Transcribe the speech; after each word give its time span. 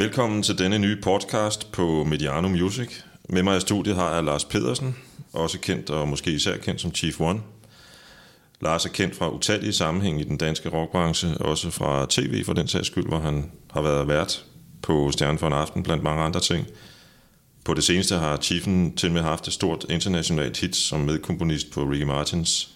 Velkommen 0.00 0.42
til 0.42 0.58
denne 0.58 0.78
nye 0.78 0.96
podcast 1.02 1.72
på 1.72 2.04
Mediano 2.04 2.48
Music. 2.48 2.88
Med 3.28 3.42
mig 3.42 3.56
i 3.56 3.60
studiet 3.60 3.96
har 3.96 4.14
jeg 4.14 4.24
Lars 4.24 4.44
Pedersen, 4.44 4.96
også 5.32 5.58
kendt 5.58 5.90
og 5.90 6.08
måske 6.08 6.30
især 6.30 6.56
kendt 6.56 6.80
som 6.80 6.94
Chief 6.94 7.20
One. 7.20 7.40
Lars 8.60 8.84
er 8.84 8.88
kendt 8.88 9.16
fra 9.16 9.30
utallige 9.30 9.72
sammenhæng 9.72 10.20
i 10.20 10.24
den 10.24 10.36
danske 10.36 10.68
rockbranche, 10.68 11.28
også 11.38 11.70
fra 11.70 12.06
tv 12.08 12.44
for 12.44 12.52
den 12.52 12.68
sags 12.68 12.86
skyld, 12.86 13.06
hvor 13.06 13.18
han 13.18 13.50
har 13.70 13.82
været 13.82 14.08
vært 14.08 14.44
på 14.82 15.10
Stjernen 15.10 15.38
for 15.38 15.46
en 15.46 15.52
aften, 15.52 15.82
blandt 15.82 16.02
mange 16.02 16.22
andre 16.22 16.40
ting. 16.40 16.66
På 17.64 17.74
det 17.74 17.84
seneste 17.84 18.16
har 18.16 18.36
Chiefen 18.36 18.96
til 18.96 19.12
med 19.12 19.22
haft 19.22 19.46
et 19.46 19.52
stort 19.52 19.86
internationalt 19.90 20.60
hit 20.60 20.76
som 20.76 21.00
medkomponist 21.00 21.70
på 21.70 21.84
Ricky 21.84 22.04
Martins 22.04 22.70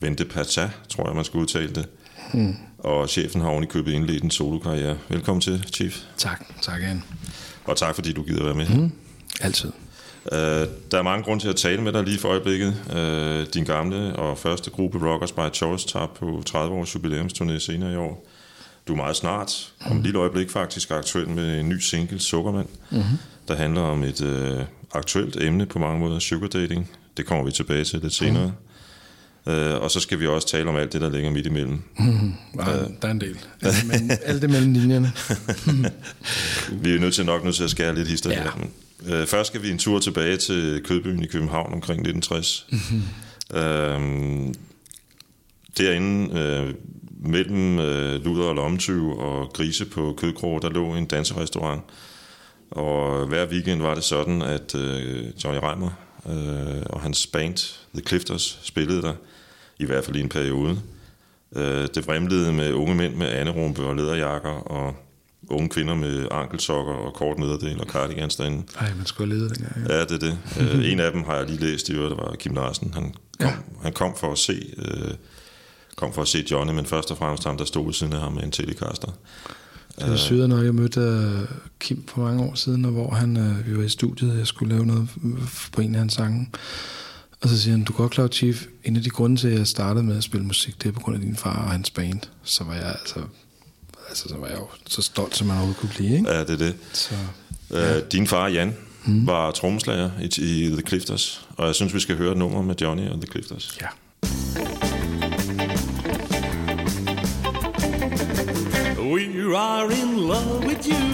Vente 0.00 0.24
Pata, 0.24 0.70
tror 0.88 1.06
jeg, 1.06 1.16
man 1.16 1.24
skal 1.24 1.40
udtale 1.40 1.74
det. 1.74 1.88
Hmm. 2.32 2.56
Og 2.78 3.08
chefen 3.08 3.40
har 3.40 3.62
i 3.62 3.66
købet 3.66 3.92
indledt 3.92 4.24
en 4.24 4.30
solokarriere. 4.30 4.98
Velkommen 5.08 5.40
til, 5.40 5.64
Chief. 5.72 5.96
Tak, 6.16 6.44
tak 6.62 6.82
igen. 6.82 7.04
Og 7.64 7.76
tak 7.76 7.94
fordi 7.94 8.12
du 8.12 8.22
gider 8.22 8.44
være 8.44 8.54
med. 8.54 8.66
Hmm. 8.66 8.92
Altid. 9.40 9.72
Uh, 10.24 10.38
der 10.90 10.98
er 10.98 11.02
mange 11.02 11.24
grunde 11.24 11.44
til 11.44 11.48
at 11.48 11.56
tale 11.56 11.82
med 11.82 11.92
dig 11.92 12.04
lige 12.04 12.18
for 12.18 12.28
øjeblikket. 12.28 12.74
Uh, 12.90 13.52
din 13.54 13.64
gamle 13.64 14.16
og 14.16 14.38
første 14.38 14.70
gruppe 14.70 15.10
Rockers 15.10 15.32
by 15.32 15.54
Choice 15.54 15.88
tager 15.88 16.06
på 16.06 16.42
30 16.46 16.74
års 16.74 16.96
jubilæumsturné 16.96 17.58
senere 17.58 17.92
i 17.92 17.96
år. 17.96 18.26
Du 18.88 18.92
er 18.92 18.96
meget 18.96 19.16
snart, 19.16 19.72
om 19.86 19.96
et 19.96 20.02
lille 20.02 20.18
øjeblik 20.18 20.50
faktisk, 20.50 20.90
aktuel 20.90 21.28
med 21.28 21.60
en 21.60 21.68
ny 21.68 21.78
single, 21.78 22.20
Sukkermand, 22.20 22.68
mm-hmm. 22.90 23.18
der 23.48 23.54
handler 23.56 23.80
om 23.80 24.02
et 24.02 24.20
uh, 24.20 24.64
aktuelt 24.94 25.42
emne 25.42 25.66
på 25.66 25.78
mange 25.78 26.00
måder, 26.00 26.18
sugar 26.18 26.48
dating. 26.48 26.90
Det 27.16 27.26
kommer 27.26 27.44
vi 27.44 27.50
tilbage 27.52 27.84
til 27.84 28.00
lidt 28.00 28.14
senere. 28.14 28.46
Mm. 28.46 28.69
Uh, 29.50 29.82
og 29.82 29.90
så 29.90 30.00
skal 30.00 30.20
vi 30.20 30.26
også 30.26 30.48
tale 30.48 30.68
om 30.68 30.76
alt 30.76 30.92
det, 30.92 31.00
der 31.00 31.10
ligger 31.10 31.30
midt 31.30 31.46
imellem. 31.46 31.82
Mm, 31.98 32.34
ja, 32.58 32.84
uh, 32.84 32.90
der 33.02 33.08
er 33.08 33.12
en 33.12 33.20
del. 33.20 33.38
Alt, 33.62 33.86
men, 33.86 34.10
alt 34.24 34.42
det 34.42 34.50
mellem 34.50 34.72
linjerne. 34.72 35.12
vi 36.82 36.94
er 36.94 37.00
nødt 37.00 37.14
til 37.14 37.26
nok 37.26 37.44
nødt 37.44 37.56
til 37.56 37.64
at 37.64 37.70
skære 37.70 37.94
lidt 37.94 38.08
historie. 38.08 38.42
Ja. 38.42 38.50
Men, 38.56 39.20
uh, 39.20 39.26
først 39.26 39.46
skal 39.46 39.62
vi 39.62 39.70
en 39.70 39.78
tur 39.78 39.98
tilbage 39.98 40.36
til 40.36 40.82
Kødbyen 40.84 41.22
i 41.22 41.26
København 41.26 41.72
omkring 41.72 42.00
1960. 42.00 42.66
Mm-hmm. 42.70 43.02
Uh, 43.50 44.54
derinde, 45.78 46.30
uh, 46.30 46.74
mellem 47.30 47.78
uh, 47.78 48.24
Luder 48.24 48.44
og 48.44 48.54
Lommetyv 48.54 49.18
og 49.18 49.52
Grise 49.52 49.84
på 49.84 50.14
Kødkrog, 50.18 50.62
der 50.62 50.70
lå 50.70 50.94
en 50.94 51.06
danserestaurant. 51.06 51.82
Og 52.70 53.26
hver 53.26 53.46
weekend 53.46 53.82
var 53.82 53.94
det 53.94 54.04
sådan, 54.04 54.42
at 54.42 54.74
uh, 54.74 55.44
Johnny 55.44 55.60
Reimer 55.62 55.90
uh, 56.24 56.82
og 56.86 57.00
hans 57.00 57.26
band, 57.26 57.56
The 57.94 58.02
Clifters, 58.06 58.58
spillede 58.62 59.02
der 59.02 59.14
i 59.80 59.86
hvert 59.86 60.04
fald 60.04 60.16
i 60.16 60.20
en 60.20 60.28
periode. 60.28 60.80
Øh, 61.56 61.88
det 61.94 62.06
vrimlede 62.06 62.52
med 62.52 62.72
unge 62.72 62.94
mænd 62.94 63.14
med 63.14 63.26
anerumpe 63.26 63.82
og 63.82 63.96
lederjakker, 63.96 64.50
og 64.50 64.94
unge 65.48 65.68
kvinder 65.68 65.94
med 65.94 66.26
ankelsokker 66.30 66.92
og 66.92 67.14
kort 67.14 67.38
nederdel 67.38 67.80
og 67.80 67.86
cardigans 67.86 68.36
derinde. 68.36 68.62
Ej, 68.78 68.94
man 68.96 69.06
skulle 69.06 69.34
lede 69.34 69.48
dengang. 69.48 69.88
Ja. 69.88 69.96
ja, 69.96 70.04
det 70.04 70.10
er 70.10 70.18
det. 70.18 70.38
Øh, 70.60 70.92
en 70.92 71.00
af 71.00 71.12
dem 71.12 71.24
har 71.24 71.36
jeg 71.36 71.46
lige 71.46 71.60
læst 71.60 71.88
i 71.88 71.92
øvrigt, 71.92 72.10
det 72.10 72.18
var 72.18 72.34
Kim 72.38 72.54
Larsen. 72.54 72.94
Han 72.94 73.02
kom, 73.02 73.48
ja. 73.48 73.54
han 73.82 73.92
kom 73.92 74.16
for 74.16 74.32
at 74.32 74.38
se... 74.38 74.74
Øh, 74.78 75.14
kom 75.96 76.12
for 76.12 76.22
at 76.22 76.28
se 76.28 76.44
Johnny, 76.50 76.74
men 76.74 76.86
først 76.86 77.10
og 77.10 77.16
fremmest 77.16 77.44
ham, 77.44 77.56
der 77.56 77.64
stod 77.64 77.84
ved 77.84 77.92
siden 77.92 78.12
af 78.12 78.20
ham 78.20 78.32
med 78.32 78.42
en 78.42 78.50
Telecaster. 78.50 79.08
Det 79.98 80.10
var 80.10 80.16
syret, 80.16 80.48
når 80.48 80.62
jeg 80.62 80.74
mødte 80.74 81.00
uh, 81.00 81.48
Kim 81.78 82.04
for 82.06 82.22
mange 82.22 82.42
år 82.42 82.54
siden, 82.54 82.84
og 82.84 82.90
hvor 82.90 83.10
han, 83.10 83.36
uh, 83.36 83.66
vi 83.66 83.76
var 83.76 83.82
i 83.82 83.88
studiet, 83.88 84.32
og 84.32 84.38
jeg 84.38 84.46
skulle 84.46 84.74
lave 84.74 84.86
noget 84.86 85.08
på 85.72 85.80
en 85.80 85.94
af 85.94 85.98
hans 85.98 86.12
sange. 86.12 86.48
Og 87.42 87.48
så 87.48 87.60
siger 87.62 87.72
han, 87.76 87.84
du 87.84 87.92
er 87.92 87.96
godt 87.96 88.12
klar, 88.12 88.28
Chief, 88.28 88.66
en 88.84 88.96
af 88.96 89.02
de 89.02 89.10
grunde 89.10 89.36
til, 89.36 89.48
at 89.48 89.58
jeg 89.58 89.66
startede 89.66 90.04
med 90.04 90.16
at 90.16 90.24
spille 90.24 90.46
musik, 90.46 90.82
det 90.82 90.88
er 90.88 90.92
på 90.92 91.00
grund 91.00 91.16
af 91.16 91.22
din 91.22 91.36
far 91.36 91.64
og 91.64 91.70
hans 91.70 91.90
band. 91.90 92.20
Så 92.42 92.64
var 92.64 92.74
jeg 92.74 92.96
altså, 93.00 93.20
altså 94.08 94.28
så 94.28 94.36
var 94.36 94.46
jeg 94.46 94.56
jo 94.58 94.68
så 94.88 95.02
stolt, 95.02 95.36
som 95.36 95.46
man 95.46 95.56
overhovedet 95.56 95.80
kunne 95.80 95.90
blive. 95.96 96.16
Ikke? 96.16 96.30
Ja, 96.30 96.40
det 96.40 96.50
er 96.50 96.56
det. 96.56 96.74
Så, 96.92 97.14
ja. 97.70 97.96
øh, 97.96 98.02
din 98.12 98.26
far, 98.26 98.48
Jan, 98.48 98.76
mm. 99.06 99.26
var 99.26 99.50
trommeslager 99.50 100.10
i, 100.20 100.24
i 100.24 100.68
The 100.68 100.82
Clifters, 100.88 101.46
og 101.56 101.66
jeg 101.66 101.74
synes, 101.74 101.94
vi 101.94 102.00
skal 102.00 102.16
høre 102.16 102.32
et 102.32 102.38
nummer 102.38 102.62
med 102.62 102.74
Johnny 102.80 103.08
og 103.08 103.20
The 103.20 103.30
Clifters. 103.30 103.78
Ja. 103.80 103.86
We 109.14 109.56
are 109.56 109.92
in 110.02 110.16
love 110.28 110.66
with 110.66 110.88
you, 110.88 111.04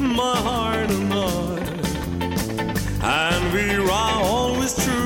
my 0.00 0.34
heart 0.46 0.90
and 0.90 1.12
I. 1.12 1.64
And 3.02 3.52
we 3.52 3.92
are 3.92 4.22
always 4.34 4.74
true, 4.74 5.03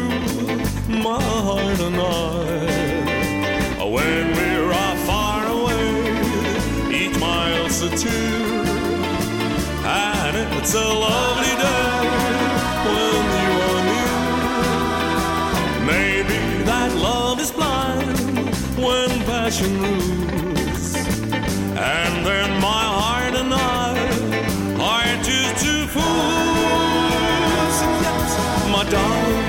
it's 10.71 10.77
a 10.77 10.87
lovely 10.87 11.55
day 11.65 12.05
when 12.85 13.25
you 13.41 13.53
are 13.69 13.83
near. 13.91 14.17
Maybe 15.93 16.41
that 16.65 16.91
love 16.95 17.41
is 17.41 17.51
blind 17.51 18.19
when 18.77 19.09
passion 19.25 19.81
rules. 19.81 20.95
And 20.95 22.27
then 22.27 22.51
my 22.61 22.85
heart 23.01 23.35
and 23.35 23.55
I 23.55 23.97
are 24.93 25.17
just 25.29 25.57
two 25.65 25.87
fools. 25.95 27.77
My 28.71 28.85
darling, 28.93 29.49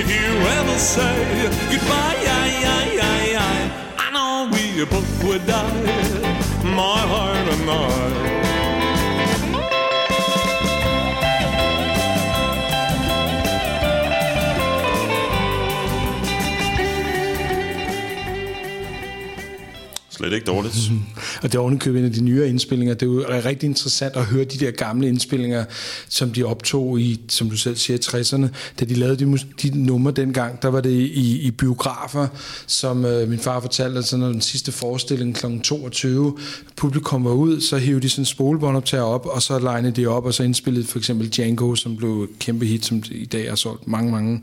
if 0.00 0.06
you 0.08 0.28
ever 0.58 0.78
say 0.78 1.50
goodbye, 1.72 2.22
I, 2.42 2.48
I, 2.78 2.86
I, 3.16 3.22
I, 3.48 3.58
I 4.04 4.06
know 4.14 4.48
we 4.54 4.84
both 4.84 5.24
would 5.24 5.44
die. 5.48 5.82
My 6.62 7.00
heart 7.12 7.48
and 7.54 7.70
I. 7.70 8.29
Slet 20.30 20.38
ikke 20.38 20.46
dårligt. 20.46 20.74
og 21.42 21.52
det 21.52 21.54
er 21.54 21.58
ovenikøbet 21.58 21.98
en 21.98 22.04
af 22.04 22.12
de 22.12 22.20
nyere 22.20 22.48
indspillinger. 22.48 22.94
Det 22.94 23.02
er 23.02 23.10
jo 23.10 23.24
rigtig 23.28 23.66
interessant 23.66 24.16
at 24.16 24.24
høre 24.24 24.44
de 24.44 24.58
der 24.58 24.70
gamle 24.70 25.08
indspillinger, 25.08 25.64
som 26.08 26.30
de 26.30 26.44
optog 26.44 27.00
i, 27.00 27.20
som 27.28 27.50
du 27.50 27.56
selv 27.56 27.76
siger, 27.76 27.98
60'erne. 27.98 28.46
Da 28.80 28.84
de 28.84 28.94
lavede 28.94 29.24
de, 29.24 29.38
de 29.62 29.84
numre 29.84 30.12
dengang, 30.12 30.62
der 30.62 30.68
var 30.68 30.80
det 30.80 30.90
i, 30.90 31.40
i 31.40 31.50
biografer, 31.50 32.26
som 32.66 33.04
øh, 33.04 33.28
min 33.28 33.38
far 33.38 33.60
fortalte, 33.60 33.98
at 33.98 34.18
når 34.18 34.28
den 34.28 34.40
sidste 34.40 34.72
forestilling 34.72 35.34
kl. 35.34 35.46
22, 35.62 36.36
publikum 36.76 37.24
var 37.24 37.32
ud, 37.32 37.60
så 37.60 37.78
hævde 37.78 38.00
de 38.00 38.08
sådan 38.08 38.22
en 38.22 38.26
spolebånd 38.26 38.76
op 38.76 38.84
til 38.84 38.98
op, 38.98 39.26
og 39.26 39.42
så 39.42 39.58
legnede 39.58 40.02
de 40.02 40.06
op, 40.06 40.24
og 40.24 40.34
så 40.34 40.42
indspillede 40.42 40.86
for 40.86 40.98
eksempel 40.98 41.30
Django, 41.30 41.74
som 41.74 41.96
blev 41.96 42.22
et 42.22 42.38
kæmpe 42.38 42.66
hit, 42.66 42.84
som 42.84 43.02
i 43.10 43.24
dag 43.24 43.48
har 43.48 43.56
solgt 43.56 43.88
mange, 43.88 44.10
mange, 44.10 44.42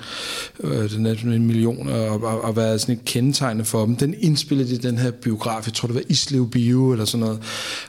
øh, 0.60 0.92
den 0.92 1.06
er 1.06 1.14
en 1.24 1.48
million, 1.48 1.90
og, 1.90 2.10
og, 2.10 2.42
og 2.42 2.56
været 2.56 2.82
sådan 2.82 2.96
et 2.96 3.06
kendetegn 3.06 3.66
for 3.66 3.86
dem. 3.86 3.96
Den 3.96 4.16
indspillede 4.20 4.70
de 4.70 4.88
den 4.88 4.98
her 4.98 5.12
biograf 5.12 5.68
jeg 5.68 5.74
tror 5.74 5.88
det 5.88 5.96
var 5.96 6.04
Islev 6.10 6.50
Bio 6.50 6.87
eller 6.92 7.06
sådan 7.06 7.26
noget, 7.26 7.40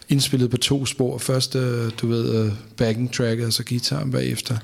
indspillet 0.09 0.51
på 0.51 0.57
to 0.57 0.87
spor. 0.87 1.19
Først, 1.19 1.57
øh, 1.57 1.91
du 2.01 2.07
ved, 2.07 2.45
øh, 2.45 2.53
backing 2.77 3.13
tracket 3.13 3.47
og 3.47 3.53
så 3.53 3.65
guitaren 3.65 4.11
bagefter. 4.11 4.57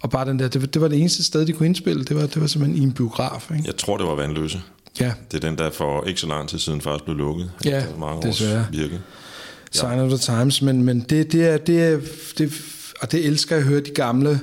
Og 0.00 0.10
bare 0.10 0.28
den 0.28 0.38
der, 0.38 0.48
det, 0.48 0.74
det 0.74 0.82
var 0.82 0.88
det 0.88 0.98
eneste 0.98 1.24
sted, 1.24 1.46
de 1.46 1.52
kunne 1.52 1.66
indspille. 1.66 2.04
Det 2.04 2.16
var, 2.16 2.26
det 2.26 2.40
var 2.40 2.46
simpelthen 2.46 2.82
i 2.82 2.86
en 2.86 2.92
biograf. 2.92 3.50
Ikke? 3.50 3.64
Jeg 3.66 3.76
tror, 3.76 3.96
det 3.96 4.06
var 4.06 4.14
Vandløse. 4.14 4.62
Ja. 5.00 5.12
Det 5.30 5.44
er 5.44 5.48
den, 5.48 5.58
der 5.58 5.70
for 5.70 6.04
ikke 6.04 6.20
så 6.20 6.26
lang 6.26 6.48
tid 6.48 6.58
siden 6.58 6.80
faktisk 6.80 7.04
blev 7.04 7.16
lukket. 7.16 7.50
Ja, 7.64 7.84
mange 7.98 8.28
desværre. 8.28 8.66
Virke. 8.72 8.94
Ja. 8.94 9.80
Sign 9.80 10.00
of 10.00 10.08
the 10.08 10.18
Times, 10.18 10.62
men, 10.62 10.82
men 10.82 11.00
det, 11.00 11.32
det, 11.32 11.48
er, 11.48 11.56
det, 11.56 11.82
er, 11.82 12.00
det, 12.38 12.52
og 13.00 13.12
det 13.12 13.26
elsker 13.26 13.56
jeg 13.56 13.62
at 13.62 13.68
høre 13.68 13.80
de 13.80 13.90
gamle 13.90 14.40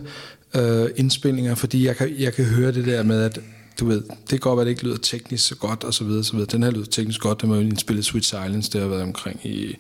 øh, 0.56 0.90
indspilninger, 0.96 1.56
fordi 1.56 1.86
jeg 1.86 1.98
kan, 1.98 2.16
jeg 2.20 2.34
kan 2.34 2.46
høre 2.46 2.72
det 2.72 2.86
der 2.86 3.04
med, 3.04 3.24
at 3.24 3.40
du 3.82 3.86
ved, 3.86 4.02
det 4.02 4.30
kan 4.30 4.40
godt 4.40 4.58
være, 4.58 4.62
at 4.62 4.66
det 4.66 4.72
ikke 4.72 4.84
lyder 4.84 4.98
teknisk 4.98 5.48
så 5.48 5.56
godt, 5.56 5.84
og 5.84 5.94
så 5.94 6.04
videre, 6.04 6.24
så 6.24 6.34
videre. 6.34 6.48
Den 6.52 6.64
her 6.64 6.72
lyder 6.72 6.86
teknisk 6.86 7.22
godt, 7.22 7.42
det 7.42 7.50
var 7.50 7.56
jo 7.56 7.62
indspillet 7.62 8.06
Sweet 8.06 8.26
Silence, 8.26 8.72
det 8.72 8.82
har 8.82 8.88
været 8.88 9.02
omkring 9.02 9.46
i 9.46 9.76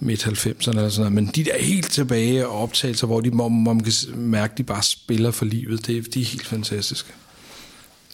midt-90'erne 0.00 0.68
eller 0.68 0.88
sådan 0.88 1.12
noget, 1.12 1.12
men 1.12 1.26
de 1.26 1.44
der 1.44 1.58
helt 1.58 1.90
tilbage 1.90 2.46
og 2.46 2.62
optagelser, 2.62 3.06
hvor, 3.06 3.20
de, 3.20 3.30
hvor 3.30 3.48
man 3.48 3.80
kan 3.80 3.92
mærke, 4.14 4.52
at 4.52 4.58
de 4.58 4.62
bare 4.62 4.82
spiller 4.82 5.30
for 5.30 5.44
livet, 5.44 5.86
det, 5.86 6.14
de 6.14 6.20
er 6.20 6.24
helt 6.24 6.46
fantastiske. 6.46 7.12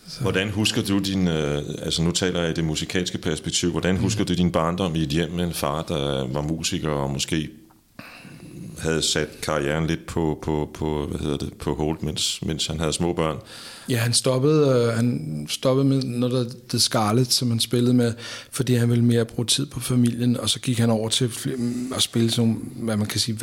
Så. 0.08 0.20
Hvordan 0.20 0.50
husker 0.50 0.82
du 0.82 0.98
din, 0.98 1.28
øh, 1.28 1.62
altså 1.82 2.02
nu 2.02 2.10
taler 2.10 2.40
jeg 2.40 2.50
i 2.50 2.54
det 2.54 2.64
musikalske 2.64 3.18
perspektiv, 3.18 3.70
hvordan 3.70 3.96
husker 3.96 4.22
mm. 4.22 4.26
du 4.26 4.34
din 4.34 4.52
barndom 4.52 4.94
i 4.94 5.02
et 5.02 5.08
hjem 5.08 5.30
med 5.30 5.44
en 5.44 5.52
far, 5.52 5.82
der 5.82 6.26
var 6.32 6.42
musiker 6.42 6.90
og 6.90 7.10
måske 7.10 7.48
havde 8.78 9.02
sat 9.02 9.40
karrieren 9.42 9.86
lidt 9.86 10.06
på, 10.06 10.38
på, 10.42 10.70
på 10.74 11.06
hvad 11.06 11.18
hedder 11.18 11.36
det, 11.36 11.52
på 11.54 11.74
hold, 11.74 11.98
mens, 12.02 12.42
mens 12.42 12.66
han 12.66 12.78
havde 12.80 12.92
små 12.92 13.12
børn? 13.12 13.36
Ja, 13.88 13.96
han 13.96 14.12
stoppede, 14.12 14.68
øh, 14.68 14.96
han 14.96 15.46
stoppede 15.48 15.88
med 15.88 16.02
noget 16.02 16.46
der 16.46 16.54
The 16.68 16.78
Scarlet, 16.78 17.32
som 17.32 17.50
han 17.50 17.60
spillede 17.60 17.94
med, 17.94 18.12
fordi 18.50 18.74
han 18.74 18.90
ville 18.90 19.04
mere 19.04 19.24
bruge 19.24 19.46
tid 19.46 19.66
på 19.66 19.80
familien, 19.80 20.36
og 20.36 20.50
så 20.50 20.60
gik 20.60 20.78
han 20.78 20.90
over 20.90 21.08
til 21.08 21.30
at 21.96 22.02
spille 22.02 22.30
sådan 22.30 22.48
nogle, 22.48 22.62
hvad 22.76 22.96
man 22.96 23.06
kan 23.06 23.20
sige, 23.20 23.38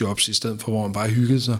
jobs 0.00 0.28
i 0.28 0.32
stedet 0.32 0.60
for, 0.60 0.70
hvor 0.70 0.82
han 0.82 0.92
bare 0.92 1.08
hyggede 1.08 1.40
sig. 1.40 1.58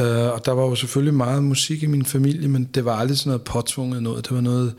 Uh, 0.00 0.06
og 0.06 0.46
der 0.46 0.52
var 0.52 0.62
jo 0.62 0.74
selvfølgelig 0.74 1.14
meget 1.14 1.44
musik 1.44 1.82
i 1.82 1.86
min 1.86 2.04
familie, 2.04 2.48
men 2.48 2.68
det 2.74 2.84
var 2.84 2.96
aldrig 2.96 3.18
sådan 3.18 3.30
noget 3.30 3.42
påtvunget 3.42 4.02
noget. 4.02 4.24
Det 4.28 4.34
var 4.34 4.40
noget, 4.40 4.74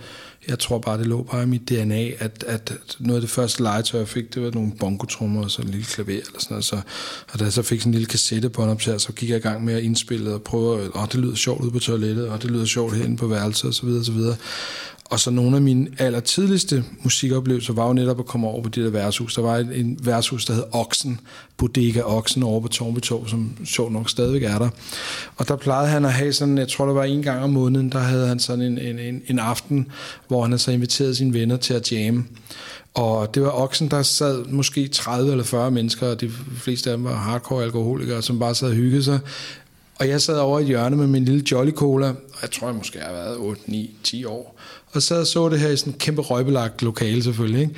jeg 0.47 0.59
tror 0.59 0.77
bare, 0.77 0.97
det 0.97 1.07
lå 1.07 1.23
bare 1.31 1.43
i 1.43 1.45
mit 1.45 1.69
DNA, 1.69 2.09
at, 2.19 2.43
at 2.47 2.77
noget 2.99 3.17
af 3.17 3.21
det 3.21 3.29
første 3.29 3.63
legetøj, 3.63 3.99
jeg 3.99 4.07
fik, 4.07 4.33
det 4.33 4.43
var 4.43 4.51
nogle 4.51 4.71
bongotrummer 4.79 5.43
og 5.43 5.51
så 5.51 5.61
en 5.61 5.67
lille 5.67 5.85
klaver 5.85 6.11
eller 6.11 6.39
sådan 6.39 6.53
noget. 6.53 6.65
Så, 6.65 6.75
og 7.31 7.39
da 7.39 7.43
jeg 7.43 7.53
så 7.53 7.61
fik 7.61 7.79
sådan 7.79 7.89
en 7.89 7.93
lille 7.93 8.07
kassette 8.07 8.49
på 8.49 8.63
en 8.63 8.79
så 8.79 9.11
gik 9.15 9.29
jeg 9.29 9.37
i 9.37 9.41
gang 9.41 9.65
med 9.65 9.73
at 9.73 9.83
indspille 9.83 10.33
og 10.33 10.41
prøve, 10.41 10.93
og 10.93 11.01
oh, 11.01 11.07
det 11.11 11.15
lyder 11.15 11.35
sjovt 11.35 11.61
ude 11.61 11.71
på 11.71 11.79
toilettet, 11.79 12.29
og 12.29 12.41
det 12.41 12.51
lyder 12.51 12.65
sjovt 12.65 12.95
herinde 12.95 13.17
på 13.17 13.27
værelset 13.27 13.65
og 13.67 13.73
så 13.73 13.85
videre, 14.11 14.35
og 15.09 15.19
så 15.19 15.31
nogle 15.31 15.55
af 15.55 15.61
mine 15.61 15.87
allertidligste 15.97 16.83
musikoplevelser 17.03 17.73
var 17.73 17.87
jo 17.87 17.93
netop 17.93 18.19
at 18.19 18.25
komme 18.25 18.47
over 18.47 18.63
på 18.63 18.69
det 18.69 18.83
der 18.83 18.89
værtshus. 18.89 19.35
Der 19.35 19.41
var 19.41 19.57
en, 19.57 19.71
en 19.71 19.99
værtshus, 20.03 20.45
der 20.45 20.53
hed 20.53 20.63
Oksen, 20.71 21.19
Bodega 21.57 22.01
Oksen 22.01 22.43
over 22.43 22.61
på 22.61 22.67
Tornby 22.67 22.99
Torv, 22.99 23.27
som 23.27 23.57
sjovt 23.65 23.93
nok 23.93 24.09
stadigvæk 24.09 24.43
er 24.43 24.59
der. 24.59 24.69
Og 25.37 25.47
der 25.47 25.55
plejede 25.55 25.89
han 25.89 26.05
at 26.05 26.13
have 26.13 26.33
sådan, 26.33 26.57
jeg 26.57 26.67
tror 26.67 26.85
det 26.85 26.95
var 26.95 27.03
en 27.03 27.23
gang 27.23 27.43
om 27.43 27.49
måneden, 27.49 27.91
der 27.91 27.99
havde 27.99 28.27
han 28.27 28.39
sådan 28.39 28.61
en, 28.61 28.77
en, 28.77 28.99
en, 28.99 29.21
en 29.27 29.39
aften, 29.39 29.87
hvor 30.27 30.41
han 30.41 30.51
havde 30.51 30.61
så 30.61 30.71
inviteret 30.71 31.17
sine 31.17 31.33
venner 31.33 31.57
til 31.57 31.73
at 31.73 31.91
jamme. 31.91 32.25
Og 32.93 33.35
det 33.35 33.43
var 33.43 33.61
Oksen, 33.61 33.91
der 33.91 34.01
sad 34.01 34.45
måske 34.45 34.87
30 34.87 35.31
eller 35.31 35.43
40 35.43 35.71
mennesker, 35.71 36.07
og 36.07 36.21
de 36.21 36.29
fleste 36.57 36.91
af 36.91 36.97
dem 36.97 37.03
var 37.03 37.15
hardcore 37.15 37.63
alkoholikere, 37.63 38.21
som 38.21 38.39
bare 38.39 38.55
sad 38.55 38.67
og 38.67 38.75
hyggede 38.75 39.03
sig. 39.03 39.19
Og 39.99 40.07
jeg 40.07 40.21
sad 40.21 40.39
over 40.39 40.59
i 40.59 40.61
et 40.61 40.67
hjørne 40.67 40.95
med 40.95 41.07
min 41.07 41.25
lille 41.25 41.43
Jolly 41.51 41.71
Cola, 41.71 42.07
og 42.09 42.39
jeg 42.41 42.51
tror, 42.51 42.67
jeg 42.67 42.75
måske 42.75 42.99
har 42.99 43.11
været 43.11 43.37
8, 43.37 43.61
9, 43.67 43.95
10 44.03 44.25
år 44.25 44.59
og 44.91 45.01
sad 45.01 45.19
og 45.19 45.27
så 45.27 45.49
det 45.49 45.59
her 45.59 45.69
i 45.69 45.77
sådan 45.77 45.93
en 45.93 45.99
kæmpe 45.99 46.21
røgbelagt 46.21 46.81
lokale 46.81 47.23
selvfølgelig, 47.23 47.61
ikke? 47.61 47.75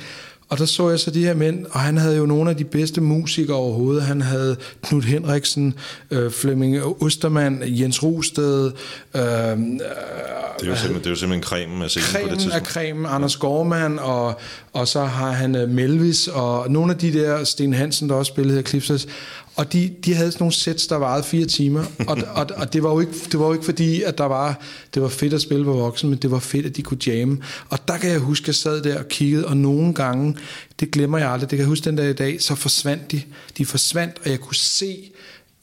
Og 0.50 0.58
der 0.58 0.64
så 0.64 0.90
jeg 0.90 1.00
så 1.00 1.10
de 1.10 1.24
her 1.24 1.34
mænd, 1.34 1.66
og 1.70 1.80
han 1.80 1.96
havde 1.96 2.16
jo 2.16 2.26
nogle 2.26 2.50
af 2.50 2.56
de 2.56 2.64
bedste 2.64 3.00
musikere 3.00 3.56
overhovedet. 3.56 4.02
Han 4.02 4.20
havde 4.20 4.56
Knud 4.82 5.02
Henriksen, 5.02 5.74
øh, 6.10 6.30
Flemming 6.30 6.82
Ostermann, 7.02 7.62
Jens 7.66 8.02
Rusted. 8.02 8.72
Øh, 9.14 9.22
det, 9.22 10.66
er 10.66 10.66
jo 10.66 10.76
simpelthen, 10.76 10.94
det 10.94 11.06
er 11.06 11.10
jo 11.10 11.16
simpelthen 11.16 11.42
cremen 11.42 11.82
af 11.82 11.90
scenen 11.90 12.06
cremen 12.06 12.28
på 12.28 12.34
det 12.34 12.40
tidspunkt. 12.42 12.66
af 12.66 12.72
cremen, 12.72 13.06
Anders 13.06 13.36
Gormand, 13.36 13.98
og, 13.98 14.40
og 14.72 14.88
så 14.88 15.04
har 15.04 15.32
han 15.32 15.62
uh, 15.62 15.68
Melvis, 15.68 16.28
og 16.28 16.70
nogle 16.70 16.92
af 16.92 16.98
de 16.98 17.12
der, 17.12 17.44
Sten 17.44 17.72
Hansen, 17.72 18.08
der 18.08 18.14
også 18.14 18.30
spillede 18.30 18.56
her 18.56 18.62
Cliffs. 18.62 19.06
Og 19.56 19.72
de, 19.72 19.92
de 20.04 20.14
havde 20.14 20.32
sådan 20.32 20.42
nogle 20.42 20.54
sets, 20.54 20.86
der 20.86 20.96
varede 20.96 21.24
fire 21.24 21.46
timer, 21.46 21.84
og, 22.06 22.18
og, 22.34 22.46
og 22.56 22.72
det, 22.72 22.82
var 22.82 22.90
jo 22.90 23.00
ikke, 23.00 23.12
det 23.32 23.40
var 23.40 23.46
jo 23.46 23.52
ikke 23.52 23.64
fordi, 23.64 24.02
at 24.02 24.18
der 24.18 24.24
var, 24.24 24.60
det 24.94 25.02
var 25.02 25.08
fedt 25.08 25.34
at 25.34 25.40
spille 25.40 25.64
på 25.64 25.72
voksen, 25.72 26.10
men 26.10 26.18
det 26.18 26.30
var 26.30 26.38
fedt, 26.38 26.66
at 26.66 26.76
de 26.76 26.82
kunne 26.82 26.98
jamme. 27.06 27.38
Og 27.68 27.88
der 27.88 27.98
kan 27.98 28.10
jeg 28.10 28.18
huske, 28.18 28.44
at 28.44 28.48
jeg 28.48 28.54
sad 28.54 28.82
der 28.82 28.98
og 28.98 29.08
kiggede, 29.08 29.46
og 29.46 29.56
nogle 29.56 29.94
gange, 29.94 30.36
det 30.80 30.90
glemmer 30.90 31.18
jeg 31.18 31.30
aldrig, 31.30 31.50
det 31.50 31.56
kan 31.56 31.62
jeg 31.62 31.68
huske 31.68 31.84
den 31.84 31.96
dag 31.96 32.10
i 32.10 32.12
dag, 32.12 32.42
så 32.42 32.54
forsvandt 32.54 33.12
de. 33.12 33.22
De 33.58 33.66
forsvandt, 33.66 34.18
og 34.24 34.30
jeg 34.30 34.40
kunne 34.40 34.56
se 34.56 35.10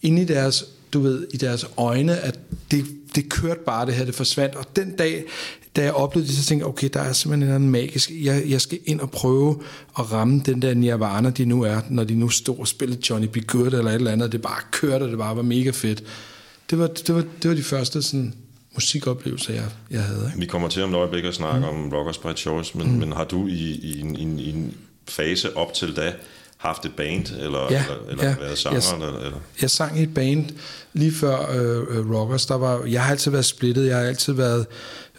ind 0.01 0.19
i 0.19 0.23
deres, 0.23 0.65
du 0.93 0.99
ved, 0.99 1.27
i 1.33 1.37
deres 1.37 1.65
øjne, 1.77 2.17
at 2.17 2.39
det, 2.71 2.85
det 3.15 3.29
kørte 3.29 3.59
bare 3.65 3.85
det 3.85 3.93
her, 3.93 4.05
det 4.05 4.15
forsvandt. 4.15 4.55
Og 4.55 4.65
den 4.75 4.91
dag, 4.91 5.23
da 5.77 5.83
jeg 5.83 5.93
oplevede 5.93 6.27
det, 6.27 6.37
så 6.37 6.45
tænkte 6.45 6.63
jeg, 6.63 6.69
okay, 6.69 6.89
der 6.93 6.99
er 6.99 7.13
simpelthen 7.13 7.61
en 7.61 7.69
magisk, 7.69 8.11
jeg, 8.21 8.43
jeg 8.47 8.61
skal 8.61 8.79
ind 8.85 8.99
og 8.99 9.11
prøve 9.11 9.61
at 9.99 10.11
ramme 10.11 10.41
den 10.45 10.61
der 10.61 10.73
nirvana, 10.73 11.29
de 11.29 11.45
nu 11.45 11.63
er, 11.63 11.81
når 11.89 12.03
de 12.03 12.15
nu 12.15 12.29
står 12.29 12.59
og 12.59 12.67
spiller 12.67 12.95
Johnny 13.09 13.27
B. 13.27 13.37
Good 13.47 13.73
eller 13.73 13.87
et 13.87 13.95
eller 13.95 14.11
andet, 14.11 14.31
det 14.31 14.41
bare 14.41 14.61
kørte, 14.71 15.03
og 15.03 15.09
det 15.09 15.17
bare 15.17 15.35
var 15.35 15.41
mega 15.41 15.69
fedt. 15.69 16.03
Det 16.69 16.79
var, 16.79 16.87
det 16.87 17.15
var, 17.15 17.23
det 17.41 17.49
var 17.49 17.55
de 17.55 17.63
første 17.63 18.01
sådan, 18.01 18.33
musikoplevelser, 18.73 19.53
jeg, 19.53 19.65
jeg 19.91 20.03
havde. 20.03 20.25
Ikke? 20.25 20.39
Vi 20.39 20.45
kommer 20.45 20.67
til 20.67 20.83
om 20.83 20.89
et 20.89 20.95
øjeblik 20.95 21.25
at 21.25 21.35
snakke 21.35 21.59
mm. 21.59 21.65
om 21.65 21.93
Rockers 21.93 22.17
by 22.17 22.35
Choice, 22.35 22.77
men, 22.77 22.91
mm. 22.91 22.97
men 22.97 23.11
har 23.11 23.23
du 23.23 23.47
i, 23.47 23.79
i, 23.81 24.01
en, 24.01 24.15
i, 24.15 24.21
en, 24.21 24.39
i 24.39 24.49
en 24.49 24.73
fase 25.07 25.57
op 25.57 25.73
til 25.73 25.95
da 25.95 26.13
haft 26.57 26.85
et 26.85 26.93
band, 26.93 27.25
eller, 27.39 27.67
ja, 27.71 27.83
eller, 27.83 28.11
eller 28.11 28.23
ja. 28.23 28.35
været 28.39 28.57
sanger? 28.57 28.81
Jeg, 28.99 29.07
eller, 29.07 29.19
eller? 29.19 29.39
jeg 29.61 29.69
sang 29.69 29.99
i 29.99 30.03
et 30.03 30.13
band 30.13 30.45
lige 30.93 31.11
før 31.11 31.51
øh, 31.51 32.11
Rockers. 32.11 32.45
Der 32.45 32.55
var, 32.55 32.85
jeg 32.85 33.03
har 33.03 33.11
altid 33.11 33.31
været 33.31 33.45
splittet, 33.45 33.87
jeg 33.87 33.97
har 33.97 34.03
altid 34.03 34.33
været 34.33 34.65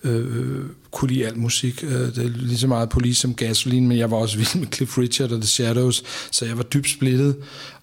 øh, 0.04 0.64
kunne 0.90 1.10
lide 1.10 1.26
al 1.26 1.38
musik. 1.38 1.84
Øh, 1.84 1.90
det 1.90 2.18
er 2.18 2.28
lige 2.28 2.58
så 2.58 2.66
meget 2.66 2.88
Police 2.88 3.20
som 3.20 3.34
Gasoline, 3.34 3.88
men 3.88 3.98
jeg 3.98 4.10
var 4.10 4.16
også 4.16 4.36
vild 4.36 4.60
med 4.60 4.66
Cliff 4.74 4.98
Richard 4.98 5.32
og 5.32 5.40
The 5.40 5.48
Shadows, 5.48 6.02
så 6.30 6.44
jeg 6.44 6.56
var 6.56 6.62
dybt 6.62 6.90
splittet. 6.90 7.36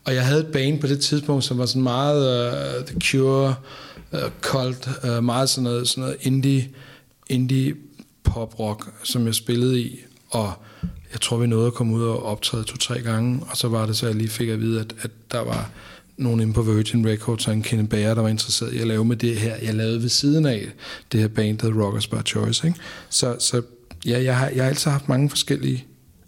Og 0.03 0.15
jeg 0.15 0.25
havde 0.25 0.39
et 0.39 0.47
band 0.47 0.81
på 0.81 0.87
det 0.87 0.99
tidspunkt, 0.99 1.43
som 1.43 1.57
var 1.57 1.65
sådan 1.65 1.81
meget 1.81 2.49
uh, 2.79 2.85
The 2.85 3.01
Cure, 3.01 3.55
uh, 4.11 4.19
Cult, 4.41 4.89
uh, 5.03 5.23
meget 5.23 5.49
sådan 5.49 5.63
noget, 5.63 5.87
sådan 5.87 6.01
noget 6.01 6.17
indie, 6.21 6.69
indie 7.27 7.75
pop 8.23 8.59
rock, 8.59 8.93
som 9.03 9.25
jeg 9.25 9.35
spillede 9.35 9.81
i, 9.81 9.99
og 10.29 10.53
jeg 11.11 11.21
tror, 11.21 11.37
vi 11.37 11.47
nåede 11.47 11.67
at 11.67 11.73
komme 11.73 11.95
ud 11.95 12.03
og 12.03 12.25
optræde 12.25 12.63
to-tre 12.63 13.01
gange, 13.01 13.41
og 13.49 13.57
så 13.57 13.67
var 13.67 13.85
det 13.85 13.97
så, 13.97 14.05
jeg 14.05 14.15
lige 14.15 14.29
fik 14.29 14.49
at 14.49 14.59
vide, 14.59 14.79
at, 14.79 14.95
at 15.01 15.11
der 15.31 15.39
var 15.39 15.69
nogen 16.17 16.39
inde 16.39 16.53
på 16.53 16.61
Virgin 16.61 17.07
Records 17.07 17.47
og 17.47 17.53
en 17.53 17.61
Kenneth 17.61 17.89
Bager, 17.89 18.13
der 18.13 18.21
var 18.21 18.29
interesseret 18.29 18.73
i 18.73 18.77
at 18.77 18.87
lave 18.87 19.05
med 19.05 19.15
det 19.15 19.37
her. 19.37 19.55
Jeg 19.61 19.73
lavede 19.73 20.01
ved 20.01 20.09
siden 20.09 20.45
af 20.45 20.67
det 21.11 21.19
her 21.19 21.27
band, 21.27 21.57
der 21.57 21.83
Rockers 21.83 22.07
by 22.07 22.15
Choice. 22.25 22.67
Ikke? 22.67 22.79
Så, 23.09 23.35
så 23.39 23.61
ja, 24.05 24.23
jeg 24.23 24.37
har, 24.37 24.49
jeg 24.49 24.63
har 24.63 24.69
altid 24.69 24.91
haft 24.91 25.09
mange 25.09 25.29
forskellige 25.29 25.85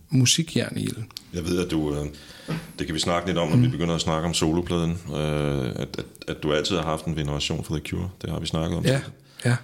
musikjern 0.09 0.77
i 0.77 0.85
det. 0.85 1.03
Jeg 1.33 1.45
ved, 1.45 1.65
at 1.65 1.71
du, 1.71 1.95
øh, 1.95 2.05
det 2.79 2.87
kan 2.87 2.95
vi 2.95 2.99
snakke 2.99 3.27
lidt 3.27 3.37
om, 3.37 3.49
når 3.49 3.55
mm. 3.55 3.63
vi 3.63 3.67
begynder 3.67 3.95
at 3.95 4.01
snakke 4.01 4.27
om 4.27 4.33
solopladen, 4.33 4.91
øh, 4.91 5.65
at, 5.75 5.87
at, 5.97 6.05
at 6.27 6.43
du 6.43 6.53
altid 6.53 6.75
har 6.75 6.83
haft 6.83 7.05
en 7.05 7.15
veneration 7.15 7.63
for 7.63 7.75
The 7.75 7.83
Cure. 7.87 8.09
Det 8.21 8.29
har 8.29 8.39
vi 8.39 8.45
snakket 8.45 8.77
om. 8.77 8.85
Ja, 8.85 9.01
ja. 9.45 9.55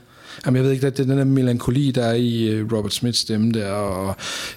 Jamen, 0.45 0.55
jeg 0.55 0.63
ved 0.63 0.71
ikke, 0.71 0.85
det 0.85 0.99
er 0.99 1.03
den 1.03 1.17
der 1.17 1.23
melankoli, 1.23 1.91
der 1.91 2.03
er 2.03 2.13
i 2.13 2.43
øh, 2.43 2.73
Robert 2.73 2.93
Smiths 2.93 3.19
stemme 3.19 3.51
der, 3.51 3.71
og 3.71 4.15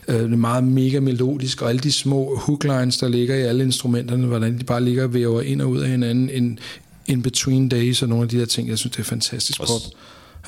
øh, 0.09 0.15
det 0.15 0.33
er 0.33 0.37
meget 0.37 0.65
mega 0.65 1.01
melodisk, 1.01 1.63
og 1.63 1.69
alle 1.69 1.79
de 1.79 1.93
små 1.93 2.37
hooklines, 2.37 2.99
der 2.99 3.09
ligger 3.09 3.35
i 3.35 3.43
alle 3.43 3.65
instrumenterne, 3.65 4.27
hvordan 4.27 4.59
de 4.59 4.65
bare 4.65 4.85
ligger 4.85 5.05
og 5.05 5.15
væver 5.15 5.41
ind 5.41 5.63
og 5.63 5.71
ud 5.71 5.81
af 5.81 5.89
hinanden, 5.89 6.31
in, 6.31 6.59
in 7.07 7.23
between 7.23 7.69
days, 7.69 8.03
og 8.03 8.09
nogle 8.09 8.23
af 8.23 8.29
de 8.29 8.39
der 8.39 8.47
ting, 8.47 8.69
jeg 8.69 8.79
synes, 8.79 8.97
det 8.97 9.03
er 9.03 9.05
fantastisk 9.05 9.59
pop. 9.61 9.81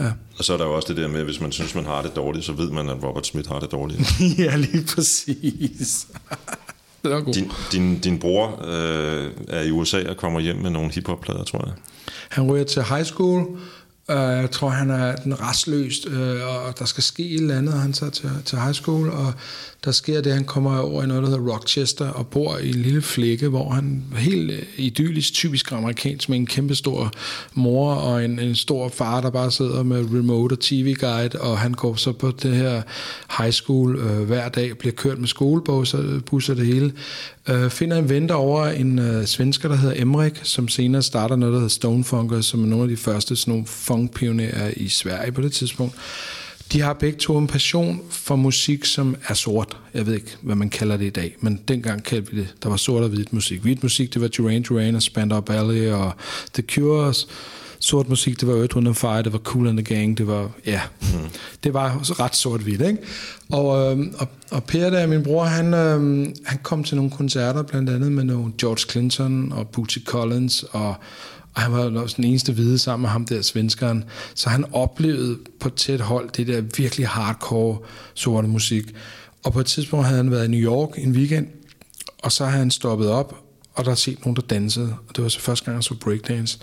Ja. 0.01 0.11
Og 0.39 0.45
så 0.45 0.53
er 0.53 0.57
der 0.57 0.65
jo 0.65 0.77
også 0.77 0.89
det 0.89 0.97
der 0.97 1.09
med, 1.09 1.19
at 1.19 1.25
hvis 1.25 1.41
man 1.41 1.53
synes, 1.53 1.75
man 1.75 1.85
har 1.85 2.03
det 2.03 2.17
dårligt, 2.17 2.45
så 2.45 2.53
ved 2.53 2.71
man, 2.71 2.89
at 2.89 3.03
Robert 3.03 3.27
Smith 3.27 3.49
har 3.49 3.61
det 3.61 3.73
dårligt. 3.73 4.01
ja, 4.39 4.57
lige 4.57 4.85
præcis. 4.95 6.07
det 7.03 7.11
var 7.11 7.21
god. 7.21 7.35
Din, 7.35 7.51
din, 7.73 7.99
din 7.99 8.19
bror 8.19 8.65
øh, 8.65 9.31
er 9.49 9.63
i 9.63 9.71
USA 9.71 10.09
og 10.09 10.17
kommer 10.17 10.41
hjem 10.41 10.57
med 10.57 10.71
nogle 10.71 10.91
hiphop-plader, 10.93 11.45
tror 11.45 11.65
jeg. 11.67 11.75
Han 12.29 12.53
ryger 12.53 12.65
til 12.65 12.83
high 12.83 13.05
school, 13.05 13.47
Uh, 14.13 14.15
jeg 14.17 14.51
tror, 14.51 14.69
han 14.69 14.91
er 14.91 15.17
den 15.17 15.41
restløst, 15.41 16.07
uh, 16.07 16.67
og 16.67 16.79
der 16.79 16.85
skal 16.85 17.03
ske 17.03 17.29
et 17.29 17.41
eller 17.41 17.59
andet, 17.59 17.75
han 17.75 17.93
tager 17.93 18.11
til, 18.11 18.31
til 18.45 18.59
high 18.59 18.75
school, 18.75 19.11
og 19.11 19.33
der 19.85 19.91
sker 19.91 20.21
det, 20.21 20.33
han 20.33 20.45
kommer 20.45 20.79
over 20.79 21.03
i 21.03 21.07
noget, 21.07 21.23
der 21.23 21.29
hedder 21.29 21.53
Rochester, 21.53 22.09
og 22.09 22.27
bor 22.27 22.59
i 22.59 22.69
en 22.69 22.75
lille 22.75 23.03
flække, 23.03 23.49
hvor 23.49 23.71
han 23.71 24.05
helt 24.17 24.51
øh, 24.51 24.63
idyllisk, 24.77 25.33
typisk 25.33 25.73
amerikansk, 25.73 26.29
med 26.29 26.39
en 26.39 26.47
kæmpe 26.47 26.75
stor 26.75 27.13
mor 27.55 27.95
og 27.95 28.25
en, 28.25 28.39
en 28.39 28.57
stor 28.57 28.89
far, 28.89 29.21
der 29.21 29.31
bare 29.31 29.51
sidder 29.51 29.83
med 29.83 29.99
remote 29.99 30.53
og 30.53 30.61
tv-guide, 30.61 31.41
og 31.41 31.59
han 31.59 31.73
går 31.73 31.95
så 31.95 32.13
på 32.13 32.31
det 32.43 32.57
her 32.57 32.83
high 33.39 33.53
school 33.53 33.97
uh, 33.97 34.27
hver 34.27 34.49
dag, 34.49 34.79
bliver 34.79 34.95
kørt 34.95 35.19
med 35.19 35.29
skolebusser 35.29 36.55
det 36.55 36.67
hele, 36.67 36.93
uh, 37.53 37.71
finder 37.71 37.97
en 37.97 38.09
ven 38.09 38.31
over 38.31 38.67
en 38.67 38.99
uh, 38.99 39.25
svensker, 39.25 39.69
der 39.69 39.77
hedder 39.77 40.03
Emrik, 40.03 40.41
som 40.43 40.69
senere 40.69 41.03
starter 41.03 41.37
noget, 41.37 41.53
der 41.53 41.59
hedder 41.59 41.69
Stonefunkers, 41.69 42.47
som 42.47 42.63
er 42.63 42.67
nogle 42.67 42.83
af 42.83 42.89
de 42.89 42.97
første 42.97 43.37
sådan 43.37 43.53
nogle 43.53 43.67
funkpionerer 43.67 44.73
i 44.77 44.89
Sverige 44.89 45.33
på 45.33 45.41
det 45.41 45.53
tidspunkt. 45.53 45.95
De 46.73 46.81
har 46.81 46.93
begge 46.93 47.19
to 47.19 47.39
en 47.39 47.47
passion 47.47 48.01
for 48.11 48.37
musik, 48.37 48.85
som 48.85 49.17
er 49.29 49.35
sort. 49.35 49.77
Jeg 49.95 50.07
ved 50.07 50.15
ikke, 50.15 50.37
hvad 50.43 50.57
man 50.57 50.71
kalder 50.71 50.97
det 50.97 51.05
i 51.05 51.11
dag, 51.11 51.37
men 51.41 51.61
dengang 51.69 52.05
kaldte 52.05 52.33
vi 52.33 52.41
det, 52.41 52.55
der 52.63 52.69
var 52.69 52.77
sort 52.77 53.03
og 53.03 53.09
hvid 53.09 53.25
musik. 53.31 53.61
Hvid 53.61 53.77
musik, 53.83 54.15
det 54.15 54.23
var 54.23 54.29
Duran 54.29 54.63
Duran 54.63 54.95
og 54.95 55.03
Spandau 55.03 55.41
Ballet 55.41 55.93
og 55.93 56.13
The 56.55 56.63
Cures. 56.63 57.29
Sort 57.81 58.09
musik, 58.09 58.41
det 58.41 58.49
var 58.49 58.55
Earth, 58.55 58.77
Wind 58.77 58.95
Fire, 58.95 59.23
det 59.23 59.33
var 59.33 59.39
Cool 59.39 59.69
and 59.69 59.85
the 59.85 59.95
Gang, 59.95 60.19
det 60.19 60.27
var, 60.27 60.51
ja, 60.67 60.81
mm. 61.01 61.07
det 61.65 61.75
var 61.75 62.21
ret 62.21 62.37
sort-hvidt, 62.37 62.81
ikke? 62.81 62.99
Og, 63.51 63.93
øhm, 63.93 64.15
og, 64.19 64.29
og 64.51 64.65
Per, 64.65 64.91
der 64.91 65.07
min 65.07 65.23
bror, 65.23 65.45
han, 65.45 65.75
øhm, 65.75 66.35
han 66.45 66.59
kom 66.63 66.85
til 66.85 66.97
nogle 66.97 67.11
koncerter, 67.11 67.63
blandt 67.63 67.91
andet 67.91 68.13
med 68.13 68.25
nogle 68.25 68.53
George 68.61 68.91
Clinton 68.91 69.53
og 69.53 69.69
Bootsy 69.69 69.99
Collins 70.05 70.63
og 70.63 70.95
og 71.59 71.63
han 71.65 71.73
var 71.73 72.01
også 72.01 72.17
den 72.17 72.25
eneste 72.25 72.53
hvide 72.53 72.79
sammen 72.79 73.03
med 73.03 73.11
ham 73.11 73.25
der, 73.25 73.43
svenskeren. 73.43 74.05
Så 74.35 74.49
han 74.49 74.65
oplevede 74.73 75.39
på 75.61 75.69
tæt 75.69 76.01
hold 76.01 76.31
det 76.31 76.47
der 76.47 76.61
virkelig 76.77 77.09
hardcore 77.09 77.79
sorte 78.15 78.49
musik. 78.49 78.85
Og 79.45 79.53
på 79.53 79.61
et 79.61 79.67
tidspunkt 79.67 80.07
havde 80.07 80.17
han 80.17 80.31
været 80.31 80.45
i 80.45 80.51
New 80.51 80.61
York 80.61 80.91
en 80.99 81.13
weekend, 81.13 81.47
og 82.23 82.33
så 82.33 82.45
havde 82.45 82.59
han 82.59 82.71
stoppet 82.71 83.09
op, 83.09 83.35
og 83.75 83.85
der 83.85 83.91
er 83.91 83.95
set 83.95 84.21
nogen, 84.21 84.37
der 84.37 84.43
dansede. 84.43 84.97
Og 85.09 85.17
det 85.17 85.23
var 85.23 85.29
så 85.29 85.41
første 85.41 85.65
gang, 85.65 85.77
jeg 85.77 85.85
så 85.85 85.95
breakdance. 85.95 86.59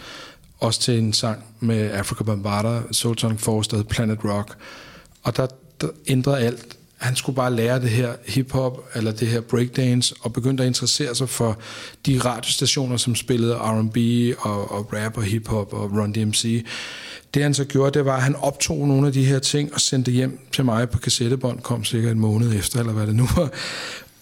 Også 0.66 0.80
til 0.80 0.98
en 0.98 1.14
sang 1.14 1.44
med 1.60 1.92
Africa 1.92 2.24
Bambaataa, 2.24 2.82
Soul 2.92 3.18
Sonic 3.18 3.40
Force, 3.40 3.70
der 3.72 3.84
Planet 3.84 4.20
Rock. 4.24 4.58
Og 5.24 5.38
der, 5.38 5.48
der 5.82 5.88
ændrede 6.08 6.40
alt 6.40 6.78
han 6.98 7.16
skulle 7.16 7.36
bare 7.36 7.56
lære 7.56 7.82
det 7.82 7.90
her 7.90 8.14
hiphop, 8.26 8.80
eller 8.96 9.12
det 9.12 9.28
her 9.28 9.42
breakdance, 9.42 10.16
og 10.22 10.34
begyndte 10.34 10.64
at 10.64 10.68
interessere 10.68 11.16
sig 11.16 11.30
for 11.30 11.60
de 12.06 12.20
radiostationer, 12.26 12.98
som 12.98 13.16
spillede 13.16 13.56
R&B 13.56 13.98
og, 14.40 14.72
og 14.72 14.94
rap 14.94 15.18
og 15.18 15.24
hiphop 15.24 15.74
og 15.74 15.92
Run 15.92 16.12
DMC. 16.12 16.66
Det 17.34 17.44
han 17.44 17.54
så 17.54 17.66
gjorde, 17.66 17.92
det 17.98 18.06
var, 18.06 18.16
at 18.16 18.24
han 18.24 18.36
optog 18.36 18.88
nogle 18.88 19.08
af 19.08 19.14
de 19.14 19.26
her 19.26 19.40
ting 19.40 19.74
og 19.74 19.82
sendte 19.82 20.12
hjem 20.12 20.40
til 20.52 20.66
mig 20.66 20.90
på 20.90 21.00
kassettebånd, 21.00 21.60
kom 21.60 21.84
cirka 21.84 22.10
en 22.12 22.20
måned 22.20 22.54
efter, 22.54 22.80
eller 22.80 22.94
hvad 22.94 23.08
det 23.08 23.16
nu 23.16 23.28
var. 23.36 23.50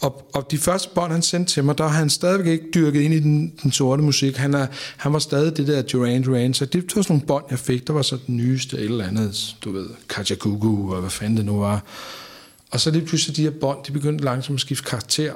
Og, 0.03 0.29
og 0.33 0.51
de 0.51 0.57
første 0.57 0.89
bånd, 0.95 1.11
han 1.11 1.21
sendte 1.21 1.53
til 1.53 1.63
mig, 1.63 1.77
der 1.77 1.87
har 1.87 1.99
han 1.99 2.09
stadigvæk 2.09 2.47
ikke 2.47 2.65
dyrket 2.73 3.01
ind 3.01 3.13
i 3.13 3.19
den, 3.19 3.53
den 3.63 3.71
sorte 3.71 4.03
musik. 4.03 4.37
Han, 4.37 4.53
er, 4.53 4.67
han 4.97 5.13
var 5.13 5.19
stadig 5.19 5.57
det 5.57 5.67
der 5.67 5.81
Duran 5.81 6.23
Duran, 6.23 6.53
så 6.53 6.65
det 6.65 6.95
var 6.95 7.01
sådan 7.01 7.15
nogle 7.15 7.27
bånd, 7.27 7.45
jeg 7.49 7.59
fik, 7.59 7.87
der 7.87 7.93
var 7.93 8.01
så 8.01 8.17
den 8.27 8.37
nyeste 8.37 8.77
eller 8.77 9.07
andet, 9.07 9.55
du 9.63 9.71
ved, 9.71 9.85
Kajagugu 10.09 10.93
og 10.93 11.01
hvad 11.01 11.09
fanden 11.09 11.37
det 11.37 11.45
nu 11.45 11.59
var. 11.59 11.83
Og 12.71 12.79
så 12.79 12.91
lige 12.91 13.05
pludselig 13.05 13.37
de 13.37 13.41
her 13.41 13.51
bånd, 13.61 13.83
de 13.87 13.91
begyndte 13.91 14.23
langsomt 14.23 14.57
at 14.57 14.61
skifte 14.61 14.83
karakter. 14.83 15.33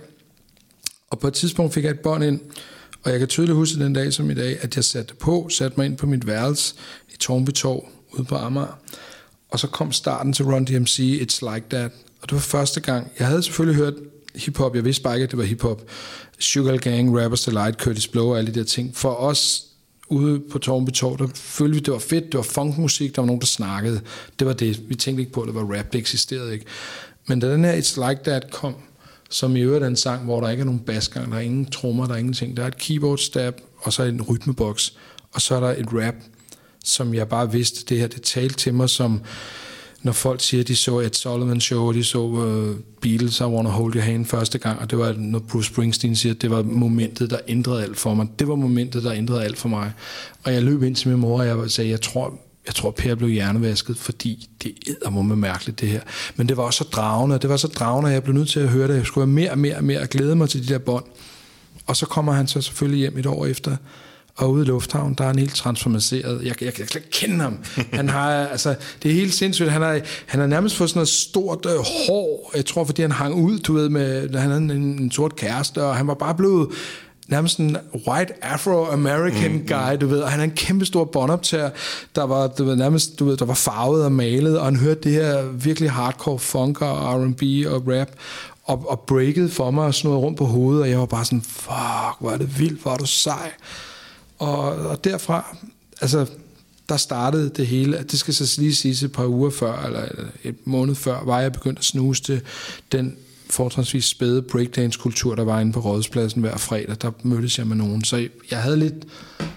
Og 1.09 1.19
på 1.19 1.27
et 1.27 1.33
tidspunkt 1.33 1.74
fik 1.74 1.83
jeg 1.83 1.91
et 1.91 2.00
bånd 2.00 2.24
ind, 2.24 2.39
og 3.03 3.12
jeg 3.12 3.19
kan 3.19 3.27
tydeligt 3.27 3.55
huske 3.55 3.79
den 3.79 3.93
dag 3.93 4.13
som 4.13 4.31
i 4.31 4.33
dag, 4.33 4.57
at 4.62 4.75
jeg 4.75 4.83
satte 4.83 5.15
på, 5.15 5.50
satte 5.50 5.77
mig 5.77 5.86
ind 5.86 5.97
på 5.97 6.05
mit 6.05 6.27
værelse 6.27 6.75
i 7.13 7.17
Tornby 7.17 7.50
Torv 7.50 7.86
ude 8.12 8.24
på 8.24 8.36
Amager. 8.36 8.79
Og 9.50 9.59
så 9.59 9.67
kom 9.67 9.91
starten 9.91 10.33
til 10.33 10.45
Run 10.45 10.65
DMC, 10.65 11.00
It's 11.21 11.53
Like 11.53 11.65
That. 11.69 11.91
Og 12.21 12.29
det 12.29 12.31
var 12.31 12.39
første 12.39 12.81
gang. 12.81 13.12
Jeg 13.19 13.27
havde 13.27 13.43
selvfølgelig 13.43 13.83
hørt 13.83 13.93
hiphop, 14.38 14.75
jeg 14.75 14.86
vidste 14.86 15.03
bare 15.03 15.15
ikke, 15.15 15.24
at 15.24 15.32
det 15.32 15.39
var 15.39 15.46
hiphop. 15.46 15.82
Sugar 16.39 16.77
Gang, 16.77 17.20
Rappers 17.20 17.41
Delight, 17.41 17.82
Curtis 17.82 18.08
Blow 18.08 18.29
og 18.29 18.38
alle 18.38 18.53
de 18.53 18.60
der 18.60 18.65
ting. 18.65 18.96
For 18.96 19.10
os 19.10 19.63
ude 20.10 20.39
på 20.51 20.60
Tornby 20.60 20.89
Torv, 20.89 21.17
der 21.17 21.27
følte 21.36 21.74
vi, 21.74 21.79
det 21.79 21.94
var 21.94 22.00
fedt, 22.00 22.25
det 22.25 22.34
var 22.34 22.41
funkmusik, 22.41 23.15
der 23.15 23.22
var 23.22 23.25
nogen, 23.25 23.41
der 23.41 23.48
snakkede. 23.48 24.01
Det 24.39 24.48
var 24.48 24.53
det. 24.53 24.89
Vi 24.89 24.96
tænkte 24.96 25.22
ikke 25.22 25.34
på, 25.34 25.41
at 25.41 25.48
det 25.48 25.56
var 25.56 25.77
rap, 25.77 25.94
det 25.94 26.00
eksisterede 26.00 26.53
ikke. 26.53 26.65
Men 27.27 27.39
da 27.39 27.51
den 27.51 27.65
her 27.65 27.82
It's 27.82 28.10
Like 28.10 28.22
That 28.24 28.51
kom, 28.51 28.75
som 29.29 29.56
i 29.56 29.62
øvrigt 29.62 29.84
er 29.84 29.88
en 29.88 29.96
sang, 29.96 30.24
hvor 30.24 30.41
der 30.41 30.50
ikke 30.50 30.62
er 30.62 30.65
nogen 30.65 30.79
basgang, 30.79 31.32
der 31.32 31.38
er 31.38 31.41
ingen 31.41 31.65
trommer, 31.65 32.06
der 32.06 32.13
er 32.13 32.17
ingenting. 32.17 32.58
Der 32.58 32.63
er 32.63 32.67
et 32.67 32.77
keyboard 32.77 33.17
stab, 33.17 33.62
og 33.77 33.94
så 33.94 34.03
en 34.03 34.22
rytmeboks, 34.22 34.94
og 35.34 35.41
så 35.41 35.56
er 35.56 35.60
der 35.60 35.70
et 35.70 35.88
rap, 35.91 36.15
som 36.84 37.13
jeg 37.13 37.29
bare 37.29 37.51
vidste, 37.51 37.86
det 37.86 38.00
her, 38.00 38.08
det 38.08 38.22
talte 38.22 38.56
til 38.56 38.74
mig 38.74 38.89
som, 38.89 39.22
når 40.07 40.13
folk 40.13 40.41
siger, 40.41 40.61
at 40.61 40.67
de 40.67 40.75
så 40.75 40.99
et 40.99 41.15
Solomon 41.15 41.61
Show, 41.61 41.87
og 41.87 41.93
de 41.93 42.03
så 42.03 42.19
uh, 42.19 42.75
Beatles, 43.01 43.39
I 43.39 43.43
Wanna 43.43 43.69
Hold 43.69 43.95
Your 43.95 44.01
Hand 44.01 44.25
første 44.25 44.57
gang, 44.57 44.79
og 44.79 44.91
det 44.91 44.99
var, 44.99 45.13
når 45.17 45.39
Bruce 45.39 45.67
Springsteen 45.67 46.15
siger, 46.15 46.33
at 46.33 46.41
det 46.41 46.51
var 46.51 46.63
momentet, 46.63 47.29
der 47.29 47.37
ændrede 47.47 47.83
alt 47.83 47.97
for 47.97 48.13
mig. 48.13 48.27
Det 48.39 48.47
var 48.47 48.55
momentet, 48.55 49.03
der 49.03 49.13
ændrede 49.13 49.43
alt 49.43 49.57
for 49.57 49.69
mig. 49.69 49.91
Og 50.43 50.53
jeg 50.53 50.63
løb 50.63 50.83
ind 50.83 50.95
til 50.95 51.09
min 51.09 51.19
mor, 51.19 51.39
og 51.39 51.47
jeg 51.47 51.71
sagde, 51.71 51.89
jeg 51.89 52.01
tror, 52.01 52.39
jeg 52.65 52.75
tror, 52.75 52.91
Per 52.91 53.15
blev 53.15 53.29
hjernevasket, 53.29 53.97
fordi 53.97 54.49
det 54.63 54.73
er 55.05 55.09
må 55.09 55.21
mærkeligt, 55.21 55.81
det 55.81 55.89
her. 55.89 56.01
Men 56.35 56.49
det 56.49 56.57
var 56.57 56.63
også 56.63 56.77
så 56.77 56.83
dragende, 56.83 57.37
det 57.37 57.49
var 57.49 57.57
så 57.57 57.67
dragende, 57.67 58.09
at 58.09 58.13
jeg 58.13 58.23
blev 58.23 58.35
nødt 58.35 58.49
til 58.49 58.59
at 58.59 58.69
høre 58.69 58.87
det. 58.87 58.95
Jeg 58.95 59.05
skulle 59.05 59.27
have 59.27 59.33
mere 59.33 59.51
og 59.51 59.57
mere 59.57 59.75
og 59.75 59.83
mere 59.83 60.07
glæde 60.07 60.35
mig 60.35 60.49
til 60.49 60.67
de 60.67 60.73
der 60.73 60.79
bånd. 60.79 61.05
Og 61.85 61.95
så 61.95 62.05
kommer 62.05 62.33
han 62.33 62.47
så 62.47 62.61
selvfølgelig 62.61 62.99
hjem 62.99 63.17
et 63.17 63.25
år 63.25 63.45
efter, 63.45 63.77
og 64.38 64.51
ude 64.51 64.63
i 64.63 64.67
Lufthavn, 64.67 65.13
der 65.13 65.24
er 65.24 65.27
han 65.27 65.39
helt 65.39 65.56
transformeret. 65.56 66.12
Jeg, 66.13 66.63
jeg, 66.63 66.79
jeg 66.79 66.88
kan 66.88 67.01
kende 67.12 67.44
ham. 67.44 67.58
Han 67.94 68.10
har, 68.10 68.29
altså, 68.56 68.75
det 69.03 69.12
er 69.12 69.15
helt 69.15 69.34
sindssygt. 69.34 69.72
Han 69.72 69.82
har, 69.82 70.00
han 70.25 70.39
har 70.39 70.48
nærmest 70.48 70.75
fået 70.75 70.89
sådan 70.89 70.98
noget 70.98 71.10
stort 71.10 71.65
øh, 71.65 71.77
hår. 72.08 72.51
Jeg 72.56 72.65
tror, 72.65 72.84
fordi 72.84 73.01
han 73.01 73.12
hang 73.12 73.34
ud, 73.34 73.60
du 73.60 73.74
ved, 73.74 73.89
med, 73.89 74.29
han 74.36 74.50
havde 74.50 74.62
en, 74.62 74.72
en 74.72 75.12
sort 75.12 75.36
kæreste, 75.36 75.84
og 75.84 75.96
han 75.96 76.08
var 76.08 76.13
bare 76.13 76.36
blevet 76.36 76.70
nærmest 77.27 77.58
en 77.58 77.77
white 78.08 78.34
afro-american 78.46 79.51
mm, 79.51 79.67
guy, 79.67 79.98
du 80.01 80.08
ved, 80.08 80.20
og 80.20 80.32
han 80.32 80.39
er 80.39 80.44
en 80.44 80.51
kæmpe 80.51 80.86
stor 80.86 81.06
båndoptager, 81.06 81.70
der 82.15 82.24
var, 82.24 82.48
du 82.48 82.63
ved, 82.63 82.75
nærmest, 82.75 83.20
du 83.20 83.25
ved, 83.25 83.38
der 83.38 83.46
var 83.46 83.53
farvet 83.53 84.06
og 84.06 84.12
malet, 84.12 84.60
og 84.60 84.65
han 84.65 84.75
hørte 84.75 85.01
det 85.01 85.12
her 85.12 85.44
virkelig 85.44 85.91
hardcore 85.91 86.39
funk 86.39 86.82
og 86.82 87.24
R&B 87.24 87.41
og 87.67 87.84
rap, 87.88 88.10
og, 88.63 88.86
og 88.89 89.00
breaket 89.00 89.51
for 89.51 89.72
mig 89.72 89.86
og 89.86 89.94
snurrede 89.94 90.22
rundt 90.22 90.38
på 90.38 90.46
hovedet, 90.46 90.82
og 90.82 90.89
jeg 90.89 91.00
var 91.00 91.06
bare 91.06 91.25
sådan, 91.25 91.41
fuck, 91.41 92.20
hvor 92.20 92.32
er 92.32 92.38
det 92.38 92.60
vildt, 92.60 92.82
hvor 92.82 92.91
er 92.91 92.98
du 92.98 93.06
sej. 93.06 93.51
Og, 94.38 94.75
og 94.75 95.03
derfra, 95.03 95.58
altså, 96.01 96.25
der 96.89 96.98
startede 96.98 97.50
det 97.50 97.67
hele, 97.67 98.06
det 98.12 98.20
skal 98.20 98.34
så 98.34 98.62
lige 98.62 98.75
sige 98.75 99.06
et 99.06 99.12
par 99.12 99.25
uger 99.25 99.50
før, 99.50 99.84
eller 99.86 100.06
et 100.44 100.56
måned 100.65 100.96
før, 100.96 101.24
var 101.25 101.39
jeg 101.39 101.53
begyndt 101.53 101.79
at 101.79 101.86
snuse 101.86 102.24
til 102.24 102.41
den 102.91 103.17
fortrinsvis 103.50 104.06
spæde 104.06 104.41
breakdance-kultur, 104.41 105.36
der 105.36 105.44
var 105.44 105.60
inde 105.60 105.74
på 105.74 105.79
rådspladsen 105.79 106.41
hver 106.41 106.58
fredag. 106.58 106.96
Der 107.01 107.12
mødtes 107.24 107.58
jeg 107.58 107.67
med 107.67 107.75
nogen, 107.75 108.03
så 108.03 108.27
jeg 108.51 108.62
havde 108.62 108.77
lidt 108.77 108.94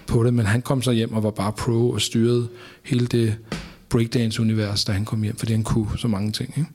på 0.07 0.23
det, 0.23 0.33
men 0.33 0.45
han 0.45 0.61
kom 0.61 0.81
så 0.81 0.91
hjem 0.91 1.13
og 1.13 1.23
var 1.23 1.31
bare 1.31 1.51
pro 1.51 1.89
og 1.89 2.01
styrede 2.01 2.47
hele 2.83 3.07
det 3.07 3.35
breakdance-univers, 3.89 4.85
da 4.85 4.91
han 4.91 5.05
kom 5.05 5.23
hjem, 5.23 5.37
fordi 5.37 5.51
han 5.51 5.63
kunne 5.63 5.87
så 5.97 6.07
mange 6.07 6.31
ting. 6.31 6.53
Ikke? 6.57 6.69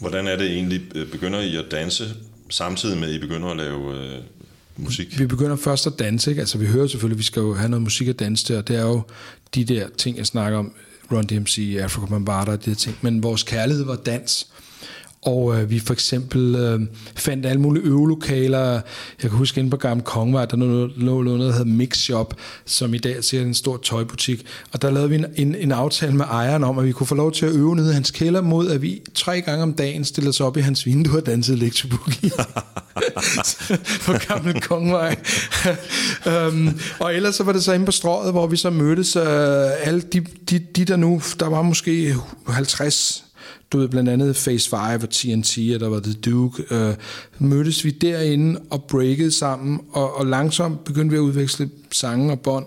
Hvordan 0.00 0.26
er 0.26 0.36
det 0.36 0.46
egentlig? 0.46 0.82
Øh, 0.94 1.10
begynder 1.10 1.40
I 1.40 1.56
at 1.56 1.64
danse 1.70 2.04
samtidig 2.50 2.98
med, 2.98 3.08
at 3.08 3.14
I 3.14 3.18
begynder 3.18 3.48
at 3.48 3.56
lave 3.56 3.94
øh, 3.94 4.18
musik? 4.76 5.18
Vi 5.18 5.26
begynder 5.26 5.56
først 5.56 5.86
at 5.86 5.92
danse. 5.98 6.30
Ikke? 6.30 6.40
Altså, 6.40 6.58
vi 6.58 6.66
hører 6.66 6.86
selvfølgelig, 6.86 7.18
vi 7.18 7.24
skal 7.24 7.40
jo 7.40 7.54
have 7.54 7.68
noget 7.68 7.82
musik 7.82 8.08
at 8.08 8.18
danse 8.18 8.44
til, 8.44 8.56
og 8.56 8.68
det 8.68 8.76
er 8.76 8.82
jo 8.82 9.02
de 9.54 9.64
der 9.64 9.88
ting, 9.98 10.16
jeg 10.16 10.26
snakker 10.26 10.58
om, 10.58 10.72
Run 11.12 11.24
DMC, 11.24 11.76
Africa 11.80 12.06
Bambaataa 12.06 12.56
de 12.56 12.70
der 12.70 12.74
ting. 12.74 12.96
Men 13.02 13.22
vores 13.22 13.42
kærlighed 13.42 13.84
var 13.84 13.96
dans. 13.96 14.46
Og 15.26 15.58
øh, 15.58 15.70
vi 15.70 15.78
for 15.78 15.92
eksempel 15.92 16.54
øh, 16.54 16.80
fandt 17.16 17.46
alle 17.46 17.60
mulige 17.60 17.84
øvelokaler. 17.84 18.72
Jeg 18.72 18.82
kan 19.20 19.30
huske 19.30 19.58
inde 19.58 19.70
på 19.70 19.76
Gamle 19.76 20.02
Kongvej, 20.04 20.44
der 20.44 20.56
lå, 20.96 21.22
noget, 21.22 21.40
der 21.40 21.52
hedder 21.52 21.64
Mix 21.64 21.98
Shop, 21.98 22.34
som 22.64 22.94
i 22.94 22.98
dag 22.98 23.24
ser 23.24 23.42
en 23.42 23.54
stor 23.54 23.76
tøjbutik. 23.76 24.46
Og 24.72 24.82
der 24.82 24.90
lavede 24.90 25.10
vi 25.10 25.16
en, 25.16 25.26
en, 25.36 25.54
en 25.54 25.72
aftale 25.72 26.16
med 26.16 26.24
ejeren 26.24 26.64
om, 26.64 26.78
at 26.78 26.84
vi 26.84 26.92
kunne 26.92 27.06
få 27.06 27.14
lov 27.14 27.32
til 27.32 27.46
at 27.46 27.52
øve 27.52 27.76
nede 27.76 27.90
i 27.90 27.94
hans 27.94 28.10
kælder, 28.10 28.40
mod 28.40 28.70
at 28.70 28.82
vi 28.82 29.02
tre 29.14 29.40
gange 29.40 29.62
om 29.62 29.72
dagen 29.72 30.04
stillede 30.04 30.28
os 30.28 30.40
op 30.40 30.56
i 30.56 30.60
hans 30.60 30.86
vindue 30.86 31.16
og 31.16 31.26
dansede 31.26 31.58
elektroboogie. 31.58 32.30
på 34.06 34.12
Gamle 34.28 34.60
Kongvej. 34.60 35.16
øhm, 36.26 36.80
og 36.98 37.14
ellers 37.14 37.34
så 37.34 37.44
var 37.44 37.52
det 37.52 37.64
så 37.64 37.72
inde 37.72 37.86
på 37.86 37.92
strået, 37.92 38.32
hvor 38.32 38.46
vi 38.46 38.56
så 38.56 38.70
mødtes 38.70 39.16
øh, 39.16 39.24
alle 39.82 40.00
de, 40.00 40.20
de, 40.50 40.58
de 40.58 40.84
der 40.84 40.96
nu, 40.96 41.22
der 41.40 41.46
var 41.46 41.62
måske 41.62 42.14
50 42.48 43.25
du 43.72 43.78
ved, 43.78 43.88
blandt 43.88 44.08
andet 44.08 44.34
Phase 44.34 44.70
5 44.70 44.78
og 45.02 45.10
TNT, 45.10 45.58
og 45.74 45.80
der 45.80 45.88
var 45.88 46.00
The 46.00 46.12
Duke, 46.12 46.64
øh, 46.70 46.94
mødtes 47.38 47.84
vi 47.84 47.90
derinde 47.90 48.60
og 48.70 48.84
breakede 48.84 49.32
sammen, 49.32 49.80
og, 49.92 50.16
og 50.16 50.26
langsomt 50.26 50.84
begyndte 50.84 51.10
vi 51.10 51.16
at 51.16 51.20
udveksle 51.20 51.70
sange 51.92 52.32
og 52.32 52.40
bånd, 52.40 52.66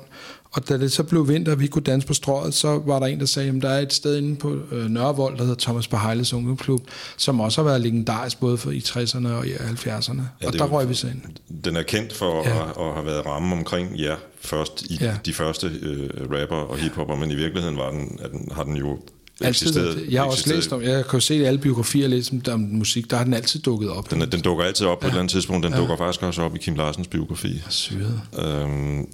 og 0.51 0.69
da 0.69 0.77
det 0.77 0.91
så 0.91 1.03
blev 1.03 1.27
vinter, 1.27 1.51
og 1.51 1.59
vi 1.59 1.67
kunne 1.67 1.83
danse 1.83 2.07
på 2.07 2.13
strøget, 2.13 2.53
så 2.53 2.81
var 2.85 2.99
der 2.99 3.05
en, 3.05 3.19
der 3.19 3.25
sagde, 3.25 3.49
at 3.49 3.61
der 3.61 3.69
er 3.69 3.79
et 3.79 3.93
sted 3.93 4.17
inde 4.17 4.35
på 4.35 4.57
øh, 4.71 4.89
Nørrevold, 4.89 5.37
der 5.37 5.43
hedder 5.43 5.59
Thomas 5.59 5.87
Behejles 5.87 6.33
Ungdomsklub, 6.33 6.81
som 7.17 7.39
også 7.39 7.61
har 7.61 7.69
været 7.69 7.81
legendarisk 7.81 8.39
både 8.39 8.57
for 8.57 8.71
i 8.71 8.79
60'erne 8.79 9.27
og 9.27 9.47
i 9.47 9.51
70'erne. 9.51 10.21
Ja, 10.41 10.47
og 10.47 10.53
der 10.53 10.65
røg 10.65 10.89
vi 10.89 10.93
så 10.93 11.07
ind. 11.07 11.21
Den 11.63 11.75
er 11.75 11.83
kendt 11.83 12.13
for 12.13 12.47
ja. 12.47 12.63
at, 12.63 12.87
at 12.87 12.93
have 12.93 13.05
været 13.05 13.25
ramme 13.25 13.55
omkring 13.55 13.95
ja, 13.95 14.15
først 14.41 14.81
i 14.81 14.97
ja. 15.01 15.17
de 15.25 15.33
første 15.33 15.67
øh, 15.81 16.09
rapper 16.21 16.55
og 16.55 16.77
hiphopper, 16.77 17.15
men 17.15 17.31
i 17.31 17.35
virkeligheden 17.35 17.77
var 17.77 17.91
den, 17.91 18.19
at 18.21 18.31
den, 18.31 18.51
har 18.51 18.63
den 18.63 18.75
jo 18.75 18.99
altid, 19.41 20.05
jeg 20.09 20.21
har 20.21 20.29
også 20.29 20.53
læst 20.53 20.73
om, 20.73 20.81
jeg 20.81 21.05
kan 21.05 21.13
jo 21.13 21.19
se 21.19 21.35
i 21.35 21.43
alle 21.43 21.59
biografier, 21.59 22.07
læst 22.07 22.47
om, 22.47 22.59
musik, 22.59 23.11
der 23.11 23.17
har 23.17 23.23
den 23.23 23.33
altid 23.33 23.59
dukket 23.59 23.89
op. 23.89 24.11
Den, 24.11 24.21
den 24.31 24.41
dukker 24.41 24.63
altid 24.63 24.85
op 24.85 24.99
på 24.99 25.05
ja. 25.05 25.07
et 25.07 25.11
eller 25.11 25.19
andet 25.19 25.31
tidspunkt, 25.31 25.63
den 25.63 25.73
ja. 25.73 25.79
dukker 25.79 25.97
faktisk 25.97 26.23
også 26.23 26.41
op 26.41 26.55
i 26.55 26.59
Kim 26.59 26.75
Larsens 26.75 27.07
biografi. 27.07 27.63
Syret. 27.69 28.21
Øhm, 28.39 29.07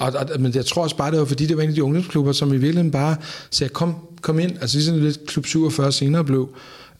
og, 0.00 0.12
og, 0.12 0.40
men 0.40 0.54
jeg 0.54 0.66
tror 0.66 0.82
også 0.82 0.96
bare, 0.96 1.10
det 1.10 1.18
var 1.18 1.24
fordi, 1.24 1.46
det 1.46 1.56
var 1.56 1.62
en 1.62 1.68
af 1.68 1.74
de 1.74 1.84
ungdomsklubber, 1.84 2.32
som 2.32 2.48
i 2.48 2.56
virkeligheden 2.56 2.90
bare 2.90 3.16
sagde, 3.50 3.72
kom, 3.72 3.94
kom 4.22 4.38
ind, 4.38 4.52
altså 4.60 4.76
ligesom 4.76 4.98
lidt 4.98 5.26
klub 5.26 5.46
47 5.46 5.92
senere 5.92 6.24
blev, 6.24 6.48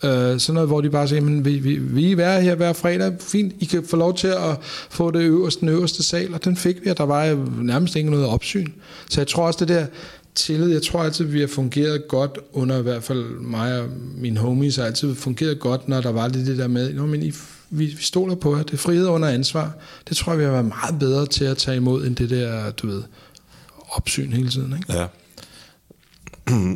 øh, 0.05 0.41
sådan 0.41 0.55
noget, 0.55 0.69
hvor 0.69 0.81
de 0.81 0.91
bare 0.91 1.09
sagde, 1.09 1.21
men 1.21 1.45
vi, 1.45 1.59
vi, 1.59 1.77
vi 1.77 2.13
er 2.13 2.41
her 2.41 2.55
hver 2.55 2.73
fredag, 2.73 3.13
fint, 3.21 3.55
I 3.61 3.65
kan 3.65 3.85
få 3.91 3.97
lov 3.97 4.17
til 4.17 4.29
at 4.29 4.57
få 4.91 5.11
det 5.11 5.21
øverste, 5.21 5.61
den 5.61 5.69
øverste 5.69 6.03
sal, 6.03 6.35
og 6.35 6.45
den 6.45 6.57
fik 6.57 6.85
vi, 6.85 6.91
og 6.91 6.99
der 6.99 7.05
var 7.05 7.47
nærmest 7.63 7.97
ikke 7.97 8.11
noget 8.11 8.27
opsyn. 8.27 8.67
Så 9.09 9.21
jeg 9.21 9.29
tror 9.29 9.47
også, 9.47 9.59
det 9.65 9.69
der, 9.69 9.87
tillid. 10.35 10.73
Jeg 10.73 10.83
tror 10.83 11.03
altid, 11.03 11.25
vi 11.25 11.41
har 11.41 11.47
fungeret 11.47 12.09
godt 12.09 12.39
under 12.53 12.79
i 12.79 12.83
hvert 12.83 13.03
fald 13.03 13.25
mig 13.41 13.81
og 13.81 13.89
mine 14.15 14.39
homies 14.39 14.77
har 14.77 14.85
altid 14.85 15.15
fungeret 15.15 15.61
godt, 15.61 15.89
når 15.89 16.01
der 16.01 16.13
var 16.13 16.29
lidt 16.29 16.47
det 16.47 16.59
der 16.59 16.67
med, 16.67 16.95
Nå, 16.95 17.07
men 17.07 17.23
I, 17.23 17.33
vi, 17.71 17.87
vi 17.87 18.03
stoler 18.03 18.35
på 18.35 18.57
jer. 18.57 18.63
Det 18.63 18.73
er 18.73 18.79
frihed 18.79 19.07
under 19.07 19.29
ansvar. 19.29 19.73
Det 20.09 20.17
tror 20.17 20.33
jeg, 20.33 20.39
vi 20.39 20.45
har 20.45 20.53
været 20.53 20.65
meget 20.65 20.99
bedre 20.99 21.27
til 21.27 21.45
at 21.45 21.57
tage 21.57 21.77
imod, 21.77 22.07
end 22.07 22.17
det 22.17 22.31
der, 22.31 22.71
du 22.71 22.87
ved, 22.87 23.03
opsyn 23.89 24.33
hele 24.33 24.49
tiden. 24.49 24.75
Ikke? 24.77 24.93
Ja. 24.93 25.07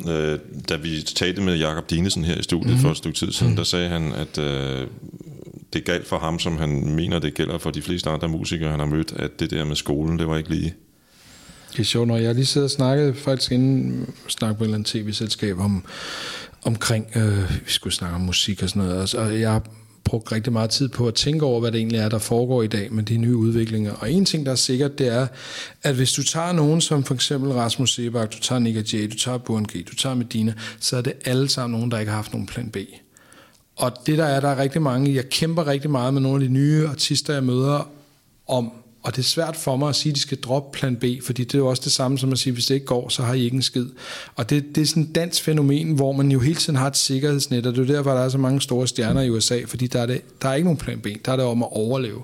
Øh, 0.08 0.38
da 0.68 0.76
vi 0.76 1.02
talte 1.02 1.42
med 1.42 1.56
Jakob 1.56 1.90
Dinesen 1.90 2.24
her 2.24 2.38
i 2.38 2.42
studiet 2.42 2.66
mm-hmm. 2.66 2.82
for 2.82 2.90
et 2.90 2.96
stykke 2.96 3.18
tid 3.18 3.32
siden, 3.32 3.52
mm. 3.52 3.56
der 3.56 3.64
sagde 3.64 3.88
han, 3.88 4.12
at 4.12 4.38
øh, 4.38 4.86
det 5.72 5.84
galt 5.84 6.06
for 6.06 6.18
ham, 6.18 6.38
som 6.38 6.56
han 6.56 6.94
mener, 6.94 7.18
det 7.18 7.34
gælder 7.34 7.58
for 7.58 7.70
de 7.70 7.82
fleste 7.82 8.10
andre 8.10 8.28
musikere, 8.28 8.70
han 8.70 8.78
har 8.78 8.86
mødt, 8.86 9.12
at 9.16 9.40
det 9.40 9.50
der 9.50 9.64
med 9.64 9.76
skolen, 9.76 10.18
det 10.18 10.28
var 10.28 10.36
ikke 10.36 10.50
lige. 10.50 10.74
Det 11.74 11.80
er 11.80 11.84
sjovt, 11.84 12.08
når 12.08 12.16
jeg 12.16 12.34
lige 12.34 12.46
sidder 12.46 12.64
og 12.64 12.70
snakkede 12.70 13.14
faktisk 13.14 13.52
inden 13.52 14.14
snakke 14.28 14.58
på 14.58 14.64
et 14.64 14.66
eller 14.66 14.76
andet 14.76 14.88
tv-selskab 14.88 15.58
om, 15.58 15.84
omkring, 16.64 17.06
øh, 17.16 17.50
vi 17.64 17.70
skulle 17.70 17.94
snakke 17.94 18.14
om 18.14 18.20
musik 18.20 18.62
og 18.62 18.68
sådan 18.68 18.82
noget, 18.82 19.00
altså, 19.00 19.18
og 19.18 19.40
jeg 19.40 19.60
brugt 20.04 20.32
rigtig 20.32 20.52
meget 20.52 20.70
tid 20.70 20.88
på 20.88 21.08
at 21.08 21.14
tænke 21.14 21.44
over, 21.44 21.60
hvad 21.60 21.72
det 21.72 21.78
egentlig 21.78 21.98
er, 21.98 22.08
der 22.08 22.18
foregår 22.18 22.62
i 22.62 22.66
dag 22.66 22.92
med 22.92 23.02
de 23.02 23.16
nye 23.16 23.36
udviklinger. 23.36 23.92
Og 23.92 24.12
en 24.12 24.24
ting, 24.24 24.46
der 24.46 24.52
er 24.52 24.56
sikkert, 24.56 24.98
det 24.98 25.08
er, 25.08 25.26
at 25.82 25.94
hvis 25.94 26.12
du 26.12 26.22
tager 26.22 26.52
nogen 26.52 26.80
som 26.80 27.04
for 27.04 27.14
eksempel 27.14 27.52
Rasmus 27.52 27.94
Sebak, 27.94 28.32
du 28.32 28.38
tager 28.40 28.58
Nick 28.58 28.94
J, 28.94 29.10
du 29.12 29.16
tager 29.16 29.38
Burn 29.38 29.64
G, 29.64 29.88
du 29.90 29.94
tager 29.94 30.14
Medina, 30.14 30.54
så 30.80 30.96
er 30.96 31.00
det 31.00 31.12
alle 31.24 31.48
sammen 31.48 31.78
nogen, 31.78 31.90
der 31.90 31.98
ikke 31.98 32.10
har 32.10 32.16
haft 32.16 32.32
nogen 32.32 32.46
plan 32.46 32.70
B. 32.70 32.76
Og 33.76 33.92
det 34.06 34.18
der 34.18 34.24
er, 34.24 34.40
der 34.40 34.48
er 34.48 34.58
rigtig 34.58 34.82
mange, 34.82 35.14
jeg 35.14 35.28
kæmper 35.28 35.66
rigtig 35.66 35.90
meget 35.90 36.14
med 36.14 36.22
nogle 36.22 36.42
af 36.42 36.48
de 36.48 36.54
nye 36.54 36.88
artister, 36.88 37.34
jeg 37.34 37.44
møder 37.44 37.90
om, 38.48 38.72
og 39.04 39.16
det 39.16 39.18
er 39.18 39.26
svært 39.26 39.56
for 39.56 39.76
mig 39.76 39.88
at 39.88 39.96
sige, 39.96 40.10
at 40.10 40.16
de 40.16 40.20
skal 40.20 40.40
droppe 40.40 40.78
plan 40.78 40.96
B, 40.96 41.04
fordi 41.22 41.44
det 41.44 41.54
er 41.54 41.58
jo 41.58 41.66
også 41.66 41.82
det 41.84 41.92
samme 41.92 42.18
som 42.18 42.32
at 42.32 42.38
sige, 42.38 42.50
at 42.50 42.54
hvis 42.54 42.66
det 42.66 42.74
ikke 42.74 42.86
går, 42.86 43.08
så 43.08 43.22
har 43.22 43.34
I 43.34 43.42
ikke 43.44 43.54
en 43.54 43.62
skid. 43.62 43.86
Og 44.34 44.50
det, 44.50 44.64
det 44.74 44.82
er 44.82 44.86
sådan 44.86 45.02
et 45.02 45.14
dansk 45.14 45.42
fænomen, 45.42 45.92
hvor 45.92 46.12
man 46.12 46.30
jo 46.30 46.40
hele 46.40 46.54
tiden 46.54 46.76
har 46.76 46.86
et 46.86 46.96
sikkerhedsnet, 46.96 47.66
og 47.66 47.74
det 47.74 47.90
er 47.90 47.94
derfor, 47.94 48.10
der 48.10 48.20
er 48.20 48.28
så 48.28 48.38
mange 48.38 48.60
store 48.60 48.88
stjerner 48.88 49.22
i 49.22 49.30
USA, 49.30 49.60
fordi 49.66 49.86
der 49.86 50.00
er, 50.00 50.06
det, 50.06 50.42
der 50.42 50.48
er 50.48 50.54
ikke 50.54 50.64
nogen 50.64 50.78
plan 50.78 51.00
B, 51.00 51.06
der 51.24 51.32
er 51.32 51.36
det 51.36 51.44
om 51.44 51.62
at 51.62 51.68
overleve. 51.72 52.22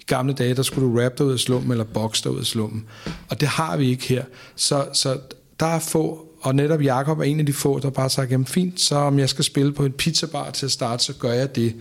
I 0.00 0.04
gamle 0.06 0.32
dage, 0.32 0.54
der 0.54 0.62
skulle 0.62 0.88
du 0.88 1.04
rap 1.04 1.18
dig 1.18 1.26
ud 1.26 1.32
af 1.32 1.38
slummen, 1.38 1.70
eller 1.70 1.84
boxe 1.84 2.24
dig 2.24 2.32
ud 2.32 2.38
af 2.38 2.46
slummen. 2.46 2.84
Og 3.28 3.40
det 3.40 3.48
har 3.48 3.76
vi 3.76 3.90
ikke 3.90 4.08
her. 4.08 4.24
Så, 4.56 4.86
så 4.92 5.18
der 5.60 5.66
er 5.66 5.78
få, 5.78 6.26
og 6.40 6.54
netop 6.54 6.82
Jakob 6.82 7.18
er 7.18 7.24
en 7.24 7.40
af 7.40 7.46
de 7.46 7.52
få, 7.52 7.78
der 7.78 7.90
bare 7.90 8.10
sagt, 8.10 8.30
jamen 8.30 8.46
fint, 8.46 8.80
så 8.80 8.94
om 8.96 9.18
jeg 9.18 9.28
skal 9.28 9.44
spille 9.44 9.72
på 9.72 9.84
en 9.84 9.92
pizzabar 9.92 10.50
til 10.50 10.66
at 10.66 10.72
starte, 10.72 11.04
så 11.04 11.12
gør 11.12 11.32
jeg 11.32 11.56
det. 11.56 11.74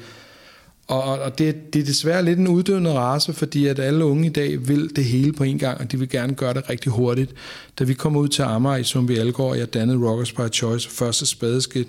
Og, 0.88 1.04
og 1.04 1.38
det, 1.38 1.74
det 1.74 1.80
er 1.80 1.86
desværre 1.86 2.26
lidt 2.26 2.40
en 2.40 2.48
uddøende 2.48 2.94
race, 2.94 3.34
fordi 3.34 3.68
at 3.68 3.80
alle 3.80 4.06
unge 4.06 4.26
i 4.26 4.30
dag 4.30 4.68
vil 4.68 4.96
det 4.96 5.06
hele 5.06 5.34
på 5.34 5.44
en 5.44 5.60
gang, 5.60 5.82
og 5.82 5.92
de 5.92 6.00
vil 6.00 6.10
gerne 6.10 6.34
gøre 6.34 6.54
det 6.54 6.70
rigtig 6.70 6.92
hurtigt. 6.92 7.34
Da 7.80 7.84
vi 7.84 7.94
kom 7.94 8.16
ud 8.16 8.28
til 8.28 8.42
Amager 8.42 8.78
i 8.78 8.84
Zombie 8.84 9.20
Algård, 9.20 9.52
og 9.52 9.58
jeg 9.58 9.74
dannede 9.74 10.10
Rockers 10.10 10.32
by 10.32 10.54
Choice, 10.54 10.90
første 10.90 11.26
spadestik, 11.26 11.88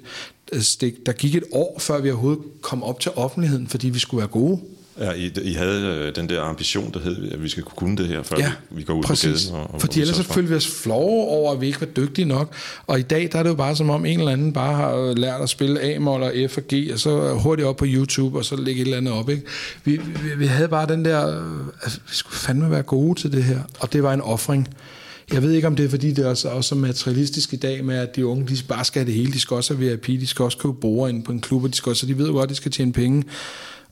øh, 0.52 0.92
der 1.06 1.12
gik 1.12 1.34
et 1.34 1.44
år, 1.52 1.78
før 1.78 2.00
vi 2.00 2.10
overhovedet 2.10 2.42
kom 2.62 2.82
op 2.82 3.00
til 3.00 3.12
offentligheden, 3.16 3.66
fordi 3.66 3.88
vi 3.88 3.98
skulle 3.98 4.18
være 4.18 4.28
gode. 4.28 4.60
Ja, 5.00 5.12
I, 5.12 5.32
I 5.42 5.52
havde 5.52 5.82
øh, 5.82 6.16
den 6.16 6.28
der 6.28 6.42
ambition, 6.42 6.92
der 6.94 7.00
hed, 7.00 7.32
at 7.32 7.42
vi 7.42 7.48
skal 7.48 7.62
kunne 7.62 7.76
kunne 7.76 7.96
det 7.96 8.08
her, 8.08 8.22
før 8.22 8.36
Ja, 8.38 8.52
vi, 8.70 8.76
vi 8.76 8.82
går 8.82 8.94
ud 8.94 9.02
præcis. 9.02 9.46
på 9.46 9.52
gaden. 9.52 9.66
Og, 9.66 9.74
og 9.74 9.80
Fordi 9.80 10.00
ellers 10.00 10.16
så 10.16 10.22
følte 10.22 10.50
vi 10.50 10.56
os 10.56 10.66
flove 10.82 11.28
over, 11.28 11.52
at 11.52 11.60
vi 11.60 11.66
ikke 11.66 11.80
var 11.80 11.86
dygtige 11.86 12.24
nok. 12.24 12.54
Og 12.86 12.98
i 12.98 13.02
dag, 13.02 13.28
der 13.32 13.38
er 13.38 13.42
det 13.42 13.50
jo 13.50 13.54
bare 13.54 13.76
som 13.76 13.90
om 13.90 14.06
en 14.06 14.18
eller 14.18 14.32
anden 14.32 14.52
bare 14.52 14.74
har 14.74 15.14
lært 15.14 15.40
at 15.40 15.48
spille 15.48 15.80
A-mol 15.80 16.22
og 16.22 16.32
F 16.50 16.56
og 16.56 16.62
G, 16.74 16.90
og 16.92 16.98
så 16.98 17.34
hurtigt 17.34 17.68
op 17.68 17.76
på 17.76 17.84
YouTube, 17.88 18.38
og 18.38 18.44
så 18.44 18.56
lægge 18.56 18.80
et 18.80 18.84
eller 18.84 18.96
andet 18.96 19.12
op. 19.14 19.30
Ikke? 19.30 19.42
Vi, 19.84 19.96
vi, 19.96 20.34
vi 20.38 20.46
havde 20.46 20.68
bare 20.68 20.86
den 20.86 21.04
der, 21.04 21.28
øh, 21.28 21.66
altså, 21.82 21.98
vi 22.08 22.14
skulle 22.14 22.36
fandme 22.36 22.70
være 22.70 22.82
gode 22.82 23.20
til 23.20 23.32
det 23.32 23.44
her, 23.44 23.58
og 23.80 23.92
det 23.92 24.02
var 24.02 24.14
en 24.14 24.20
offring. 24.20 24.68
Jeg 25.32 25.42
ved 25.42 25.52
ikke, 25.52 25.66
om 25.66 25.76
det 25.76 25.84
er, 25.84 25.88
fordi 25.88 26.12
det 26.12 26.24
er 26.24 26.28
også, 26.28 26.48
også 26.48 26.74
er 26.74 26.78
materialistisk 26.78 27.52
i 27.52 27.56
dag, 27.56 27.84
med 27.84 27.96
at 27.96 28.16
de 28.16 28.26
unge, 28.26 28.46
de 28.48 28.56
bare 28.68 28.84
skal 28.84 29.00
have 29.00 29.06
det 29.06 29.14
hele. 29.14 29.32
De 29.32 29.40
skal 29.40 29.54
også 29.54 29.74
have 29.74 29.90
VIP, 29.90 30.06
de 30.06 30.26
skal 30.26 30.42
også 30.42 30.58
købe 30.58 30.74
bord 30.74 31.10
ind 31.10 31.22
på 31.22 31.32
en 31.32 31.40
klub, 31.40 31.64
og 31.64 31.70
de 31.70 31.74
skal 31.76 31.90
også, 31.90 32.00
så 32.00 32.06
de 32.06 32.18
ved 32.18 32.26
jo 32.26 32.32
godt, 32.32 32.42
at 32.42 32.50
de 32.50 32.54
skal 32.54 32.72
tjene 32.72 32.92
penge. 32.92 33.24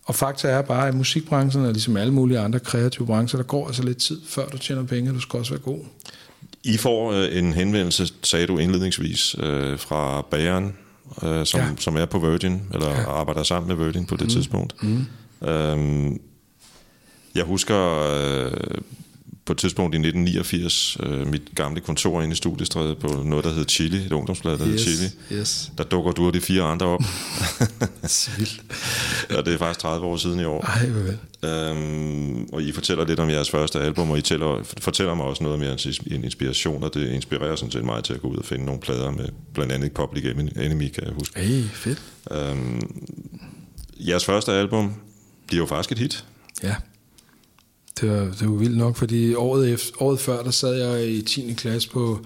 Og 0.07 0.15
fakta 0.15 0.49
er 0.49 0.63
bare, 0.63 0.89
at 0.89 0.95
musikbranchen, 0.95 1.65
er 1.65 1.73
ligesom 1.73 1.97
alle 1.97 2.13
mulige 2.13 2.39
andre 2.39 2.61
kreative 2.61 3.07
brancher, 3.07 3.39
der 3.39 3.45
går 3.45 3.67
altså 3.67 3.83
lidt 3.83 3.99
tid, 3.99 4.21
før 4.27 4.49
du 4.49 4.59
tjener 4.59 4.83
penge, 4.85 5.13
du 5.13 5.21
skal 5.21 5.39
også 5.39 5.53
være 5.53 5.61
god. 5.61 5.79
I 6.65 6.77
får 6.77 7.13
øh, 7.13 7.39
en 7.39 7.53
henvendelse, 7.53 8.13
sagde 8.23 8.47
du 8.47 8.59
indledningsvis, 8.59 9.37
øh, 9.39 9.79
fra 9.79 10.27
bageren, 10.31 10.77
øh, 11.23 11.47
som, 11.47 11.61
Ja. 11.61 11.67
ja. 11.67 11.73
som 11.79 11.97
er 11.97 12.05
på 12.07 12.19
Virgin, 12.19 12.63
eller 12.75 12.91
ja. 12.91 13.11
arbejder 13.11 13.43
sammen 13.43 13.69
med 13.69 13.85
Virgin 13.87 14.07
på 14.07 14.17
det 14.17 14.23
mm. 14.23 14.29
tidspunkt. 14.29 14.83
Mm. 14.83 15.07
Øhm, 15.49 16.21
jeg 17.35 17.45
husker 17.45 17.99
øh, 18.13 18.51
på 19.47 19.53
et 19.53 19.59
tidspunkt 19.59 19.95
i 19.95 19.99
1989, 19.99 20.97
øh, 21.03 21.27
mit 21.27 21.43
gamle 21.55 21.81
kontor 21.81 22.23
inde 22.23 22.33
i 22.33 22.37
Studiestræde 22.37 22.95
på 22.95 23.23
noget, 23.25 23.45
der 23.45 23.53
hed 23.53 23.65
Chili, 23.69 23.97
et 23.97 24.13
ungdomsblad, 24.13 24.59
der 24.59 24.65
hed 24.65 24.79
Chili. 24.79 25.11
yes. 25.33 25.73
Der 25.79 25.85
dukker 25.85 26.13
du 26.13 26.27
og 26.27 26.35
de 26.35 26.41
fire 26.41 26.63
andre 26.63 26.87
op. 26.87 27.01
Vildt. 28.39 28.63
og 29.39 29.47
det 29.47 29.55
er 29.55 29.59
faktisk 29.59 29.81
30 29.81 30.07
år 30.07 30.17
siden 30.17 30.41
i 30.41 30.45
år. 30.45 30.61
Ej, 30.61 30.87
vel. 30.87 31.19
Øhm, 31.45 32.49
og 32.53 32.63
I 32.63 32.73
fortæller 32.73 33.05
lidt 33.07 33.21
om 33.21 33.31
jeres 33.31 33.51
første 33.51 33.81
album, 33.81 34.11
og 34.11 34.19
I 34.19 34.23
tæller, 34.23 34.63
fortæller 34.81 35.15
mig 35.15 35.27
også 35.27 35.43
noget 35.43 35.59
om 35.59 35.63
jeres 35.63 35.87
inspiration, 36.07 36.83
og 36.83 36.95
det 36.95 37.09
inspirerer 37.11 37.57
sådan 37.57 37.73
set 37.73 37.85
mig 37.85 38.05
til 38.05 38.15
at 38.15 38.21
gå 38.21 38.29
ud 38.29 38.37
og 38.37 38.45
finde 38.45 38.65
nogle 38.65 38.81
plader 38.81 39.11
med 39.11 39.29
blandt 39.55 39.73
andet 39.73 39.93
Public 39.93 40.25
Enemy, 40.57 40.89
kan 40.89 41.05
jeg 41.05 41.13
huske. 41.13 41.41
Ej, 41.41 41.63
fedt. 41.73 42.03
Øhm, 42.31 42.83
jeres 43.99 44.25
første 44.25 44.53
album 44.53 44.95
bliver 45.47 45.63
jo 45.63 45.67
faktisk 45.67 45.93
et 45.93 45.99
hit. 45.99 46.25
Ja. 46.63 46.75
Det 48.01 48.11
var, 48.11 48.25
det 48.41 48.51
var 48.51 48.57
vildt 48.57 48.77
nok, 48.77 48.97
fordi 48.97 49.35
året, 49.35 49.73
efter, 49.73 50.03
året 50.03 50.21
før, 50.21 50.43
der 50.43 50.51
sad 50.51 50.75
jeg 50.75 51.09
i 51.09 51.23
10. 51.23 51.55
klasse 51.57 51.91
på 51.91 52.19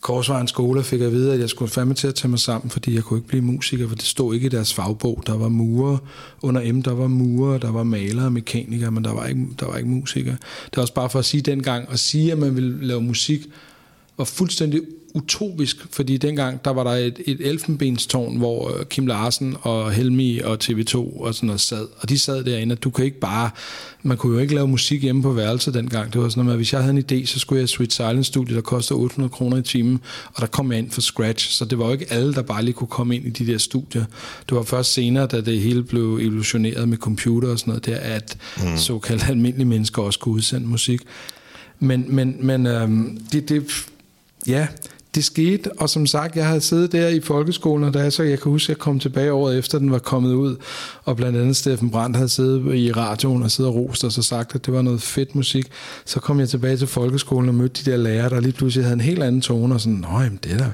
Korsvejens 0.00 0.50
skole 0.50 0.80
og 0.80 0.84
fik 0.84 1.00
at 1.00 1.12
vide, 1.12 1.34
at 1.34 1.40
jeg 1.40 1.48
skulle 1.48 1.70
fandme 1.70 1.94
til 1.94 2.08
at 2.08 2.14
tage 2.14 2.30
mig 2.30 2.38
sammen, 2.38 2.70
fordi 2.70 2.94
jeg 2.94 3.02
kunne 3.02 3.18
ikke 3.18 3.28
blive 3.28 3.42
musiker, 3.42 3.88
for 3.88 3.94
det 3.94 4.04
stod 4.04 4.34
ikke 4.34 4.46
i 4.46 4.48
deres 4.48 4.74
fagbog. 4.74 5.22
Der 5.26 5.36
var 5.36 5.48
murer, 5.48 5.98
under 6.42 6.72
M, 6.72 6.82
der 6.82 6.92
var 6.92 7.06
murer, 7.06 7.58
der 7.58 7.70
var 7.70 7.82
malere 7.82 8.24
og 8.24 8.32
mekanikere, 8.32 8.90
men 8.90 9.04
der 9.04 9.12
var 9.12 9.26
ikke, 9.26 9.46
der 9.60 9.66
var 9.66 9.76
ikke 9.76 9.88
musikere. 9.88 10.36
Det 10.64 10.76
var 10.76 10.82
også 10.82 10.94
bare 10.94 11.10
for 11.10 11.18
at 11.18 11.24
sige 11.24 11.40
dengang, 11.40 11.88
at 11.90 11.98
sige, 11.98 12.32
at 12.32 12.38
man 12.38 12.54
ville 12.54 12.86
lave 12.86 13.02
musik, 13.02 13.46
var 14.18 14.24
fuldstændig 14.24 14.82
utopisk, 15.18 15.86
fordi 15.90 16.16
dengang 16.16 16.64
der 16.64 16.70
var 16.70 16.84
der 16.84 16.90
et, 16.90 17.18
et 17.26 17.40
elfenbenstårn, 17.40 18.36
hvor 18.36 18.78
øh, 18.78 18.86
Kim 18.86 19.06
Larsen 19.06 19.56
og 19.62 19.92
Helmi 19.92 20.38
og 20.38 20.58
TV2 20.64 20.96
og 20.96 21.34
sådan 21.34 21.46
noget 21.46 21.60
sad, 21.60 21.86
og 22.00 22.08
de 22.08 22.18
sad 22.18 22.44
derinde, 22.44 22.72
og 22.72 22.84
du 22.84 22.90
kan 22.90 23.04
ikke 23.04 23.20
bare, 23.20 23.50
man 24.02 24.16
kunne 24.16 24.34
jo 24.34 24.38
ikke 24.38 24.54
lave 24.54 24.68
musik 24.68 25.02
hjemme 25.02 25.22
på 25.22 25.32
værelset 25.32 25.74
dengang, 25.74 26.12
det 26.12 26.20
var 26.20 26.28
sådan 26.28 26.38
noget 26.38 26.46
med, 26.46 26.52
at 26.52 26.58
hvis 26.58 26.72
jeg 26.72 26.82
havde 26.82 26.96
en 26.96 27.04
idé, 27.22 27.26
så 27.26 27.38
skulle 27.38 27.60
jeg 27.60 27.68
Sweet 27.68 27.92
Silence 27.92 28.24
Studio, 28.24 28.54
der 28.54 28.60
kostede 28.60 28.98
800 28.98 29.32
kroner 29.32 29.56
i 29.56 29.62
timen, 29.62 30.00
og 30.34 30.40
der 30.40 30.46
kom 30.46 30.72
jeg 30.72 30.78
ind 30.78 30.90
for 30.90 31.00
scratch, 31.00 31.50
så 31.50 31.64
det 31.64 31.78
var 31.78 31.86
jo 31.86 31.92
ikke 31.92 32.12
alle, 32.12 32.34
der 32.34 32.42
bare 32.42 32.64
lige 32.64 32.74
kunne 32.74 32.88
komme 32.88 33.16
ind 33.16 33.26
i 33.26 33.30
de 33.30 33.52
der 33.52 33.58
studier. 33.58 34.04
Det 34.48 34.56
var 34.56 34.62
først 34.62 34.92
senere, 34.92 35.26
da 35.26 35.40
det 35.40 35.60
hele 35.60 35.82
blev 35.82 36.18
evolutioneret 36.22 36.88
med 36.88 36.98
computer 36.98 37.48
og 37.48 37.58
sådan 37.58 37.70
noget, 37.70 37.86
der 37.86 37.96
at 37.96 38.36
mm. 38.56 38.76
såkaldt 38.76 39.28
almindelige 39.28 39.68
mennesker 39.68 40.02
også 40.02 40.18
kunne 40.18 40.34
udsende 40.34 40.66
musik. 40.66 41.00
Men, 41.78 42.04
men, 42.08 42.36
men 42.40 42.66
øhm, 42.66 43.20
det, 43.32 43.48
det, 43.48 43.86
ja, 44.46 44.66
det 45.14 45.24
skete, 45.24 45.72
og 45.72 45.90
som 45.90 46.06
sagt, 46.06 46.36
jeg 46.36 46.46
havde 46.46 46.60
siddet 46.60 46.92
der 46.92 47.08
i 47.08 47.20
folkeskolen, 47.20 47.84
og 47.84 47.94
da 47.94 47.98
jeg 47.98 48.12
så, 48.12 48.22
jeg 48.22 48.40
kan 48.40 48.52
huske, 48.52 48.64
at 48.64 48.68
jeg 48.68 48.78
kom 48.78 49.00
tilbage 49.00 49.32
året 49.32 49.58
efter, 49.58 49.78
den 49.78 49.92
var 49.92 49.98
kommet 49.98 50.34
ud, 50.34 50.56
og 51.04 51.16
blandt 51.16 51.38
andet 51.38 51.56
Steffen 51.56 51.90
Brandt 51.90 52.16
havde 52.16 52.28
siddet 52.28 52.74
i 52.74 52.92
radioen 52.92 53.42
og 53.42 53.50
siddet 53.50 53.72
og 53.72 53.76
rost 53.76 54.04
og 54.04 54.12
så 54.12 54.22
sagt, 54.22 54.54
at 54.54 54.66
det 54.66 54.74
var 54.74 54.82
noget 54.82 55.02
fedt 55.02 55.34
musik. 55.34 55.66
Så 56.04 56.20
kom 56.20 56.40
jeg 56.40 56.48
tilbage 56.48 56.76
til 56.76 56.86
folkeskolen 56.86 57.48
og 57.48 57.54
mødte 57.54 57.84
de 57.84 57.90
der 57.90 57.96
lærere, 57.96 58.28
der 58.28 58.40
lige 58.40 58.52
pludselig 58.52 58.84
havde 58.84 58.94
en 58.94 59.00
helt 59.00 59.22
anden 59.22 59.40
tone, 59.40 59.74
og 59.74 59.80
sådan, 59.80 59.98
nej, 59.98 60.28
men 60.28 60.38
det 60.42 60.58
der, 60.58 60.64
jeg 60.64 60.72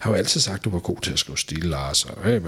har 0.00 0.10
jo 0.10 0.16
altid 0.16 0.40
sagt, 0.40 0.58
at 0.58 0.64
du 0.64 0.70
var 0.70 0.78
god 0.78 0.96
til 1.02 1.12
at 1.12 1.18
skrive 1.18 1.38
stil, 1.38 1.64
Lars, 1.64 2.04
og 2.04 2.30
øh, 2.30 2.34
øh, 2.34 2.42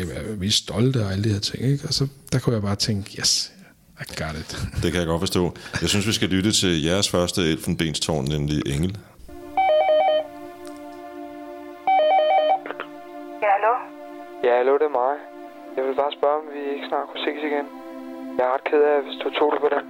øh, 0.00 0.08
øh, 0.30 0.40
vi 0.40 0.46
er 0.46 0.50
stolte 0.50 1.04
og 1.04 1.12
alle 1.12 1.24
de 1.24 1.28
her 1.28 1.40
ting, 1.40 1.64
ikke? 1.64 1.88
Og 1.88 1.94
så 1.94 2.06
der 2.32 2.38
kunne 2.38 2.54
jeg 2.54 2.62
bare 2.62 2.76
tænke, 2.76 3.16
yes, 3.20 3.52
I 4.00 4.22
got 4.22 4.36
it. 4.40 4.68
Det 4.82 4.92
kan 4.92 5.00
jeg 5.00 5.06
godt 5.06 5.20
forstå. 5.20 5.54
Jeg 5.80 5.88
synes, 5.88 6.06
vi 6.06 6.12
skal 6.12 6.28
lytte 6.28 6.52
til 6.52 6.82
jeres 6.82 7.08
første 7.08 7.42
elfenbenstårn, 7.42 8.24
nemlig 8.24 8.62
Engel. 8.66 8.96
Ja, 14.44 14.56
hallo, 14.56 14.72
det 14.72 14.82
er 14.82 14.88
mig. 14.88 15.16
Jeg 15.76 15.84
vil 15.84 15.94
bare 15.94 16.12
spørge, 16.12 16.34
om 16.34 16.44
vi 16.54 16.74
ikke 16.74 16.86
snart 16.88 17.08
kunne 17.08 17.20
ses 17.24 17.42
igen. 17.42 17.66
Jeg 18.38 18.46
er 18.46 18.54
ret 18.54 18.64
ked 18.64 18.82
af, 18.82 19.02
hvis 19.02 19.16
du 19.22 19.30
tog 19.30 19.52
det 19.52 19.60
på 19.60 19.68
den. 19.68 19.84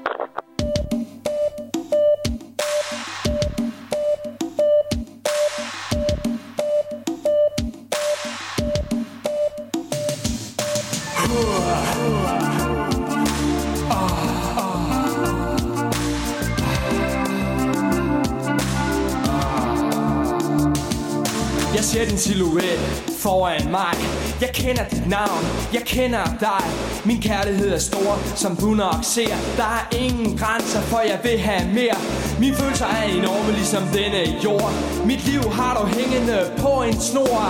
Jeg 21.75 21.85
ser 21.85 22.05
din 22.05 22.19
silhuet 22.19 23.08
foran 23.23 23.71
mig 23.71 23.95
Jeg 24.41 24.51
kender 24.55 24.85
dit 24.85 25.09
navn, 25.09 25.43
jeg 25.73 25.83
kender 25.83 26.25
dig. 26.41 26.63
Min 27.05 27.23
kærlighed 27.23 27.73
er 27.75 27.79
stor, 27.79 28.37
som 28.37 28.57
du 28.57 28.67
nok 28.67 29.01
ser. 29.03 29.35
Der 29.57 29.71
er 29.79 29.97
ingen 30.05 30.39
grænser, 30.39 30.81
for 30.81 31.01
jeg 31.01 31.21
vil 31.23 31.39
have 31.39 31.65
mere. 31.75 31.99
Mine 32.43 32.57
følelser 32.57 32.87
er 32.87 33.03
enorme, 33.03 33.53
ligesom 33.53 33.83
denne 33.99 34.23
jord. 34.45 34.73
Mit 35.11 35.23
liv 35.31 35.43
har 35.59 35.73
du 35.79 35.85
hængende 35.99 36.39
på 36.65 36.73
en 36.89 37.01
snor. 37.01 37.43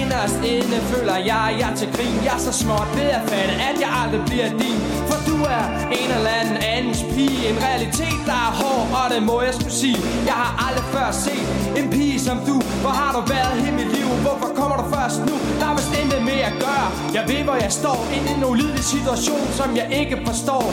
Inderst 0.00 0.38
inde 0.54 0.76
føler 0.92 1.16
jeg, 1.16 1.46
jeg 1.60 1.70
er 1.70 1.76
til 1.76 1.88
grin. 1.94 2.16
Jeg 2.26 2.34
er 2.38 2.42
så 2.48 2.52
småt 2.62 2.88
ved 2.98 3.08
at 3.18 3.22
fatte, 3.30 3.54
at 3.68 3.76
jeg 3.84 3.90
aldrig 4.02 4.22
bliver 4.30 4.48
din. 4.62 4.78
For 5.08 5.18
du 5.30 5.36
er 5.56 5.64
en 6.00 6.10
eller 6.16 6.32
anden 6.40 6.58
andens 6.74 7.02
pige. 7.14 7.40
En 7.50 7.58
realitet, 7.66 8.18
der 8.30 8.38
er 8.48 8.52
hård, 8.62 8.84
og 8.98 9.06
det 9.14 9.22
må 9.30 9.36
jeg 9.48 9.54
skulle 9.58 9.76
sige. 9.84 10.00
Jeg 10.30 10.36
har 10.42 10.52
aldrig 10.66 10.86
før 10.94 11.08
set 11.26 11.46
en 11.80 11.86
pige 11.94 12.20
som 12.28 12.36
du. 12.48 12.56
Hvor 12.82 12.94
har 13.00 13.10
du 13.16 13.20
været 13.34 13.52
hele 13.62 13.76
mit 13.80 13.90
liv? 13.96 14.06
Hvorfor 14.26 14.48
kommer 14.60 14.76
du 14.80 14.84
først 14.96 15.18
nu? 15.28 15.34
Der 15.60 15.66
er 15.70 15.74
vist 15.78 15.92
intet 16.02 16.22
mere 16.30 16.46
at 16.52 16.56
gøre. 16.66 16.88
Jeg 17.16 17.24
ved, 17.30 17.40
hvor 17.48 17.56
jeg 17.64 17.72
står 17.80 17.98
Inde 18.16 18.28
i 18.32 18.34
en 18.38 18.44
ulidelig 18.52 18.84
situation, 18.94 19.44
som 19.58 19.68
jeg 19.80 19.86
ikke 20.00 20.16
forstår. 20.28 20.64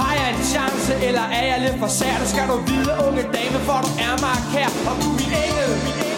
Hej 0.00 0.13
jeg 0.24 0.34
en 0.38 0.44
chance, 0.54 0.92
eller 1.08 1.24
er 1.38 1.44
jeg 1.52 1.58
lidt 1.66 1.78
for 1.82 1.90
sær? 1.98 2.14
Det 2.22 2.28
skal 2.32 2.44
du 2.52 2.56
vide, 2.70 2.92
unge 3.06 3.22
dame, 3.36 3.58
for 3.68 3.78
du 3.84 3.90
er 4.08 4.16
mig 4.24 4.38
kær 4.52 4.70
Og 4.90 4.94
du 5.00 5.06
er 5.10 5.16
min 5.20 5.32
engel, 5.44 5.70
min 5.86 5.96
engel, 6.04 6.13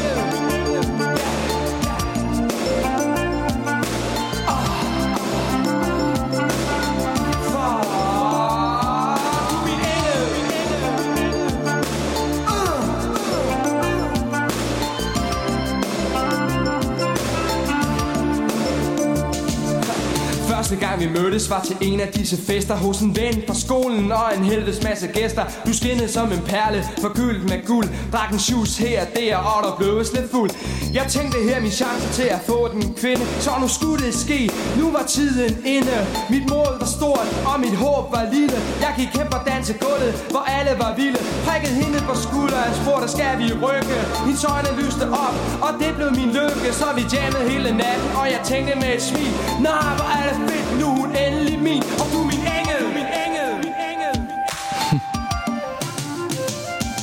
Første 20.67 20.99
vi 20.99 21.09
mødtes 21.19 21.51
var 21.51 21.63
til 21.69 21.77
en 21.81 22.01
af 22.01 22.09
disse 22.09 22.37
fester 22.49 22.77
Hos 22.77 23.01
en 23.01 23.17
ven 23.17 23.43
fra 23.47 23.55
skolen 23.55 24.13
og 24.13 24.27
en 24.37 24.45
helvedes 24.45 24.83
masse 24.83 25.07
gæster. 25.07 25.45
Du 25.67 25.73
skinnede 25.73 26.09
som 26.09 26.33
en 26.33 26.43
perle, 26.53 26.85
forgyldt 27.05 27.45
med 27.51 27.67
guld. 27.67 27.89
Drak 28.13 28.33
en 28.33 28.39
shoes 28.39 28.79
her 28.79 29.01
og 29.01 29.09
der, 29.17 29.37
og 29.37 29.59
der 29.67 29.73
blev 29.79 29.95
lidt 30.17 30.31
fuld. 30.31 30.51
Jeg 30.99 31.07
tænkte 31.09 31.39
her 31.49 31.61
min 31.61 31.71
chance 31.83 32.07
til 32.19 32.29
at 32.37 32.41
få 32.47 32.59
den 32.75 32.83
kvinde 33.01 33.25
Så 33.45 33.51
nu 33.61 33.69
skulle 33.69 34.01
det 34.07 34.15
ske, 34.15 34.51
nu 34.81 34.87
var 34.97 35.05
tiden 35.17 35.53
inde. 35.77 35.97
Mit 36.31 36.47
mål 36.55 36.73
var 36.83 36.91
stort, 36.99 37.29
og 37.51 37.57
mit 37.65 37.77
håb 37.85 38.05
var 38.17 38.25
lille. 38.37 38.59
Jeg 38.85 38.93
gik 38.99 39.11
hen 39.19 39.27
på 39.35 39.39
dansegulvet, 39.51 40.13
hvor 40.33 40.45
alle 40.57 40.73
var 40.83 40.91
vilde. 41.01 41.21
Prikkede 41.47 41.75
hende 41.83 41.99
på 42.09 42.15
skulderen, 42.27 42.73
spurgte 42.81 43.09
skal 43.17 43.33
vi 43.41 43.47
rykke? 43.67 43.99
Hendes 44.27 44.45
øjne 44.55 44.71
lyste 44.83 45.05
op, 45.25 45.35
og 45.67 45.71
det 45.81 45.91
blev 45.99 46.11
min 46.21 46.31
lykke. 46.39 46.69
Så 46.81 46.87
vi 46.99 47.03
jammede 47.15 47.45
hele 47.53 47.71
natten, 47.83 48.09
og 48.21 48.27
jeg 48.35 48.41
tænkte 48.51 48.73
med 48.83 48.91
et 48.97 49.03
smil 49.09 49.33
Nej, 49.69 49.89
hvor 49.99 50.09
er 50.17 50.23
det 50.29 50.37
fedt, 50.49 50.56
nu 50.81 50.87
er 50.87 50.95
hun 51.01 51.16
endelig 51.16 51.59
min 51.59 51.83
Og 51.83 52.07
du 52.12 52.19
er 52.21 52.27
min 52.33 52.42
engel, 52.59 52.83
min 52.99 53.09
engel, 53.25 53.51
min 53.64 53.75
engel 53.90 54.14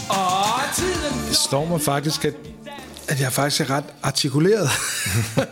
Og 0.20 0.76
tiden 0.76 1.34
Det 1.34 1.70
mig 1.70 1.82
faktisk, 1.82 2.26
at, 2.26 2.34
at 3.08 3.22
jeg 3.22 3.32
faktisk 3.34 3.62
er 3.62 3.70
ret 3.70 3.84
artikuleret. 4.04 4.70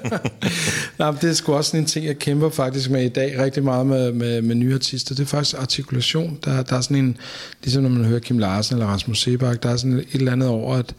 Nej, 1.00 1.12
men 1.12 1.20
det 1.22 1.30
er 1.30 1.34
sgu 1.34 1.54
også 1.54 1.78
en 1.78 1.86
ting, 1.86 2.06
jeg 2.06 2.20
kæmper 2.20 2.50
faktisk 2.50 2.90
med 2.90 3.04
i 3.04 3.10
dag 3.10 3.40
rigtig 3.40 3.64
meget 3.64 3.86
med, 3.86 4.12
med, 4.12 4.42
med 4.42 4.56
nye 4.56 4.74
artister. 4.74 5.16
Det 5.16 5.24
er 5.24 5.28
faktisk 5.28 5.58
artikulation. 5.58 6.40
Der, 6.46 6.64
der 6.64 6.78
er 6.78 6.82
sådan 6.82 6.98
en, 6.98 7.18
ligesom 7.64 7.84
når 7.84 7.90
man 7.90 8.06
hører 8.06 8.20
Kim 8.20 8.40
Larsen 8.40 8.76
eller 8.76 8.88
Rasmus 8.88 9.22
Sebak, 9.22 9.64
der 9.64 9.70
er 9.70 9.78
sådan 9.78 9.98
et 9.98 10.08
eller 10.14 10.32
andet 10.32 10.50
over, 10.50 10.76
at 10.76 10.96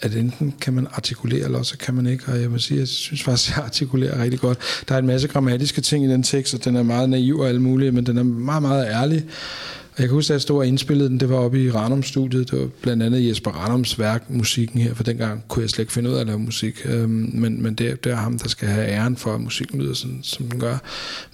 at 0.00 0.14
enten 0.14 0.54
kan 0.60 0.74
man 0.74 0.86
artikulere, 0.92 1.44
eller 1.44 1.62
så 1.62 1.78
kan 1.78 1.94
man 1.94 2.06
ikke. 2.06 2.24
Og 2.26 2.40
jeg 2.40 2.50
må 2.50 2.58
sige, 2.58 2.80
jeg 2.80 2.88
synes 2.88 3.22
faktisk, 3.22 3.50
at 3.50 3.56
jeg 3.56 3.64
artikulerer 3.64 4.22
rigtig 4.22 4.40
godt. 4.40 4.58
Der 4.88 4.94
er 4.94 4.98
en 4.98 5.06
masse 5.06 5.28
grammatiske 5.28 5.80
ting 5.80 6.04
i 6.04 6.08
den 6.08 6.22
tekst, 6.22 6.54
og 6.54 6.64
den 6.64 6.76
er 6.76 6.82
meget 6.82 7.10
naiv 7.10 7.38
og 7.38 7.48
alt 7.48 7.62
muligt, 7.62 7.94
men 7.94 8.06
den 8.06 8.18
er 8.18 8.22
meget, 8.22 8.62
meget 8.62 8.86
ærlig. 8.86 9.24
Og 9.96 10.02
jeg 10.02 10.08
kan 10.08 10.14
huske, 10.14 10.30
at 10.30 10.34
jeg 10.34 10.40
stod 10.40 10.58
og 10.58 10.66
indspillede 10.66 11.08
den, 11.08 11.20
det 11.20 11.30
var 11.30 11.36
oppe 11.36 11.62
i 11.62 11.70
Ranum-studiet, 11.70 12.50
det 12.50 12.60
var 12.60 12.68
blandt 12.82 13.02
andet 13.02 13.28
Jesper 13.28 13.50
Ranums 13.50 13.98
værk, 13.98 14.24
musikken 14.28 14.80
her, 14.80 14.94
for 14.94 15.02
dengang 15.02 15.44
kunne 15.48 15.62
jeg 15.62 15.70
slet 15.70 15.82
ikke 15.82 15.92
finde 15.92 16.10
ud 16.10 16.14
af 16.14 16.20
at 16.20 16.26
lave 16.26 16.38
musik, 16.38 16.82
øhm, 16.84 17.30
men, 17.34 17.62
men 17.62 17.74
det, 17.74 18.04
det 18.04 18.12
er 18.12 18.16
ham, 18.16 18.38
der 18.38 18.48
skal 18.48 18.68
have 18.68 18.88
æren 18.88 19.16
for, 19.16 19.34
at 19.34 19.40
musikken 19.40 19.80
lyder 19.80 19.94
sådan, 19.94 20.20
som 20.22 20.46
den 20.46 20.60
gør. 20.60 20.78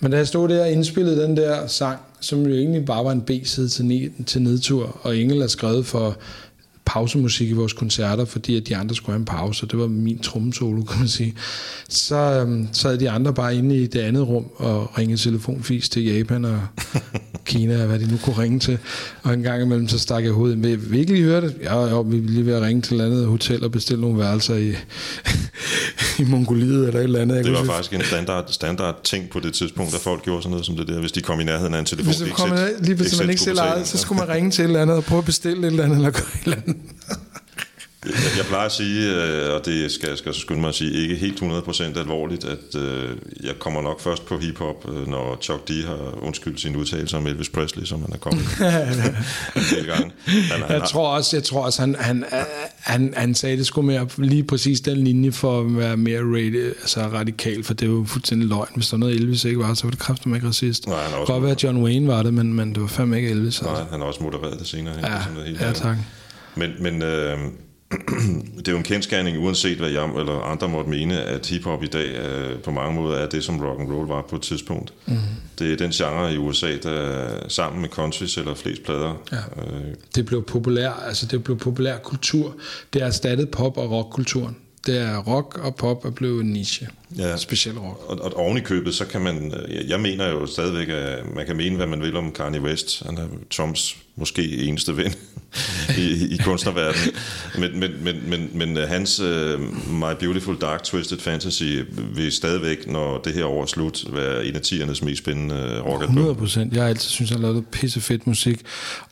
Men 0.01 0.11
da 0.11 0.17
jeg 0.17 0.27
stod 0.27 0.49
der 0.49 0.63
og 0.63 0.71
indspillede 0.71 1.23
den 1.23 1.37
der 1.37 1.67
sang, 1.67 1.99
som 2.21 2.47
jo 2.47 2.55
egentlig 2.55 2.85
bare 2.85 3.05
var 3.05 3.13
en 3.13 3.21
B-side 3.21 3.69
til, 3.69 4.11
til 4.27 4.43
nedtur, 4.43 5.01
og 5.03 5.17
Engel 5.17 5.43
er 5.43 5.47
skrevet 5.47 5.87
for 5.87 6.19
pausemusik 6.93 7.51
i 7.51 7.53
vores 7.53 7.73
koncerter, 7.73 8.25
fordi 8.25 8.57
at 8.57 8.69
de 8.69 8.77
andre 8.77 8.95
skulle 8.95 9.13
have 9.13 9.19
en 9.19 9.25
pause, 9.25 9.65
og 9.65 9.71
det 9.71 9.79
var 9.79 9.87
min 9.87 10.19
trommesolo, 10.19 10.83
kan 10.83 10.99
man 10.99 11.09
sige. 11.09 11.35
Så 11.89 12.17
øhm, 12.17 12.69
sad 12.73 12.99
de 12.99 13.11
andre 13.11 13.35
bare 13.35 13.57
inde 13.57 13.77
i 13.77 13.87
det 13.87 14.01
andet 14.01 14.29
rum 14.29 14.47
og 14.57 14.99
ringede 14.99 15.21
telefonfis 15.21 15.89
til 15.89 16.05
Japan 16.05 16.45
og 16.45 16.61
Kina, 17.45 17.81
og 17.81 17.87
hvad 17.87 17.99
de 17.99 18.11
nu 18.11 18.17
kunne 18.17 18.39
ringe 18.39 18.59
til. 18.59 18.79
Og 19.23 19.35
en 19.35 19.43
gang 19.43 19.63
imellem, 19.63 19.89
så 19.89 19.99
stak 19.99 20.25
jeg 20.25 20.33
hovedet 20.33 20.59
med. 20.59 20.77
Lige 20.77 21.23
høre 21.23 21.41
det? 21.41 21.55
Ja, 21.63 21.89
jo, 21.89 22.01
vi 22.01 22.19
vil 22.19 22.31
lige 22.31 22.47
ved 22.47 22.55
at 22.55 22.63
ringe 22.63 22.83
til 22.83 23.01
et 23.01 23.05
andet 23.05 23.27
hotel 23.27 23.65
og 23.65 23.71
bestille 23.71 24.01
nogle 24.01 24.19
værelser 24.19 24.57
i, 24.57 24.75
i 26.19 26.25
Mongoliet 26.25 26.87
eller 26.87 27.01
et 27.01 27.05
eller 27.05 27.21
andet. 27.21 27.37
Jeg 27.37 27.45
Det 27.45 27.53
var 27.53 27.59
sige- 27.59 27.67
faktisk 27.73 27.93
en 27.93 28.05
standard, 28.05 28.45
standard 28.51 29.01
ting 29.05 29.31
på 29.31 29.41
det 29.41 29.55
tidspunkt, 29.55 29.95
at 29.95 30.01
folk 30.01 30.23
gjorde 30.25 30.43
sådan 30.43 30.51
noget 30.51 30.67
som 30.67 30.77
det 30.77 30.89
der. 30.89 31.01
Hvis 31.01 31.13
de 31.13 31.21
kom 31.21 31.41
i 31.41 31.45
nærheden 31.45 31.75
af 31.75 31.79
en 31.79 31.85
telefon, 31.85 32.07
Hvis 32.15 32.29
du 32.29 32.35
kommer 32.35 32.69
lige 32.81 32.95
hvis 32.95 33.19
man 33.19 33.31
ikke 33.31 33.43
selv 33.43 33.59
ejet, 33.59 33.87
så 33.89 33.99
skulle 33.99 34.19
man 34.19 34.29
ringe 34.29 34.51
til 34.51 34.63
et 34.63 34.67
eller 34.67 34.83
andet 34.83 34.97
og 34.97 35.05
prøve 35.05 35.19
at 35.19 35.25
bestille 35.25 35.59
et 35.67 35.71
eller 35.71 35.85
andet, 35.85 35.97
eller 35.97 36.11
gøre 36.11 36.23
et 36.35 36.45
eller 36.45 36.57
andet. 36.67 36.77
Jeg, 38.07 38.45
plejer 38.49 38.67
at 38.67 38.73
sige, 38.73 39.15
øh, 39.15 39.55
og 39.55 39.67
det 39.67 39.93
skal, 39.93 40.17
skal 40.17 40.29
jeg 40.29 40.35
så 40.35 40.41
skynde 40.41 40.61
mig 40.61 40.69
at 40.69 40.75
sige, 40.75 40.93
ikke 41.03 41.15
helt 41.15 41.43
100% 41.43 41.99
alvorligt, 41.99 42.45
at 42.45 42.77
øh, 42.77 43.17
jeg 43.43 43.59
kommer 43.59 43.83
nok 43.83 44.01
først 44.01 44.27
på 44.27 44.39
hiphop, 44.39 44.89
øh, 44.89 45.09
når 45.09 45.39
Chuck 45.41 45.69
D 45.69 45.71
har 45.87 46.19
undskyldt 46.23 46.61
sin 46.61 46.77
udtalelse 46.77 47.17
om 47.17 47.27
Elvis 47.27 47.49
Presley, 47.49 47.85
som 47.85 48.01
han 48.01 48.13
er 48.13 48.17
kommet 48.17 48.43
en. 48.59 48.65
Han, 49.85 50.63
han 50.63 50.71
Jeg 50.71 50.83
tror 50.89 51.09
også, 51.09 51.37
jeg 51.37 51.45
tror 51.45 51.65
også 51.65 51.81
han, 51.81 51.97
han, 51.99 52.25
han, 52.81 53.15
han 53.17 53.35
sagde 53.35 53.57
det 53.57 53.67
skulle 53.67 53.87
mere 53.87 54.09
lige 54.19 54.45
præcis 54.45 54.81
den 54.81 54.97
linje 55.05 55.33
for 55.33 55.61
at 55.61 55.77
være 55.77 55.97
mere 55.97 56.21
rated, 56.21 56.75
altså 56.81 57.01
radikal, 57.01 57.65
for 57.65 57.75
det 57.75 57.87
er 57.87 57.91
jo 57.91 58.05
fuldstændig 58.09 58.49
løgn. 58.49 58.69
Hvis 58.75 58.89
der 58.89 58.95
er 58.95 58.99
noget 58.99 59.15
Elvis 59.15 59.45
ikke 59.45 59.59
var, 59.59 59.75
så 59.75 59.85
var 59.85 59.91
det 59.91 59.99
kraftigt 59.99 60.35
ikke 60.35 60.47
racist. 60.49 60.87
Nej, 60.87 61.03
han 61.03 61.13
er 61.13 61.17
også 61.17 61.33
godt 61.33 61.43
være, 61.43 61.53
at 61.53 61.65
John 61.65 61.83
Wayne 61.83 62.09
var 62.09 62.23
det, 62.23 62.35
men, 62.35 62.55
men 62.55 62.75
det 62.75 62.83
var 62.83 62.89
fandme 62.89 63.17
ikke 63.17 63.31
Elvis. 63.31 63.59
Altså. 63.59 63.65
Nej, 63.65 63.91
han 63.91 64.01
har 64.01 64.07
også 64.07 64.23
modereret 64.23 64.59
det 64.59 64.67
senere. 64.67 64.95
hen. 64.95 65.05
Er 65.05 65.21
sådan 65.21 65.33
noget 65.35 65.49
helt 65.49 65.61
Ja, 65.61 65.67
ja 65.67 65.73
tak. 65.73 65.97
Men, 66.55 66.71
men 66.81 67.03
øh, 67.03 67.39
det 68.59 68.69
er 68.69 68.73
jo 68.73 68.79
en 68.79 68.85
kendskærning, 68.85 69.39
uanset 69.39 69.79
hvad 69.79 69.91
jeg 69.91 70.05
eller 70.19 70.41
andre 70.41 70.69
måtte 70.69 70.91
mene, 70.91 71.23
at 71.23 71.47
hiphop 71.47 71.83
i 71.83 71.87
dag 71.87 72.09
øh, 72.17 72.59
på 72.59 72.71
mange 72.71 72.95
måder 73.01 73.19
er 73.19 73.29
det, 73.29 73.45
som 73.45 73.61
rock 73.61 73.81
and 73.81 73.93
roll 73.93 74.09
var 74.09 74.23
på 74.31 74.37
et 74.37 74.43
tidspunkt. 74.43 74.93
Mm. 75.07 75.17
Det 75.59 75.73
er 75.73 75.77
den 75.77 75.91
genre 75.91 76.35
i 76.35 76.37
USA, 76.37 76.77
der 76.83 77.29
sammen 77.49 77.81
med 77.81 77.89
country 77.89 78.25
sælger 78.25 78.55
flest 78.55 78.85
plader. 78.85 79.15
Ja. 79.33 79.37
Øh, 79.37 79.95
Det 80.15 80.27
blev 80.27 80.43
populær, 80.43 80.91
altså 80.91 81.27
det 81.27 81.45
blev 81.45 81.59
populær 81.59 81.97
kultur. 81.99 82.55
Det 82.93 83.03
er 83.03 83.07
erstattet 83.07 83.49
pop- 83.51 83.79
og 83.79 83.91
rockkulturen. 83.91 84.57
Det 84.87 84.99
er 85.01 85.19
rock 85.19 85.59
og 85.63 85.75
pop 85.77 86.05
er 86.05 86.11
blevet 86.11 86.41
en 86.45 86.51
niche. 86.53 86.89
Ja. 87.19 87.37
Speciel 87.37 87.79
rock. 87.79 88.11
og, 88.11 88.25
og 88.25 88.37
oven 88.37 88.57
i 88.57 88.61
købet, 88.61 88.95
så 88.95 89.07
kan 89.07 89.21
man, 89.21 89.53
jeg 89.89 90.01
mener 90.01 90.29
jo 90.29 90.47
stadigvæk, 90.47 90.89
at 90.89 91.35
man 91.35 91.47
kan 91.47 91.57
mene, 91.57 91.77
hvad 91.77 91.87
man 91.87 92.03
vil 92.03 92.17
om 92.17 92.33
Kanye 92.33 92.61
West. 92.61 93.03
Han 93.07 93.19
er 93.19 93.27
Toms 93.51 93.97
måske 94.17 94.57
eneste 94.59 94.97
ven 94.97 95.15
i, 95.99 96.35
i 96.35 96.37
kunstnerverdenen. 96.37 97.15
Men, 97.59 97.81
men, 97.81 97.91
men, 98.05 98.31
men, 98.31 98.51
men 98.55 98.77
øh, 98.77 98.89
hans 98.89 99.21
uh, 99.21 99.61
My 99.91 100.15
Beautiful 100.21 100.57
Dark 100.61 100.83
Twisted 100.83 101.19
Fantasy 101.19 101.79
vil 102.15 102.33
stadigvæk, 102.33 102.87
når 102.87 103.19
det 103.19 103.33
her 103.33 103.45
år 103.45 103.63
er 103.63 103.67
slut, 103.67 104.05
være 104.13 104.47
en 104.47 104.55
af 104.55 104.61
tiernes 104.61 105.03
mest 105.03 105.19
spændende 105.19 105.55
øh, 105.55 105.87
rockalbum. 105.87 106.17
100 106.17 106.35
procent. 106.35 106.73
Jeg 106.73 106.83
har 106.83 106.89
altid 106.89 107.09
synes, 107.09 107.31
han 107.31 107.41
har 107.41 107.49
lavet 107.49 107.67
pissefedt 107.67 108.27
musik. 108.27 108.61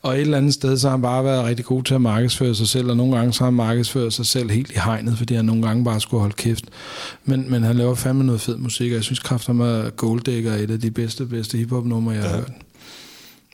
Og 0.01 0.13
et 0.13 0.21
eller 0.21 0.37
andet 0.37 0.53
sted, 0.53 0.77
så 0.77 0.87
har 0.87 0.91
han 0.91 1.01
bare 1.01 1.23
været 1.23 1.45
rigtig 1.45 1.65
god 1.65 1.83
til 1.83 1.93
at 1.93 2.01
markedsføre 2.01 2.55
sig 2.55 2.67
selv, 2.67 2.89
og 2.89 2.97
nogle 2.97 3.15
gange 3.15 3.33
så 3.33 3.39
har 3.39 3.45
han 3.45 3.53
markedsført 3.53 4.13
sig 4.13 4.25
selv 4.25 4.49
helt 4.49 4.71
i 4.71 4.79
hegnet, 4.85 5.17
fordi 5.17 5.33
han 5.33 5.45
nogle 5.45 5.67
gange 5.67 5.83
bare 5.83 6.01
skulle 6.01 6.21
holde 6.21 6.35
kæft. 6.35 6.65
Men, 7.25 7.51
men 7.51 7.63
han 7.63 7.75
laver 7.75 7.90
fandme 7.97 8.23
noget 8.23 8.41
fed 8.41 8.57
musik, 8.57 8.91
og 8.91 8.95
jeg 8.95 9.03
synes 9.03 9.19
kraftigt, 9.19 9.61
at 9.61 9.95
Gold 9.95 10.21
Digger 10.21 10.51
er 10.51 10.57
et 10.57 10.71
af 10.71 10.79
de 10.79 10.91
bedste, 10.91 11.25
bedste 11.25 11.57
hiphop-numre, 11.57 12.13
jeg 12.13 12.23
har 12.23 12.35
hørt. 12.35 12.51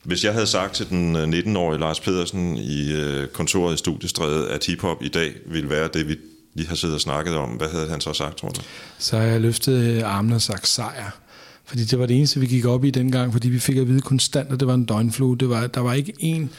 Hvis 0.04 0.24
jeg 0.24 0.34
havde 0.34 0.48
sagt 0.48 0.74
til 0.74 0.90
den 0.90 1.16
øh, 1.16 1.24
19-årige 1.24 1.80
Lars 1.80 2.00
Pedersen 2.00 2.58
i 2.58 2.92
øh, 2.92 3.28
kontoret 3.28 3.74
i 3.74 3.78
Studiestræde, 3.78 4.50
at 4.50 4.66
hiphop 4.66 5.04
i 5.04 5.08
dag 5.08 5.32
ville 5.46 5.70
være 5.70 5.90
det, 5.94 6.08
vi 6.08 6.16
lige 6.54 6.68
har 6.68 6.76
siddet 6.76 6.96
og 6.96 7.02
snakket 7.02 7.36
om, 7.36 7.50
hvad 7.50 7.68
havde 7.68 7.90
han 7.90 8.02
så 8.02 8.14
sagt, 8.14 8.38
tror 8.38 8.50
du? 8.50 8.62
Så 9.00 9.18
har 9.18 9.24
jeg 9.24 9.42
løftet 9.42 9.74
øh, 9.74 10.04
armene 10.04 10.36
og 10.36 10.42
sagt 10.42 10.68
sejr. 10.68 11.20
Fordi 11.66 11.84
det 11.84 12.00
var 12.00 12.06
det 12.06 12.18
eneste, 12.18 12.40
vi 12.40 12.46
gik 12.46 12.66
op 12.66 12.86
i 12.86 12.90
dengang, 12.90 13.34
fordi 13.34 13.50
vi 13.50 13.60
fik 13.60 13.78
at 13.78 13.88
vide 13.88 14.02
konstant, 14.02 14.52
at 14.52 14.60
det 14.60 14.68
var 14.68 14.74
en 14.74 14.86
døgnflue. 14.86 15.38
Det 15.38 15.50
var, 15.50 15.68
der 15.68 15.82
var 15.82 15.94
ikke 15.94 16.14
en 16.20 16.50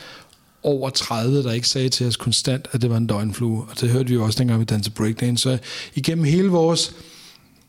over 0.63 0.91
30, 0.91 1.43
der 1.43 1.53
ikke 1.53 1.69
sagde 1.69 1.89
til 1.89 2.07
os 2.07 2.17
konstant, 2.17 2.69
at 2.73 2.83
det 2.83 2.91
var 2.91 2.97
en 2.97 3.07
døgnflue. 3.07 3.67
Og 3.71 3.81
det 3.81 3.89
hørte 3.89 4.09
vi 4.09 4.15
jo 4.15 4.25
også 4.25 4.39
dengang, 4.39 4.61
vi 4.61 4.65
dansede 4.65 4.95
breakdance. 4.95 5.43
Så 5.43 5.59
igennem 5.95 6.25
hele 6.25 6.49
vores 6.49 6.95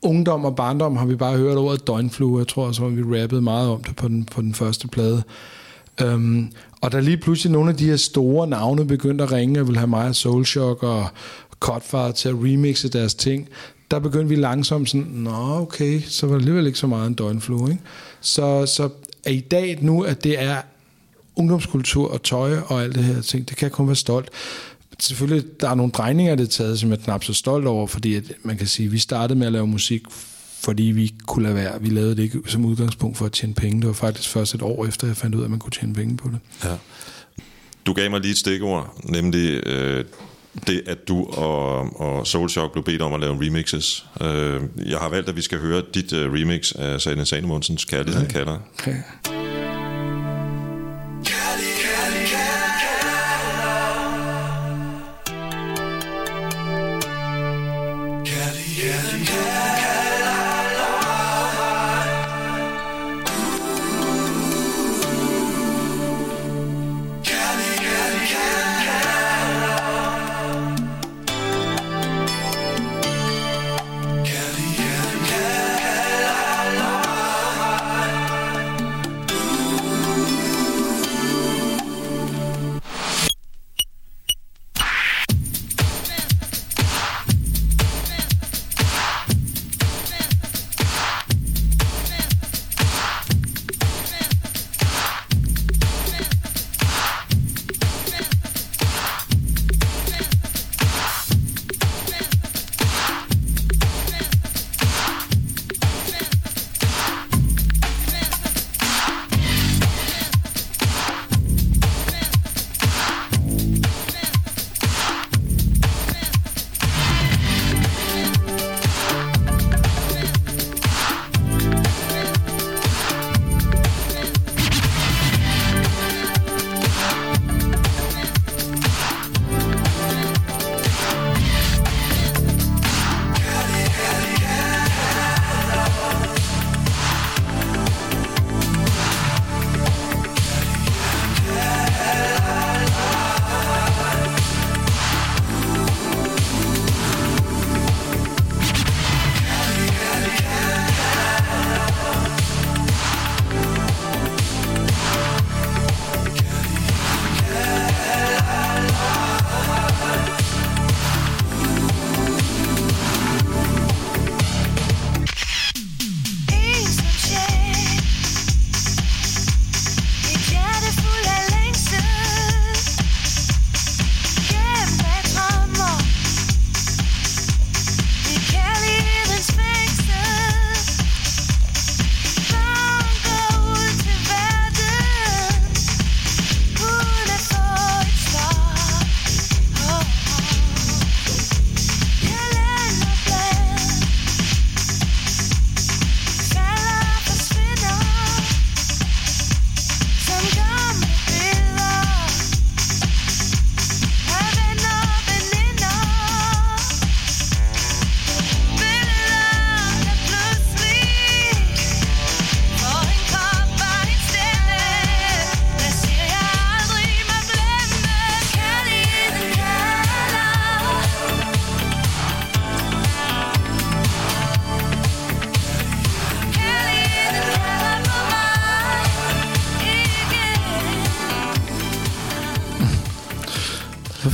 ungdom 0.01 0.45
og 0.45 0.55
barndom 0.55 0.95
har 0.95 1.05
vi 1.05 1.15
bare 1.15 1.37
hørt 1.37 1.57
ordet 1.57 1.87
døgnflue. 1.87 2.39
Jeg 2.39 2.47
tror 2.47 2.65
også, 2.65 2.85
at 2.85 2.97
vi 2.97 3.21
rappede 3.21 3.41
meget 3.41 3.69
om 3.69 3.83
det 3.83 3.95
på 3.95 4.07
den, 4.07 4.25
på 4.25 4.41
den 4.41 4.53
første 4.53 4.87
plade. 4.87 5.23
Um, 6.03 6.51
og 6.81 6.91
der 6.91 7.01
lige 7.01 7.17
pludselig 7.17 7.51
nogle 7.51 7.69
af 7.69 7.77
de 7.77 7.85
her 7.85 7.95
store 7.95 8.47
navne 8.47 8.87
begyndte 8.87 9.23
at 9.23 9.31
ringe 9.31 9.59
og 9.59 9.67
ville 9.67 9.79
have 9.79 9.87
mig 9.87 10.07
og 10.07 10.15
Soulshock 10.15 10.83
og 10.83 11.07
Cutfire 11.59 12.11
til 12.11 12.29
at 12.29 12.35
remixe 12.35 12.89
deres 12.89 13.13
ting, 13.13 13.49
der 13.91 13.99
begyndte 13.99 14.29
vi 14.29 14.35
langsomt 14.35 14.89
sådan, 14.89 15.07
nå 15.07 15.61
okay, 15.61 16.01
så 16.01 16.27
var 16.27 16.33
det 16.33 16.41
alligevel 16.41 16.67
ikke 16.67 16.79
så 16.79 16.87
meget 16.87 17.07
en 17.07 17.13
døgnflue. 17.13 17.71
Ikke? 17.71 17.83
Så, 18.21 18.65
så 18.65 18.89
er 19.25 19.31
i 19.31 19.39
dag 19.39 19.77
nu, 19.81 20.01
at 20.01 20.23
det 20.23 20.43
er 20.43 20.55
ungdomskultur 21.35 22.11
og 22.11 22.23
tøj 22.23 22.57
og 22.65 22.83
alt 22.83 22.95
det 22.95 23.03
her 23.03 23.21
ting, 23.21 23.49
det 23.49 23.57
kan 23.57 23.65
jeg 23.65 23.71
kun 23.71 23.87
være 23.87 23.95
stolt. 23.95 24.29
Selvfølgelig, 24.99 25.61
der 25.61 25.69
er 25.69 25.75
nogle 25.75 25.91
drejninger, 25.91 26.35
det 26.35 26.43
er 26.43 26.47
taget, 26.47 26.79
som 26.79 26.89
jeg 26.89 26.97
er 26.97 27.03
knap 27.03 27.23
så 27.23 27.33
stolt 27.33 27.67
over, 27.67 27.87
fordi 27.87 28.15
at 28.15 28.23
man 28.43 28.57
kan 28.57 28.67
sige, 28.67 28.85
at 28.85 28.91
vi 28.91 28.97
startede 28.97 29.39
med 29.39 29.47
at 29.47 29.53
lave 29.53 29.67
musik, 29.67 30.01
fordi 30.61 30.83
vi 30.83 31.13
kunne 31.27 31.43
lade 31.43 31.55
være. 31.55 31.81
Vi 31.81 31.89
lavede 31.89 32.15
det 32.15 32.23
ikke 32.23 32.39
som 32.45 32.65
udgangspunkt 32.65 33.17
for 33.17 33.25
at 33.25 33.31
tjene 33.31 33.53
penge. 33.53 33.81
Det 33.81 33.87
var 33.87 33.93
faktisk 33.93 34.29
først 34.29 34.55
et 34.55 34.61
år 34.61 34.85
efter, 34.85 35.07
jeg 35.07 35.17
fandt 35.17 35.35
ud 35.35 35.41
af, 35.41 35.45
at 35.45 35.49
man 35.51 35.59
kunne 35.59 35.71
tjene 35.71 35.93
penge 35.93 36.17
på 36.17 36.29
det. 36.29 36.39
Ja. 36.63 36.75
Du 37.85 37.93
gav 37.93 38.11
mig 38.11 38.21
lige 38.21 38.31
et 38.31 38.37
stikord, 38.37 39.01
nemlig 39.03 39.67
øh, 39.67 40.05
det, 40.67 40.83
at 40.87 41.07
du 41.07 41.25
og, 41.25 42.01
og 42.01 42.27
Soulshock 42.27 42.71
blev 42.71 42.83
bedt 42.83 43.01
om 43.01 43.13
at 43.13 43.19
lave 43.19 43.45
remixes. 43.45 44.05
Øh, 44.21 44.61
jeg 44.85 44.97
har 44.97 45.09
valgt, 45.09 45.29
at 45.29 45.35
vi 45.35 45.41
skal 45.41 45.59
høre 45.59 45.83
dit 45.93 46.13
øh, 46.13 46.33
remix 46.33 46.71
af 46.71 47.01
Sane 47.01 47.25
Sanemundsens 47.25 47.85
Kærligheden 47.85 48.27
okay. 48.27 48.37
kalder. 48.37 48.57
Okay. 48.79 48.95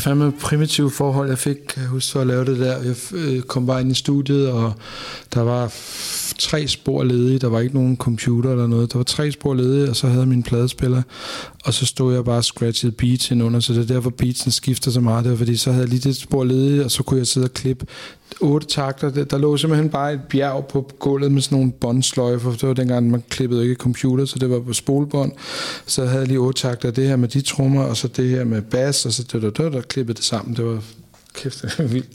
Fandme 0.05 0.31
primitive 0.31 0.91
forhold, 0.91 1.29
jeg 1.29 1.37
fik, 1.37 1.57
jeg 1.77 1.85
huske, 1.85 2.19
at 2.19 2.27
lave 2.27 2.45
det 2.45 2.59
der. 2.59 2.77
Jeg 2.77 2.95
øh, 3.13 3.41
kom 3.41 3.65
bare 3.65 3.81
ind 3.81 3.91
i 3.91 3.93
studiet, 3.93 4.51
og 4.51 4.73
der 5.33 5.41
var 5.41 5.73
tre 6.45 6.67
spor 6.67 7.03
ledige. 7.03 7.39
Der 7.39 7.47
var 7.47 7.59
ikke 7.59 7.75
nogen 7.75 7.97
computer 7.97 8.51
eller 8.51 8.67
noget. 8.67 8.93
Der 8.93 8.99
var 8.99 9.03
tre 9.03 9.31
spor 9.31 9.53
ledige, 9.53 9.89
og 9.89 9.95
så 9.95 10.07
havde 10.07 10.19
jeg 10.19 10.27
min 10.27 10.43
pladespiller. 10.43 11.01
Og 11.65 11.73
så 11.73 11.85
stod 11.85 12.13
jeg 12.13 12.25
bare 12.25 12.37
og 12.37 12.45
scratchede 12.45 12.91
beats 12.91 13.31
ind 13.31 13.43
under, 13.43 13.59
så 13.59 13.73
det 13.73 13.81
er 13.81 13.93
derfor 13.93 14.09
beatsen 14.09 14.51
skifter 14.51 14.91
så 14.91 14.99
meget. 15.01 15.23
Det 15.23 15.31
var 15.31 15.37
fordi, 15.37 15.57
så 15.57 15.71
havde 15.71 15.83
jeg 15.83 15.89
lige 15.89 16.09
det 16.09 16.15
spor 16.15 16.43
ledige, 16.43 16.85
og 16.85 16.91
så 16.91 17.03
kunne 17.03 17.17
jeg 17.17 17.27
sidde 17.27 17.45
og 17.45 17.53
klippe 17.53 17.85
otte 18.41 18.67
takter. 18.67 19.09
Der, 19.09 19.23
der 19.23 19.37
lå 19.37 19.57
simpelthen 19.57 19.89
bare 19.89 20.13
et 20.13 20.21
bjerg 20.29 20.65
på 20.65 20.91
gulvet 20.99 21.31
med 21.31 21.41
sådan 21.41 21.57
nogle 21.57 21.71
båndsløjfer. 21.71 22.51
Det 22.51 22.67
var 22.67 22.73
dengang, 22.73 23.11
man 23.11 23.23
klippede 23.29 23.63
ikke 23.63 23.75
computer, 23.75 24.25
så 24.25 24.39
det 24.39 24.49
var 24.49 24.59
på 24.59 24.73
spolebånd. 24.73 25.31
Så 25.85 26.05
havde 26.05 26.19
jeg 26.19 26.27
lige 26.27 26.39
otte 26.39 26.61
takter. 26.61 26.91
Det 26.91 27.07
her 27.07 27.15
med 27.15 27.27
de 27.27 27.41
trommer, 27.41 27.83
og 27.83 27.97
så 27.97 28.07
det 28.07 28.29
her 28.29 28.43
med 28.43 28.61
bass, 28.61 29.05
og 29.05 29.13
så 29.13 29.23
det 29.23 29.41
der, 29.41 29.49
der, 29.49 29.69
der 29.69 29.81
klippede 29.81 30.15
det 30.15 30.25
sammen. 30.25 30.55
Det 30.55 30.65
var 30.65 30.81
kæft, 31.35 31.61
det 31.61 31.79
var 31.79 31.85
vildt. 31.85 32.09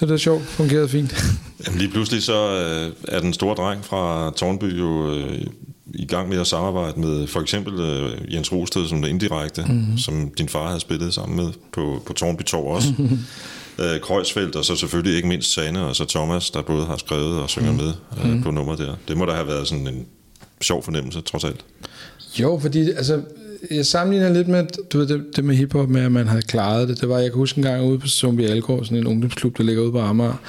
Det 0.00 0.08
var 0.08 0.16
sjovt, 0.16 0.44
fungerede 0.44 0.88
fint. 0.88 1.14
Jamen 1.66 1.78
lige 1.78 1.90
pludselig 1.90 2.22
så 2.22 2.50
øh, 2.50 2.92
er 3.08 3.20
den 3.20 3.32
store 3.32 3.54
dreng 3.54 3.84
fra 3.84 4.32
Tornby 4.36 4.78
jo 4.78 5.14
øh, 5.14 5.46
i 5.94 6.06
gang 6.06 6.28
med 6.28 6.40
at 6.40 6.46
samarbejde 6.46 7.00
med 7.00 7.26
for 7.26 7.40
eksempel 7.40 7.80
øh, 7.80 8.34
Jens 8.34 8.52
Rosted 8.52 8.88
som 8.88 9.02
det 9.02 9.08
indirekte, 9.08 9.64
mm-hmm. 9.68 9.98
som 9.98 10.30
din 10.38 10.48
far 10.48 10.66
havde 10.66 10.80
spillet 10.80 11.14
sammen 11.14 11.36
med 11.36 11.52
på, 11.72 12.02
på 12.06 12.12
Tornby 12.12 12.42
Torv 12.42 12.66
også. 12.66 12.88
øh, 13.80 14.00
Kreuzfeldt, 14.00 14.56
og 14.56 14.64
så 14.64 14.76
selvfølgelig 14.76 15.16
ikke 15.16 15.28
mindst 15.28 15.54
Sane, 15.54 15.84
og 15.84 15.96
så 15.96 16.04
Thomas, 16.04 16.50
der 16.50 16.62
både 16.62 16.86
har 16.86 16.96
skrevet 16.96 17.40
og 17.40 17.50
synger 17.50 17.72
mm. 17.72 17.76
med 17.76 17.92
øh, 18.24 18.30
mm. 18.30 18.42
på 18.42 18.50
nummer 18.50 18.76
der. 18.76 18.94
Det 19.08 19.16
må 19.16 19.24
da 19.24 19.32
have 19.32 19.46
været 19.46 19.68
sådan 19.68 19.86
en 19.86 20.06
sjov 20.60 20.82
fornemmelse, 20.82 21.20
trods 21.20 21.44
alt. 21.44 21.64
Jo, 22.40 22.58
fordi 22.62 22.90
altså, 22.90 23.22
jeg 23.70 23.86
sammenligner 23.86 24.32
lidt 24.32 24.48
med 24.48 24.66
du 24.92 24.98
ved, 24.98 25.06
det, 25.06 25.36
det 25.36 25.44
med 25.44 25.54
hiphop, 25.54 25.88
med 25.88 26.02
at 26.02 26.12
man 26.12 26.26
havde 26.26 26.42
klaret 26.42 26.88
det. 26.88 27.00
Det 27.00 27.08
var, 27.08 27.18
jeg 27.18 27.30
kan 27.30 27.38
huske 27.38 27.58
en 27.58 27.64
gang 27.64 27.84
ude 27.84 27.98
på 27.98 28.06
Zombie 28.06 28.48
Algård, 28.48 28.84
sådan 28.84 28.98
en 28.98 29.06
ungdomsklub, 29.06 29.58
der 29.58 29.64
ligger 29.64 29.82
ude 29.82 29.92
på 29.92 30.00
Amager, 30.00 30.40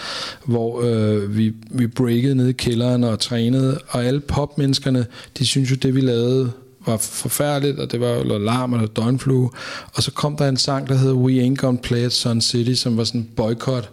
hvor 0.46 0.82
øh, 0.84 1.38
vi, 1.38 1.54
vi 1.72 1.88
breakede 1.88 2.36
ned 2.36 2.48
i 2.48 2.54
kælderen 2.54 3.04
og 3.04 3.20
trænede, 3.20 3.80
og 3.88 4.06
alle 4.06 4.20
popmenneskerne, 4.20 5.06
de 5.38 5.46
synes 5.46 5.72
jo, 5.72 5.76
det 5.76 5.96
vi 5.96 6.02
lavede 6.02 6.52
var 6.86 6.98
forfærdeligt, 6.98 7.80
og 7.80 7.92
det 7.92 8.02
var 8.02 8.10
jo 8.10 8.38
larm 8.38 8.74
og 8.74 8.96
døgnflue. 8.96 9.50
Og 9.94 10.04
så 10.04 10.12
kom 10.12 10.38
der 10.38 10.50
en 10.50 10.58
sang, 10.58 10.88
der 10.88 10.96
hed 10.96 11.12
We 11.12 11.48
Ain't 11.48 11.56
Gonna 11.56 11.80
Play 11.84 12.06
at 12.06 12.14
Sun 12.14 12.42
City, 12.42 12.74
som 12.74 12.98
var 12.98 13.04
sådan 13.04 13.22
en 13.22 13.30
boykot 13.36 13.90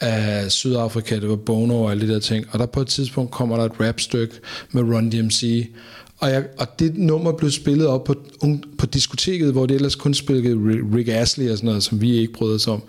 af 0.00 0.52
Sydafrika, 0.52 1.14
det 1.14 1.28
var 1.28 1.36
Bono 1.36 1.82
og 1.82 1.90
alle 1.90 2.08
de 2.08 2.12
der 2.12 2.20
ting. 2.20 2.46
Og 2.50 2.58
der 2.58 2.66
på 2.66 2.80
et 2.80 2.86
tidspunkt 2.86 3.30
kommer 3.30 3.56
der 3.56 3.64
et 3.64 3.80
rapstykke 3.80 4.34
med 4.72 4.82
Run 4.82 5.10
DMC, 5.10 5.70
og, 6.24 6.30
jeg, 6.30 6.44
og 6.58 6.78
det 6.78 6.98
nummer 6.98 7.32
blev 7.32 7.50
spillet 7.50 7.86
op 7.86 8.04
på, 8.04 8.14
på 8.78 8.86
diskoteket, 8.86 9.52
hvor 9.52 9.66
det 9.66 9.74
ellers 9.74 9.94
kun 9.94 10.14
spillede 10.14 10.56
Rick 10.96 11.08
Astley 11.08 11.50
og 11.50 11.56
sådan 11.56 11.68
noget, 11.68 11.82
som 11.82 12.00
vi 12.00 12.16
ikke 12.16 12.32
brød 12.32 12.54
os 12.54 12.66
om. 12.66 12.82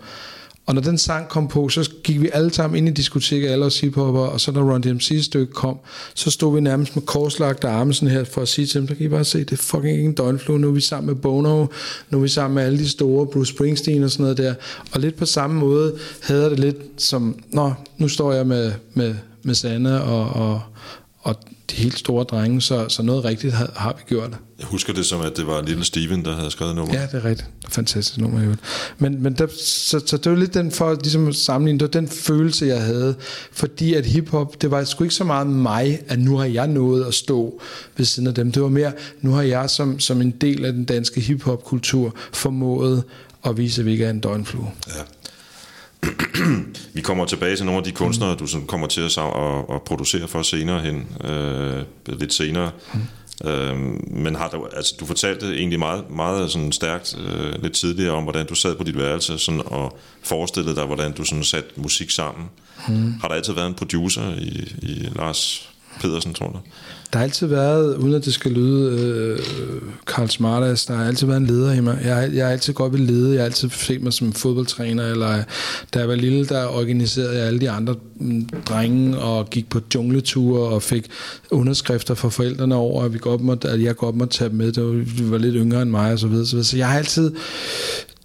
Og 0.66 0.74
når 0.74 0.82
den 0.82 0.98
sang 0.98 1.28
kom 1.28 1.48
på, 1.48 1.68
så 1.68 1.90
gik 2.04 2.20
vi 2.20 2.30
alle 2.32 2.52
sammen 2.52 2.78
ind 2.78 2.88
i 2.88 2.92
diskoteket, 2.92 3.48
alle 3.48 3.64
os 3.64 3.80
hiphopper, 3.80 4.20
og 4.20 4.40
så 4.40 4.52
når 4.52 4.72
Run 4.72 4.80
DMC 4.80 5.24
stykke 5.24 5.52
kom, 5.52 5.78
så 6.14 6.30
stod 6.30 6.54
vi 6.54 6.60
nærmest 6.60 6.96
med 6.96 7.02
korslagte 7.02 7.68
arme 7.68 7.94
sådan 7.94 8.08
her, 8.08 8.24
for 8.24 8.42
at 8.42 8.48
sige 8.48 8.66
til 8.66 8.80
dem, 8.80 8.88
så 8.88 8.94
kan 8.94 9.06
I 9.06 9.08
bare 9.08 9.24
se, 9.24 9.38
det 9.38 9.52
er 9.52 9.56
fucking 9.56 9.92
ikke 9.92 10.04
en 10.04 10.14
døgnflue, 10.14 10.58
nu 10.58 10.68
er 10.68 10.72
vi 10.72 10.80
sammen 10.80 11.06
med 11.06 11.14
Bono, 11.14 11.66
nu 12.10 12.18
er 12.18 12.22
vi 12.22 12.28
sammen 12.28 12.54
med 12.54 12.62
alle 12.62 12.78
de 12.78 12.88
store, 12.88 13.26
Bruce 13.26 13.52
Springsteen 13.52 14.02
og 14.02 14.10
sådan 14.10 14.22
noget 14.22 14.38
der. 14.38 14.54
Og 14.92 15.00
lidt 15.00 15.16
på 15.16 15.26
samme 15.26 15.60
måde 15.60 15.94
havde 16.22 16.50
det 16.50 16.58
lidt 16.58 16.76
som, 16.96 17.38
nå, 17.48 17.72
nu 17.98 18.08
står 18.08 18.32
jeg 18.32 18.46
med, 18.46 18.72
med, 18.94 19.14
med 19.42 19.54
Sanne 19.54 20.02
og, 20.02 20.28
og, 20.28 20.60
og 21.20 21.36
de 21.70 21.76
helt 21.76 21.98
store 21.98 22.24
drenge, 22.24 22.60
så, 22.60 22.88
så 22.88 23.02
noget 23.02 23.24
rigtigt 23.24 23.52
har, 23.52 23.72
har 23.76 23.94
vi 23.98 24.02
gjort. 24.08 24.30
Jeg 24.58 24.66
husker 24.66 24.92
det 24.92 25.06
som, 25.06 25.20
at 25.20 25.36
det 25.36 25.46
var 25.46 25.62
Lille 25.62 25.84
Steven, 25.84 26.24
der 26.24 26.34
havde 26.34 26.50
skrevet 26.50 26.76
nummer. 26.76 26.94
Ja, 26.94 27.02
det 27.02 27.14
er 27.14 27.24
rigtigt. 27.24 27.50
Fantastisk 27.68 28.18
nummer, 28.18 28.44
jo. 28.44 28.54
Men, 28.98 29.22
men 29.22 29.32
der, 29.32 29.46
så, 29.64 30.02
så 30.06 30.16
det 30.16 30.32
var 30.32 30.38
lidt 30.38 30.54
den, 30.54 30.70
for 30.70 30.94
ligesom 30.94 31.32
sammenligne, 31.32 31.78
det 31.78 31.84
var 31.94 32.00
den 32.00 32.08
følelse, 32.08 32.66
jeg 32.66 32.82
havde, 32.82 33.14
fordi 33.52 33.94
at 33.94 34.06
hiphop, 34.06 34.62
det 34.62 34.70
var 34.70 34.84
sgu 34.84 35.04
ikke 35.04 35.14
så 35.14 35.24
meget 35.24 35.46
mig, 35.46 36.00
at 36.08 36.18
nu 36.18 36.36
har 36.36 36.44
jeg 36.44 36.68
nået 36.68 37.04
at 37.04 37.14
stå 37.14 37.60
ved 37.96 38.04
siden 38.04 38.26
af 38.26 38.34
dem. 38.34 38.52
Det 38.52 38.62
var 38.62 38.68
mere, 38.68 38.92
nu 39.20 39.30
har 39.30 39.42
jeg 39.42 39.70
som, 39.70 40.00
som 40.00 40.20
en 40.20 40.30
del 40.30 40.64
af 40.64 40.72
den 40.72 40.84
danske 40.84 41.20
hiphop-kultur 41.20 42.14
formået 42.32 43.02
at 43.44 43.56
vise, 43.56 43.82
at 43.82 43.86
vi 43.86 43.92
ikke 43.92 44.04
er 44.04 44.10
en 44.10 44.20
døgnflue. 44.20 44.70
Ja 44.86 45.02
vi 46.94 47.00
kommer 47.00 47.24
tilbage 47.24 47.56
til 47.56 47.64
nogle 47.66 47.78
af 47.78 47.84
de 47.84 47.92
kunstnere, 47.92 48.34
du 48.34 48.46
sådan 48.46 48.66
kommer 48.66 48.86
til 48.86 49.00
at, 49.00 49.18
at, 49.18 49.74
at 49.74 49.82
producere 49.82 50.28
for 50.28 50.42
senere 50.42 50.80
hen, 50.80 51.08
øh, 51.30 51.82
lidt 52.06 52.34
senere. 52.34 52.70
Mm. 52.94 53.00
Øh, 53.44 53.76
men 54.10 54.34
har 54.34 54.48
du, 54.48 54.66
altså, 54.76 54.94
du 55.00 55.06
fortalte 55.06 55.56
egentlig 55.56 55.78
meget, 55.78 56.10
meget 56.10 56.50
sådan 56.50 56.72
stærkt 56.72 57.18
øh, 57.26 57.62
lidt 57.62 57.72
tidligere 57.72 58.12
om, 58.12 58.22
hvordan 58.22 58.46
du 58.46 58.54
sad 58.54 58.76
på 58.76 58.84
dit 58.84 58.98
værelse 58.98 59.38
sådan, 59.38 59.62
og 59.66 59.98
forestillede 60.22 60.76
dig, 60.76 60.84
hvordan 60.84 61.12
du 61.12 61.24
sådan 61.24 61.44
satte 61.44 61.70
musik 61.76 62.10
sammen. 62.10 62.46
Mm. 62.88 63.12
Har 63.20 63.28
der 63.28 63.34
altid 63.34 63.52
været 63.52 63.66
en 63.66 63.74
producer 63.74 64.34
i, 64.38 64.74
i 64.82 65.08
Lars 65.16 65.68
Pedersen, 66.00 66.34
tror 66.34 66.46
du? 66.46 66.58
Der 67.12 67.18
har 67.18 67.24
altid 67.24 67.46
været, 67.46 67.96
uden 67.96 68.14
at 68.14 68.24
det 68.24 68.34
skal 68.34 68.52
lyde 68.52 69.00
øh, 69.00 69.38
Karl 70.16 70.28
Smartas, 70.28 70.86
der 70.86 70.94
har 70.94 71.04
altid 71.04 71.26
været 71.26 71.40
en 71.40 71.46
leder 71.46 71.72
i 71.72 71.80
mig. 71.80 71.98
Jeg, 72.04 72.30
jeg 72.34 72.44
har 72.46 72.52
altid 72.52 72.72
godt 72.72 72.92
vil 72.92 73.00
lede. 73.00 73.32
Jeg 73.32 73.40
har 73.40 73.44
altid 73.44 73.70
set 73.70 74.02
mig 74.02 74.12
som 74.12 74.32
fodboldtræner, 74.32 75.06
eller 75.06 75.42
da 75.94 75.98
jeg 75.98 76.08
var 76.08 76.14
lille, 76.14 76.46
der 76.46 76.66
organiserede 76.66 77.38
jeg 77.38 77.46
alle 77.46 77.60
de 77.60 77.70
andre 77.70 77.94
mm, 78.16 78.48
drenge 78.66 79.18
og 79.18 79.50
gik 79.50 79.68
på 79.68 79.80
jungleture 79.94 80.68
og 80.68 80.82
fik 80.82 81.10
underskrifter 81.50 82.14
fra 82.14 82.28
forældrene 82.28 82.74
over, 82.74 83.04
at, 83.04 83.12
vi 83.12 83.18
godt 83.18 83.40
måtte, 83.40 83.68
at 83.68 83.82
jeg 83.82 83.96
godt 83.96 84.16
måtte 84.16 84.38
tage 84.38 84.48
dem 84.48 84.58
med. 84.58 84.72
Det 84.72 84.84
var, 84.84 84.90
de 84.90 85.30
var 85.30 85.38
lidt 85.38 85.54
yngre 85.58 85.82
end 85.82 85.90
mig 85.90 86.12
og 86.12 86.18
så 86.18 86.26
videre. 86.26 86.46
Så, 86.46 86.52
videre. 86.52 86.64
så 86.64 86.76
jeg 86.76 86.88
har 86.88 86.98
altid, 86.98 87.32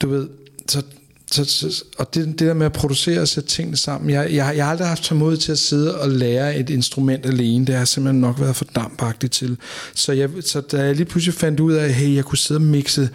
du 0.02 0.10
ved, 0.10 0.28
så 0.68 0.84
så, 1.32 1.46
så, 1.46 1.84
og 1.98 2.16
det, 2.16 2.28
det 2.28 2.40
der 2.40 2.54
med 2.54 2.66
at 2.66 2.74
producere 2.74 3.22
og 3.22 3.28
sætte 3.28 3.50
tingene 3.50 3.78
sammen, 3.78 4.10
jeg, 4.10 4.34
jeg, 4.34 4.54
jeg 4.56 4.66
har 4.66 4.72
aldrig 4.72 4.88
haft 4.88 5.12
mod 5.12 5.38
til 5.38 5.52
at 5.52 5.60
sidde 5.60 6.00
og 6.00 6.10
lære 6.10 6.58
et 6.58 6.70
instrument 6.70 7.26
alene, 7.26 7.66
det 7.66 7.76
har 7.76 7.86
simpelthen 7.86 8.22
nok 8.22 8.40
været 8.40 8.56
for 8.56 8.66
dampagtigt 8.66 9.34
til. 9.34 9.58
Så, 9.96 10.14
jeg, 10.14 10.30
så 10.42 10.62
da 10.62 10.86
jeg 10.86 10.96
lige 10.96 11.06
pludselig 11.06 11.34
fandt 11.34 11.60
ud 11.60 11.74
af, 11.74 11.86
at 11.86 11.94
hey, 11.94 12.16
jeg 12.16 12.26
kunne 12.26 12.38
sidde 12.38 12.58
og 12.58 12.62
mixe 12.62 13.10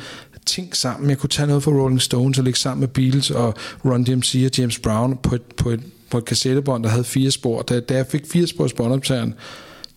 ting 0.47 0.77
sammen, 0.77 1.11
jeg 1.11 1.19
kunne 1.19 1.31
tage 1.31 1.47
noget 1.47 1.63
fra 1.63 1.71
Rolling 1.71 2.03
Stones 2.03 2.39
og 2.39 2.45
lægge 2.45 2.59
sammen 2.59 2.81
med 2.81 2.89
Beatles 2.89 3.31
og 3.31 3.55
Run 3.85 4.05
DMC 4.05 4.43
og 4.47 4.59
James 4.59 4.79
Brown 4.79 5.19
på 5.23 5.35
et, 5.35 5.43
på 5.43 5.71
et, 5.71 5.81
på 6.11 6.19
et 6.19 6.25
kassettebånd, 6.25 6.85
der 6.85 6.89
havde 6.89 7.05
fire 7.05 7.31
spor. 7.31 7.63
Da, 7.63 7.81
da 7.81 7.95
jeg 7.95 8.07
fik 8.07 8.23
fire 8.33 8.47
spor 8.47 8.69
båndoptageren, 8.77 9.35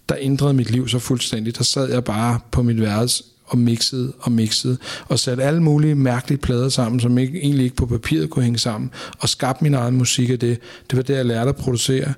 der 0.09 0.15
ændrede 0.19 0.53
mit 0.53 0.71
liv 0.71 0.87
så 0.87 0.99
fuldstændigt. 0.99 1.57
Der 1.57 1.63
sad 1.63 1.91
jeg 1.91 2.03
bare 2.03 2.39
på 2.51 2.63
mit 2.63 2.81
værelse 2.81 3.23
og 3.49 3.57
mixede 3.57 4.13
og 4.19 4.31
mixede, 4.31 4.77
og 5.07 5.19
satte 5.19 5.43
alle 5.43 5.63
mulige 5.63 5.95
mærkelige 5.95 6.39
plader 6.39 6.69
sammen, 6.69 6.99
som 6.99 7.17
ikke, 7.17 7.39
egentlig 7.41 7.63
ikke 7.63 7.75
på 7.75 7.85
papiret 7.85 8.29
kunne 8.29 8.43
hænge 8.43 8.59
sammen, 8.59 8.91
og 9.19 9.29
skabte 9.29 9.63
min 9.63 9.73
egen 9.73 9.97
musik 9.97 10.29
af 10.29 10.39
det. 10.39 10.59
Det 10.89 10.97
var 10.97 11.03
det, 11.03 11.15
jeg 11.15 11.25
lærte 11.25 11.49
at 11.49 11.55
producere. 11.55 12.13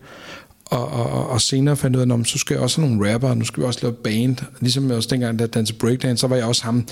Og, 0.72 0.88
og, 0.88 1.30
og 1.30 1.42
senere 1.42 1.76
fandt 1.76 1.98
jeg 1.98 2.06
ud 2.06 2.12
af, 2.12 2.20
at 2.20 2.28
så 2.28 2.38
skal 2.38 2.54
jeg 2.54 2.64
også 2.64 2.82
have 2.82 2.90
nogle 2.90 3.14
rapper, 3.14 3.34
nu 3.34 3.46
skal 3.46 3.62
vi 3.62 3.68
også 3.68 3.80
lave 3.82 3.94
band. 3.94 4.38
Ligesom 4.60 4.88
jeg 4.88 4.98
også 4.98 5.10
dengang, 5.12 5.40
da 5.40 5.44
jeg 5.44 5.54
dansede 5.54 5.78
breakdance, 5.78 6.22
så 6.22 6.28
var 6.28 6.36
jeg 6.36 6.46
også 6.46 6.64
ham, 6.64 6.88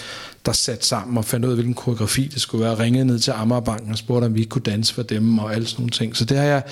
der 0.45 0.51
satte 0.51 0.85
sammen 0.85 1.17
og 1.17 1.25
fandt 1.25 1.45
ud 1.45 1.49
af, 1.49 1.55
hvilken 1.55 1.73
koreografi 1.73 2.29
det 2.33 2.41
skulle 2.41 2.65
være. 2.65 2.79
Ringede 2.79 3.05
ned 3.05 3.19
til 3.19 3.31
Amagerbanken 3.31 3.91
og 3.91 3.97
spurgte, 3.97 4.25
om 4.25 4.35
vi 4.35 4.43
kunne 4.43 4.61
danse 4.61 4.93
for 4.93 5.03
dem 5.03 5.39
og 5.39 5.53
alle 5.53 5.67
sådan 5.67 5.81
nogle 5.81 5.91
ting. 5.91 6.17
Så 6.17 6.25
det, 6.25 6.37
har 6.37 6.43
jeg, 6.43 6.63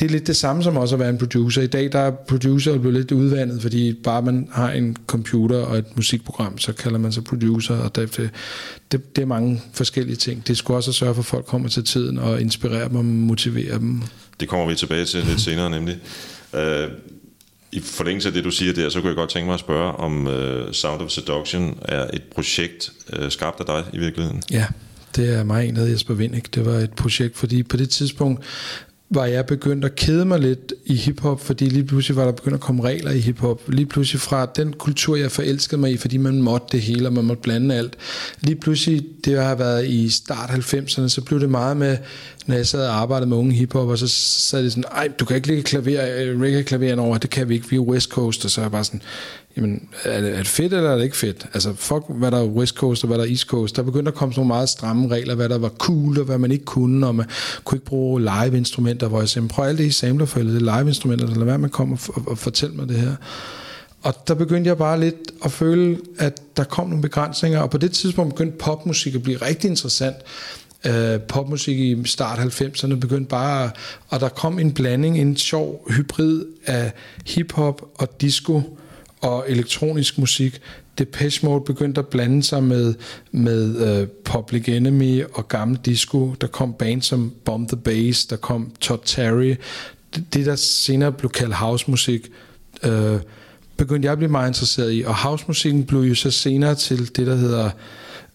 det 0.00 0.06
er 0.06 0.10
lidt 0.10 0.26
det 0.26 0.36
samme 0.36 0.62
som 0.62 0.76
også 0.76 0.94
at 0.94 0.98
være 0.98 1.10
en 1.10 1.18
producer. 1.18 1.62
I 1.62 1.66
dag 1.66 1.92
der 1.92 1.98
er 1.98 2.10
producer 2.10 2.78
blevet 2.78 2.96
lidt 2.96 3.12
udvandet, 3.12 3.62
fordi 3.62 3.92
bare 3.92 4.22
man 4.22 4.48
har 4.52 4.70
en 4.70 4.96
computer 5.06 5.58
og 5.58 5.78
et 5.78 5.96
musikprogram, 5.96 6.58
så 6.58 6.72
kalder 6.72 6.98
man 6.98 7.12
sig 7.12 7.24
producer, 7.24 7.76
og 7.76 7.96
det, 7.96 8.30
det, 8.92 9.16
det 9.16 9.22
er 9.22 9.26
mange 9.26 9.62
forskellige 9.72 10.16
ting. 10.16 10.48
Det 10.48 10.56
skulle 10.56 10.76
også 10.76 10.90
at 10.90 10.94
sørge 10.94 11.14
for, 11.14 11.22
at 11.22 11.26
folk 11.26 11.46
kommer 11.46 11.68
til 11.68 11.84
tiden 11.84 12.18
og 12.18 12.40
inspirere 12.40 12.88
dem 12.88 12.96
og 12.96 13.04
motivere 13.04 13.78
dem. 13.78 14.02
Det 14.40 14.48
kommer 14.48 14.66
vi 14.66 14.74
tilbage 14.74 15.04
til 15.04 15.24
lidt 15.24 15.40
senere 15.40 15.70
nemlig. 15.70 15.98
Øh, 16.54 16.88
I 17.72 17.80
forlængelse 17.80 18.28
af 18.28 18.32
det, 18.32 18.44
du 18.44 18.50
siger 18.50 18.72
der, 18.72 18.88
så 18.88 19.00
kunne 19.00 19.08
jeg 19.08 19.16
godt 19.16 19.30
tænke 19.30 19.46
mig 19.46 19.54
at 19.54 19.60
spørge, 19.60 19.92
om 19.92 20.26
uh, 20.26 20.72
Sound 20.72 21.02
of 21.02 21.10
Seduction 21.10 21.78
er 21.82 22.06
et 22.12 22.22
projekt 22.22 22.92
uh, 23.18 23.28
skabt 23.28 23.60
af 23.60 23.66
dig 23.66 23.84
i 23.92 23.98
virkeligheden? 23.98 24.42
Ja, 24.50 24.66
det 25.16 25.34
er 25.34 25.44
mig 25.44 25.68
en, 25.68 25.76
der 25.76 25.86
Jesper 25.86 26.14
Vindik. 26.14 26.54
Det 26.54 26.66
var 26.66 26.72
et 26.72 26.92
projekt, 26.92 27.36
fordi 27.36 27.62
på 27.62 27.76
det 27.76 27.90
tidspunkt 27.90 28.44
var 29.10 29.24
jeg 29.24 29.46
begyndt 29.46 29.84
at 29.84 29.94
kede 29.94 30.24
mig 30.24 30.40
lidt 30.40 30.72
i 30.84 30.94
hiphop, 30.94 31.40
fordi 31.40 31.64
lige 31.64 31.84
pludselig 31.84 32.16
var 32.16 32.24
der 32.24 32.32
begyndt 32.32 32.54
at 32.54 32.60
komme 32.60 32.82
regler 32.82 33.10
i 33.10 33.18
hiphop. 33.18 33.60
Lige 33.68 33.86
pludselig 33.86 34.20
fra 34.20 34.46
den 34.56 34.72
kultur, 34.72 35.16
jeg 35.16 35.30
forelskede 35.30 35.80
mig 35.80 35.92
i, 35.92 35.96
fordi 35.96 36.16
man 36.16 36.42
måtte 36.42 36.66
det 36.72 36.80
hele, 36.80 37.08
og 37.08 37.12
man 37.12 37.24
måtte 37.24 37.42
blande 37.42 37.74
alt. 37.74 37.96
Lige 38.40 38.56
pludselig, 38.56 39.06
det 39.24 39.42
har 39.42 39.54
været 39.54 39.86
i 39.86 40.08
start 40.08 40.50
90'erne, 40.50 41.08
så 41.08 41.22
blev 41.26 41.40
det 41.40 41.50
meget 41.50 41.76
med, 41.76 41.98
når 42.46 42.56
jeg 42.56 42.66
sad 42.66 42.86
og 42.86 42.94
arbejdede 42.94 43.28
med 43.28 43.36
unge 43.36 43.54
hiphop, 43.54 43.88
og 43.88 43.98
så 43.98 44.08
sad 44.08 44.64
det 44.64 44.72
sådan, 44.72 44.84
ej, 44.92 45.08
du 45.20 45.24
kan 45.24 45.36
ikke 45.36 45.48
lægge 45.48 45.62
klaver, 45.62 46.04
øh, 46.16 46.40
reggae-klaveren 46.40 46.98
over, 46.98 47.18
det 47.18 47.30
kan 47.30 47.48
vi 47.48 47.54
ikke, 47.54 47.70
vi 47.70 47.76
er 47.76 47.80
West 47.80 48.10
Coast, 48.10 48.44
og 48.44 48.50
så 48.50 48.60
er 48.60 48.64
jeg 48.64 48.72
bare 48.72 48.84
sådan, 48.84 49.02
jamen, 49.60 49.88
er 50.04 50.20
det, 50.20 50.32
er 50.32 50.36
det 50.36 50.48
fedt, 50.48 50.72
eller 50.72 50.90
er 50.90 50.96
det 50.96 51.04
ikke 51.04 51.16
fedt? 51.16 51.46
Altså, 51.54 51.74
fuck, 51.74 52.04
hvad 52.08 52.30
der 52.30 52.38
er 52.38 52.44
West 52.44 52.74
Coast, 52.74 53.04
og 53.04 53.08
hvad 53.08 53.18
der 53.18 53.24
er 53.24 53.28
East 53.28 53.46
Coast. 53.46 53.76
Der 53.76 53.82
begyndte 53.82 54.08
at 54.08 54.14
komme 54.14 54.34
sådan 54.34 54.40
nogle 54.40 54.48
meget 54.48 54.68
stramme 54.68 55.08
regler, 55.08 55.34
hvad 55.34 55.48
der 55.48 55.58
var 55.58 55.68
cool, 55.68 56.18
og 56.18 56.24
hvad 56.24 56.38
man 56.38 56.52
ikke 56.52 56.64
kunne, 56.64 57.06
og 57.06 57.14
man 57.14 57.26
kunne 57.64 57.76
ikke 57.76 57.86
bruge 57.86 58.20
live-instrumenter, 58.20 59.08
hvor 59.08 59.18
jeg 59.18 59.28
sagde, 59.28 59.48
prøv 59.48 59.64
alt 59.64 59.78
det 59.78 59.84
i 59.84 59.90
samlerfældet, 59.90 60.60
det 60.60 60.68
er 60.68 60.78
live-instrumenter, 60.78 61.26
lad 61.26 61.44
være 61.44 61.58
med 61.58 61.68
at 61.68 61.72
komme 61.72 61.94
og, 61.94 62.14
og, 62.14 62.30
og 62.30 62.38
fortælle 62.38 62.74
mig 62.76 62.88
det 62.88 62.96
her. 62.96 63.14
Og 64.02 64.14
der 64.28 64.34
begyndte 64.34 64.68
jeg 64.68 64.78
bare 64.78 65.00
lidt 65.00 65.32
at 65.44 65.52
føle, 65.52 65.98
at 66.18 66.42
der 66.56 66.64
kom 66.64 66.88
nogle 66.88 67.02
begrænsninger, 67.02 67.60
og 67.60 67.70
på 67.70 67.78
det 67.78 67.92
tidspunkt 67.92 68.34
begyndte 68.34 68.58
popmusik 68.58 69.14
at 69.14 69.22
blive 69.22 69.36
rigtig 69.36 69.70
interessant. 69.70 70.16
øh, 70.86 71.20
popmusik 71.20 71.78
i 71.78 72.02
start 72.04 72.38
90'erne 72.38 72.94
begyndte 72.94 73.28
bare, 73.28 73.70
og 74.08 74.20
der 74.20 74.28
kom 74.28 74.58
en 74.58 74.72
blanding, 74.72 75.18
en 75.18 75.36
sjov 75.36 75.86
hybrid 75.90 76.44
af 76.66 76.92
hiphop 77.26 77.82
og 77.94 78.20
disco 78.20 78.62
og 79.20 79.44
elektronisk 79.48 80.18
musik. 80.18 80.60
Depeche 80.98 81.46
Mode 81.46 81.60
begyndte 81.60 81.98
at 81.98 82.06
blande 82.06 82.42
sig 82.42 82.62
med, 82.62 82.94
med 83.32 84.00
uh, 84.02 84.08
Public 84.24 84.68
Enemy 84.68 85.24
og 85.32 85.48
gammel 85.48 85.78
disco. 85.84 86.34
Der 86.40 86.46
kom 86.46 86.72
bands 86.72 87.06
som 87.06 87.32
Bomb 87.44 87.68
the 87.68 87.76
Bass, 87.76 88.26
der 88.26 88.36
kom 88.36 88.72
Todd 88.80 89.00
Terry. 89.04 89.54
Det, 90.14 90.34
det 90.34 90.46
der 90.46 90.56
senere 90.56 91.12
blev 91.12 91.30
kaldt 91.30 91.54
housemusik, 91.54 92.28
uh, 92.86 93.20
begyndte 93.76 94.06
jeg 94.06 94.12
at 94.12 94.18
blive 94.18 94.30
meget 94.30 94.48
interesseret 94.48 94.92
i. 94.92 95.02
Og 95.06 95.14
housemusikken 95.14 95.84
blev 95.84 96.00
jo 96.00 96.14
så 96.14 96.30
senere 96.30 96.74
til 96.74 97.16
det, 97.16 97.26
der 97.26 97.36
hedder 97.36 97.70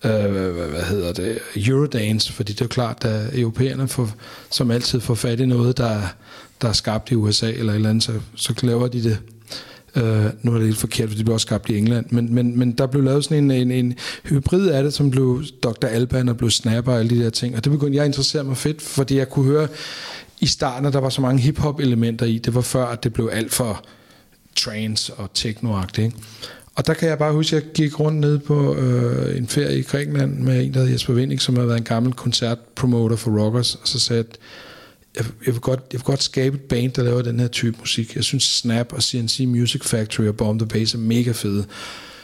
øh, 0.06 0.52
hvad 0.69 0.84
hedder 0.84 1.13
det, 1.13 1.39
Eurodance, 1.56 2.34
fordi 2.34 2.54
det 2.54 2.62
er 2.62 2.65
jo 2.65 2.69
klart, 2.69 3.06
at 3.06 3.39
europæerne, 3.39 3.88
får, 3.88 4.10
som 4.52 4.71
altid 4.71 5.00
får 5.00 5.15
fat 5.15 5.39
i 5.39 5.45
noget, 5.45 5.78
der, 5.78 6.02
der 6.62 6.67
er 6.67 6.74
skabt 6.74 7.12
i 7.12 7.15
USA 7.15 7.52
eller 7.52 7.71
et 7.71 7.76
eller 7.76 7.89
andet, 7.89 8.04
så, 8.04 8.13
så 8.36 8.54
laver 8.63 8.88
de 8.88 9.04
det. 9.04 9.19
Øh, 9.95 10.25
nu 10.41 10.53
er 10.53 10.58
det 10.58 10.67
lidt 10.67 10.77
forkert, 10.77 11.10
for 11.10 11.15
det 11.15 11.25
blev 11.25 11.34
også 11.34 11.45
skabt 11.45 11.69
i 11.69 11.77
England, 11.77 12.05
men, 12.10 12.36
men, 12.36 12.60
men 12.60 12.71
der 12.71 12.88
blev 12.88 13.03
lavet 13.03 13.23
sådan 13.23 13.38
en, 13.38 13.51
en, 13.51 13.71
en 13.71 13.95
hybrid 14.23 14.67
af 14.67 14.84
det, 14.84 14.93
som 14.93 15.12
blev 15.12 15.43
Dr. 15.63 15.88
Alban 15.88 16.29
og 16.29 16.38
blev 16.38 16.49
Snapper 16.49 16.91
og 16.93 16.99
alle 16.99 17.15
de 17.15 17.23
der 17.23 17.29
ting, 17.29 17.55
og 17.55 17.63
det 17.63 17.71
begyndte 17.71 17.95
jeg 17.95 18.03
at 18.03 18.10
interessere 18.10 18.43
mig 18.43 18.58
fedt, 18.58 18.81
fordi 18.81 19.17
jeg 19.17 19.29
kunne 19.29 19.45
høre 19.45 19.67
i 20.39 20.45
starten, 20.45 20.86
at 20.86 20.93
der 20.93 20.99
var 20.99 21.10
så 21.10 21.21
mange 21.21 21.41
hip-hop 21.41 21.79
elementer 21.79 22.25
i, 22.25 22.38
det 22.38 22.55
var 22.55 22.62
før, 22.62 22.86
at 22.86 23.03
det 23.03 23.13
blev 23.13 23.29
alt 23.34 23.53
for 23.53 23.86
trance 24.55 25.13
og 25.13 25.29
techno 25.34 25.81
ikke? 25.97 26.15
Og 26.75 26.88
der 26.88 26.93
kan 26.93 27.10
jeg 27.10 27.17
bare 27.17 27.34
huske, 27.34 27.55
at 27.55 27.63
jeg 27.63 27.71
gik 27.73 27.99
rundt 27.99 28.19
ned 28.19 28.39
på 28.39 28.75
øh, 28.75 29.38
en 29.38 29.47
ferie 29.47 29.79
i 29.79 29.81
Grækenland 29.81 30.39
med 30.39 30.65
en, 30.65 30.73
der 30.73 30.79
hedder 30.79 30.91
Jesper 30.91 31.13
Vindik, 31.13 31.39
som 31.39 31.55
har 31.55 31.65
været 31.65 31.77
en 31.77 31.84
gammel 31.84 32.13
koncertpromoter 32.13 33.15
for 33.15 33.39
Rockers, 33.39 33.75
og 33.75 33.88
så 33.88 33.99
sagde 33.99 34.19
at 34.19 34.38
jeg, 35.15 35.25
jeg, 35.45 35.54
vil 35.54 35.62
godt, 35.62 35.80
jeg 35.80 35.99
vil 35.99 36.06
godt 36.06 36.23
skabe 36.23 36.56
et 36.56 36.62
band, 36.62 36.91
der 36.91 37.04
laver 37.04 37.21
den 37.21 37.39
her 37.39 37.47
type 37.47 37.78
musik. 37.80 38.15
Jeg 38.15 38.23
synes 38.23 38.43
Snap 38.43 38.93
og 38.93 39.04
CNC 39.04 39.39
Music 39.47 39.84
Factory 39.84 40.25
og 40.25 40.38
Bomb 40.38 40.60
the 40.60 40.67
Bass 40.67 40.93
er 40.93 40.97
mega 40.97 41.32
fede. 41.32 41.65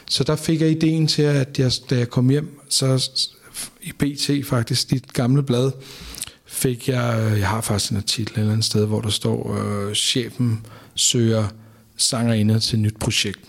Så 0.09 0.23
der 0.23 0.35
fik 0.35 0.61
jeg 0.61 0.71
ideen 0.71 1.07
til, 1.07 1.21
at 1.21 1.59
jeg, 1.59 1.71
da 1.89 1.97
jeg 1.97 2.09
kom 2.09 2.29
hjem, 2.29 2.59
så 2.69 3.09
i 3.81 3.91
BT 3.91 4.47
faktisk, 4.47 4.89
dit 4.89 5.13
gamle 5.13 5.43
blad, 5.43 5.71
fik 6.45 6.89
jeg, 6.89 7.33
jeg 7.37 7.47
har 7.47 7.61
faktisk 7.61 7.91
en 7.91 7.97
artikel 7.97 8.33
et 8.33 8.39
eller 8.39 8.51
andet 8.51 8.65
sted, 8.65 8.85
hvor 8.85 9.01
der 9.01 9.09
står, 9.09 9.57
øh, 9.57 9.95
chefen 9.95 10.65
søger 10.95 11.47
sangerinde 11.97 12.59
til 12.59 12.75
et 12.75 12.81
nyt 12.81 12.97
projekt. 12.99 13.39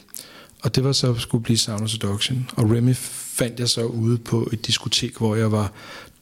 Og 0.63 0.75
det 0.75 0.85
var 0.85 0.93
så 0.93 1.15
skulle 1.19 1.45
blive 1.45 1.59
Sound 1.59 1.83
of 1.83 1.89
Seduction. 1.89 2.51
Og 2.57 2.71
Remy 2.71 2.95
fandt 2.97 3.61
jeg 3.61 3.69
så 3.69 3.85
ude 3.85 4.19
på 4.19 4.49
et 4.53 4.67
diskotek, 4.67 5.17
hvor 5.17 5.37
jeg 5.37 5.53
var 5.53 5.73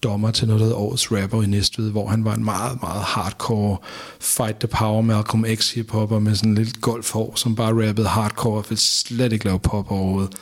dommer 0.03 0.31
til 0.31 0.49
noget, 0.49 0.61
der 0.61 0.75
Årets 0.75 1.13
Rapper 1.13 1.43
i 1.43 1.47
Næstved, 1.47 1.91
hvor 1.91 2.09
han 2.09 2.25
var 2.25 2.35
en 2.35 2.45
meget, 2.45 2.83
meget 2.83 3.03
hardcore 3.03 3.77
Fight 4.21 4.59
the 4.59 4.69
Power 4.69 5.03
Malcolm 5.03 5.45
X 5.55 5.73
hiphopper 5.73 6.19
med 6.19 6.35
sådan 6.35 6.55
lidt 6.55 6.81
golfhår, 6.81 7.33
som 7.37 7.57
bare 7.57 7.89
rappede 7.89 8.09
hardcore 8.09 8.59
og 8.59 8.65
ville 8.69 8.81
slet 8.81 9.33
ikke 9.33 9.45
lave 9.45 9.59
pop 9.59 9.91
overhovedet. 9.91 10.35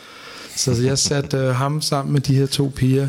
Så 0.57 0.83
jeg 0.83 0.99
satte 0.99 1.37
øh, 1.37 1.55
ham 1.55 1.81
sammen 1.81 2.13
med 2.13 2.21
de 2.21 2.35
her 2.35 2.47
to 2.47 2.73
piger 2.77 3.09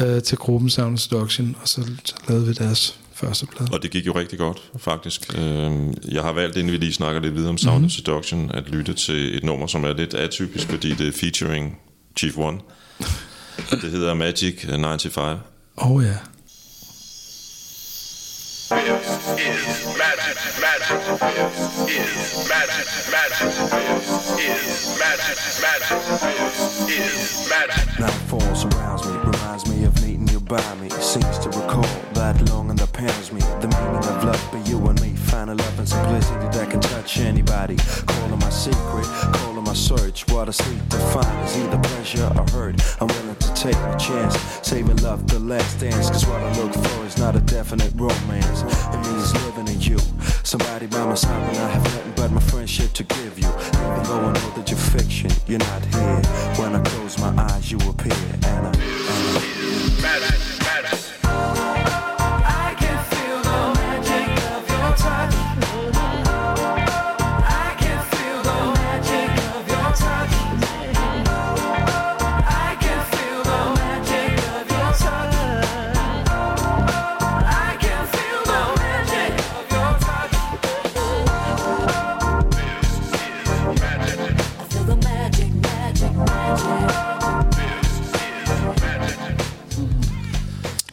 øh, 0.00 0.22
til 0.22 0.38
gruppen 0.38 0.70
Sound 0.70 0.98
Seduction, 0.98 1.56
og 1.62 1.68
så, 1.68 1.90
så 2.04 2.14
lavede 2.28 2.46
vi 2.46 2.52
deres 2.52 2.98
første 3.14 3.46
plade. 3.46 3.70
Og 3.72 3.82
det 3.82 3.90
gik 3.90 4.06
jo 4.06 4.12
rigtig 4.18 4.38
godt, 4.38 4.62
faktisk. 4.78 5.38
Øhm, 5.38 5.94
jeg 6.08 6.22
har 6.22 6.32
valgt, 6.32 6.56
inden 6.56 6.72
vi 6.72 6.76
lige 6.76 6.92
snakker 6.92 7.20
lidt 7.20 7.34
videre 7.34 7.50
om 7.50 7.58
Sound 7.58 7.76
mm-hmm. 7.76 7.90
Seduction, 7.90 8.50
at 8.50 8.68
lytte 8.68 8.94
til 8.94 9.36
et 9.36 9.44
nummer, 9.44 9.66
som 9.66 9.84
er 9.84 9.92
lidt 9.92 10.14
atypisk, 10.14 10.68
fordi 10.68 10.94
det 10.94 11.08
er 11.08 11.12
featuring 11.12 11.78
Chief 12.16 12.38
One. 12.38 12.58
Det 13.70 13.90
hedder 13.90 14.14
Magic 14.14 14.60
95. 14.60 15.40
Oh, 15.78 16.00
ja. 16.00 16.08
Night 27.98 28.10
falls 28.28 28.64
around 28.64 29.04
me, 29.04 29.18
reminds 29.18 29.68
me 29.68 29.84
of 29.84 30.02
meeting 30.02 30.28
you 30.28 30.40
by 30.40 30.74
me. 30.76 30.88
Seems 31.00 31.38
to 31.40 31.50
recall 31.50 31.82
that 32.14 32.40
long 32.48 32.70
and 32.70 32.78
that 32.78 32.92
pans 32.94 33.30
me. 33.30 33.40
The 33.60 33.68
meaning 33.68 33.96
of 33.96 34.24
love, 34.24 34.48
but 34.50 34.66
you 34.66 34.78
and 34.78 35.00
me. 35.02 35.05
Find 35.36 35.50
a 35.50 35.54
love 35.54 35.78
and 35.78 35.86
simplicity 35.86 36.48
that 36.56 36.70
can 36.70 36.80
touch 36.80 37.18
anybody. 37.18 37.76
Calling 38.06 38.38
my 38.38 38.48
secret, 38.48 39.04
calling 39.34 39.64
my 39.64 39.74
search. 39.74 40.26
What 40.32 40.48
I 40.48 40.52
seek 40.52 40.88
to 40.88 40.96
find 41.12 41.46
is 41.46 41.58
either 41.58 41.78
pleasure 41.78 42.24
or 42.24 42.46
hurt. 42.52 43.02
I'm 43.02 43.08
willing 43.08 43.36
to 43.36 43.52
take 43.52 43.76
a 43.76 43.96
chance, 43.98 44.34
saving 44.62 44.96
love 45.02 45.28
the 45.28 45.38
last 45.38 45.78
dance. 45.78 46.08
Cause 46.08 46.24
what 46.24 46.40
I 46.40 46.58
look 46.58 46.72
for 46.72 47.04
is 47.04 47.18
not 47.18 47.36
a 47.36 47.40
definite 47.40 47.92
romance. 47.96 48.62
It 48.94 49.00
means 49.06 49.34
living 49.44 49.68
in 49.68 49.78
you. 49.78 49.98
Somebody 50.42 50.86
by 50.86 51.04
my 51.04 51.14
side 51.14 51.52
when 51.52 51.60
I 51.60 51.68
have 51.68 51.84
nothing 51.84 52.12
but 52.16 52.32
my 52.32 52.40
friendship 52.40 52.94
to 52.94 53.02
give 53.02 53.38
you. 53.38 53.48
Even 53.48 54.02
though 54.04 54.24
I 54.28 54.32
know 54.32 54.50
that 54.56 54.70
you're 54.70 54.78
fiction, 54.78 55.30
you're 55.46 55.58
not 55.58 55.84
here. 55.84 56.22
When 56.56 56.74
I 56.76 56.82
close 56.82 57.18
my 57.18 57.36
eyes, 57.36 57.70
you 57.70 57.76
appear. 57.80 58.16
And 58.42 58.68
I, 58.68 58.72
and 58.72 60.24
I 60.24 60.36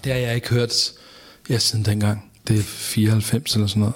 Det 0.04 0.12
har 0.12 0.20
jeg 0.20 0.36
ikke 0.36 0.50
hørt 0.50 0.92
ja, 1.50 1.58
siden 1.58 1.86
dengang. 1.86 2.32
Det 2.48 2.60
er 2.60 2.64
94 2.64 3.54
eller 3.54 3.68
sådan 3.68 3.80
noget. 3.80 3.96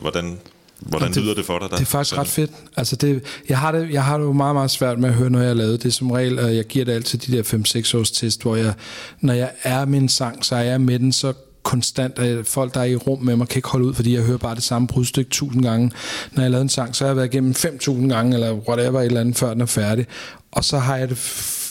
Hvordan, 0.00 0.38
hvordan 0.80 1.12
lyder 1.12 1.34
det 1.34 1.44
for 1.44 1.58
dig? 1.58 1.70
Der? 1.70 1.76
Det 1.76 1.82
er 1.82 1.86
faktisk 1.86 2.18
ret 2.18 2.28
fedt. 2.28 2.50
Altså 2.76 2.96
det, 2.96 3.22
jeg, 3.48 3.58
har 3.58 3.72
det, 3.72 3.90
jeg 3.90 4.04
har 4.04 4.18
det 4.18 4.24
jo 4.24 4.32
meget, 4.32 4.54
meget 4.54 4.70
svært 4.70 4.98
med 4.98 5.08
at 5.08 5.14
høre 5.14 5.30
noget, 5.30 5.44
jeg 5.44 5.50
har 5.50 5.54
lavet. 5.54 5.82
Det 5.82 5.94
som 5.94 6.10
regel, 6.10 6.38
at 6.38 6.56
jeg 6.56 6.64
giver 6.64 6.84
det 6.84 6.92
altid 6.92 7.18
de 7.18 7.36
der 7.36 7.42
5-6 7.42 7.98
års 7.98 8.10
test, 8.10 8.42
hvor 8.42 8.56
jeg, 8.56 8.74
når 9.20 9.32
jeg 9.32 9.50
er 9.62 9.84
med 9.84 9.98
en 9.98 10.08
sang, 10.08 10.44
så 10.44 10.56
er 10.56 10.62
jeg 10.62 10.80
med 10.80 10.98
den 10.98 11.12
så 11.12 11.32
konstant, 11.62 12.18
at 12.18 12.46
folk, 12.46 12.74
der 12.74 12.80
er 12.80 12.84
i 12.84 12.96
rum 12.96 13.22
med 13.22 13.36
mig, 13.36 13.48
kan 13.48 13.58
ikke 13.58 13.68
holde 13.68 13.86
ud, 13.86 13.94
fordi 13.94 14.14
jeg 14.14 14.22
hører 14.22 14.38
bare 14.38 14.54
det 14.54 14.62
samme 14.62 14.88
brudstykke 14.88 15.30
tusind 15.30 15.62
gange. 15.62 15.90
Når 16.32 16.42
jeg 16.42 16.50
lavede 16.50 16.62
en 16.62 16.68
sang, 16.68 16.96
så 16.96 17.04
har 17.04 17.08
jeg 17.08 17.16
været 17.16 17.34
igennem 17.34 17.54
5.000 17.58 18.08
gange, 18.08 18.34
eller 18.34 18.52
whatever, 18.52 19.00
et 19.00 19.06
eller 19.06 19.20
andet, 19.20 19.36
før 19.36 19.52
den 19.52 19.60
er 19.60 19.66
færdig. 19.66 20.06
Og 20.52 20.64
så 20.64 20.78
har 20.78 20.96
jeg 20.96 21.08
det 21.08 21.18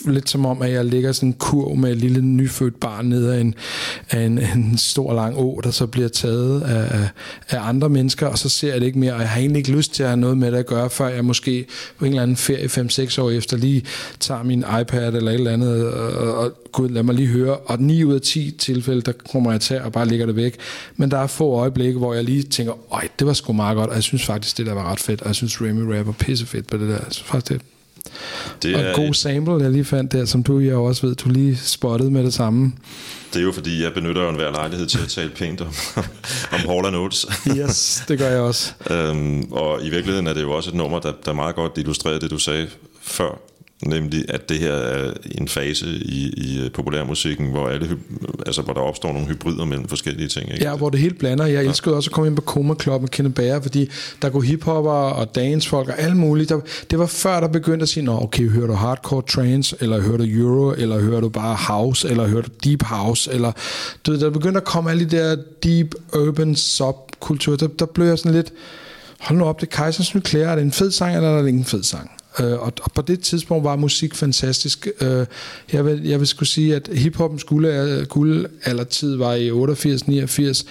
lidt 0.06 0.30
som 0.30 0.46
om, 0.46 0.62
at 0.62 0.72
jeg 0.72 0.84
ligger 0.84 1.12
sådan 1.12 1.28
en 1.28 1.32
kurv 1.32 1.76
med 1.76 1.90
et 1.90 1.96
lille 1.96 2.20
nyfødt 2.20 2.80
barn 2.80 3.06
ned 3.06 3.26
af 3.26 3.40
en, 3.40 3.54
af 4.10 4.20
en, 4.20 4.38
en 4.38 4.78
stor 4.78 5.14
lang 5.14 5.36
å, 5.36 5.60
der 5.64 5.70
så 5.70 5.86
bliver 5.86 6.08
taget 6.08 6.62
af, 6.62 7.08
af, 7.48 7.68
andre 7.68 7.88
mennesker, 7.88 8.26
og 8.26 8.38
så 8.38 8.48
ser 8.48 8.72
jeg 8.72 8.80
det 8.80 8.86
ikke 8.86 8.98
mere, 8.98 9.12
og 9.12 9.20
jeg 9.20 9.28
har 9.28 9.40
egentlig 9.40 9.58
ikke 9.58 9.72
lyst 9.72 9.94
til 9.94 10.02
at 10.02 10.08
have 10.08 10.20
noget 10.20 10.38
med 10.38 10.52
det 10.52 10.58
at 10.58 10.66
gøre, 10.66 10.90
før 10.90 11.08
jeg 11.08 11.24
måske 11.24 11.66
på 11.98 12.04
en 12.04 12.10
eller 12.10 12.22
anden 12.22 12.36
ferie 12.36 12.66
5-6 12.66 13.20
år 13.20 13.30
efter 13.30 13.56
lige 13.56 13.82
tager 14.20 14.42
min 14.42 14.64
iPad 14.80 15.14
eller 15.14 15.30
et 15.30 15.34
eller 15.34 15.52
andet, 15.52 15.92
og, 15.92 16.34
og 16.34 16.52
gud, 16.72 16.88
lad 16.88 17.02
mig 17.02 17.14
lige 17.14 17.28
høre, 17.28 17.56
og 17.56 17.80
9 17.80 18.04
ud 18.04 18.14
af 18.14 18.20
10 18.20 18.50
tilfælde, 18.58 19.00
der 19.00 19.12
kommer 19.32 19.50
jeg 19.50 19.60
til 19.60 19.80
og 19.80 19.92
bare 19.92 20.08
lægger 20.08 20.26
det 20.26 20.36
væk. 20.36 20.56
Men 20.96 21.10
der 21.10 21.18
er 21.18 21.26
få 21.26 21.52
øjeblikke, 21.52 21.98
hvor 21.98 22.14
jeg 22.14 22.24
lige 22.24 22.42
tænker, 22.42 22.72
øj, 22.94 23.08
det 23.18 23.26
var 23.26 23.32
sgu 23.32 23.52
meget 23.52 23.76
godt, 23.76 23.90
og 23.90 23.94
jeg 23.94 24.02
synes 24.02 24.26
faktisk, 24.26 24.58
det 24.58 24.66
der 24.66 24.74
var 24.74 24.92
ret 24.92 25.00
fedt, 25.00 25.20
og 25.20 25.26
jeg 25.26 25.34
synes 25.34 25.62
Remy 25.62 25.80
rapper 25.80 26.12
pissefedt 26.12 26.66
på 26.66 26.76
det 26.76 26.88
der. 26.88 26.94
Jeg 26.94 27.06
synes 27.10 27.28
faktisk, 27.28 27.52
det 27.52 27.77
det 28.62 28.74
og 28.74 28.80
er, 28.80 28.88
en 28.88 29.06
god 29.06 29.14
sample, 29.14 29.54
jeg 29.54 29.70
lige 29.70 29.84
fandt 29.84 30.12
der, 30.12 30.24
som 30.24 30.42
du 30.42 30.58
jo 30.58 30.84
også 30.84 31.06
ved, 31.06 31.14
du 31.14 31.28
lige 31.28 31.56
spottede 31.56 32.10
med 32.10 32.24
det 32.24 32.34
samme. 32.34 32.72
det 33.34 33.40
er 33.40 33.44
jo 33.44 33.52
fordi, 33.52 33.82
jeg 33.82 33.94
benytter 33.94 34.22
jo 34.22 34.28
enhver 34.28 34.50
lejlighed 34.50 34.86
til 34.86 34.98
at 34.98 35.08
tale 35.08 35.30
pænt 35.30 35.60
om, 35.60 35.72
om 36.54 36.60
Hall 36.68 36.92
Notes. 36.92 37.26
Yes, 37.56 38.02
det 38.08 38.18
gør 38.18 38.28
jeg 38.30 38.40
også. 38.40 38.72
øhm, 38.90 39.52
og 39.52 39.82
i 39.82 39.90
virkeligheden 39.90 40.26
er 40.26 40.32
det 40.32 40.42
jo 40.42 40.52
også 40.52 40.70
et 40.70 40.76
nummer, 40.76 40.98
der, 40.98 41.12
der 41.24 41.32
meget 41.32 41.54
godt 41.54 41.72
illustrerer 41.76 42.18
det, 42.18 42.30
du 42.30 42.38
sagde 42.38 42.68
før. 43.02 43.40
Nemlig, 43.86 44.24
at 44.28 44.48
det 44.48 44.58
her 44.58 44.72
er 44.72 45.12
en 45.24 45.48
fase 45.48 45.86
i, 45.86 46.34
i 46.36 46.60
øh, 46.64 46.70
populærmusikken, 46.70 47.50
hvor, 47.50 47.68
alle, 47.68 47.98
altså, 48.46 48.62
hvor 48.62 48.72
der 48.72 48.80
opstår 48.80 49.12
nogle 49.12 49.28
hybrider 49.28 49.64
mellem 49.64 49.88
forskellige 49.88 50.28
ting. 50.28 50.52
Ikke? 50.52 50.64
Ja, 50.64 50.76
hvor 50.76 50.90
det 50.90 51.00
helt 51.00 51.18
blander. 51.18 51.46
Jeg 51.46 51.64
elskede 51.64 51.96
også 51.96 52.08
at 52.08 52.14
komme 52.14 52.28
ind 52.28 52.36
på 52.36 52.42
Coma 52.42 52.74
Club 52.82 53.00
med 53.00 53.08
Kenneth 53.08 53.34
Bager, 53.34 53.60
fordi 53.60 53.90
der 54.22 54.28
går 54.28 54.40
hiphopper 54.40 54.90
og 54.90 55.34
dancefolk 55.34 55.88
og 55.88 55.98
alt 55.98 56.16
muligt. 56.16 56.48
Der, 56.48 56.60
det 56.90 56.98
var 56.98 57.06
før, 57.06 57.40
der 57.40 57.48
begyndte 57.48 57.82
at 57.82 57.88
sige, 57.88 58.04
Nå, 58.04 58.22
okay, 58.22 58.48
hører 58.48 58.66
du 58.66 58.72
hardcore 58.72 59.22
trance, 59.22 59.76
eller 59.80 60.00
hører 60.00 60.16
du 60.16 60.24
euro, 60.24 60.72
eller 60.72 61.00
hører 61.00 61.20
du 61.20 61.28
bare 61.28 61.56
house, 61.56 62.08
eller 62.08 62.26
hører 62.26 62.42
du 62.42 62.50
deep 62.64 62.82
house, 62.82 63.32
eller 63.32 63.52
du 64.06 64.10
ved, 64.10 64.20
der 64.20 64.30
begyndte 64.30 64.60
at 64.60 64.64
komme 64.64 64.90
alle 64.90 65.04
de 65.04 65.16
der 65.16 65.36
deep 65.64 65.94
urban 66.16 66.56
subkultur. 66.56 67.56
Der, 67.56 67.66
der 67.66 67.86
blev 67.86 68.06
jeg 68.06 68.18
sådan 68.18 68.32
lidt, 68.32 68.52
hold 69.20 69.38
nu 69.38 69.44
op, 69.44 69.60
det 69.60 69.66
er 69.66 69.76
Kejsers 69.76 70.14
Nye 70.14 70.22
Klæder, 70.22 70.48
er 70.48 70.54
det 70.54 70.62
en 70.62 70.72
fed 70.72 70.90
sang, 70.90 71.16
eller 71.16 71.28
er 71.28 71.38
det 71.38 71.46
ikke 71.46 71.58
en 71.58 71.64
fed 71.64 71.82
sang? 71.82 72.10
Øh, 72.40 72.52
og, 72.52 72.72
og 72.82 72.92
på 72.94 73.02
det 73.02 73.20
tidspunkt 73.20 73.64
var 73.64 73.76
musik 73.76 74.14
fantastisk. 74.14 74.88
Øh, 75.00 75.26
jeg, 75.72 75.84
vil, 75.86 76.04
jeg 76.04 76.18
vil 76.18 76.26
skulle 76.26 76.48
sige, 76.48 76.76
at 76.76 76.88
hiphoppens 76.92 77.44
guld, 77.44 78.06
guldaldertid 78.06 79.16
var 79.16 79.34
i 79.34 79.50
88-89 79.50 80.64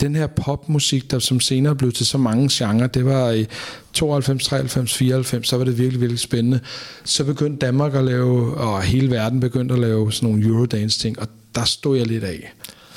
den 0.00 0.14
her 0.14 0.26
popmusik, 0.26 1.10
der 1.10 1.18
som 1.18 1.40
senere 1.40 1.76
blev 1.76 1.92
til 1.92 2.06
så 2.06 2.18
mange 2.18 2.48
genrer, 2.52 2.86
det 2.86 3.04
var 3.04 3.30
i 3.30 3.46
92, 3.92 4.44
93, 4.44 4.94
94, 4.94 5.48
så 5.48 5.56
var 5.56 5.64
det 5.64 5.78
virkelig, 5.78 6.00
virkelig 6.00 6.20
spændende. 6.20 6.60
Så 7.04 7.24
begyndte 7.24 7.66
Danmark 7.66 7.94
at 7.94 8.04
lave, 8.04 8.54
og 8.54 8.82
hele 8.82 9.10
verden 9.10 9.40
begyndte 9.40 9.74
at 9.74 9.80
lave 9.80 10.12
sådan 10.12 10.28
nogle 10.28 10.46
Eurodance-ting, 10.46 11.18
og 11.18 11.28
der 11.54 11.64
stod 11.64 11.98
jeg 11.98 12.06
lidt 12.06 12.24
af. 12.24 12.52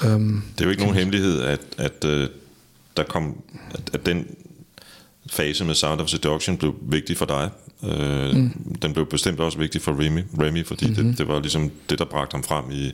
Um, 0.06 0.44
det 0.56 0.62
er 0.62 0.66
jo 0.66 0.72
ikke 0.72 0.82
nogen 0.84 0.98
hemmelighed, 0.98 1.42
at, 1.42 1.60
at 1.78 2.06
uh, 2.06 2.28
der 2.98 3.04
kom, 3.04 3.42
at, 3.72 3.82
at 3.94 4.06
den 4.06 4.28
fase 5.30 5.66
med 5.66 5.76
Sound 5.76 6.02
of 6.02 6.08
Seduction 6.08 6.58
blev 6.58 6.76
vigtig 6.82 7.18
for 7.18 7.26
dig. 7.26 7.50
Uh, 7.82 8.36
mm. 8.36 8.76
Den 8.82 8.94
blev 8.94 9.06
bestemt 9.06 9.40
også 9.40 9.58
vigtig 9.58 9.82
for 9.82 9.92
Remy, 9.92 10.22
Remy 10.40 10.66
fordi 10.66 10.88
mm-hmm. 10.88 11.06
det, 11.06 11.18
det 11.18 11.28
var 11.28 11.40
ligesom 11.40 11.72
det, 11.90 12.00
der 12.00 12.06
bragte 12.06 12.34
ham 12.34 12.44
frem 12.44 12.66
i, 12.72 12.92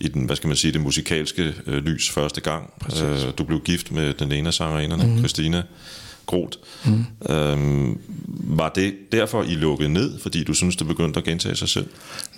i 0.00 0.08
den, 0.08 0.24
hvad 0.24 0.36
skal 0.36 0.48
man 0.48 0.56
sige, 0.56 0.72
det 0.72 0.80
musikalske 0.80 1.54
øh, 1.66 1.84
lys 1.84 2.10
første 2.10 2.40
gang. 2.40 2.72
Øh, 3.02 3.18
du 3.38 3.44
blev 3.44 3.60
gift 3.60 3.92
med 3.92 4.14
den 4.14 4.32
ene 4.32 4.48
af 4.48 4.54
sangerinderne, 4.54 5.06
mm. 5.06 5.18
Christina 5.18 5.62
Groth. 6.28 6.58
Mm. 6.86 7.34
Øhm, 7.34 7.98
var 8.28 8.68
det 8.68 8.94
derfor, 9.12 9.42
I 9.42 9.54
lukkede 9.54 9.88
ned, 9.88 10.18
fordi 10.18 10.44
du 10.44 10.54
synes, 10.54 10.76
det 10.76 10.86
begyndte 10.86 11.18
at 11.18 11.24
gentage 11.24 11.56
sig 11.56 11.68
selv? 11.68 11.86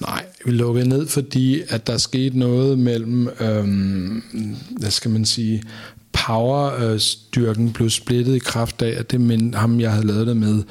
Nej, 0.01 0.25
vi 0.45 0.51
lukkede 0.51 0.89
ned, 0.89 1.09
fordi 1.09 1.62
at 1.68 1.87
der 1.87 1.99
skete 1.99 2.39
noget 2.39 2.79
mellem, 2.79 3.29
øhm, 3.41 4.23
hvad 4.71 4.91
skal 4.91 5.11
man 5.11 5.25
sige, 5.25 5.62
powerstyrken 6.12 7.72
blev 7.72 7.90
splittet 7.90 8.36
i 8.36 8.38
kraft 8.38 8.82
af, 8.82 8.98
at 8.98 9.11
det 9.11 9.20
men, 9.20 9.54
ham, 9.54 9.80
jeg 9.80 9.92
havde 9.92 10.06
lavet 10.06 10.26
det 10.26 10.36
med, 10.36 10.62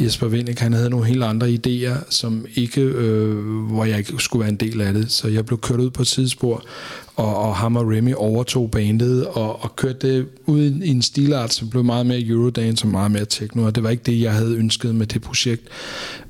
Jesper 0.00 0.26
Vindik, 0.26 0.58
han 0.58 0.72
havde 0.72 0.90
nogle 0.90 1.06
helt 1.06 1.24
andre 1.24 1.48
idéer, 1.48 2.10
som 2.10 2.46
ikke, 2.54 2.80
øh, 2.80 3.36
hvor 3.44 3.84
jeg 3.84 3.98
ikke 3.98 4.12
skulle 4.18 4.40
være 4.40 4.50
en 4.50 4.56
del 4.56 4.80
af 4.80 4.92
det. 4.92 5.12
Så 5.12 5.28
jeg 5.28 5.46
blev 5.46 5.60
kørt 5.60 5.80
ud 5.80 5.90
på 5.90 6.02
et 6.02 6.08
sidespor, 6.08 6.64
og, 7.16 7.36
og 7.36 7.56
ham 7.56 7.76
og 7.76 7.86
Remy 7.86 8.14
overtog 8.14 8.70
bandet 8.70 9.26
og, 9.26 9.62
og 9.62 9.76
kørte 9.76 10.08
det 10.08 10.26
ud 10.46 10.60
i 10.60 10.88
en 10.88 11.02
stilart, 11.02 11.52
som 11.52 11.70
blev 11.70 11.84
meget 11.84 12.06
mere 12.06 12.20
Eurodance 12.20 12.84
og 12.84 12.90
meget 12.90 13.10
mere 13.10 13.24
techno, 13.24 13.62
og 13.62 13.74
det 13.74 13.82
var 13.82 13.90
ikke 13.90 14.02
det, 14.06 14.20
jeg 14.20 14.32
havde 14.32 14.56
ønsket 14.56 14.94
med 14.94 15.06
det 15.06 15.22
projekt. 15.22 15.62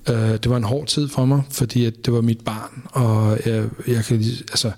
Øh, 0.08 0.16
det 0.16 0.50
var 0.50 0.56
en 0.56 0.64
hård 0.64 0.86
tid 0.86 1.08
for 1.08 1.24
mig, 1.24 1.42
fordi 1.50 1.84
at 1.84 2.06
det 2.06 2.12
var 2.12 2.20
mit 2.20 2.40
barn, 2.44 2.82
og 2.92 3.38
jeg, 3.46 3.64
jeg 3.86 4.04
kan 4.04 4.16
altså 4.50 4.70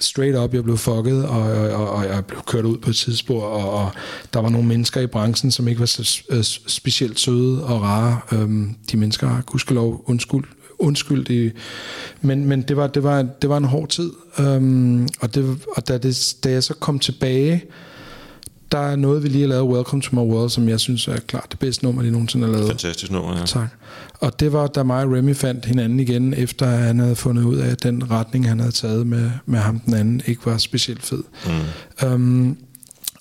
straight 0.00 0.38
up, 0.38 0.54
jeg 0.54 0.64
blev 0.64 0.76
fucket, 0.76 1.24
og, 1.24 1.42
og, 1.72 1.90
og 1.90 2.04
jeg 2.04 2.24
blev 2.26 2.40
kørt 2.46 2.64
ud 2.64 2.78
på 2.78 2.90
et 2.90 2.96
tidsspor, 2.96 3.42
og, 3.42 3.84
og 3.84 3.90
der 4.32 4.40
var 4.40 4.48
nogle 4.48 4.68
mennesker 4.68 5.00
i 5.00 5.06
branchen, 5.06 5.50
som 5.50 5.68
ikke 5.68 5.80
var 5.80 5.86
så 5.86 6.22
øh, 6.30 6.42
specielt 6.66 7.20
søde 7.20 7.64
og 7.64 7.82
rare. 7.82 8.20
Øhm, 8.32 8.74
de 8.92 8.96
mennesker 8.96 9.26
har 9.28 9.42
gudskelov 9.42 10.04
undskyld, 10.06 10.44
undskyld 10.78 11.52
men, 12.20 12.44
men 12.44 12.62
det, 12.62 12.76
var, 12.76 12.86
det, 12.86 13.02
var, 13.02 13.22
det 13.22 13.50
var 13.50 13.56
en 13.56 13.64
hård 13.64 13.88
tid, 13.88 14.12
øhm, 14.38 15.08
og, 15.20 15.34
det, 15.34 15.58
og 15.76 15.88
da, 15.88 15.98
det, 15.98 16.36
da 16.44 16.50
jeg 16.50 16.64
så 16.64 16.74
kom 16.74 16.98
tilbage, 16.98 17.64
der 18.72 18.78
er 18.78 18.96
noget, 18.96 19.22
vi 19.22 19.28
lige 19.28 19.40
har 19.40 19.48
lavet, 19.48 19.64
Welcome 19.64 20.02
to 20.02 20.16
my 20.16 20.32
world, 20.32 20.50
som 20.50 20.68
jeg 20.68 20.80
synes 20.80 21.08
er 21.08 21.18
klart 21.18 21.46
det 21.50 21.58
bedste 21.58 21.84
nummer, 21.84 22.02
de 22.02 22.10
nogensinde 22.10 22.46
har 22.46 22.52
lavet. 22.52 22.68
Fantastisk 22.68 23.12
nummer, 23.12 23.38
ja. 23.38 23.44
Tak. 23.44 23.68
Og 24.20 24.40
det 24.40 24.52
var, 24.52 24.66
da 24.66 24.82
mig 24.82 25.04
og 25.04 25.12
Remy 25.12 25.34
fandt 25.34 25.64
hinanden 25.64 26.00
igen, 26.00 26.34
efter 26.34 26.66
han 26.66 26.98
havde 26.98 27.16
fundet 27.16 27.44
ud 27.44 27.56
af, 27.56 27.70
at 27.70 27.82
den 27.82 28.10
retning, 28.10 28.48
han 28.48 28.60
havde 28.60 28.72
taget 28.72 29.06
med, 29.06 29.30
med 29.46 29.58
ham 29.58 29.78
den 29.78 29.94
anden, 29.94 30.22
ikke 30.26 30.46
var 30.46 30.58
specielt 30.58 31.02
fed. 31.02 31.22
Mm. 32.02 32.08
Um, 32.08 32.56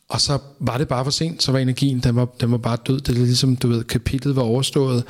og 0.09 0.21
så 0.21 0.37
var 0.59 0.77
det 0.77 0.87
bare 0.87 1.03
for 1.03 1.11
sent, 1.11 1.43
så 1.43 1.51
var 1.51 1.59
energien, 1.59 1.99
den 1.99 2.15
var, 2.15 2.25
den 2.41 2.51
var 2.51 2.57
bare 2.57 2.77
død. 2.87 2.99
Det 2.99 3.09
er 3.17 3.25
ligesom, 3.25 3.55
du 3.55 3.67
ved, 3.67 3.83
kapitlet 3.83 4.35
var 4.35 4.41
overstået, 4.41 5.03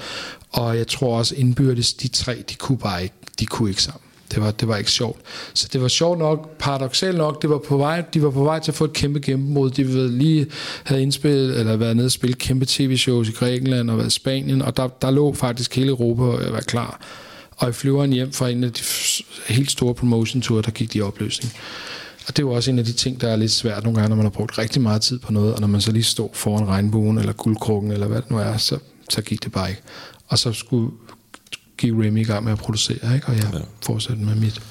og 0.51 0.77
jeg 0.77 0.87
tror 0.87 1.17
også 1.17 1.35
indbyrdes, 1.35 1.93
de 1.93 2.07
tre, 2.07 2.43
de 2.49 2.55
kunne 2.55 2.77
bare 2.77 3.03
ikke, 3.03 3.15
de 3.39 3.45
kunne 3.45 3.69
ikke 3.69 3.83
sammen. 3.83 4.01
Det 4.31 4.41
var, 4.41 4.51
det 4.51 4.67
var 4.67 4.77
ikke 4.77 4.91
sjovt. 4.91 5.19
Så 5.53 5.67
det 5.73 5.81
var 5.81 5.87
sjovt 5.87 6.19
nok, 6.19 6.57
paradoxalt 6.59 7.17
nok, 7.17 7.41
det 7.41 7.49
var 7.49 7.57
på 7.57 7.77
vej, 7.77 8.01
de 8.13 8.23
var 8.23 8.29
på 8.29 8.43
vej 8.43 8.59
til 8.59 8.71
at 8.71 8.75
få 8.75 8.85
et 8.85 8.93
kæmpe 8.93 9.19
gennembrud. 9.19 9.69
De 9.69 9.87
ved, 9.87 10.09
lige 10.09 10.47
havde 10.83 11.01
indspillet, 11.01 11.59
eller 11.59 11.75
været 11.75 11.95
nede 11.95 12.05
og 12.05 12.11
spille 12.11 12.35
kæmpe 12.35 12.65
tv-shows 12.65 13.29
i 13.29 13.31
Grækenland 13.31 13.89
og 13.89 13.97
været 13.97 14.07
i 14.07 14.11
Spanien, 14.11 14.61
og 14.61 14.77
der, 14.77 14.87
der 14.87 15.11
lå 15.11 15.33
faktisk 15.33 15.75
hele 15.75 15.89
Europa 15.89 16.45
at 16.45 16.53
var 16.53 16.59
klar. 16.59 17.01
Og 17.57 17.69
i 17.69 17.71
flyveren 17.71 18.13
hjem 18.13 18.31
fra 18.31 18.49
en 18.49 18.63
af 18.63 18.73
de 18.73 18.81
helt 19.47 19.71
store 19.71 19.93
promotion 19.93 20.41
tour, 20.41 20.61
der 20.61 20.71
gik 20.71 20.93
de 20.93 20.97
i 20.97 21.01
opløsning. 21.01 21.53
Og 22.27 22.37
det 22.37 22.45
var 22.45 22.51
også 22.51 22.71
en 22.71 22.79
af 22.79 22.85
de 22.85 22.93
ting, 22.93 23.21
der 23.21 23.29
er 23.29 23.35
lidt 23.35 23.51
svært 23.51 23.83
nogle 23.83 23.99
gange, 23.99 24.09
når 24.09 24.15
man 24.15 24.25
har 24.25 24.29
brugt 24.29 24.57
rigtig 24.57 24.81
meget 24.81 25.01
tid 25.01 25.19
på 25.19 25.33
noget, 25.33 25.53
og 25.53 25.61
når 25.61 25.67
man 25.67 25.81
så 25.81 25.91
lige 25.91 26.03
står 26.03 26.31
foran 26.33 26.67
regnbuen, 26.67 27.17
eller 27.17 27.33
guldkrukken, 27.33 27.91
eller 27.91 28.07
hvad 28.07 28.21
det 28.21 28.31
nu 28.31 28.37
er, 28.37 28.57
så, 28.57 28.77
så 29.09 29.21
gik 29.21 29.43
det 29.43 29.51
bare 29.51 29.69
ikke. 29.69 29.81
Og 30.27 30.39
så 30.39 30.53
skulle 30.53 30.91
gik 31.77 31.91
Remy 31.93 32.21
i 32.21 32.23
gang 32.23 32.43
med 32.43 32.51
at 32.51 32.57
producere, 32.57 33.15
ikke? 33.15 33.27
og 33.27 33.35
jeg 33.35 33.49
ja. 33.53 33.59
fortsatte 33.85 34.23
med 34.23 34.35
mit. 34.35 34.61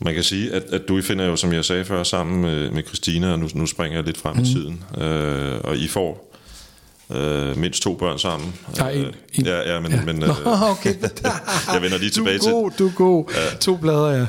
Man 0.00 0.14
kan 0.14 0.22
sige, 0.22 0.52
at, 0.52 0.62
at 0.62 0.88
du 0.88 1.02
finder 1.02 1.24
jo, 1.24 1.36
som 1.36 1.52
jeg 1.52 1.64
sagde 1.64 1.84
før, 1.84 2.02
sammen 2.02 2.40
med, 2.40 2.70
med 2.70 2.82
Christina, 2.82 3.32
og 3.32 3.38
nu, 3.38 3.48
nu 3.54 3.66
springer 3.66 3.98
jeg 3.98 4.04
lidt 4.04 4.18
frem 4.18 4.36
mm. 4.36 4.42
i 4.42 4.46
tiden, 4.46 4.84
øh, 4.98 5.60
og 5.64 5.76
I 5.76 5.88
får 5.88 6.30
øh, 7.10 7.58
mindst 7.58 7.82
to 7.82 7.94
børn 7.94 8.18
sammen. 8.18 8.54
Er 8.78 8.88
en. 8.88 9.04
Øh, 9.04 9.12
en. 9.34 9.46
Ja, 9.46 9.74
ja, 9.74 9.80
men... 9.80 9.92
Ja. 9.92 10.04
men 10.04 10.22
øh, 10.22 10.30
okay. 10.72 10.94
jeg 11.74 11.82
vender 11.82 11.98
lige 11.98 12.10
tilbage 12.10 12.38
til... 12.38 12.50
Du 12.50 12.56
er 12.56 12.62
god, 12.62 12.70
du 12.78 12.86
er 12.86 12.92
god. 12.92 13.24
Ja. 13.34 13.56
To 13.56 13.76
blader, 13.76 14.10
ja. 14.10 14.26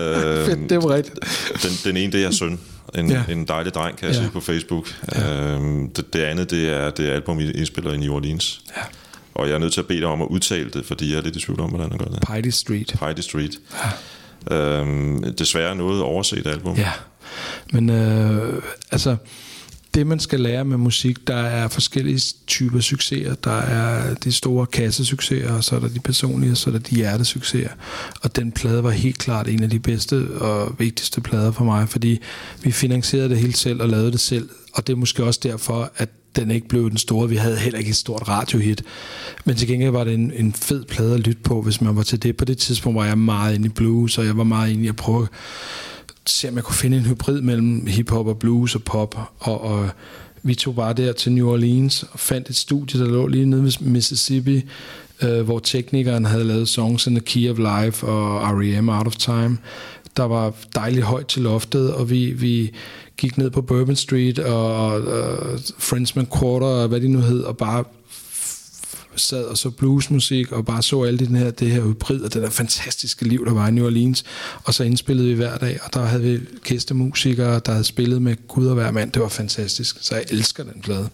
ja 0.00 0.40
øh, 0.40 0.46
Fedt, 0.46 0.70
det 0.70 0.82
var 0.82 0.94
rigtigt. 0.94 1.18
Den, 1.62 1.70
den 1.84 1.96
ene, 1.96 2.12
det 2.12 2.24
er 2.24 2.30
søn. 2.30 2.60
En, 2.94 3.10
ja. 3.10 3.22
en 3.28 3.48
dejlig 3.48 3.74
dreng, 3.74 3.96
kan 3.96 4.08
jeg 4.08 4.14
ja. 4.14 4.20
sige 4.20 4.30
på 4.30 4.40
Facebook. 4.40 4.88
Ja. 5.14 5.54
Øhm, 5.54 5.90
det, 5.90 6.12
det 6.12 6.20
andet, 6.20 6.50
det 6.50 6.68
er 6.68 6.90
det 6.90 7.08
album, 7.08 7.40
I 7.40 7.50
indspiller 7.50 7.92
i 7.92 7.96
New 7.96 8.14
Orleans. 8.14 8.60
Ja. 8.76 8.82
Og 9.34 9.48
jeg 9.48 9.54
er 9.54 9.58
nødt 9.58 9.72
til 9.72 9.80
at 9.80 9.86
bede 9.86 10.00
dig 10.00 10.08
om 10.08 10.22
at 10.22 10.28
udtale 10.28 10.70
det, 10.70 10.86
fordi 10.86 11.10
jeg 11.10 11.18
er 11.18 11.22
lidt 11.22 11.36
i 11.36 11.40
tvivl 11.40 11.60
om, 11.60 11.68
hvordan 11.68 11.90
jeg 11.90 11.98
gør 11.98 12.06
det. 12.06 12.20
Piety 12.26 12.48
Street. 12.48 12.94
Piety 12.98 13.20
Street. 13.20 13.58
Ja. 14.50 14.76
Øhm, 14.80 15.34
desværre 15.34 15.76
noget 15.76 16.02
overset 16.02 16.46
album. 16.46 16.76
Ja, 16.76 16.92
men 17.72 17.90
øh, 17.90 18.62
altså 18.90 19.16
det 19.94 20.06
man 20.06 20.20
skal 20.20 20.40
lære 20.40 20.64
med 20.64 20.76
musik, 20.76 21.26
der 21.26 21.36
er 21.36 21.68
forskellige 21.68 22.20
typer 22.46 22.80
succeser. 22.80 23.34
Der 23.34 23.60
er 23.60 24.14
de 24.14 24.32
store 24.32 24.66
kassesucceser, 24.66 25.52
og 25.52 25.64
så 25.64 25.76
er 25.76 25.80
der 25.80 25.88
de 25.88 26.00
personlige, 26.00 26.52
og 26.52 26.56
så 26.56 26.70
er 26.70 26.72
der 26.72 26.80
de 26.80 26.94
hjertesucceser. 26.94 27.70
Og 28.22 28.36
den 28.36 28.52
plade 28.52 28.84
var 28.84 28.90
helt 28.90 29.18
klart 29.18 29.48
en 29.48 29.62
af 29.62 29.70
de 29.70 29.78
bedste 29.78 30.28
og 30.40 30.74
vigtigste 30.78 31.20
plader 31.20 31.52
for 31.52 31.64
mig, 31.64 31.88
fordi 31.88 32.18
vi 32.62 32.72
finansierede 32.72 33.28
det 33.28 33.38
helt 33.38 33.56
selv 33.56 33.82
og 33.82 33.88
lavede 33.88 34.12
det 34.12 34.20
selv. 34.20 34.48
Og 34.74 34.86
det 34.86 34.92
er 34.92 34.96
måske 34.96 35.24
også 35.24 35.40
derfor, 35.42 35.92
at 35.96 36.08
den 36.36 36.50
ikke 36.50 36.68
blev 36.68 36.90
den 36.90 36.98
store. 36.98 37.28
Vi 37.28 37.36
havde 37.36 37.56
heller 37.56 37.78
ikke 37.78 37.90
et 37.90 37.96
stort 37.96 38.28
radiohit. 38.28 38.82
Men 39.44 39.56
til 39.56 39.68
gengæld 39.68 39.90
var 39.90 40.04
det 40.04 40.14
en, 40.14 40.32
en 40.36 40.52
fed 40.52 40.84
plade 40.84 41.14
at 41.14 41.20
lytte 41.20 41.42
på, 41.42 41.62
hvis 41.62 41.80
man 41.80 41.96
var 41.96 42.02
til 42.02 42.22
det. 42.22 42.36
På 42.36 42.44
det 42.44 42.58
tidspunkt 42.58 42.96
var 42.96 43.04
jeg 43.04 43.18
meget 43.18 43.54
inde 43.54 43.66
i 43.66 43.68
blues, 43.68 44.18
og 44.18 44.26
jeg 44.26 44.36
var 44.36 44.44
meget 44.44 44.72
inde 44.72 44.84
i 44.84 44.88
at 44.88 44.96
prøve 44.96 45.22
at 45.22 45.28
se, 46.26 46.48
om 46.48 46.54
jeg 46.54 46.64
kunne 46.64 46.76
finde 46.76 46.96
en 46.96 47.06
hybrid 47.06 47.40
mellem 47.40 47.86
hiphop 47.86 48.26
og 48.26 48.38
blues 48.38 48.74
og 48.74 48.82
pop. 48.82 49.32
Og, 49.38 49.60
og 49.60 49.90
vi 50.42 50.54
tog 50.54 50.74
bare 50.74 50.92
der 50.92 51.12
til 51.12 51.32
New 51.32 51.48
Orleans 51.48 52.02
og 52.02 52.20
fandt 52.20 52.50
et 52.50 52.56
studie, 52.56 53.00
der 53.00 53.06
lå 53.06 53.26
lige 53.26 53.46
nede 53.46 53.64
ved 53.64 53.72
Mississippi, 53.80 54.64
øh, 55.22 55.40
hvor 55.40 55.58
teknikeren 55.58 56.24
havde 56.24 56.44
lavet 56.44 56.68
songs 56.68 57.06
in 57.06 57.14
the 57.14 57.24
Key 57.24 57.50
of 57.50 57.58
Life 57.58 58.06
og 58.06 58.58
R.E.M. 58.58 58.88
Out 58.88 59.06
of 59.06 59.16
Time. 59.16 59.58
Der 60.16 60.24
var 60.24 60.52
dejligt 60.74 61.04
højt 61.04 61.26
til 61.26 61.42
loftet, 61.42 61.94
og 61.94 62.10
vi, 62.10 62.32
vi 62.32 62.74
gik 63.16 63.38
ned 63.38 63.50
på 63.50 63.62
Bourbon 63.62 63.96
Street 63.96 64.38
og, 64.38 64.86
og, 64.86 65.02
og 65.02 65.58
Frenchman 65.78 66.26
Quarter 66.38 66.66
og 66.66 66.88
hvad 66.88 67.00
det 67.00 67.10
nu 67.10 67.20
hed, 67.20 67.40
og 67.40 67.56
bare 67.56 67.84
sad 69.16 69.44
og 69.44 69.58
så 69.58 69.70
bluesmusik 69.70 70.52
og 70.52 70.64
bare 70.64 70.82
så 70.82 71.02
alle 71.02 71.18
den 71.18 71.36
her, 71.36 71.50
det 71.50 71.70
her 71.70 71.82
hybrid 71.82 72.20
og 72.20 72.34
det 72.34 72.42
der 72.42 72.50
fantastiske 72.50 73.28
liv, 73.28 73.46
der 73.46 73.52
var 73.52 73.68
i 73.68 73.70
New 73.70 73.86
Orleans. 73.86 74.24
Og 74.64 74.74
så 74.74 74.84
indspillede 74.84 75.28
vi 75.28 75.34
hver 75.34 75.56
dag, 75.56 75.78
og 75.84 75.94
der 75.94 76.04
havde 76.04 76.22
vi 76.22 76.40
kæstemusikere, 76.62 77.60
der 77.66 77.72
havde 77.72 77.84
spillet 77.84 78.22
med 78.22 78.36
Gud 78.48 78.66
og 78.66 78.74
hver 78.74 78.90
mand. 78.90 79.12
Det 79.12 79.22
var 79.22 79.28
fantastisk, 79.28 79.96
så 80.00 80.14
jeg 80.14 80.24
elsker 80.30 80.64
den 80.64 80.82
plade. 80.82 81.08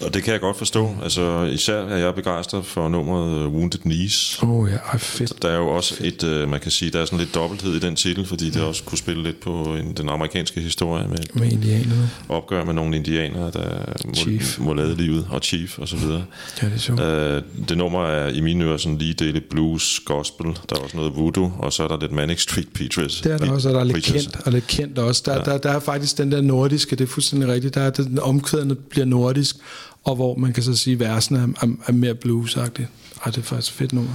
Og 0.00 0.14
det 0.14 0.22
kan 0.22 0.32
jeg 0.32 0.40
godt 0.40 0.56
forstå. 0.56 0.90
Altså, 1.02 1.42
især 1.42 1.76
er 1.76 1.96
jeg 1.96 2.14
begejstret 2.14 2.66
for 2.66 2.88
nummeret 2.88 3.46
Wounded 3.46 3.78
Knees. 3.78 4.38
Oh, 4.42 4.70
ja, 4.70 4.96
fedt. 4.96 5.42
Der 5.42 5.48
er 5.48 5.56
jo 5.56 5.68
også 5.68 5.94
fedt. 5.94 6.22
et, 6.22 6.42
uh, 6.42 6.50
man 6.50 6.60
kan 6.60 6.70
sige, 6.70 6.90
der 6.90 7.00
er 7.00 7.04
sådan 7.04 7.18
lidt 7.18 7.34
dobbelthed 7.34 7.74
i 7.74 7.78
den 7.78 7.96
titel, 7.96 8.26
fordi 8.26 8.50
det 8.50 8.62
også 8.62 8.82
kunne 8.84 8.98
spille 8.98 9.22
lidt 9.22 9.40
på 9.40 9.50
en, 9.50 9.92
den 9.96 10.08
amerikanske 10.08 10.60
historie 10.60 11.08
med, 11.08 11.18
med 11.34 11.52
indianerne. 11.52 12.10
Opgør 12.28 12.64
med 12.64 12.74
nogle 12.74 12.96
indianere, 12.96 13.50
der 13.50 13.84
Chief. 14.14 14.58
må, 14.58 14.64
må 14.64 14.74
lade 14.74 14.96
livet, 14.96 15.26
og 15.30 15.40
Chief 15.42 15.78
og 15.78 15.88
så 15.88 15.96
videre. 15.96 16.24
Ja, 16.62 16.66
det 16.66 16.74
er 16.74 16.78
sjovt. 16.78 17.00
Uh, 17.00 17.66
det 17.68 17.78
nummer 17.78 18.06
er 18.06 18.28
i 18.28 18.40
mine 18.40 18.64
ører 18.64 18.76
sådan 18.76 18.98
lige 18.98 19.14
dele 19.14 19.40
blues, 19.40 20.00
gospel, 20.04 20.46
der 20.46 20.76
er 20.76 20.80
også 20.80 20.96
noget 20.96 21.16
voodoo, 21.16 21.52
og 21.58 21.72
så 21.72 21.82
er 21.82 21.88
der 21.88 22.00
lidt 22.00 22.12
Manic 22.12 22.42
Street 22.42 22.68
Preachers. 22.74 23.20
Det 23.20 23.32
er 23.32 23.38
der 23.38 23.52
også, 23.52 23.68
og 23.68 23.74
der 23.74 23.80
er 23.80 23.84
lidt 23.84 24.04
kendt, 24.04 24.36
og 24.46 24.52
lidt 24.52 24.66
kendt 24.66 24.98
også. 24.98 25.22
Der, 25.26 25.32
ja. 25.32 25.40
der, 25.40 25.58
der 25.58 25.70
er 25.70 25.80
faktisk 25.80 26.18
den 26.18 26.32
der 26.32 26.40
nordiske, 26.40 26.96
det 26.96 27.04
er 27.04 27.08
fuldstændig 27.08 27.48
rigtigt, 27.48 27.74
der 27.74 27.80
er 27.80 27.90
den 27.90 28.18
omkvædende 28.18 28.74
bliver 28.74 29.06
nordisk, 29.06 29.56
og 30.04 30.14
hvor 30.16 30.34
man 30.34 30.52
kan 30.52 30.62
så 30.62 30.76
sige, 30.76 30.94
at 30.94 31.00
versene 31.00 31.38
er, 31.38 31.66
er, 31.66 31.70
er 31.86 31.92
mere 31.92 32.14
bluesagtige. 32.14 32.88
Ej, 33.24 33.30
det 33.30 33.38
er 33.38 33.42
faktisk 33.42 33.72
fedt 33.72 33.92
nummer. 33.92 34.14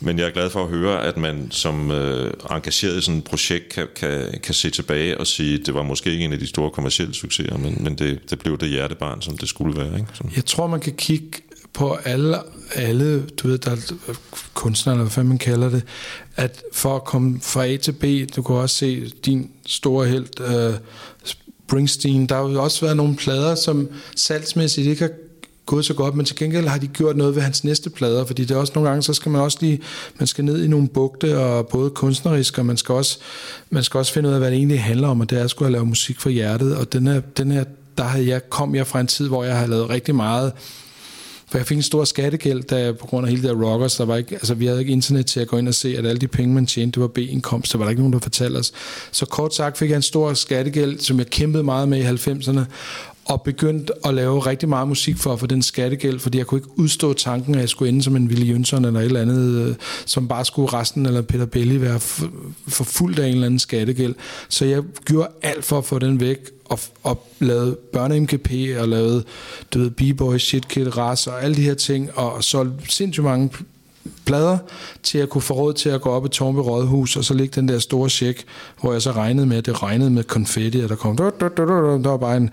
Men 0.00 0.18
jeg 0.18 0.26
er 0.26 0.30
glad 0.30 0.50
for 0.50 0.64
at 0.64 0.68
høre, 0.68 1.04
at 1.04 1.16
man 1.16 1.46
som 1.50 1.90
øh, 1.90 2.32
engageret 2.50 2.98
i 2.98 3.00
sådan 3.00 3.18
et 3.18 3.24
projekt 3.24 3.68
kan, 3.68 3.86
kan, 3.96 4.40
kan 4.42 4.54
se 4.54 4.70
tilbage 4.70 5.18
og 5.18 5.26
sige, 5.26 5.60
at 5.60 5.66
det 5.66 5.74
var 5.74 5.82
måske 5.82 6.10
ikke 6.10 6.24
en 6.24 6.32
af 6.32 6.38
de 6.38 6.46
store 6.46 6.70
kommercielle 6.70 7.14
succeser, 7.14 7.58
men, 7.58 7.78
men 7.80 7.94
det, 7.94 8.30
det 8.30 8.38
blev 8.38 8.58
det 8.58 8.68
hjertebarn, 8.68 9.22
som 9.22 9.38
det 9.38 9.48
skulle 9.48 9.80
være. 9.80 9.98
Ikke? 9.98 10.08
Jeg 10.36 10.44
tror, 10.44 10.66
man 10.66 10.80
kan 10.80 10.92
kigge 10.92 11.30
på 11.72 11.98
alle, 12.04 12.36
alle 12.74 13.26
du 13.26 13.48
ved, 13.48 13.58
der 13.58 13.70
er 13.70 14.14
kunstnere, 14.54 14.94
eller 14.94 15.04
hvad 15.04 15.10
fanden 15.10 15.28
man 15.28 15.38
kalder 15.38 15.70
det, 15.70 15.82
at 16.36 16.62
for 16.72 16.96
at 16.96 17.04
komme 17.04 17.40
fra 17.42 17.66
A 17.66 17.76
til 17.76 17.92
B, 17.92 18.04
du 18.36 18.42
kan 18.42 18.56
også 18.56 18.76
se 18.76 19.10
din 19.26 19.50
store 19.66 20.06
held, 20.06 20.40
uh, 20.40 20.74
Springsteen, 21.24 22.26
der 22.26 22.34
har 22.34 22.42
jo 22.42 22.62
også 22.62 22.80
været 22.80 22.96
nogle 22.96 23.16
plader, 23.16 23.54
som 23.54 23.88
salgsmæssigt 24.16 24.86
ikke 24.86 25.02
har 25.02 25.10
gået 25.66 25.84
så 25.84 25.94
godt, 25.94 26.14
men 26.14 26.26
til 26.26 26.36
gengæld 26.36 26.66
har 26.66 26.78
de 26.78 26.86
gjort 26.86 27.16
noget 27.16 27.34
ved 27.34 27.42
hans 27.42 27.64
næste 27.64 27.90
plader, 27.90 28.24
fordi 28.24 28.44
det 28.44 28.54
er 28.54 28.58
også 28.58 28.72
nogle 28.74 28.88
gange, 28.88 29.02
så 29.02 29.14
skal 29.14 29.32
man 29.32 29.40
også 29.40 29.58
lige, 29.60 29.80
man 30.18 30.26
skal 30.26 30.44
ned 30.44 30.64
i 30.64 30.68
nogle 30.68 30.88
bugte, 30.88 31.38
og 31.38 31.68
både 31.68 31.90
kunstnerisk, 31.90 32.58
og 32.58 32.66
man 32.66 32.76
skal 32.76 32.94
også, 32.94 33.18
man 33.70 33.82
skal 33.84 33.98
også 33.98 34.12
finde 34.12 34.28
ud 34.28 34.34
af, 34.34 34.40
hvad 34.40 34.50
det 34.50 34.56
egentlig 34.56 34.82
handler 34.82 35.08
om, 35.08 35.20
og 35.20 35.30
det 35.30 35.38
er 35.38 35.44
at 35.44 35.50
skulle 35.50 35.72
lave 35.72 35.86
musik 35.86 36.20
for 36.20 36.30
hjertet, 36.30 36.76
og 36.76 36.92
den 36.92 37.06
her, 37.06 37.20
den 37.20 37.50
her 37.50 37.64
der 37.98 38.04
havde 38.04 38.28
jeg, 38.28 38.50
kom 38.50 38.74
jeg 38.74 38.86
fra 38.86 39.00
en 39.00 39.06
tid, 39.06 39.28
hvor 39.28 39.44
jeg 39.44 39.56
havde 39.56 39.70
lavet 39.70 39.90
rigtig 39.90 40.14
meget 40.14 40.52
for 41.50 41.58
jeg 41.58 41.66
fik 41.66 41.76
en 41.76 41.82
stor 41.82 42.04
skattegæld, 42.04 42.62
da 42.62 42.92
på 42.92 43.06
grund 43.06 43.26
af 43.26 43.30
hele 43.30 43.42
det 43.42 43.50
der 43.50 43.64
rockers, 43.64 43.96
der 43.96 44.04
var 44.04 44.16
ikke, 44.16 44.34
altså 44.34 44.54
vi 44.54 44.66
havde 44.66 44.80
ikke 44.80 44.92
internet 44.92 45.26
til 45.26 45.40
at 45.40 45.48
gå 45.48 45.56
ind 45.56 45.68
og 45.68 45.74
se, 45.74 45.98
at 45.98 46.06
alle 46.06 46.20
de 46.20 46.28
penge, 46.28 46.54
man 46.54 46.66
tjente, 46.66 46.94
det 46.94 47.02
var 47.02 47.08
B-indkomst, 47.08 47.72
der 47.72 47.78
var 47.78 47.84
der 47.84 47.90
ikke 47.90 48.02
nogen, 48.02 48.12
der 48.12 48.18
fortalte 48.18 48.58
os. 48.58 48.72
Så 49.12 49.26
kort 49.26 49.54
sagt 49.54 49.78
fik 49.78 49.90
jeg 49.90 49.96
en 49.96 50.02
stor 50.02 50.34
skattegæld, 50.34 50.98
som 50.98 51.18
jeg 51.18 51.26
kæmpede 51.26 51.62
meget 51.62 51.88
med 51.88 51.98
i 51.98 52.02
90'erne, 52.02 52.60
og 53.26 53.42
begyndte 53.42 53.92
at 54.06 54.14
lave 54.14 54.40
rigtig 54.40 54.68
meget 54.68 54.88
musik 54.88 55.16
for 55.16 55.32
at 55.32 55.40
få 55.40 55.46
den 55.46 55.62
skattegæld, 55.62 56.18
fordi 56.18 56.38
jeg 56.38 56.46
kunne 56.46 56.58
ikke 56.58 56.78
udstå 56.78 57.12
tanken, 57.12 57.54
at 57.54 57.60
jeg 57.60 57.68
skulle 57.68 57.88
ende 57.88 58.02
som 58.02 58.16
en 58.16 58.26
Willy 58.26 58.52
Jønsson 58.52 58.84
eller 58.84 59.00
et 59.00 59.06
eller 59.06 59.20
andet, 59.20 59.68
øh, 59.68 59.74
som 60.06 60.28
bare 60.28 60.44
skulle 60.44 60.72
resten 60.72 61.06
eller 61.06 61.22
Peter 61.22 61.46
Belli 61.46 61.80
være 61.80 62.00
forfulgt 62.68 63.18
af 63.18 63.26
en 63.26 63.32
eller 63.32 63.46
anden 63.46 63.58
skattegæld. 63.58 64.14
Så 64.48 64.64
jeg 64.64 64.82
gjorde 65.04 65.28
alt 65.42 65.64
for 65.64 65.78
at 65.78 65.84
få 65.84 65.98
den 65.98 66.20
væk, 66.20 66.38
og, 66.64 66.78
og 67.02 67.26
lavede 67.40 67.76
børne-MKP, 67.92 68.80
og 68.80 68.88
lavede, 68.88 69.24
du 69.74 69.78
ved, 69.78 69.90
B-Boy, 69.90 70.38
Shit 70.38 70.68
Kid, 70.68 70.96
Ras, 70.96 71.26
og 71.26 71.44
alle 71.44 71.56
de 71.56 71.62
her 71.62 71.74
ting, 71.74 72.10
og 72.18 72.44
solgte 72.44 72.92
sindssygt 72.92 73.24
mange 73.24 73.50
plader, 74.24 74.58
til 75.02 75.18
at 75.18 75.28
kunne 75.28 75.42
få 75.42 75.54
råd 75.54 75.72
til 75.72 75.88
at 75.88 76.00
gå 76.00 76.10
op 76.10 76.26
i 76.26 76.28
Torbe 76.28 76.60
Rådhus, 76.60 77.16
og 77.16 77.24
så 77.24 77.34
ligge 77.34 77.60
den 77.60 77.68
der 77.68 77.78
store 77.78 78.10
check, 78.10 78.44
hvor 78.80 78.92
jeg 78.92 79.02
så 79.02 79.12
regnede 79.12 79.46
med, 79.46 79.56
at 79.56 79.66
det 79.66 79.82
regnede 79.82 80.10
med 80.10 80.24
konfetti, 80.24 80.80
og 80.80 80.88
der 80.88 80.96
kom, 80.96 81.16
der, 81.16 82.08
var 82.08 82.16
bare 82.16 82.36
en 82.36 82.50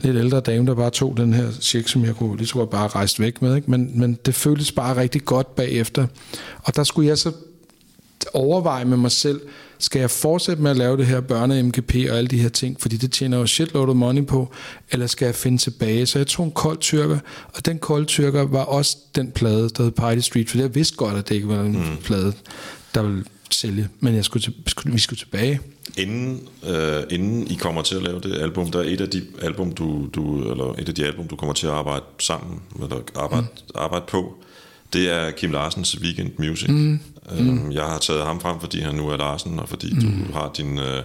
lidt 0.00 0.16
ældre 0.16 0.40
dame, 0.40 0.66
der 0.66 0.74
bare 0.74 0.90
tog 0.90 1.16
den 1.16 1.32
her 1.32 1.46
check, 1.60 1.88
som 1.88 2.04
jeg 2.04 2.16
kunne 2.16 2.36
lige 2.36 2.46
så 2.46 2.66
bare 2.66 2.88
rejse 2.88 3.18
væk 3.18 3.42
med, 3.42 3.56
ikke? 3.56 3.70
Men, 3.70 3.90
men 4.00 4.18
det 4.26 4.34
føltes 4.34 4.72
bare 4.72 4.96
rigtig 4.96 5.24
godt 5.24 5.54
bagefter. 5.54 6.06
Og 6.62 6.76
der 6.76 6.84
skulle 6.84 7.08
jeg 7.08 7.18
så 7.18 7.32
overveje 8.34 8.84
med 8.84 8.96
mig 8.96 9.10
selv, 9.10 9.40
skal 9.82 10.00
jeg 10.00 10.10
fortsætte 10.10 10.62
med 10.62 10.70
at 10.70 10.76
lave 10.76 10.96
det 10.96 11.06
her 11.06 11.20
børne-MGP 11.20 12.10
og 12.10 12.18
alle 12.18 12.28
de 12.28 12.38
her 12.38 12.48
ting, 12.48 12.80
fordi 12.80 12.96
det 12.96 13.12
tjener 13.12 13.38
jo 13.38 13.46
shitload 13.46 13.88
of 13.88 13.96
money 13.96 14.26
på, 14.26 14.52
eller 14.90 15.06
skal 15.06 15.26
jeg 15.26 15.34
finde 15.34 15.58
tilbage? 15.58 16.06
Så 16.06 16.18
jeg 16.18 16.26
tog 16.26 16.46
en 16.46 16.52
kold 16.52 16.78
tyrker, 16.78 17.18
og 17.54 17.66
den 17.66 17.78
kold 17.78 18.06
tyrker 18.06 18.42
var 18.42 18.64
også 18.64 18.96
den 19.14 19.30
plade, 19.30 19.68
der 19.68 19.82
hed 19.82 19.90
Party 19.90 20.20
Street, 20.20 20.50
for 20.50 20.58
jeg 20.58 20.74
vidste 20.74 20.96
godt, 20.96 21.16
at 21.16 21.28
det 21.28 21.34
ikke 21.34 21.48
var 21.48 21.60
en 21.60 21.72
mm. 21.72 21.96
plade, 22.04 22.32
der 22.94 23.02
ville 23.02 23.24
sælge, 23.50 23.88
men 24.00 24.14
jeg 24.14 24.24
skulle, 24.24 24.42
til, 24.42 24.54
vi 24.84 24.98
skulle 24.98 25.18
tilbage. 25.18 25.60
Inden, 25.96 26.40
øh, 26.68 27.02
inden 27.10 27.46
I 27.46 27.54
kommer 27.54 27.82
til 27.82 27.94
at 27.94 28.02
lave 28.02 28.20
det 28.20 28.34
album, 28.34 28.70
der 28.70 28.78
er 28.78 28.84
et 28.84 29.00
af 29.00 29.10
de 29.10 29.22
album, 29.42 29.72
du, 29.72 30.08
du, 30.14 30.50
eller 30.50 30.74
et 30.78 30.88
af 30.88 30.94
de 30.94 31.06
album, 31.06 31.28
du 31.28 31.36
kommer 31.36 31.52
til 31.52 31.66
at 31.66 31.72
arbejde 31.72 32.04
sammen, 32.18 32.60
eller 32.82 33.00
arbejde, 33.16 33.42
mm. 33.42 33.70
arbejde 33.74 34.04
på, 34.08 34.34
det 34.92 35.12
er 35.12 35.30
Kim 35.30 35.52
Larsens 35.52 36.00
Weekend 36.00 36.30
Music. 36.38 36.68
Mm. 36.68 37.00
Mm. 37.30 37.72
Jeg 37.72 37.82
har 37.82 37.98
taget 37.98 38.24
ham 38.24 38.40
frem, 38.40 38.60
fordi 38.60 38.80
han 38.80 38.94
nu 38.94 39.08
er 39.08 39.16
Larsen, 39.16 39.58
og 39.58 39.68
fordi 39.68 39.94
mm. 39.94 40.00
du 40.00 40.32
har 40.32 40.52
din 40.56 40.78
øh, 40.78 41.02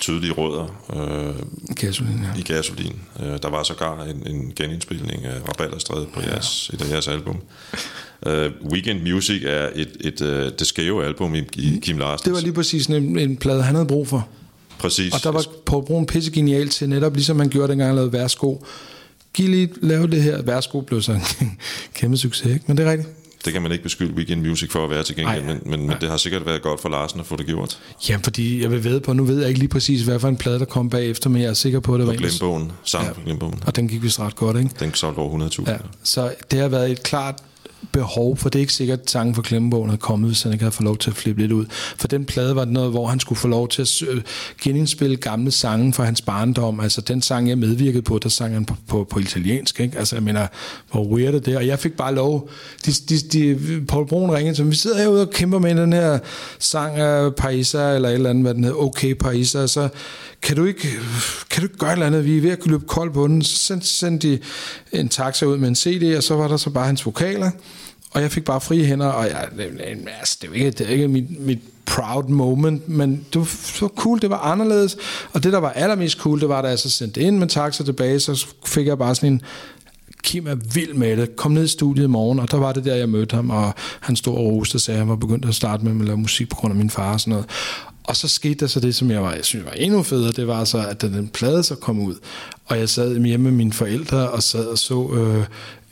tydelige 0.00 0.32
rødder 0.32 0.66
øh, 0.96 1.34
gasolin, 1.74 2.20
ja. 2.22 2.40
i 2.40 2.42
gasolin. 2.42 3.00
Øh, 3.20 3.38
der 3.42 3.50
var 3.50 3.62
sågar 3.62 4.02
en, 4.04 4.26
en 4.26 4.52
genindspilning 4.56 5.24
af 5.24 5.48
Rabalderstræde 5.48 6.06
på 6.14 6.20
jeres, 6.20 6.70
et 6.74 6.82
af 6.82 6.90
jeres 6.90 7.08
album. 7.08 7.40
Uh, 8.26 8.32
Weekend 8.72 9.00
Music 9.00 9.42
er 9.46 9.68
et, 9.74 9.96
et, 10.00 10.20
uh, 10.20 10.28
det 10.58 10.66
skæve 10.66 11.04
album 11.04 11.34
i, 11.34 11.44
i 11.56 11.78
Kim 11.82 11.98
Larsens. 11.98 12.22
Det 12.22 12.32
var 12.32 12.40
lige 12.40 12.52
præcis 12.52 12.86
en, 12.86 13.18
en 13.18 13.36
plade, 13.36 13.62
han 13.62 13.74
havde 13.74 13.86
brug 13.86 14.08
for. 14.08 14.28
Præcis. 14.78 15.14
Og 15.14 15.22
der 15.22 15.30
var 15.30 15.44
på 15.66 15.80
Broen 15.80 16.06
pisse 16.06 16.30
genial 16.30 16.68
til, 16.68 16.88
netop 16.88 17.14
ligesom 17.14 17.38
han 17.38 17.48
gjorde 17.48 17.68
dengang, 17.68 17.88
han 17.88 17.94
lavede 17.94 18.12
Værsgo. 18.12 18.56
Giv 19.34 19.48
lige, 19.48 19.68
lave 19.82 20.06
det 20.06 20.22
her. 20.22 20.42
Værsgo 20.42 20.80
blev 20.80 21.02
så 21.02 21.12
en 21.12 21.22
kæmpe 21.94 22.16
succes, 22.16 22.52
ikke? 22.52 22.64
Men 22.66 22.76
det 22.76 22.86
er 22.86 22.90
rigtigt. 22.90 23.08
Det 23.44 23.52
kan 23.52 23.62
man 23.62 23.72
ikke 23.72 23.84
beskylde 23.84 24.14
Weekend 24.14 24.40
Music 24.46 24.70
for 24.70 24.84
at 24.84 24.90
være 24.90 25.02
til 25.02 25.16
gengæld, 25.16 25.44
men, 25.44 25.60
men, 25.66 25.86
men 25.86 25.96
det 26.00 26.10
har 26.10 26.16
sikkert 26.16 26.46
været 26.46 26.62
godt 26.62 26.80
for 26.80 26.88
Larsen 26.88 27.20
at 27.20 27.26
få 27.26 27.36
det 27.36 27.46
gjort. 27.46 27.78
Ja, 28.08 28.18
fordi 28.22 28.62
jeg 28.62 28.70
vil 28.70 28.84
ved 28.84 29.00
på, 29.00 29.12
nu 29.12 29.24
ved 29.24 29.38
jeg 29.38 29.48
ikke 29.48 29.60
lige 29.60 29.68
præcis, 29.68 30.02
hvad 30.02 30.20
for 30.20 30.28
en 30.28 30.36
plade, 30.36 30.58
der 30.58 30.64
kom 30.64 30.90
bagefter, 30.90 31.30
men 31.30 31.42
jeg 31.42 31.48
er 31.48 31.54
sikker 31.54 31.80
på, 31.80 31.94
at 31.94 31.98
det 31.98 32.06
var 32.06 32.12
Og 32.12 32.18
Glembogen, 32.18 32.72
sammen 32.84 33.12
ja. 33.16 33.22
Glembogen. 33.24 33.62
Og 33.66 33.76
den 33.76 33.88
gik 33.88 34.02
vist 34.02 34.20
ret 34.20 34.36
godt, 34.36 34.56
ikke? 34.56 34.70
Den 34.80 34.94
solgte 34.94 35.18
over 35.18 35.48
100.000. 35.48 35.70
Ja, 35.70 35.76
så 36.02 36.34
det 36.50 36.58
har 36.58 36.68
været 36.68 36.90
et 36.90 37.02
klart 37.02 37.42
behov, 37.92 38.36
for 38.36 38.48
det 38.48 38.58
er 38.58 38.60
ikke 38.60 38.72
sikkert, 38.72 39.00
at 39.00 39.10
sangen 39.10 39.34
for 39.34 39.42
Klemmebogen 39.42 39.90
havde 39.90 40.00
kommet, 40.00 40.28
hvis 40.28 40.42
han 40.42 40.52
ikke 40.52 40.62
havde 40.62 40.72
fået 40.72 40.84
lov 40.84 40.96
til 40.96 41.10
at 41.10 41.16
flippe 41.16 41.40
lidt 41.40 41.52
ud. 41.52 41.66
For 41.96 42.08
den 42.08 42.24
plade 42.24 42.56
var 42.56 42.64
noget, 42.64 42.90
hvor 42.90 43.06
han 43.06 43.20
skulle 43.20 43.38
få 43.38 43.48
lov 43.48 43.68
til 43.68 43.82
at 43.82 44.02
øh, 44.08 44.22
genindspille 44.62 45.16
gamle 45.16 45.50
sange 45.50 45.92
fra 45.92 46.04
hans 46.04 46.22
barndom. 46.22 46.80
Altså 46.80 47.00
den 47.00 47.22
sang, 47.22 47.48
jeg 47.48 47.58
medvirkede 47.58 48.02
på, 48.02 48.18
der 48.18 48.28
sang 48.28 48.54
han 48.54 48.64
på, 48.64 48.74
på, 48.88 49.06
på 49.10 49.18
italiensk. 49.18 49.80
Ikke? 49.80 49.98
Altså 49.98 50.16
jeg 50.16 50.22
mener, 50.22 50.46
hvor 50.90 51.04
weird 51.04 51.34
er 51.34 51.38
det? 51.38 51.56
Og 51.56 51.66
jeg 51.66 51.78
fik 51.78 51.92
bare 51.92 52.14
lov. 52.14 52.50
De, 52.86 52.92
de, 52.92 53.18
de, 53.18 53.80
Paul 53.86 54.06
Brun 54.06 54.30
ringede 54.30 54.56
til 54.56 54.64
mig, 54.64 54.70
vi 54.70 54.76
sidder 54.76 54.98
herude 54.98 55.20
og 55.20 55.30
kæmper 55.30 55.58
med 55.58 55.74
den 55.74 55.92
her 55.92 56.18
sang 56.58 56.96
af 56.96 57.34
Paisa, 57.34 57.94
eller 57.94 58.08
et 58.08 58.14
eller 58.14 58.30
andet, 58.30 58.44
hvad 58.44 58.54
den 58.54 58.64
hedder, 58.64 58.78
Okay 58.78 59.14
Paisa, 59.14 59.66
så 59.66 59.88
kan 60.42 60.56
du 60.56 60.64
ikke, 60.64 60.88
kan 61.50 61.60
du 61.60 61.66
ikke 61.66 61.78
gøre 61.78 61.90
et 61.90 61.92
eller 61.92 62.06
andet? 62.06 62.24
Vi 62.24 62.36
er 62.36 62.40
ved 62.40 62.50
at 62.50 62.66
løbe 62.66 62.84
kold 62.86 63.12
på 63.12 63.26
den. 63.28 63.42
Så 63.42 63.56
sendte, 63.56 63.86
sendte 63.86 64.28
de 64.28 64.38
en 64.92 65.08
taxa 65.08 65.46
ud 65.46 65.56
med 65.56 65.68
en 65.68 65.74
CD, 65.74 66.16
og 66.16 66.22
så 66.22 66.34
var 66.34 66.48
der 66.48 66.56
så 66.56 66.70
bare 66.70 66.86
hans 66.86 67.06
vokaler. 67.06 67.50
Og 68.12 68.22
jeg 68.22 68.32
fik 68.32 68.44
bare 68.44 68.60
frie 68.60 68.84
hænder, 68.84 69.06
og 69.06 69.24
jeg, 69.24 69.48
altså, 70.18 70.38
det 70.40 70.46
er 70.46 70.48
jo 70.48 70.52
ikke, 70.52 70.70
det 70.70 70.86
er 70.86 70.90
ikke 70.90 71.08
mit, 71.08 71.40
mit 71.40 71.58
proud 71.86 72.28
moment, 72.28 72.88
men 72.88 73.26
det 73.32 73.38
var, 73.38 73.44
så 73.78 73.88
cool, 73.96 74.20
det 74.20 74.30
var 74.30 74.38
anderledes. 74.38 74.96
Og 75.32 75.42
det, 75.42 75.52
der 75.52 75.58
var 75.58 75.70
allermest 75.70 76.18
cool, 76.18 76.40
det 76.40 76.48
var, 76.48 76.62
da 76.62 76.68
jeg 76.68 76.78
så 76.78 76.90
sendte 76.90 77.20
ind 77.20 77.38
med 77.38 77.48
taxa 77.48 77.84
tilbage, 77.84 78.20
så 78.20 78.46
fik 78.66 78.86
jeg 78.86 78.98
bare 78.98 79.14
sådan 79.14 79.32
en, 79.32 79.42
Kim 80.22 80.46
er 80.46 80.54
vild 80.74 80.94
med 80.94 81.16
det. 81.16 81.36
Kom 81.36 81.52
ned 81.52 81.64
i 81.64 81.68
studiet 81.68 82.04
i 82.04 82.08
morgen, 82.08 82.38
og 82.38 82.50
der 82.50 82.56
var 82.56 82.72
det 82.72 82.84
der, 82.84 82.94
jeg 82.94 83.08
mødte 83.08 83.36
ham, 83.36 83.50
og 83.50 83.74
han 84.00 84.16
stod 84.16 84.36
og 84.36 84.44
roste 84.44 84.76
og 84.76 84.80
sagde, 84.80 84.96
at 84.96 85.00
han 85.00 85.08
var 85.08 85.16
begyndt 85.16 85.44
at 85.44 85.54
starte 85.54 85.84
med 85.84 86.00
at 86.00 86.06
lave 86.06 86.16
musik 86.16 86.48
på 86.48 86.56
grund 86.56 86.72
af 86.72 86.76
min 86.76 86.90
far 86.90 87.12
og 87.12 87.20
sådan 87.20 87.30
noget. 87.30 87.46
Og 88.04 88.16
så 88.16 88.28
skete 88.28 88.54
der 88.54 88.66
så 88.66 88.80
det, 88.80 88.94
som 88.94 89.10
jeg, 89.10 89.22
var, 89.22 89.32
jeg 89.32 89.44
synes 89.44 89.64
var 89.64 89.72
endnu 89.72 90.02
federe, 90.02 90.32
det 90.32 90.46
var 90.46 90.64
så, 90.64 90.86
at 90.86 91.02
den 91.02 91.28
plade 91.28 91.62
så 91.62 91.74
kom 91.74 92.00
ud, 92.00 92.14
og 92.66 92.78
jeg 92.78 92.88
sad 92.88 93.24
hjemme 93.24 93.44
med 93.44 93.52
mine 93.52 93.72
forældre 93.72 94.30
og 94.30 94.42
sad 94.42 94.66
og 94.66 94.78
så 94.78 95.10
øh, 95.14 95.44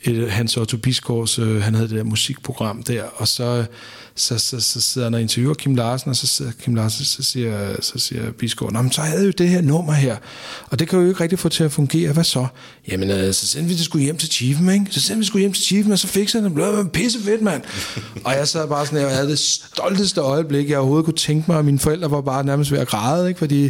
et, 0.03 0.31
Hans 0.31 0.57
Otto 0.57 0.77
Bisgaards, 0.77 1.39
øh, 1.39 1.61
han 1.61 1.75
havde 1.75 1.89
det 1.89 1.97
der 1.97 2.03
musikprogram 2.03 2.83
der, 2.83 3.03
og 3.03 3.27
så, 3.27 3.65
så, 4.15 4.37
så, 4.37 4.59
så 4.59 4.81
sidder 4.81 5.07
han 5.07 5.13
og 5.13 5.21
interviewer 5.21 5.53
Kim 5.53 5.75
Larsen, 5.75 6.09
og 6.09 6.15
så 6.15 6.27
sidder 6.27 6.51
Kim 6.51 6.75
Larsen, 6.75 7.05
så 7.05 7.23
siger, 7.23 7.81
så 7.81 7.99
siger 7.99 8.31
Bisgaard, 8.31 8.73
men 8.73 8.91
så 8.91 9.01
havde 9.01 9.19
jeg 9.19 9.27
jo 9.27 9.31
det 9.37 9.49
her 9.49 9.61
nummer 9.61 9.93
her, 9.93 10.17
og 10.69 10.79
det 10.79 10.87
kan 10.87 10.99
jo 10.99 11.07
ikke 11.07 11.19
rigtig 11.19 11.39
få 11.39 11.49
til 11.49 11.63
at 11.63 11.71
fungere, 11.71 12.13
hvad 12.13 12.23
så? 12.23 12.47
Jamen, 12.87 13.09
øh, 13.09 13.33
så 13.33 13.47
sendte 13.47 13.69
vi 13.69 13.75
det 13.75 13.85
skulle 13.85 14.03
hjem 14.03 14.17
til 14.17 14.29
Chiefen, 14.29 14.69
ikke? 14.69 14.85
Så 14.89 15.01
sendte 15.01 15.19
vi 15.19 15.25
skulle 15.25 15.41
hjem 15.41 15.53
til 15.53 15.63
Chiefen, 15.63 15.91
og 15.91 15.99
så 15.99 16.07
fik 16.07 16.33
jeg 16.33 16.43
det, 16.43 16.53
blev 16.53 16.89
pisse 16.93 17.19
fedt, 17.19 17.41
mand. 17.41 17.61
og 18.25 18.33
jeg 18.33 18.47
sad 18.47 18.67
bare 18.67 18.85
sådan 18.85 19.01
jeg 19.01 19.15
havde 19.15 19.29
det 19.29 19.39
stolteste 19.39 20.21
øjeblik, 20.21 20.69
jeg 20.69 20.77
overhovedet 20.77 21.05
kunne 21.05 21.17
tænke 21.17 21.45
mig, 21.47 21.57
og 21.57 21.65
mine 21.65 21.79
forældre 21.79 22.11
var 22.11 22.21
bare 22.21 22.43
nærmest 22.43 22.71
ved 22.71 22.79
at 22.79 22.87
græde, 22.87 23.27
ikke? 23.27 23.37
Fordi 23.37 23.69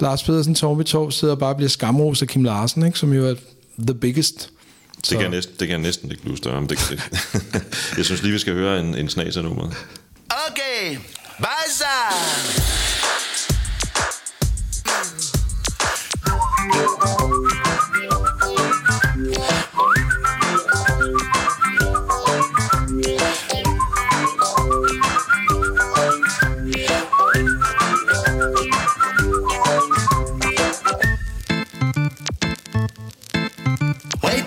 Lars 0.00 0.22
Pedersen, 0.22 0.54
Torby 0.54 0.82
Torv 0.82 1.10
sidder 1.10 1.34
og 1.34 1.38
bare 1.38 1.54
bliver 1.54 1.68
skamros 1.68 2.22
af 2.22 2.28
Kim 2.28 2.44
Larsen, 2.44 2.86
ikke? 2.86 2.98
Som 2.98 3.12
jo 3.12 3.26
er 3.26 3.34
the 3.78 3.94
biggest 3.94 4.50
det 5.10 5.10
kan, 5.10 5.20
jeg 5.20 5.28
næsten, 5.28 5.54
det 5.60 5.68
kan 5.68 5.70
jeg 5.70 5.78
næsten 5.78 6.10
ikke 6.10 6.22
blive 6.22 6.36
større 6.36 6.56
om. 6.56 6.68
Det, 6.68 6.78
det. 6.90 7.02
jeg 7.98 8.04
synes 8.04 8.22
lige, 8.22 8.32
vi 8.32 8.38
skal 8.38 8.52
høre 8.52 8.80
en, 8.80 8.94
en 8.94 9.08
snas 9.08 9.36
af 9.36 9.44
nummeret. 9.44 9.76
Okay, 10.48 10.96
bye 11.38 11.70
så! 11.70 11.84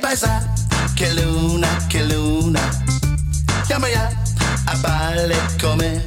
Paisa, 0.06 0.40
che 0.94 1.14
luna, 1.14 1.68
che 1.88 2.04
luna. 2.04 2.62
Chiama 3.66 3.88
ya 3.88 4.08
a 4.66 4.76
balle 4.76 5.36
come 5.60 6.06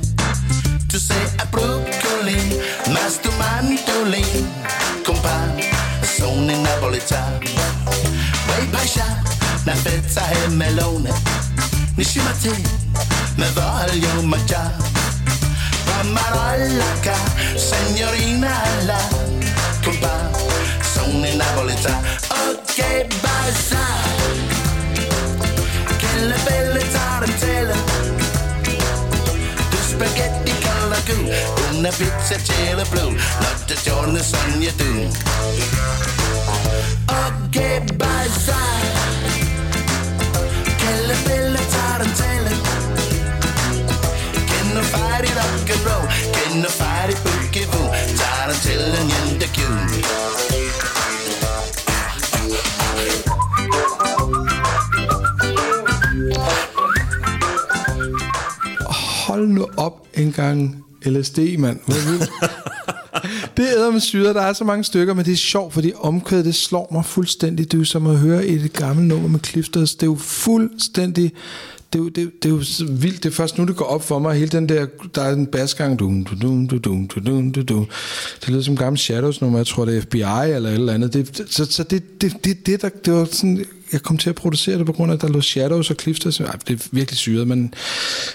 tu 0.86 0.96
sei 0.96 1.26
a 1.38 1.44
broccoli, 1.46 2.60
ma 2.92 3.08
sto 3.08 3.28
mantolin, 3.32 4.46
compa, 5.04 5.52
sono 6.16 6.48
in 6.48 6.60
napoletano. 6.60 7.40
Wait, 8.46 8.70
paisa, 8.70 9.20
una 9.64 9.74
fezza 9.74 10.28
e 10.30 10.46
melone, 10.46 11.12
nishimate, 11.96 12.54
me 13.34 13.50
voglio 13.50 14.22
mangiare. 14.22 14.76
Pamarolla, 15.86 16.84
signorina, 17.56 18.62
la, 18.84 19.08
compa, 19.82 20.37
canzone 20.98 21.34
napoletana 21.34 22.00
Oh 22.28 22.60
che 22.74 23.06
bassa 23.20 23.78
Che 25.96 26.20
la 26.20 26.36
bella 26.44 26.80
tarantella 26.92 27.74
Due 29.70 29.80
spaghetti 29.80 30.52
con 30.62 30.88
la 30.88 30.98
gù 31.06 31.76
Una 31.76 31.90
pizza 31.90 32.34
a 32.34 32.42
cielo 32.42 32.82
blu 32.90 33.10
Notte 33.10 33.74
e 33.74 33.76
giorno 33.82 34.18
sogni 34.22 34.74
tu 34.76 35.08
Oh 37.06 37.48
che 37.50 37.84
bassa 37.94 38.56
Che 40.76 41.06
la 41.06 41.14
bella 41.24 41.60
tarantella 41.60 42.50
Che 44.32 44.62
non 44.72 44.82
fare 44.82 45.26
rock 45.26 45.70
and 45.70 45.82
roll? 45.84 46.06
Che 46.30 46.54
non 46.54 46.70
fare 46.70 46.87
Hold 59.38 59.48
nu 59.48 59.66
op 59.76 60.06
en 60.14 60.32
gang 60.32 60.84
LSD, 61.02 61.38
mand. 61.58 61.80
det 63.56 63.78
er 63.78 63.90
med 63.90 64.00
syre, 64.00 64.34
der 64.34 64.42
er 64.42 64.52
så 64.52 64.64
mange 64.64 64.84
stykker, 64.84 65.14
men 65.14 65.24
det 65.24 65.32
er 65.32 65.36
sjovt, 65.36 65.74
fordi 65.74 65.92
omkvædet, 65.96 66.44
det 66.44 66.54
slår 66.54 66.88
mig 66.92 67.04
fuldstændig. 67.04 67.64
Det 67.72 67.74
er 67.74 67.78
jo 67.78 67.84
som 67.84 68.06
at 68.06 68.18
høre 68.18 68.46
i 68.46 68.54
et 68.54 68.72
gammelt 68.72 69.08
nummer 69.08 69.28
med 69.28 69.40
Clifters. 69.44 69.94
Det 69.94 70.02
er 70.02 70.06
jo 70.06 70.16
fuldstændig 70.16 71.32
det, 71.92 71.98
er 71.98 72.02
jo, 72.02 72.08
det, 72.08 72.42
det 72.42 72.48
er 72.48 72.52
jo 72.52 72.62
vildt. 72.88 73.22
Det 73.22 73.30
er 73.30 73.34
først 73.34 73.58
nu, 73.58 73.64
det 73.64 73.76
går 73.76 73.84
op 73.84 74.02
for 74.02 74.18
mig. 74.18 74.34
Hele 74.38 74.50
den 74.50 74.68
der, 74.68 74.86
der 75.14 75.22
er 75.22 75.32
en 75.32 75.46
basgang. 75.46 75.98
Dum, 75.98 76.24
dum, 76.24 76.68
dum, 76.68 77.08
dum, 77.08 77.52
dum. 77.52 77.86
Det 78.40 78.48
lyder 78.48 78.62
som 78.62 78.76
gammel 78.76 78.98
Shadows 78.98 79.40
nummer. 79.40 79.58
Jeg 79.58 79.66
tror, 79.66 79.84
det 79.84 79.96
er 79.96 80.00
FBI 80.00 80.54
eller 80.54 80.70
et 80.70 80.74
eller 80.74 80.92
andet. 80.92 81.12
Det, 81.12 81.42
så 81.50 81.64
så 81.64 81.82
det, 81.82 82.20
det, 82.20 82.44
det, 82.44 82.66
det, 82.66 82.82
der, 82.82 82.88
det 83.04 83.12
var 83.12 83.28
sådan 83.32 83.64
jeg 83.92 84.02
kom 84.02 84.18
til 84.18 84.28
at 84.30 84.34
producere 84.36 84.78
det 84.78 84.86
på 84.86 84.92
grund 84.92 85.12
af, 85.12 85.16
at 85.16 85.22
der 85.22 85.28
lå 85.28 85.40
Shadows 85.40 85.90
og 85.90 85.96
Clifters. 86.00 86.40
Ej, 86.40 86.56
det 86.68 86.80
er 86.80 86.88
virkelig 86.92 87.18
syret, 87.18 87.48
men 87.48 87.74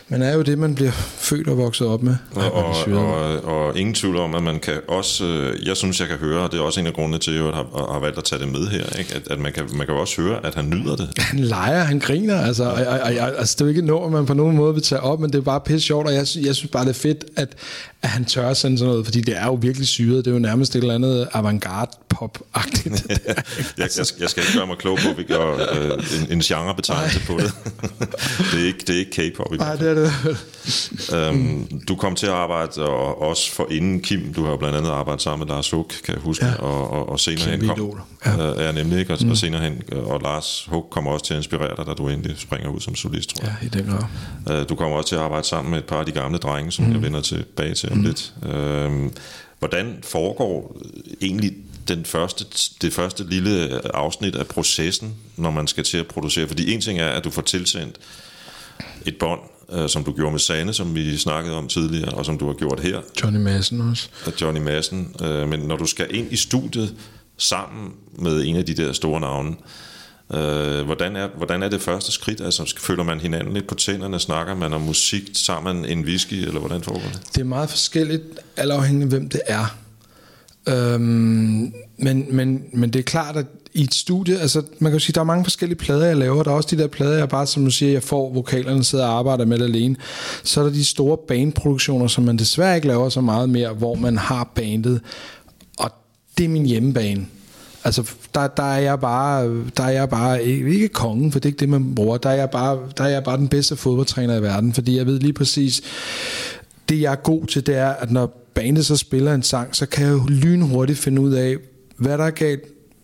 man 0.09 0.21
er 0.21 0.33
jo 0.33 0.41
det, 0.41 0.57
man 0.57 0.75
bliver 0.75 0.91
født 1.17 1.47
og 1.47 1.57
vokset 1.57 1.87
op 1.87 2.03
med. 2.03 2.15
Ej, 2.37 2.43
Og, 2.47 2.75
syret. 2.75 2.97
og, 2.99 3.43
og 3.67 3.77
ingen 3.79 3.95
tvivl 3.95 4.17
om, 4.17 4.35
at 4.35 4.43
man 4.43 4.59
kan 4.59 4.73
også, 4.87 5.25
øh, 5.25 5.67
jeg 5.67 5.77
synes, 5.77 5.99
jeg 5.99 6.07
kan 6.07 6.17
høre, 6.17 6.39
og 6.41 6.51
det 6.51 6.59
er 6.59 6.63
også 6.63 6.79
en 6.79 6.87
af 6.87 6.93
grundene 6.93 7.17
til, 7.19 7.31
at 7.31 7.37
jeg 7.37 7.43
har, 7.45 7.91
har 7.93 7.99
valgt 7.99 8.17
at 8.17 8.23
tage 8.23 8.39
det 8.39 8.47
med 8.47 8.67
her, 8.67 8.97
ikke? 8.99 9.15
At, 9.15 9.27
at 9.31 9.39
man, 9.39 9.53
kan, 9.53 9.63
man 9.77 9.85
kan 9.85 9.95
også 9.95 10.21
høre, 10.21 10.45
at 10.45 10.55
han 10.55 10.69
nyder 10.69 10.95
det. 10.95 11.09
han 11.17 11.39
leger, 11.39 11.79
han 11.83 11.99
griner, 11.99 12.41
altså, 12.41 12.63
og, 12.63 12.71
og, 12.71 12.85
og, 12.87 12.99
og, 13.19 13.37
altså 13.37 13.55
det 13.55 13.61
er 13.61 13.65
jo 13.65 13.69
ikke 13.69 13.79
et 13.79 13.85
nummer, 13.85 14.09
man 14.09 14.25
på 14.25 14.33
nogen 14.33 14.55
måde 14.55 14.73
vil 14.73 14.83
tage 14.83 15.01
op, 15.01 15.19
men 15.19 15.31
det 15.31 15.37
er 15.37 15.41
bare 15.41 15.59
pisse 15.61 15.87
sjovt, 15.87 16.07
og 16.07 16.13
jeg, 16.13 16.25
jeg 16.41 16.55
synes 16.55 16.71
bare, 16.71 16.83
det 16.83 16.89
er 16.89 16.93
fedt, 16.93 17.25
at, 17.35 17.49
at 18.03 18.09
han 18.09 18.25
tør 18.25 18.49
at 18.49 18.57
sende 18.57 18.77
sådan 18.77 18.89
noget, 18.89 19.05
fordi 19.05 19.21
det 19.21 19.37
er 19.37 19.45
jo 19.45 19.53
virkelig 19.53 19.87
syret, 19.87 20.25
det 20.25 20.31
er 20.31 20.35
jo 20.35 20.39
nærmest 20.39 20.75
et 20.75 20.79
eller 20.81 20.95
andet 20.95 21.27
avantgarde 21.33 21.91
pop-agtigt. 22.09 23.05
jeg, 23.09 23.89
jeg, 23.97 24.05
jeg 24.19 24.29
skal 24.29 24.43
ikke 24.43 24.57
gøre 24.57 24.67
mig 24.67 24.77
klog 24.77 24.97
på, 24.97 25.13
hvilken 25.13 25.35
øh, 25.35 25.91
en, 25.91 26.31
en 26.31 26.39
genrebetegnelse 26.39 27.19
på 27.27 27.33
det. 27.37 27.53
det, 28.51 28.61
er 28.61 28.65
ikke, 28.67 28.79
det 28.87 28.95
er 28.95 28.99
ikke 28.99 29.31
K-pop. 29.31 29.51
Nej, 29.57 29.75
det 29.75 29.89
er 29.89 29.93
det. 29.93 30.11
øhm, 31.15 31.67
du 31.87 31.95
kom 31.95 32.15
til 32.15 32.25
at 32.27 32.33
arbejde, 32.33 32.85
og 32.85 33.21
også 33.21 33.51
for 33.51 33.67
inden 33.71 34.01
Kim, 34.01 34.33
du 34.33 34.43
har 34.43 34.51
jo 34.51 34.57
blandt 34.57 34.77
andet 34.77 34.89
arbejdet 34.89 35.21
sammen 35.21 35.47
med 35.47 35.55
Lars 35.55 35.71
Hug, 35.71 35.91
kan 36.05 36.13
jeg 36.13 36.21
huske, 36.21 36.45
Ja. 36.45 36.55
og, 36.55 36.91
og, 36.91 37.09
og 37.09 37.19
senere 37.19 37.45
Kæmpe 37.49 37.65
hen 37.65 37.75
kom. 37.75 37.99
Ja. 38.25 38.51
øh, 38.53 38.59
ja, 38.65 38.71
nemlig, 38.71 38.99
ikke? 38.99 39.13
Og, 39.13 39.19
mm. 39.23 39.31
og 39.31 39.37
senere 39.37 39.61
hen, 39.61 39.81
øh, 39.91 40.03
og 40.03 40.21
Lars 40.21 40.65
Hug 40.69 40.85
kommer 40.91 41.11
også 41.11 41.25
til 41.25 41.33
at 41.33 41.37
inspirere 41.37 41.75
dig, 41.77 41.85
da 41.85 41.93
du 41.93 42.09
endelig 42.09 42.35
springer 42.39 42.69
ud 42.69 42.79
som 42.79 42.95
solist, 42.95 43.29
tror 43.35 43.45
jeg. 43.45 43.55
Ja, 43.61 43.65
i 43.65 43.69
den 43.69 43.85
grad. 44.45 44.59
Øh, 44.61 44.69
Du 44.69 44.75
kommer 44.75 44.97
også 44.97 45.09
til 45.09 45.15
at 45.15 45.21
arbejde 45.21 45.47
sammen 45.47 45.71
med 45.71 45.79
et 45.79 45.85
par 45.85 45.99
af 45.99 46.05
de 46.05 46.11
gamle 46.11 46.37
drenge, 46.37 46.71
som 46.71 46.85
mm. 46.85 46.91
jeg 46.93 47.01
vender 47.01 47.21
tilbage 47.21 47.73
til 47.73 47.92
om 47.93 47.97
mm. 47.97 48.03
lidt. 48.03 48.33
Øhm, 48.45 49.11
Hvordan 49.59 49.99
foregår 50.03 50.77
egentlig 51.21 51.53
den 51.87 52.05
første, 52.05 52.45
det 52.81 52.93
første 52.93 53.29
lille 53.29 53.81
afsnit 53.95 54.35
af 54.35 54.47
processen, 54.47 55.15
når 55.37 55.51
man 55.51 55.67
skal 55.67 55.83
til 55.83 55.97
at 55.97 56.07
producere? 56.07 56.47
Fordi 56.47 56.73
en 56.73 56.81
ting 56.81 56.99
er, 56.99 57.09
at 57.09 57.23
du 57.23 57.29
får 57.29 57.41
tilsendt 57.41 57.95
et 59.05 59.17
bånd, 59.17 59.39
øh, 59.71 59.89
som 59.89 60.03
du 60.03 60.13
gjorde 60.13 60.31
med 60.31 60.39
Sane, 60.39 60.73
som 60.73 60.95
vi 60.95 61.17
snakkede 61.17 61.55
om 61.55 61.67
tidligere, 61.67 62.11
og 62.11 62.25
som 62.25 62.37
du 62.37 62.47
har 62.47 62.53
gjort 62.53 62.79
her, 62.79 63.01
Johnny 63.23 63.39
Madsen 63.39 63.81
også. 63.81 64.09
af 64.25 64.31
Johnny 64.41 64.61
Madsen. 64.61 65.15
Øh, 65.21 65.49
men 65.49 65.59
når 65.59 65.77
du 65.77 65.85
skal 65.85 66.15
ind 66.15 66.33
i 66.33 66.35
studiet 66.35 66.95
sammen 67.37 67.91
med 68.19 68.43
en 68.45 68.55
af 68.55 68.65
de 68.65 68.73
der 68.73 68.93
store 68.93 69.21
navne, 69.21 69.49
øh, 69.49 69.55
Øh, 70.33 70.85
hvordan, 70.85 71.15
er, 71.15 71.27
hvordan 71.37 71.63
er 71.63 71.69
det 71.69 71.81
første 71.81 72.11
skridt? 72.11 72.41
Altså, 72.41 72.73
føler 72.77 73.03
man 73.03 73.19
hinanden 73.19 73.53
lidt 73.53 73.67
på 73.67 73.75
tænderne? 73.75 74.19
Snakker 74.19 74.55
man 74.55 74.73
om 74.73 74.81
musik 74.81 75.23
sammen 75.33 75.85
en 75.85 76.05
whisky, 76.05 76.33
eller 76.33 76.59
hvordan 76.59 76.81
foregår 76.81 77.09
det? 77.13 77.21
Det 77.35 77.41
er 77.41 77.45
meget 77.45 77.69
forskelligt, 77.69 78.23
alt 78.57 78.71
afhængig 78.71 79.03
af 79.03 79.09
hvem 79.09 79.29
det 79.29 79.41
er. 79.45 79.77
Øhm, 80.67 81.73
men, 81.97 82.25
men, 82.29 82.63
men 82.73 82.89
det 82.89 82.99
er 82.99 83.03
klart, 83.03 83.37
at 83.37 83.45
i 83.73 83.83
et 83.83 83.93
studie, 83.93 84.39
altså 84.39 84.61
man 84.79 84.91
kan 84.91 84.99
jo 84.99 84.99
sige, 84.99 85.13
der 85.13 85.21
er 85.21 85.25
mange 85.25 85.45
forskellige 85.45 85.77
plader, 85.77 86.05
jeg 86.05 86.17
laver. 86.17 86.43
Der 86.43 86.51
er 86.51 86.55
også 86.55 86.75
de 86.75 86.81
der 86.81 86.87
plader, 86.87 87.17
jeg 87.17 87.29
bare, 87.29 87.47
som 87.47 87.65
du 87.65 87.71
siger, 87.71 87.91
jeg 87.91 88.03
får 88.03 88.33
vokalerne 88.33 88.83
sidder 88.83 89.05
og 89.05 89.17
arbejder 89.17 89.45
med 89.45 89.59
det 89.59 89.65
alene. 89.65 89.95
Så 90.43 90.59
er 90.59 90.63
der 90.63 90.71
de 90.71 90.85
store 90.85 91.17
bandproduktioner, 91.27 92.07
som 92.07 92.23
man 92.23 92.37
desværre 92.37 92.75
ikke 92.75 92.87
laver 92.87 93.09
så 93.09 93.21
meget 93.21 93.49
mere, 93.49 93.73
hvor 93.73 93.95
man 93.95 94.17
har 94.17 94.51
bandet. 94.55 95.01
Og 95.77 95.91
det 96.37 96.43
er 96.43 96.49
min 96.49 96.65
hjemmebane. 96.65 97.25
Altså, 97.85 98.11
der, 98.35 98.47
der, 98.47 98.63
er 98.63 98.79
jeg 98.79 98.99
bare, 98.99 99.63
der 99.77 99.83
er 99.83 99.89
jeg 99.89 100.09
bare, 100.09 100.43
ikke 100.43 100.87
kongen, 100.87 101.31
for 101.31 101.39
det 101.39 101.45
er 101.45 101.49
ikke 101.49 101.59
det, 101.59 101.69
man 101.69 101.95
bruger. 101.95 102.17
Der 102.17 102.29
er 102.29 102.35
jeg 102.35 102.49
bare, 102.49 102.79
der 102.97 103.03
er 103.03 103.09
jeg 103.09 103.23
bare 103.23 103.37
den 103.37 103.47
bedste 103.47 103.75
fodboldtræner 103.75 104.35
i 104.35 104.41
verden, 104.41 104.73
fordi 104.73 104.97
jeg 104.97 105.05
ved 105.05 105.19
lige 105.19 105.33
præcis, 105.33 105.81
det 106.89 107.01
jeg 107.01 107.11
er 107.11 107.15
god 107.15 107.45
til, 107.45 107.65
det 107.67 107.75
er, 107.75 107.89
at 107.89 108.11
når 108.11 108.43
bandet 108.53 108.85
så 108.85 108.97
spiller 108.97 109.33
en 109.33 109.43
sang, 109.43 109.75
så 109.75 109.85
kan 109.85 110.05
jeg 110.05 110.13
jo 110.13 110.23
lynhurtigt 110.27 110.99
finde 110.99 111.21
ud 111.21 111.33
af, 111.33 111.55
hvad 111.97 112.17
der 112.17 112.23
er 112.23 112.31
galt, 112.31 112.63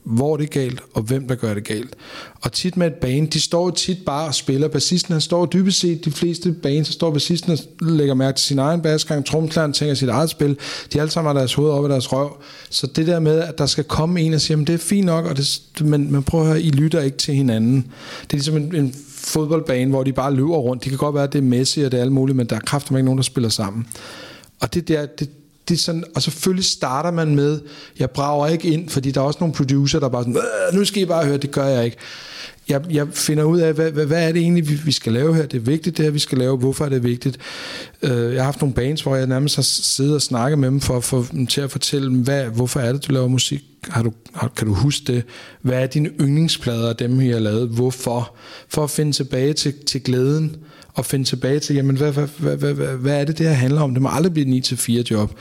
hvor 0.09 0.37
det 0.37 0.43
er 0.43 0.47
galt, 0.47 0.81
og 0.93 1.01
hvem 1.01 1.27
der 1.27 1.35
gør 1.35 1.53
det 1.53 1.63
galt. 1.63 1.95
Og 2.41 2.51
tit 2.51 2.77
med 2.77 2.87
et 2.87 2.93
band, 2.93 3.31
de 3.31 3.39
står 3.39 3.69
tit 3.69 3.97
bare 4.05 4.27
og 4.27 4.35
spiller. 4.35 4.67
Bassisten, 4.67 5.11
han 5.11 5.21
står 5.21 5.45
dybest 5.45 5.79
set, 5.79 6.05
de 6.05 6.11
fleste 6.11 6.51
bands, 6.51 6.87
så 6.87 6.93
står 6.93 7.11
bassisten 7.11 7.51
og 7.51 7.57
lægger 7.81 8.13
mærke 8.13 8.37
til 8.37 8.45
sin 8.45 8.59
egen 8.59 8.81
basgang, 8.81 9.25
tromklaren 9.25 9.73
tænker 9.73 9.95
sit 9.95 10.09
eget 10.09 10.29
spil. 10.29 10.57
De 10.93 10.99
alle 10.99 11.11
sammen 11.11 11.27
har 11.29 11.39
deres 11.39 11.53
hoved 11.53 11.71
op 11.71 11.85
i 11.85 11.89
deres 11.89 12.13
røv. 12.13 12.37
Så 12.69 12.87
det 12.87 13.07
der 13.07 13.19
med, 13.19 13.39
at 13.39 13.57
der 13.57 13.65
skal 13.65 13.83
komme 13.83 14.21
en 14.21 14.33
og 14.33 14.41
sige, 14.41 14.53
jamen 14.53 14.67
det 14.67 14.73
er 14.73 14.79
fint 14.79 15.05
nok, 15.05 15.25
og 15.25 15.37
det, 15.37 15.61
men, 15.81 16.11
men 16.11 16.23
prøv 16.23 16.41
at 16.41 16.47
høre, 16.47 16.61
I 16.61 16.69
lytter 16.69 17.01
ikke 17.01 17.17
til 17.17 17.33
hinanden. 17.33 17.77
Det 18.21 18.33
er 18.33 18.37
ligesom 18.37 18.57
en, 18.57 18.75
en 18.75 18.95
fodboldbane, 19.09 19.89
hvor 19.89 20.03
de 20.03 20.13
bare 20.13 20.33
løber 20.33 20.57
rundt. 20.57 20.83
Det 20.83 20.89
kan 20.89 20.97
godt 20.97 21.15
være, 21.15 21.23
at 21.23 21.33
det 21.33 21.39
er 21.39 21.43
Messi 21.43 21.81
og 21.81 21.91
det 21.91 21.97
er 21.97 22.01
alt 22.01 22.11
muligt, 22.11 22.35
men 22.35 22.45
der 22.45 22.55
er 22.55 22.59
kraftigt 22.59 22.91
ikke 22.91 23.05
nogen, 23.05 23.17
der 23.17 23.23
spiller 23.23 23.49
sammen. 23.49 23.87
Og 24.59 24.73
det 24.73 24.87
der, 24.87 25.05
det, 25.05 25.29
det 25.69 25.75
er 25.75 25.79
sådan, 25.79 26.03
og 26.15 26.21
selvfølgelig 26.21 26.65
starter 26.65 27.11
man 27.11 27.35
med, 27.35 27.61
jeg 27.99 28.09
brager 28.09 28.47
ikke 28.47 28.67
ind, 28.67 28.89
fordi 28.89 29.11
der 29.11 29.21
er 29.21 29.25
også 29.25 29.39
nogle 29.39 29.55
producer, 29.55 29.99
der 29.99 30.09
bare 30.09 30.23
sådan, 30.23 30.41
nu 30.73 30.85
skal 30.85 31.01
I 31.01 31.05
bare 31.05 31.25
høre, 31.25 31.37
det 31.37 31.51
gør 31.51 31.65
jeg 31.65 31.85
ikke. 31.85 31.97
Jeg, 32.69 32.81
jeg 32.89 33.07
finder 33.11 33.43
ud 33.43 33.59
af, 33.59 33.73
hvad, 33.73 33.91
hvad, 33.91 34.05
hvad 34.05 34.27
er 34.27 34.31
det 34.31 34.41
egentlig, 34.41 34.69
vi, 34.69 34.75
vi 34.85 34.91
skal 34.91 35.13
lave 35.13 35.35
her? 35.35 35.45
Det 35.45 35.57
er 35.57 35.61
vigtigt, 35.61 35.97
det 35.97 36.05
her, 36.05 36.11
vi 36.11 36.19
skal 36.19 36.37
lave. 36.37 36.57
Hvorfor 36.57 36.85
er 36.85 36.89
det 36.89 37.03
vigtigt? 37.03 37.37
Øh, 38.01 38.33
jeg 38.33 38.39
har 38.39 38.43
haft 38.43 38.61
nogle 38.61 38.75
bands, 38.75 39.01
hvor 39.01 39.15
jeg 39.15 39.27
nærmest 39.27 39.55
har 39.55 39.63
siddet 39.63 40.15
og 40.15 40.21
snakket 40.21 40.59
med 40.59 40.67
dem, 40.67 40.81
for 40.81 40.97
at 40.97 41.03
få 41.03 41.25
dem 41.31 41.47
til 41.47 41.61
at 41.61 41.71
fortælle 41.71 42.09
dem, 42.09 42.21
hvad, 42.21 42.45
hvorfor 42.45 42.79
er 42.79 42.91
det, 42.91 43.07
du 43.07 43.13
laver 43.13 43.27
musik? 43.27 43.63
Har 43.89 44.03
du, 44.03 44.11
har, 44.33 44.47
kan 44.47 44.67
du 44.67 44.73
huske 44.73 45.13
det? 45.13 45.23
Hvad 45.61 45.83
er 45.83 45.87
dine 45.87 46.09
yndlingsplader 46.09 46.89
af 46.89 46.95
dem, 46.95 47.19
vi 47.19 47.29
har 47.29 47.39
lavet? 47.39 47.69
Hvorfor? 47.69 48.35
For 48.69 48.83
at 48.83 48.89
finde 48.89 49.11
tilbage 49.11 49.53
til, 49.53 49.73
til 49.85 50.03
glæden, 50.03 50.55
og 50.93 51.05
finde 51.05 51.25
tilbage 51.25 51.59
til, 51.59 51.75
jamen, 51.75 51.97
hvad, 51.97 52.11
hvad, 52.11 52.27
hvad, 52.37 52.57
hvad, 52.57 52.73
hvad, 52.73 52.87
hvad 52.87 53.21
er 53.21 53.25
det, 53.25 53.37
det 53.37 53.47
her 53.47 53.53
handler 53.53 53.81
om? 53.81 53.93
Det 53.93 54.01
må 54.01 54.09
aldrig 54.11 54.33
blive 54.33 54.57
et 54.57 54.71
9-4 54.73 54.91
job. 55.11 55.31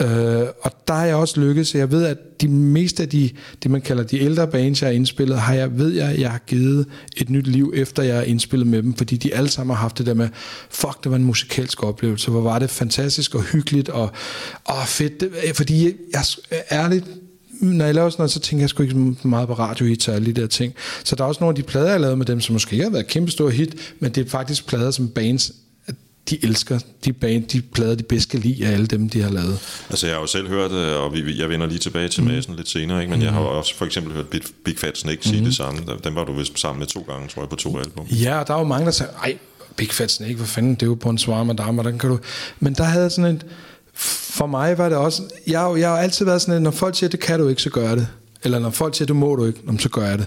Øh, 0.00 0.46
og 0.62 0.72
der 0.88 0.94
har 0.94 1.04
jeg 1.04 1.16
også 1.16 1.40
lykkedes, 1.40 1.74
jeg 1.74 1.90
ved, 1.90 2.04
at 2.04 2.18
de 2.40 2.48
meste 2.48 3.02
af 3.02 3.08
de, 3.08 3.30
det 3.62 3.70
man 3.70 3.80
kalder 3.80 4.02
de 4.02 4.20
ældre 4.20 4.48
bands, 4.48 4.82
jeg 4.82 4.88
har 4.88 4.94
indspillet, 4.94 5.38
har 5.38 5.54
jeg, 5.54 5.78
ved 5.78 5.88
jeg, 5.88 6.18
jeg 6.18 6.30
har 6.30 6.40
givet 6.46 6.86
et 7.16 7.30
nyt 7.30 7.46
liv, 7.46 7.72
efter 7.76 8.02
jeg 8.02 8.16
har 8.16 8.22
indspillet 8.22 8.66
med 8.68 8.82
dem, 8.82 8.94
fordi 8.94 9.16
de 9.16 9.34
alle 9.34 9.48
sammen 9.48 9.76
har 9.76 9.82
haft 9.82 9.98
det 9.98 10.06
der 10.06 10.14
med, 10.14 10.28
fuck, 10.70 11.04
det 11.04 11.10
var 11.10 11.16
en 11.16 11.24
musikalsk 11.24 11.82
oplevelse, 11.82 12.30
hvor 12.30 12.40
var 12.40 12.58
det 12.58 12.70
fantastisk 12.70 13.34
og 13.34 13.42
hyggeligt, 13.42 13.88
og 13.88 14.10
og 14.64 14.86
fedt, 14.86 15.22
øh, 15.22 15.54
fordi 15.54 15.84
jeg, 15.84 15.94
jeg 16.50 16.62
ærligt, 16.72 17.04
når 17.60 17.84
jeg 17.84 17.94
laver 17.94 18.10
sådan 18.10 18.20
noget, 18.20 18.30
så 18.30 18.40
tænker 18.40 18.62
jeg 18.62 18.70
sgu 18.70 18.82
ikke 18.82 19.14
så 19.22 19.28
meget 19.28 19.48
på 19.48 19.54
radiohits 19.54 20.08
og 20.08 20.14
alle 20.14 20.34
de 20.34 20.40
der 20.40 20.46
ting. 20.46 20.74
Så 21.04 21.16
der 21.16 21.24
er 21.24 21.28
også 21.28 21.40
nogle 21.40 21.52
af 21.52 21.56
de 21.56 21.62
plader, 21.62 21.90
jeg 21.90 22.00
lavede 22.00 22.16
med 22.16 22.26
dem, 22.26 22.40
som 22.40 22.52
måske 22.52 22.72
ikke 22.72 22.84
har 22.84 22.90
været 22.90 23.06
kæmpe 23.06 23.30
store 23.30 23.50
hit, 23.50 23.94
men 24.00 24.12
det 24.12 24.26
er 24.26 24.30
faktisk 24.30 24.66
plader, 24.66 24.90
som 24.90 25.08
bands 25.08 25.52
de 26.30 26.44
elsker 26.44 26.78
de, 27.04 27.12
band, 27.12 27.44
de 27.48 27.62
plader, 27.62 27.94
de 27.94 28.02
bedst 28.02 28.28
kan 28.28 28.40
lide 28.40 28.66
af 28.66 28.72
alle 28.72 28.86
dem, 28.86 29.08
de 29.08 29.22
har 29.22 29.30
lavet. 29.30 29.58
Altså 29.90 30.06
jeg 30.06 30.16
har 30.16 30.20
jo 30.20 30.26
selv 30.26 30.48
hørt, 30.48 30.72
øh, 30.72 31.02
og 31.02 31.12
vi, 31.12 31.40
jeg 31.40 31.48
vender 31.48 31.66
lige 31.66 31.78
tilbage 31.78 32.08
til 32.08 32.22
Madsen 32.22 32.56
lidt 32.56 32.68
senere, 32.68 33.00
ikke? 33.00 33.10
men 33.10 33.18
Mhm. 33.18 33.24
jeg 33.24 33.32
har 33.34 33.40
jo 33.40 33.58
også 33.58 33.74
for 33.76 33.84
eksempel 33.86 34.12
hørt 34.12 34.26
Big, 34.28 34.40
Big 34.64 34.78
Fat 34.78 34.98
Snake 34.98 35.18
sige 35.28 35.44
det 35.44 35.54
samme. 35.54 35.80
Den 36.04 36.14
var 36.14 36.24
du 36.24 36.32
vist 36.32 36.58
sammen 36.58 36.78
med 36.78 36.86
to 36.86 37.04
gange, 37.08 37.28
tror 37.28 37.42
jeg, 37.42 37.48
på 37.48 37.56
to 37.56 37.78
album. 37.78 38.06
Ja, 38.06 38.38
og 38.40 38.46
der 38.46 38.54
er 38.54 38.58
jo 38.58 38.64
mange, 38.64 38.84
der 38.86 38.90
siger, 38.92 39.08
ej, 39.24 39.38
Big 39.76 39.90
Fat 39.90 40.10
Snake, 40.10 40.34
hvad 40.34 40.46
fanden, 40.46 40.74
det 40.74 40.82
er 40.82 40.86
jo 40.86 40.94
på 40.94 41.10
en 41.10 41.18
svar, 41.18 41.44
madame, 41.44 41.72
hvordan 41.72 41.98
kan 41.98 42.10
du... 42.10 42.18
Men 42.60 42.74
der 42.74 42.84
havde 42.84 43.10
sådan 43.10 43.34
et... 43.36 43.46
For 43.94 44.46
mig 44.46 44.78
var 44.78 44.88
det 44.88 44.98
også... 44.98 45.22
Jeg, 45.46 45.74
jeg 45.78 45.88
har 45.88 45.96
altid 45.98 46.24
været 46.24 46.40
sådan 46.42 46.54
et, 46.54 46.62
når 46.62 46.70
folk 46.70 46.96
siger, 46.96 47.10
det 47.10 47.20
kan 47.20 47.40
du 47.40 47.48
ikke, 47.48 47.62
så 47.62 47.70
gør 47.70 47.88
jeg 47.88 47.96
det. 47.96 48.06
Eller 48.44 48.58
når 48.58 48.70
folk 48.70 48.94
siger, 48.96 49.06
det 49.06 49.16
må 49.16 49.36
du 49.36 49.44
ikke, 49.46 49.58
så 49.78 49.88
gør 49.88 50.06
jeg 50.08 50.18
det. 50.18 50.26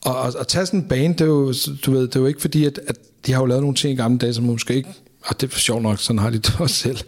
Og, 0.00 0.16
og 0.38 0.48
tage 0.48 0.66
sådan 0.66 0.80
en 0.80 0.88
band, 0.88 1.14
det 1.14 1.20
er 1.20 1.28
jo, 1.28 1.54
du 1.86 1.90
ved, 1.92 2.00
det 2.02 2.16
er 2.16 2.20
jo 2.20 2.26
ikke 2.26 2.40
fordi, 2.40 2.64
at, 2.64 2.80
at 2.86 2.96
de 3.26 3.32
har 3.32 3.40
jo 3.40 3.46
lavet 3.46 3.62
nogle 3.62 3.76
ting 3.76 3.92
i 3.92 3.96
gamle 3.96 4.18
dage, 4.18 4.34
som 4.34 4.44
måske 4.44 4.74
ikke... 4.74 4.88
Og 5.24 5.40
det 5.40 5.54
er 5.54 5.58
sjovt 5.58 5.82
nok, 5.82 5.98
sådan 5.98 6.18
har 6.18 6.30
de 6.30 6.38
det 6.38 6.56
også 6.58 6.74
selv. 6.74 6.98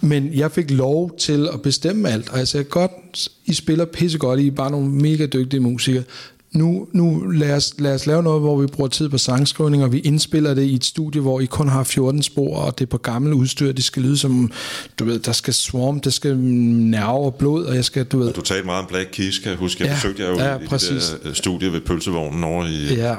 Men 0.00 0.34
jeg 0.34 0.52
fik 0.52 0.70
lov 0.70 1.16
til 1.18 1.48
at 1.52 1.62
bestemme 1.62 2.08
alt, 2.08 2.28
og 2.28 2.38
jeg 2.38 2.48
sagde, 2.48 2.64
godt, 2.64 3.28
I 3.44 3.54
spiller 3.54 3.84
pissegodt, 3.84 4.40
I 4.40 4.46
er 4.46 4.50
bare 4.50 4.70
nogle 4.70 4.88
mega 4.88 5.26
dygtige 5.26 5.60
musikere 5.60 6.04
nu, 6.52 6.88
nu 6.92 7.20
lad, 7.30 7.56
os, 7.56 7.74
lad 7.78 7.94
os 7.94 8.06
lave 8.06 8.22
noget, 8.22 8.40
hvor 8.40 8.56
vi 8.60 8.66
bruger 8.66 8.88
tid 8.88 9.08
på 9.08 9.18
sangskrivning, 9.18 9.84
og 9.84 9.92
vi 9.92 9.98
indspiller 9.98 10.54
det 10.54 10.62
i 10.62 10.74
et 10.74 10.84
studie, 10.84 11.20
hvor 11.20 11.40
I 11.40 11.44
kun 11.44 11.68
har 11.68 11.84
14 11.84 12.22
spor, 12.22 12.56
og 12.56 12.78
det 12.78 12.84
er 12.84 12.88
på 12.88 12.98
gammel 12.98 13.32
udstyr, 13.32 13.72
det 13.72 13.84
skal 13.84 14.02
lyde 14.02 14.18
som, 14.18 14.50
du 14.98 15.04
ved, 15.04 15.18
der 15.18 15.32
skal 15.32 15.54
swarm, 15.54 16.00
det 16.00 16.12
skal 16.12 16.36
nerve 16.36 17.18
og 17.24 17.34
blod, 17.34 17.64
og 17.64 17.74
jeg 17.74 17.84
skal, 17.84 18.04
du 18.04 18.18
ved... 18.18 18.32
Du 18.32 18.40
talte 18.40 18.66
meget 18.66 18.80
om 18.82 18.86
Black 18.88 19.08
Keys, 19.12 19.38
kan 19.38 19.50
jeg 19.50 19.58
huske. 19.58 19.84
Jeg 19.84 19.90
Ja, 19.90 19.94
besøgte 19.94 20.22
jer 20.22 20.28
jo 20.30 20.38
ja, 20.38 20.56
i 20.56 20.60
det 20.60 20.68
præcis. 20.68 21.16
der 21.22 21.28
øh, 21.30 21.34
studie 21.34 21.72
ved 21.72 21.80
pølsevognen 21.80 22.44
over 22.44 22.64
i... 22.66 22.94
Ja, 22.94 23.14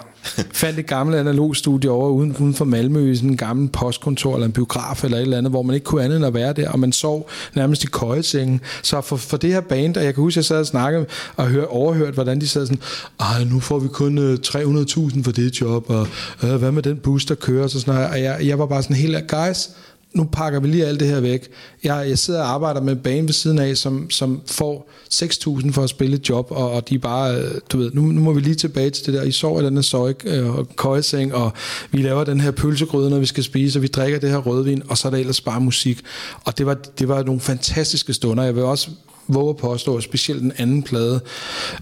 fandt 0.51 0.79
et 0.79 0.85
gammelt 0.85 1.19
analog 1.19 1.55
studie 1.55 1.91
over 1.91 2.09
uden, 2.09 2.35
uden 2.39 2.53
for 2.53 2.65
Malmø 2.65 3.11
i 3.11 3.15
sådan 3.15 3.29
en 3.29 3.37
gammel 3.37 3.69
postkontor 3.69 4.33
eller 4.33 4.45
en 4.45 4.51
biograf 4.51 5.03
eller 5.03 5.17
et 5.17 5.21
eller 5.21 5.37
andet, 5.37 5.51
hvor 5.51 5.61
man 5.61 5.73
ikke 5.73 5.83
kunne 5.83 6.03
andet 6.03 6.15
end 6.17 6.25
at 6.25 6.33
være 6.33 6.53
der, 6.53 6.69
og 6.69 6.79
man 6.79 6.91
sov 6.91 7.29
nærmest 7.55 7.83
i 7.83 7.87
køjesengen. 7.87 8.61
Så 8.83 9.01
for, 9.01 9.15
for 9.17 9.37
det 9.37 9.49
her 9.53 9.61
band, 9.61 9.97
og 9.97 10.03
jeg 10.03 10.13
kan 10.13 10.21
huske, 10.23 10.37
jeg 10.37 10.45
sad 10.45 10.59
og 10.59 10.65
snakkede 10.65 11.05
og 11.35 11.47
hør, 11.47 11.65
overhørt, 11.65 12.13
hvordan 12.13 12.41
de 12.41 12.47
sad 12.47 12.65
sådan, 12.65 12.81
ej, 13.19 13.43
nu 13.43 13.59
får 13.59 13.79
vi 13.79 13.87
kun 13.87 14.17
øh, 14.17 14.37
300.000 14.45 15.23
for 15.23 15.31
det 15.31 15.61
job, 15.61 15.89
og 15.89 16.07
øh, 16.43 16.55
hvad 16.55 16.71
med 16.71 16.83
den 16.83 16.97
bus, 16.97 17.25
der 17.25 17.35
kører, 17.35 17.67
så 17.67 17.79
sådan 17.79 17.93
noget. 17.93 18.09
Og 18.09 18.21
jeg, 18.21 18.47
jeg 18.47 18.59
var 18.59 18.65
bare 18.65 18.83
sådan 18.83 18.95
helt, 18.95 19.27
guys, 19.27 19.69
nu 20.13 20.23
pakker 20.23 20.59
vi 20.59 20.67
lige 20.67 20.85
alt 20.85 20.99
det 20.99 21.07
her 21.07 21.19
væk. 21.19 21.47
Jeg, 21.83 22.05
jeg 22.09 22.19
sidder 22.19 22.41
og 22.41 22.49
arbejder 22.49 22.81
med 22.81 22.93
en 22.93 22.99
bane 22.99 23.27
ved 23.27 23.33
siden 23.33 23.59
af, 23.59 23.77
som, 23.77 24.09
som 24.09 24.41
får 24.45 24.89
6.000 25.13 25.71
for 25.71 25.83
at 25.83 25.89
spille 25.89 26.15
et 26.15 26.29
job, 26.29 26.47
og, 26.51 26.71
og 26.71 26.89
de 26.89 26.95
er 26.95 26.99
bare, 26.99 27.35
øh, 27.35 27.51
du 27.71 27.77
ved, 27.77 27.91
nu, 27.93 28.01
nu 28.01 28.21
må 28.21 28.33
vi 28.33 28.41
lige 28.41 28.55
tilbage 28.55 28.89
til 28.89 29.05
det 29.05 29.13
der. 29.13 29.23
I 29.23 29.31
sover 29.31 29.61
i 29.61 29.65
den 29.65 29.75
her 29.75 29.81
søj, 29.81 30.13
øh, 30.25 30.55
og 30.55 30.75
køjeseng, 30.75 31.33
og 31.33 31.51
vi 31.91 32.01
laver 32.01 32.23
den 32.23 32.41
her 32.41 32.51
pølsegryde, 32.51 33.09
når 33.09 33.19
vi 33.19 33.25
skal 33.25 33.43
spise, 33.43 33.79
og 33.79 33.83
vi 33.83 33.87
drikker 33.87 34.19
det 34.19 34.29
her 34.29 34.37
rødvin, 34.37 34.83
og 34.89 34.97
så 34.97 35.07
er 35.07 35.09
der 35.09 35.17
ellers 35.17 35.41
bare 35.41 35.61
musik. 35.61 36.01
Og 36.43 36.57
det 36.57 36.65
var, 36.65 36.73
det 36.73 37.07
var 37.07 37.23
nogle 37.23 37.41
fantastiske 37.41 38.13
stunder. 38.13 38.43
Jeg 38.43 38.55
vil 38.55 38.63
også 38.63 38.89
våge 39.29 39.49
at 39.49 39.57
påstå, 39.57 39.97
at 39.97 40.03
specielt 40.03 40.41
den 40.41 40.51
anden 40.57 40.83
plade, 40.83 41.13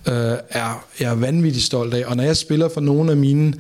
øh, 0.07 0.13
er 0.49 0.85
jeg 0.99 1.11
er 1.11 1.15
vanvittigt 1.15 1.65
stolt 1.65 1.93
af. 1.93 2.03
Og 2.05 2.15
når 2.17 2.23
jeg 2.23 2.37
spiller 2.37 2.69
for 2.73 2.81
nogle 2.81 3.11
af 3.11 3.17
mine 3.17 3.53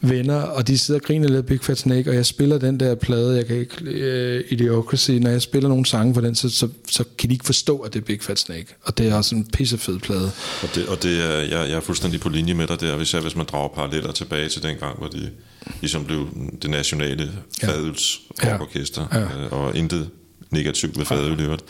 venner, 0.00 0.34
og 0.40 0.68
de 0.68 0.78
sidder 0.78 1.00
og 1.00 1.06
griner 1.06 1.28
lidt 1.28 1.46
Big 1.46 1.60
Fat 1.62 1.78
Snake, 1.78 2.10
og 2.10 2.16
jeg 2.16 2.26
spiller 2.26 2.58
den 2.58 2.80
der 2.80 2.94
plade, 2.94 3.36
jeg 3.36 3.46
kan 3.46 3.56
ikke, 3.56 3.84
øh, 3.84 4.44
Idiocracy, 4.50 5.10
når 5.10 5.30
jeg 5.30 5.42
spiller 5.42 5.68
nogle 5.68 5.86
sange 5.86 6.14
for 6.14 6.20
den, 6.20 6.34
så, 6.34 6.48
så, 6.48 6.68
så 6.90 7.04
kan 7.18 7.28
de 7.28 7.34
ikke 7.34 7.44
forstå, 7.46 7.78
at 7.78 7.92
det 7.94 8.00
er 8.00 8.04
Big 8.04 8.22
Fat 8.22 8.38
Snake. 8.38 8.66
Og 8.82 8.98
det 8.98 9.08
er 9.08 9.14
også 9.14 9.34
en 9.34 9.44
pissefed 9.44 9.98
plade. 9.98 10.30
Og 10.62 10.68
det, 10.74 10.86
og 10.88 11.02
det 11.02 11.24
er, 11.24 11.30
jeg, 11.40 11.50
jeg 11.50 11.70
er 11.76 11.80
fuldstændig 11.80 12.20
på 12.20 12.28
linje 12.28 12.54
med 12.54 12.66
dig 12.66 12.80
der, 12.80 12.96
hvis, 12.96 13.14
jeg, 13.14 13.22
hvis 13.22 13.36
man 13.36 13.46
drager 13.46 13.68
paralleller 13.68 14.12
tilbage 14.12 14.48
til 14.48 14.62
den 14.62 14.76
gang, 14.76 14.98
hvor 14.98 15.08
de 15.08 15.30
ligesom 15.80 16.04
blev 16.04 16.26
det 16.62 16.70
nationale 16.70 17.30
Ja. 17.62 17.68
fadøls 17.68 18.20
Ja. 18.44 18.60
orkester, 18.60 19.06
Ja. 19.12 19.20
øh, 19.20 19.52
og 19.52 19.76
intet 19.76 20.08
negativt 20.50 20.98
ved 20.98 21.04
fadøl 21.04 21.40
i 21.40 21.42
øvrigt. 21.42 21.62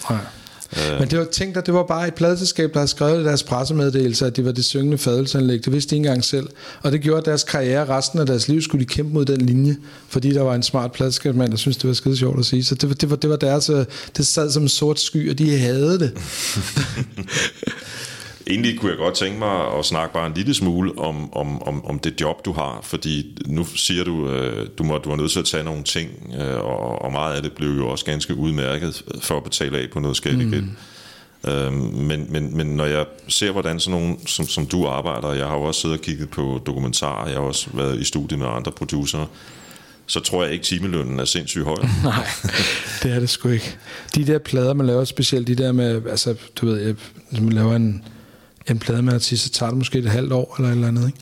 Nej. 0.76 0.98
Men 0.98 1.08
det 1.10 1.18
var, 1.18 1.24
tænk 1.24 1.54
dig, 1.54 1.66
det 1.66 1.74
var 1.74 1.82
bare 1.82 2.08
et 2.08 2.14
pladselskab, 2.14 2.72
der 2.72 2.78
havde 2.78 2.88
skrevet 2.90 3.20
i 3.20 3.24
deres 3.24 3.42
pressemeddelelse, 3.42 4.26
at 4.26 4.36
det 4.36 4.44
var 4.44 4.52
det 4.52 4.64
syngende 4.64 4.98
fadelsanlæg. 4.98 5.64
Det 5.64 5.72
vidste 5.72 5.90
de 5.90 5.96
ikke 5.96 6.06
engang 6.06 6.24
selv. 6.24 6.48
Og 6.82 6.92
det 6.92 7.00
gjorde 7.00 7.18
at 7.18 7.24
deres 7.24 7.42
karriere, 7.44 7.88
resten 7.88 8.18
af 8.18 8.26
deres 8.26 8.48
liv, 8.48 8.62
skulle 8.62 8.84
de 8.84 8.88
kæmpe 8.88 9.12
mod 9.14 9.24
den 9.24 9.40
linje, 9.40 9.76
fordi 10.08 10.30
der 10.34 10.42
var 10.42 10.54
en 10.54 10.62
smart 10.62 10.92
pladselskabsmand, 10.92 11.50
der 11.50 11.56
syntes, 11.56 11.76
det 11.76 11.88
var 11.88 11.94
skide 11.94 12.16
sjovt 12.16 12.38
at 12.38 12.44
sige. 12.44 12.64
Så 12.64 12.74
det, 12.74 12.88
var- 12.88 12.94
det, 12.94 13.10
var, 13.10 13.16
det 13.16 13.30
var 13.30 13.36
deres, 13.36 13.70
øh, 13.70 13.84
det 14.16 14.26
sad 14.26 14.50
som 14.50 14.62
en 14.62 14.68
sort 14.68 15.00
sky, 15.00 15.30
og 15.30 15.38
de 15.38 15.58
havde 15.58 15.98
det. 15.98 16.12
Egentlig 18.46 18.78
kunne 18.78 18.90
jeg 18.90 18.98
godt 18.98 19.14
tænke 19.14 19.38
mig 19.38 19.78
at 19.78 19.84
snakke 19.84 20.14
bare 20.14 20.26
en 20.26 20.32
lille 20.34 20.54
smule 20.54 20.98
om, 20.98 21.34
om, 21.34 21.62
om, 21.62 21.84
om 21.84 21.98
det 21.98 22.20
job, 22.20 22.44
du 22.44 22.52
har, 22.52 22.80
fordi 22.82 23.38
nu 23.46 23.64
siger 23.64 24.04
du, 24.04 24.28
øh, 24.28 24.68
du, 24.78 24.84
må, 24.84 24.98
du 24.98 25.10
er 25.10 25.16
nødt 25.16 25.30
til 25.30 25.38
at 25.38 25.44
tage 25.44 25.64
nogle 25.64 25.82
ting, 25.82 26.10
øh, 26.40 26.56
og, 26.56 27.02
og 27.02 27.12
meget 27.12 27.36
af 27.36 27.42
det 27.42 27.52
blev 27.52 27.68
jo 27.68 27.88
også 27.88 28.04
ganske 28.04 28.34
udmærket 28.34 29.02
for 29.20 29.36
at 29.36 29.44
betale 29.44 29.78
af 29.78 29.88
på 29.92 30.00
noget 30.00 30.16
skæld 30.16 30.40
igen. 30.40 30.76
Øhm, 31.48 31.74
men, 31.76 32.26
men, 32.28 32.56
men 32.56 32.66
når 32.66 32.84
jeg 32.84 33.06
ser, 33.28 33.50
hvordan 33.50 33.80
sådan 33.80 34.00
nogen, 34.00 34.26
som, 34.26 34.46
som 34.46 34.66
du 34.66 34.86
arbejder, 34.86 35.32
jeg 35.32 35.46
har 35.46 35.56
jo 35.56 35.62
også 35.62 35.80
siddet 35.80 35.98
og 35.98 36.04
kigget 36.04 36.30
på 36.30 36.60
dokumentarer, 36.66 37.28
jeg 37.28 37.36
har 37.36 37.42
også 37.42 37.68
været 37.72 38.00
i 38.00 38.04
studie 38.04 38.38
med 38.38 38.46
andre 38.46 38.72
producer, 38.72 39.26
så 40.06 40.20
tror 40.20 40.44
jeg 40.44 40.52
ikke, 40.52 40.64
timelønnen 40.64 41.20
er 41.20 41.24
sindssygt 41.24 41.64
høj. 41.64 41.76
Nej, 42.04 42.26
det 43.02 43.12
er 43.12 43.20
det 43.20 43.30
sgu 43.30 43.48
ikke. 43.48 43.76
De 44.14 44.26
der 44.26 44.38
plader, 44.38 44.74
man 44.74 44.86
laver, 44.86 45.04
specielt 45.04 45.46
de 45.46 45.54
der 45.54 45.72
med, 45.72 46.02
altså, 46.10 46.34
du 46.60 46.66
ved, 46.66 46.80
jeg, 46.80 46.94
man 47.42 47.52
laver 47.52 47.76
en, 47.76 48.04
en 48.70 48.78
plade 48.78 49.02
med 49.02 49.12
en 49.12 49.14
artist, 49.14 49.42
så 49.44 49.50
tager 49.50 49.70
det 49.70 49.78
måske 49.78 49.98
et 49.98 50.10
halvt 50.10 50.32
år 50.32 50.54
eller 50.58 50.68
et 50.68 50.74
eller 50.74 50.88
andet, 50.88 51.06
ikke? 51.06 51.18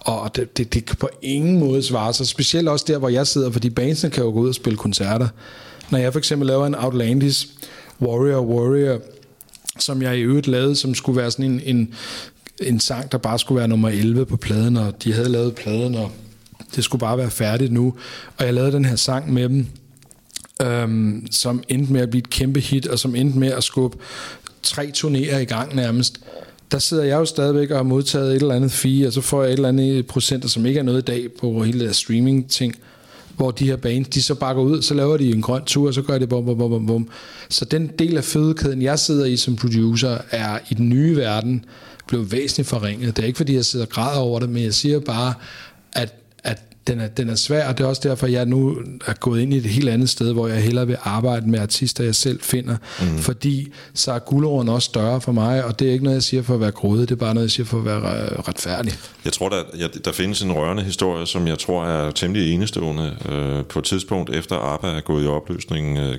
Og 0.00 0.36
det, 0.36 0.56
det, 0.56 0.74
det 0.74 0.84
kan 0.84 0.96
på 0.96 1.08
ingen 1.22 1.58
måde 1.58 1.82
svare 1.82 2.12
sig. 2.12 2.26
Specielt 2.26 2.68
også 2.68 2.84
der, 2.88 2.98
hvor 2.98 3.08
jeg 3.08 3.26
sidder, 3.26 3.50
fordi 3.50 3.70
bandsene 3.70 4.10
kan 4.10 4.24
jo 4.24 4.30
gå 4.30 4.40
ud 4.40 4.48
og 4.48 4.54
spille 4.54 4.76
koncerter. 4.76 5.28
Når 5.90 5.98
jeg 5.98 6.12
for 6.12 6.18
eksempel 6.18 6.46
laver 6.46 6.66
en 6.66 6.74
Outlandis 6.74 7.48
Warrior 8.02 8.40
Warrior, 8.40 9.00
som 9.78 10.02
jeg 10.02 10.18
i 10.18 10.20
øvrigt 10.20 10.46
lavede, 10.46 10.76
som 10.76 10.94
skulle 10.94 11.20
være 11.20 11.30
sådan 11.30 11.44
en, 11.44 11.60
en, 11.64 11.94
en 12.60 12.80
sang, 12.80 13.12
der 13.12 13.18
bare 13.18 13.38
skulle 13.38 13.58
være 13.58 13.68
nummer 13.68 13.88
11 13.88 14.26
på 14.26 14.36
pladen, 14.36 14.76
og 14.76 15.04
de 15.04 15.12
havde 15.12 15.28
lavet 15.28 15.54
pladen, 15.54 15.94
og 15.94 16.10
det 16.76 16.84
skulle 16.84 17.00
bare 17.00 17.18
være 17.18 17.30
færdigt 17.30 17.72
nu. 17.72 17.94
Og 18.36 18.44
jeg 18.44 18.54
lavede 18.54 18.72
den 18.72 18.84
her 18.84 18.96
sang 18.96 19.32
med 19.32 19.48
dem, 19.48 19.66
øhm, 20.62 21.26
som 21.30 21.62
endte 21.68 21.92
med 21.92 22.00
at 22.00 22.10
blive 22.10 22.22
et 22.22 22.30
kæmpe 22.30 22.60
hit, 22.60 22.86
og 22.86 22.98
som 22.98 23.14
endte 23.14 23.38
med 23.38 23.52
at 23.52 23.64
skubbe 23.64 23.98
tre 24.62 24.92
turnéer 24.96 25.36
i 25.36 25.44
gang 25.44 25.76
nærmest. 25.76 26.20
Der 26.72 26.78
sidder 26.78 27.04
jeg 27.04 27.16
jo 27.16 27.24
stadigvæk 27.24 27.70
og 27.70 27.76
har 27.76 27.82
modtaget 27.82 28.36
et 28.36 28.42
eller 28.42 28.54
andet 28.54 28.72
fee, 28.72 29.06
og 29.06 29.12
så 29.12 29.20
får 29.20 29.42
jeg 29.42 29.52
et 29.52 29.56
eller 29.56 29.68
andet 29.68 30.06
procenter, 30.06 30.48
som 30.48 30.66
ikke 30.66 30.80
er 30.80 30.84
noget 30.84 30.98
i 30.98 31.04
dag 31.04 31.26
på 31.40 31.62
hele 31.62 31.86
det 31.86 31.96
streaming-ting, 31.96 32.74
hvor 33.36 33.50
de 33.50 33.66
her 33.66 33.76
bands, 33.76 34.08
de 34.08 34.22
så 34.22 34.34
bare 34.34 34.58
ud, 34.58 34.82
så 34.82 34.94
laver 34.94 35.16
de 35.16 35.30
en 35.30 35.42
grøn 35.42 35.64
tur, 35.64 35.86
og 35.86 35.94
så 35.94 36.02
gør 36.02 36.18
de 36.18 36.26
bum, 36.26 36.44
bum, 36.44 36.58
bum, 36.58 36.70
bum, 36.70 36.86
bum. 36.86 37.08
Så 37.48 37.64
den 37.64 37.90
del 37.98 38.16
af 38.16 38.24
fødekæden, 38.24 38.82
jeg 38.82 38.98
sidder 38.98 39.24
i 39.24 39.36
som 39.36 39.56
producer, 39.56 40.18
er 40.30 40.58
i 40.70 40.74
den 40.74 40.88
nye 40.88 41.16
verden 41.16 41.64
blevet 42.08 42.32
væsentligt 42.32 42.68
forringet. 42.68 43.16
Det 43.16 43.22
er 43.22 43.26
ikke, 43.26 43.36
fordi 43.36 43.54
jeg 43.54 43.64
sidder 43.64 43.86
og 43.86 43.90
græder 43.90 44.20
over 44.20 44.40
det, 44.40 44.48
men 44.48 44.62
jeg 44.62 44.74
siger 44.74 45.00
bare, 45.00 45.34
den 46.86 47.00
er, 47.00 47.08
den 47.08 47.28
er 47.28 47.34
svær, 47.34 47.68
og 47.68 47.78
det 47.78 47.84
er 47.84 47.88
også 47.88 48.08
derfor, 48.08 48.26
jeg 48.26 48.46
nu 48.46 48.76
er 49.06 49.12
gået 49.12 49.40
ind 49.40 49.54
i 49.54 49.56
et 49.56 49.64
helt 49.64 49.88
andet 49.88 50.10
sted, 50.10 50.32
hvor 50.32 50.48
jeg 50.48 50.62
hellere 50.62 50.86
vil 50.86 50.96
arbejde 51.02 51.50
med 51.50 51.58
artister, 51.58 52.04
jeg 52.04 52.14
selv 52.14 52.40
finder. 52.42 52.76
Mm. 53.00 53.18
Fordi 53.18 53.72
så 53.94 54.12
er 54.12 54.18
guldråden 54.18 54.68
også 54.68 54.86
større 54.86 55.20
for 55.20 55.32
mig, 55.32 55.64
og 55.64 55.78
det 55.78 55.88
er 55.88 55.92
ikke 55.92 56.04
noget, 56.04 56.14
jeg 56.14 56.22
siger 56.22 56.42
for 56.42 56.54
at 56.54 56.60
være 56.60 56.70
grådig, 56.70 57.08
det 57.08 57.14
er 57.14 57.18
bare 57.18 57.34
noget, 57.34 57.44
jeg 57.44 57.50
siger 57.50 57.66
for 57.66 57.78
at 57.78 57.84
være 57.84 58.00
retfærdig. 58.48 58.92
Jeg 59.24 59.32
tror, 59.32 59.48
der, 59.48 59.62
ja, 59.78 59.86
der 60.04 60.12
findes 60.12 60.42
en 60.42 60.52
rørende 60.52 60.82
historie, 60.82 61.26
som 61.26 61.48
jeg 61.48 61.58
tror 61.58 61.84
er 61.84 62.10
temmelig 62.10 62.54
enestående. 62.54 63.16
Øh, 63.28 63.64
på 63.64 63.78
et 63.78 63.84
tidspunkt 63.84 64.30
efter 64.30 64.56
ABBA 64.56 64.88
er 64.88 65.00
gået 65.00 65.24
i 65.24 65.26
opløsning, 65.26 65.98
øh, 65.98 66.18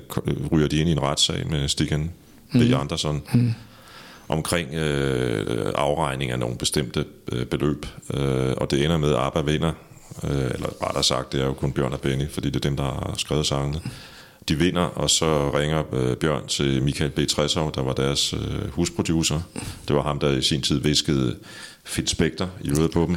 ryger 0.52 0.68
de 0.68 0.78
ind 0.78 0.88
i 0.88 0.92
en 0.92 1.02
retssag 1.02 1.50
med 1.50 1.68
Stiggen 1.68 2.10
mm. 2.52 2.60
B. 2.60 2.62
Andersson 2.74 3.22
mm. 3.34 3.54
omkring 4.28 4.74
øh, 4.74 5.72
afregning 5.74 6.30
af 6.30 6.38
nogle 6.38 6.56
bestemte 6.56 7.04
øh, 7.32 7.46
beløb. 7.46 7.86
Øh, 8.14 8.54
og 8.56 8.70
det 8.70 8.84
ender 8.84 8.96
med, 8.96 9.10
at 9.10 9.18
ABBA 9.18 9.40
vinder. 9.40 9.72
Øh, 10.24 10.30
eller 10.30 10.82
rettere 10.82 11.04
sagt, 11.04 11.32
det 11.32 11.40
er 11.40 11.44
jo 11.44 11.52
kun 11.52 11.72
Bjørn 11.72 11.92
og 11.92 12.00
Benny, 12.00 12.30
fordi 12.30 12.50
det 12.50 12.56
er 12.56 12.68
dem, 12.68 12.76
der 12.76 12.82
har 12.82 13.14
skrevet 13.18 13.46
sangene. 13.46 13.80
De 14.48 14.58
vinder, 14.58 14.82
og 14.82 15.10
så 15.10 15.58
ringer 15.58 15.82
øh, 15.92 16.16
Bjørn 16.16 16.46
til 16.46 16.82
Michael 16.82 17.10
B. 17.10 17.18
Tressov, 17.28 17.74
der 17.74 17.82
var 17.82 17.92
deres 17.92 18.32
øh, 18.32 18.70
husproducer. 18.70 19.40
Det 19.88 19.96
var 19.96 20.02
ham, 20.02 20.18
der 20.18 20.30
i 20.30 20.42
sin 20.42 20.62
tid 20.62 20.80
viskede 20.80 21.36
Fit 21.84 22.10
Spectre 22.10 22.50
i 22.60 22.70
øret 22.70 22.90
på 22.90 23.06
dem. 23.06 23.16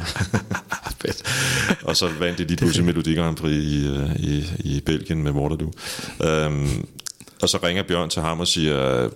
og 1.88 1.96
så 1.96 2.08
vandt 2.18 2.38
de 2.38 2.44
lige 2.44 2.56
pludselig 2.56 2.86
Melodi 2.86 3.14
Grand 3.14 3.36
Prix 3.36 3.64
i, 3.64 3.86
øh, 3.86 4.16
i, 4.16 4.44
i 4.58 4.80
Belgien 4.80 5.22
med 5.22 5.32
Waterloo. 5.32 5.72
Um, 6.46 6.88
og 7.42 7.48
så 7.48 7.58
ringer 7.62 7.82
Bjørn 7.82 8.10
til 8.10 8.22
ham 8.22 8.40
og 8.40 8.48
siger, 8.48 9.08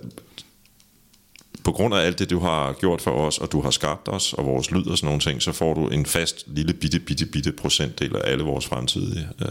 på 1.67 1.73
grund 1.73 1.95
af 1.95 2.07
alt 2.07 2.19
det, 2.19 2.31
du 2.31 2.39
har 2.39 2.73
gjort 2.73 3.01
for 3.01 3.11
os, 3.11 3.39
og 3.39 3.53
du 3.53 3.61
har 3.61 3.71
skabt 3.71 4.09
os, 4.09 4.33
og 4.33 4.47
vores 4.47 4.71
lyd 4.71 4.87
og 4.87 4.99
sådan 4.99 5.07
nogle 5.07 5.21
ting, 5.21 5.43
så 5.43 5.53
får 5.53 5.75
du 5.75 5.89
en 5.89 6.07
fast 6.07 6.45
lille 6.47 6.73
bitte, 6.73 6.99
bitte, 6.99 7.27
bitte 7.27 7.53
procentdel 7.53 8.17
af 8.17 8.31
alle 8.31 8.45
vores 8.45 8.67
fremtidige, 8.67 9.29
øh, 9.43 9.49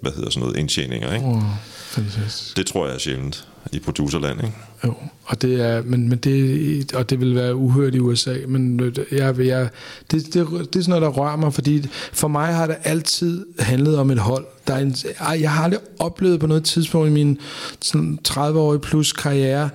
hvad 0.00 0.12
hedder 0.12 0.30
sådan 0.30 0.40
noget, 0.40 0.58
indtjeninger. 0.58 1.14
Ikke? 1.14 1.26
Oh, 1.26 1.42
fantastisk. 1.88 2.56
Det 2.56 2.66
tror 2.66 2.86
jeg 2.86 2.94
er 2.94 2.98
sjældent 2.98 3.48
i 3.72 3.78
producerland, 3.78 4.40
ikke? 4.44 4.56
Jo, 4.84 4.94
og 5.24 5.42
det 5.42 5.60
er, 5.60 5.82
men, 5.82 6.08
men 6.08 6.18
det, 6.18 6.92
og 6.94 7.10
det 7.10 7.20
vil 7.20 7.34
være 7.34 7.56
uhørt 7.56 7.94
i 7.94 7.98
USA, 7.98 8.34
men 8.48 8.92
jeg, 9.12 9.38
jeg, 9.38 9.68
det, 10.10 10.34
det, 10.34 10.34
det 10.34 10.76
er 10.76 10.82
sådan 10.82 10.84
noget, 10.88 11.02
der 11.02 11.08
rører 11.08 11.36
mig, 11.36 11.54
fordi 11.54 11.86
for 12.12 12.28
mig 12.28 12.54
har 12.54 12.66
det 12.66 12.76
altid 12.84 13.46
handlet 13.58 13.98
om 13.98 14.10
et 14.10 14.18
hold. 14.18 14.46
Der 14.66 14.74
er 14.74 14.78
en, 14.78 14.96
jeg 15.40 15.50
har 15.50 15.64
aldrig 15.64 15.80
oplevet 15.98 16.40
på 16.40 16.46
noget 16.46 16.64
tidspunkt 16.64 17.08
i 17.08 17.12
min 17.12 17.38
sådan 17.80 18.18
30-årige 18.28 18.80
plus 18.80 19.12
karriere, 19.12 19.70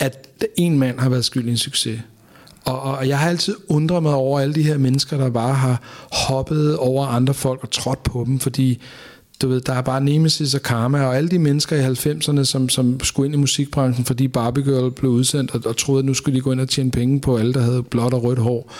at 0.00 0.28
en 0.56 0.78
mand 0.78 0.98
har 0.98 1.08
været 1.08 1.24
skyld 1.24 1.46
i 1.46 1.50
en 1.50 1.56
succes. 1.56 2.00
Og, 2.64 2.80
og 2.80 3.08
jeg 3.08 3.18
har 3.18 3.28
altid 3.28 3.56
undret 3.68 4.02
mig 4.02 4.14
over 4.14 4.40
alle 4.40 4.54
de 4.54 4.62
her 4.62 4.78
mennesker, 4.78 5.16
der 5.16 5.30
bare 5.30 5.54
har 5.54 5.82
hoppet 6.12 6.76
over 6.76 7.06
andre 7.06 7.34
folk 7.34 7.62
og 7.62 7.70
trådt 7.70 8.02
på 8.02 8.24
dem, 8.26 8.38
fordi 8.38 8.82
du 9.42 9.48
ved, 9.48 9.60
der 9.60 9.72
er 9.72 9.82
bare 9.82 10.04
Nemesis 10.04 10.54
og 10.54 10.62
Karma, 10.62 11.04
og 11.04 11.16
alle 11.16 11.28
de 11.28 11.38
mennesker 11.38 11.76
i 11.76 11.92
90'erne, 11.92 12.44
som, 12.44 12.68
som 12.68 13.00
skulle 13.00 13.26
ind 13.26 13.34
i 13.34 13.38
musikbranchen, 13.38 14.04
fordi 14.04 14.28
Barbie 14.28 14.64
Girl 14.64 14.90
blev 14.90 15.10
udsendt, 15.10 15.50
og, 15.50 15.60
og 15.64 15.76
troede, 15.76 15.98
at 15.98 16.04
nu 16.04 16.14
skulle 16.14 16.36
de 16.36 16.42
gå 16.42 16.52
ind 16.52 16.60
og 16.60 16.68
tjene 16.68 16.90
penge 16.90 17.20
på 17.20 17.36
alle, 17.36 17.54
der 17.54 17.60
havde 17.60 17.82
blåt 17.82 18.14
og 18.14 18.24
rødt 18.24 18.38
hår, 18.38 18.72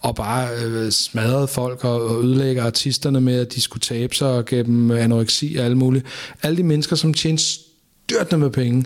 og 0.00 0.14
bare 0.14 0.48
øh, 0.64 0.90
smadrede 0.90 1.48
folk 1.48 1.84
og, 1.84 2.02
og 2.02 2.24
ødelægger 2.24 2.64
artisterne 2.64 3.20
med, 3.20 3.40
at 3.40 3.54
de 3.54 3.60
skulle 3.60 3.80
tabe 3.80 4.14
sig 4.14 4.28
og 4.28 4.44
gav 4.44 4.62
dem 4.62 4.90
anoreksi 4.90 5.56
og 5.58 5.64
alt 5.64 5.76
muligt. 5.76 6.06
Alle 6.42 6.56
de 6.56 6.62
mennesker, 6.62 6.96
som 6.96 7.14
tjente 7.14 7.42
styrtende 7.42 8.38
med 8.38 8.50
penge. 8.50 8.84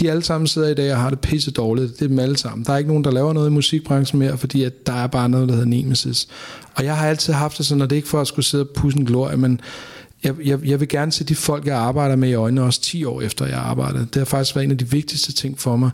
De 0.00 0.10
alle 0.10 0.22
sammen 0.22 0.46
sidder 0.46 0.68
i 0.68 0.74
dag 0.74 0.92
og 0.92 1.00
har 1.00 1.10
det 1.10 1.20
pisse 1.20 1.50
dårligt. 1.50 1.98
Det 1.98 2.04
er 2.04 2.08
dem 2.08 2.18
alle 2.18 2.36
sammen. 2.36 2.64
Der 2.64 2.72
er 2.72 2.78
ikke 2.78 2.88
nogen, 2.88 3.04
der 3.04 3.10
laver 3.10 3.32
noget 3.32 3.50
i 3.50 3.52
musikbranchen 3.52 4.18
mere, 4.18 4.38
fordi 4.38 4.62
at 4.62 4.86
der 4.86 4.92
er 4.92 5.06
bare 5.06 5.28
noget, 5.28 5.48
der 5.48 5.54
hedder 5.54 5.68
Nemesis. 5.68 6.28
Og 6.74 6.84
jeg 6.84 6.96
har 6.96 7.08
altid 7.08 7.32
haft 7.32 7.58
det 7.58 7.66
sådan, 7.66 7.82
og 7.82 7.90
det 7.90 7.96
er 7.96 7.98
ikke 7.98 8.08
for 8.08 8.20
at 8.20 8.26
skulle 8.26 8.44
sidde 8.44 8.64
og 8.64 8.68
pusse 8.74 8.98
en 8.98 9.06
glorie, 9.06 9.36
men 9.36 9.60
jeg, 10.24 10.34
jeg, 10.44 10.58
jeg 10.64 10.80
vil 10.80 10.88
gerne 10.88 11.12
se 11.12 11.24
de 11.24 11.34
folk, 11.34 11.66
jeg 11.66 11.76
arbejder 11.76 12.16
med 12.16 12.28
i 12.28 12.34
øjnene, 12.34 12.62
også 12.62 12.80
10 12.80 13.04
år 13.04 13.20
efter 13.20 13.46
jeg 13.46 13.58
arbejdede. 13.58 14.04
Det 14.04 14.16
har 14.16 14.24
faktisk 14.24 14.56
været 14.56 14.64
en 14.64 14.70
af 14.70 14.78
de 14.78 14.90
vigtigste 14.90 15.32
ting 15.32 15.58
for 15.58 15.76
mig. 15.76 15.90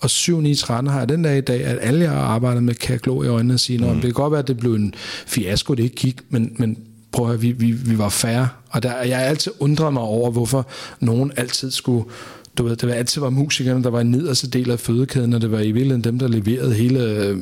Og 0.00 0.10
7 0.10 0.40
9 0.40 0.54
13 0.54 0.90
har 0.90 0.98
jeg 0.98 1.08
den 1.08 1.22
dag 1.22 1.38
i 1.38 1.40
dag, 1.40 1.64
at 1.64 1.78
alle, 1.80 2.00
jeg 2.00 2.10
har 2.10 2.20
arbejdet 2.20 2.62
med, 2.62 2.74
kan 2.74 2.98
glo 3.02 3.22
i 3.22 3.28
øjnene 3.28 3.54
og 3.54 3.60
sige, 3.60 3.78
mm. 3.78 3.94
det 3.94 4.02
kan 4.02 4.12
godt 4.12 4.30
være, 4.30 4.38
at 4.38 4.48
det 4.48 4.58
blev 4.58 4.74
en 4.74 4.94
fiasko, 5.26 5.74
det 5.74 5.82
ikke 5.82 5.96
gik, 5.96 6.20
men, 6.28 6.52
men 6.58 6.78
prøv 7.12 7.26
at 7.26 7.30
høre, 7.30 7.40
vi, 7.40 7.52
vi, 7.52 7.72
vi 7.72 7.98
var 7.98 8.08
færre. 8.08 8.48
Og 8.70 8.82
der, 8.82 9.02
jeg 9.02 9.18
har 9.18 9.24
altid 9.24 9.52
undret 9.58 9.92
mig 9.92 10.02
over, 10.02 10.30
hvorfor 10.30 10.66
nogen 11.00 11.32
altid 11.36 11.70
skulle 11.70 12.04
du 12.58 12.64
ved, 12.64 12.76
det 12.76 12.88
var 12.88 12.94
altid 12.94 13.20
var 13.20 13.30
musikerne, 13.30 13.82
der 13.82 13.90
var 13.90 14.00
en 14.00 14.10
nederste 14.10 14.48
del 14.48 14.70
af 14.70 14.80
fødekæden, 14.80 15.32
og 15.32 15.40
det 15.40 15.52
var 15.52 15.60
i 15.60 15.72
virkeligheden 15.72 16.04
dem, 16.04 16.18
der 16.18 16.28
leverede 16.28 16.74
hele, 16.74 17.00
øh, 17.00 17.36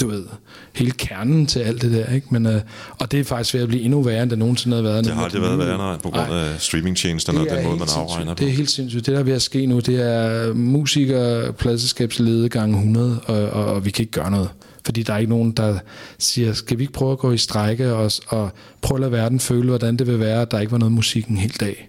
du 0.00 0.08
ved, 0.08 0.24
hele 0.72 0.90
kernen 0.90 1.46
til 1.46 1.60
alt 1.60 1.82
det 1.82 1.92
der, 1.92 2.14
ikke? 2.14 2.26
Men, 2.30 2.46
øh, 2.46 2.60
og 2.98 3.12
det 3.12 3.20
er 3.20 3.24
faktisk 3.24 3.54
ved 3.54 3.60
at 3.60 3.68
blive 3.68 3.82
endnu 3.82 4.02
værre, 4.02 4.22
end 4.22 4.30
det 4.30 4.38
nogensinde 4.38 4.76
har 4.76 4.82
været. 4.82 5.04
Det 5.04 5.14
har 5.14 5.24
aldrig 5.24 5.42
været 5.42 5.58
værre, 5.58 5.78
nej, 5.78 5.96
på 5.96 6.10
grund 6.10 6.32
af 6.32 6.60
streamingtjenesterne 6.60 7.40
og 7.40 7.46
den 7.46 7.64
måde, 7.64 7.76
man 7.76 7.88
afregner 7.96 8.34
på. 8.34 8.38
Det 8.38 8.48
er 8.48 8.52
helt 8.52 8.70
sindssygt. 8.70 9.06
Det, 9.06 9.14
der 9.14 9.20
er 9.20 9.24
ved 9.24 9.32
at 9.32 9.42
ske 9.42 9.66
nu, 9.66 9.80
det 9.80 10.02
er 10.02 10.54
musiker, 10.54 11.52
pladselskabslede 11.52 12.48
gange 12.48 12.76
100, 12.76 13.20
og, 13.24 13.36
og, 13.36 13.64
og 13.64 13.84
vi 13.84 13.90
kan 13.90 14.02
ikke 14.02 14.12
gøre 14.12 14.30
noget 14.30 14.48
fordi 14.84 15.02
der 15.02 15.14
er 15.14 15.18
ikke 15.18 15.30
nogen, 15.30 15.52
der 15.52 15.78
siger, 16.18 16.52
skal 16.52 16.78
vi 16.78 16.82
ikke 16.82 16.92
prøve 16.92 17.12
at 17.12 17.18
gå 17.18 17.32
i 17.32 17.38
strække 17.38 17.94
og, 17.94 18.10
og 18.26 18.50
prøve 18.80 18.96
at 18.96 19.00
lade 19.00 19.12
verden 19.12 19.40
føle, 19.40 19.68
hvordan 19.68 19.96
det 19.96 20.06
vil 20.06 20.20
være, 20.20 20.42
at 20.42 20.50
der 20.50 20.60
ikke 20.60 20.72
var 20.72 20.78
noget 20.78 20.92
musik 20.92 21.26
en 21.26 21.36
hel 21.36 21.56
dag 21.60 21.88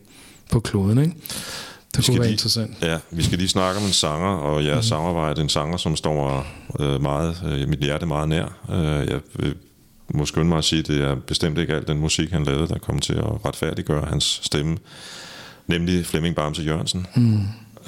på 0.52 0.60
kloden, 0.60 0.98
ikke? 0.98 1.14
Det 1.96 2.06
kunne 2.06 2.20
være 2.20 2.28
lige, 2.28 2.32
interessant. 2.32 2.78
Ja, 2.82 2.98
vi 3.12 3.24
skal 3.24 3.38
lige 3.38 3.48
snakke 3.48 3.80
om 3.80 3.86
en 3.86 3.94
sanger, 3.94 4.30
og 4.30 4.66
jeres 4.66 4.86
mm. 4.86 4.90
samarbejde. 4.90 5.42
En 5.42 5.50
sanger, 5.50 5.78
som 5.78 5.96
står 5.96 6.48
øh, 6.80 7.02
meget, 7.02 7.44
øh, 7.46 7.68
mit 7.70 7.80
hjerte 7.80 8.06
meget 8.06 8.30
nær. 8.30 8.46
Øh, 8.70 9.10
jeg 9.10 9.20
vil 9.36 9.56
må 10.14 10.26
skynde 10.26 10.48
mig 10.48 10.58
at 10.58 10.64
sige, 10.64 10.80
at 10.80 10.88
det 10.88 11.02
er 11.02 11.16
bestemt 11.16 11.58
ikke 11.58 11.74
alt 11.74 11.88
den 11.88 12.00
musik, 12.00 12.32
han 12.32 12.44
lavede, 12.44 12.68
der 12.68 12.78
kom 12.78 13.00
til 13.00 13.14
at 13.14 13.46
retfærdiggøre 13.46 14.06
hans 14.06 14.40
stemme. 14.44 14.78
Nemlig 15.68 16.06
Flemming 16.06 16.36
Bamse 16.36 16.62
Jørgensen. 16.62 17.08
Mm. 17.16 17.40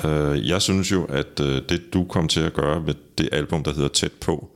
Øh, 0.09 0.49
jeg 0.49 0.61
synes 0.61 0.91
jo, 0.91 1.05
at 1.05 1.39
øh, 1.41 1.61
det 1.69 1.93
du 1.93 2.03
kom 2.03 2.27
til 2.27 2.39
at 2.39 2.53
gøre 2.53 2.81
med 2.81 2.93
det 3.17 3.29
album, 3.31 3.63
der 3.63 3.73
hedder 3.73 3.87
Tæt 3.87 4.11
på, 4.11 4.49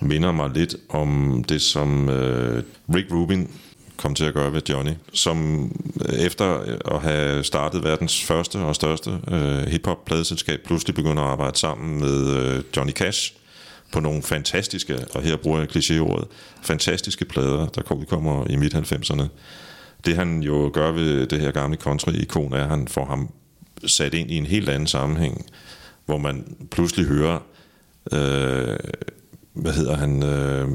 minder 0.00 0.32
mig 0.32 0.50
lidt 0.54 0.76
om 0.88 1.44
det, 1.48 1.62
som 1.62 2.08
øh, 2.08 2.62
Rick 2.94 3.12
Rubin 3.12 3.50
kom 3.96 4.14
til 4.14 4.24
at 4.24 4.34
gøre 4.34 4.52
ved 4.52 4.62
Johnny, 4.68 4.92
som 5.12 5.70
efter 6.18 6.58
at 6.94 7.00
have 7.02 7.44
startet 7.44 7.84
verdens 7.84 8.24
første 8.24 8.56
og 8.58 8.74
største 8.74 9.10
øh, 9.30 9.58
hip-hop-pladeselskab, 9.66 10.60
pludselig 10.64 10.94
begynder 10.94 11.22
at 11.22 11.28
arbejde 11.30 11.58
sammen 11.58 12.00
med 12.00 12.36
øh, 12.36 12.62
Johnny 12.76 12.92
Cash 12.92 13.34
på 13.92 14.00
nogle 14.00 14.22
fantastiske, 14.22 14.98
og 15.14 15.22
her 15.22 15.36
bruger 15.36 15.58
jeg 15.58 15.68
klichéordet, 15.76 16.24
fantastiske 16.62 17.24
plader, 17.24 17.66
der 17.66 17.92
udkommer 17.92 18.46
i 18.50 18.56
midt-90'erne. 18.56 19.24
Det 20.06 20.16
han 20.16 20.42
jo 20.42 20.70
gør 20.74 20.92
ved 20.92 21.26
det 21.26 21.40
her 21.40 21.50
gamle 21.50 21.76
country-ikon, 21.76 22.52
er, 22.52 22.62
at 22.62 22.68
han 22.68 22.88
får 22.88 23.04
ham 23.04 23.30
sat 23.86 24.14
ind 24.14 24.30
i 24.30 24.36
en 24.36 24.46
helt 24.46 24.68
anden 24.68 24.86
sammenhæng, 24.86 25.46
hvor 26.06 26.18
man 26.18 26.56
pludselig 26.70 27.06
hører 27.06 27.38
øh, 28.12 28.76
hvad 29.56 29.72
hedder 29.72 29.96
han? 29.96 30.22
Øh, 30.22 30.68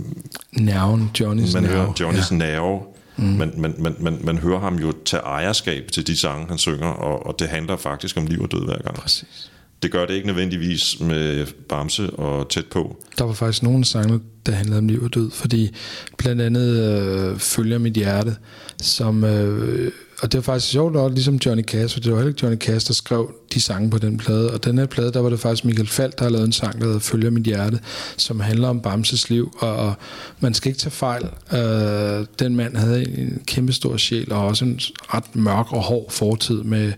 Nerven, 0.51 1.11
Johnnys 1.19 1.53
man 1.53 1.63
nerve. 1.63 1.75
hører 1.75 1.93
Johnnys 1.99 2.31
ja. 2.31 2.37
nerve, 2.37 2.79
Mm. 3.21 3.27
Men, 3.27 3.53
men, 3.57 3.75
men, 3.77 3.95
men 3.99 4.19
man 4.23 4.37
hører 4.37 4.59
ham 4.59 4.75
jo 4.75 4.93
tage 5.05 5.23
ejerskab 5.23 5.91
til 5.91 6.07
de 6.07 6.17
sange, 6.17 6.47
han 6.47 6.57
synger, 6.57 6.87
og, 6.87 7.25
og 7.25 7.39
det 7.39 7.47
handler 7.47 7.77
faktisk 7.77 8.17
om 8.17 8.25
liv 8.25 8.41
og 8.41 8.51
død 8.51 8.65
hver 8.65 8.81
gang. 8.81 8.95
Præcis. 8.95 9.51
Det 9.83 9.91
gør 9.91 10.05
det 10.05 10.13
ikke 10.13 10.27
nødvendigvis 10.27 10.99
med 10.99 11.45
Bamse 11.69 12.09
og 12.09 12.49
tæt 12.49 12.65
på. 12.65 13.03
Der 13.17 13.23
var 13.23 13.33
faktisk 13.33 13.63
nogle 13.63 13.85
sange, 13.85 14.19
der 14.45 14.51
handlede 14.51 14.77
om 14.77 14.87
liv 14.87 15.03
og 15.03 15.13
død, 15.13 15.31
fordi 15.31 15.75
blandt 16.17 16.41
andet 16.41 16.79
øh, 16.79 17.39
Følger 17.39 17.77
mit 17.77 17.93
hjerte, 17.93 18.35
som 18.81 19.23
øh, 19.23 19.91
og 20.21 20.31
det 20.31 20.37
var 20.37 20.41
faktisk 20.41 20.71
sjovt 20.71 20.93
nok, 20.93 21.11
ligesom 21.11 21.35
Johnny 21.35 21.63
Cash, 21.63 21.95
for 21.95 21.99
det 21.99 22.11
var 22.11 22.17
heller 22.17 22.29
ikke 22.29 22.39
Johnny 22.43 22.59
Cash, 22.59 22.87
der 22.87 22.93
skrev 22.93 23.31
de 23.53 23.61
sange 23.61 23.89
på 23.89 23.97
den 23.97 24.17
plade. 24.17 24.53
Og 24.53 24.63
den 24.63 24.77
her 24.77 24.85
plade, 24.85 25.11
der 25.11 25.19
var 25.19 25.29
det 25.29 25.39
faktisk 25.39 25.65
Michael 25.65 25.87
Falk, 25.87 26.19
der 26.19 26.23
har 26.23 26.31
lavet 26.31 26.45
en 26.45 26.51
sang, 26.51 26.79
der 26.79 26.85
hedder 26.85 26.99
Følger 26.99 27.29
mit 27.29 27.43
hjerte, 27.43 27.79
som 28.17 28.39
handler 28.39 28.67
om 28.67 28.81
Bamses 28.81 29.29
liv. 29.29 29.57
Og, 29.59 29.75
og 29.75 29.93
man 30.39 30.53
skal 30.53 30.69
ikke 30.69 30.79
tage 30.79 30.91
fejl. 30.91 31.29
Øh, 31.53 32.25
den 32.39 32.55
mand 32.55 32.77
havde 32.77 33.19
en 33.19 33.41
kæmpe 33.45 33.73
stor 33.73 33.97
sjæl, 33.97 34.31
og 34.31 34.45
også 34.45 34.65
en 34.65 34.79
ret 35.13 35.35
mørk 35.35 35.71
og 35.71 35.81
hård 35.81 36.11
fortid 36.11 36.63
med 36.63 36.93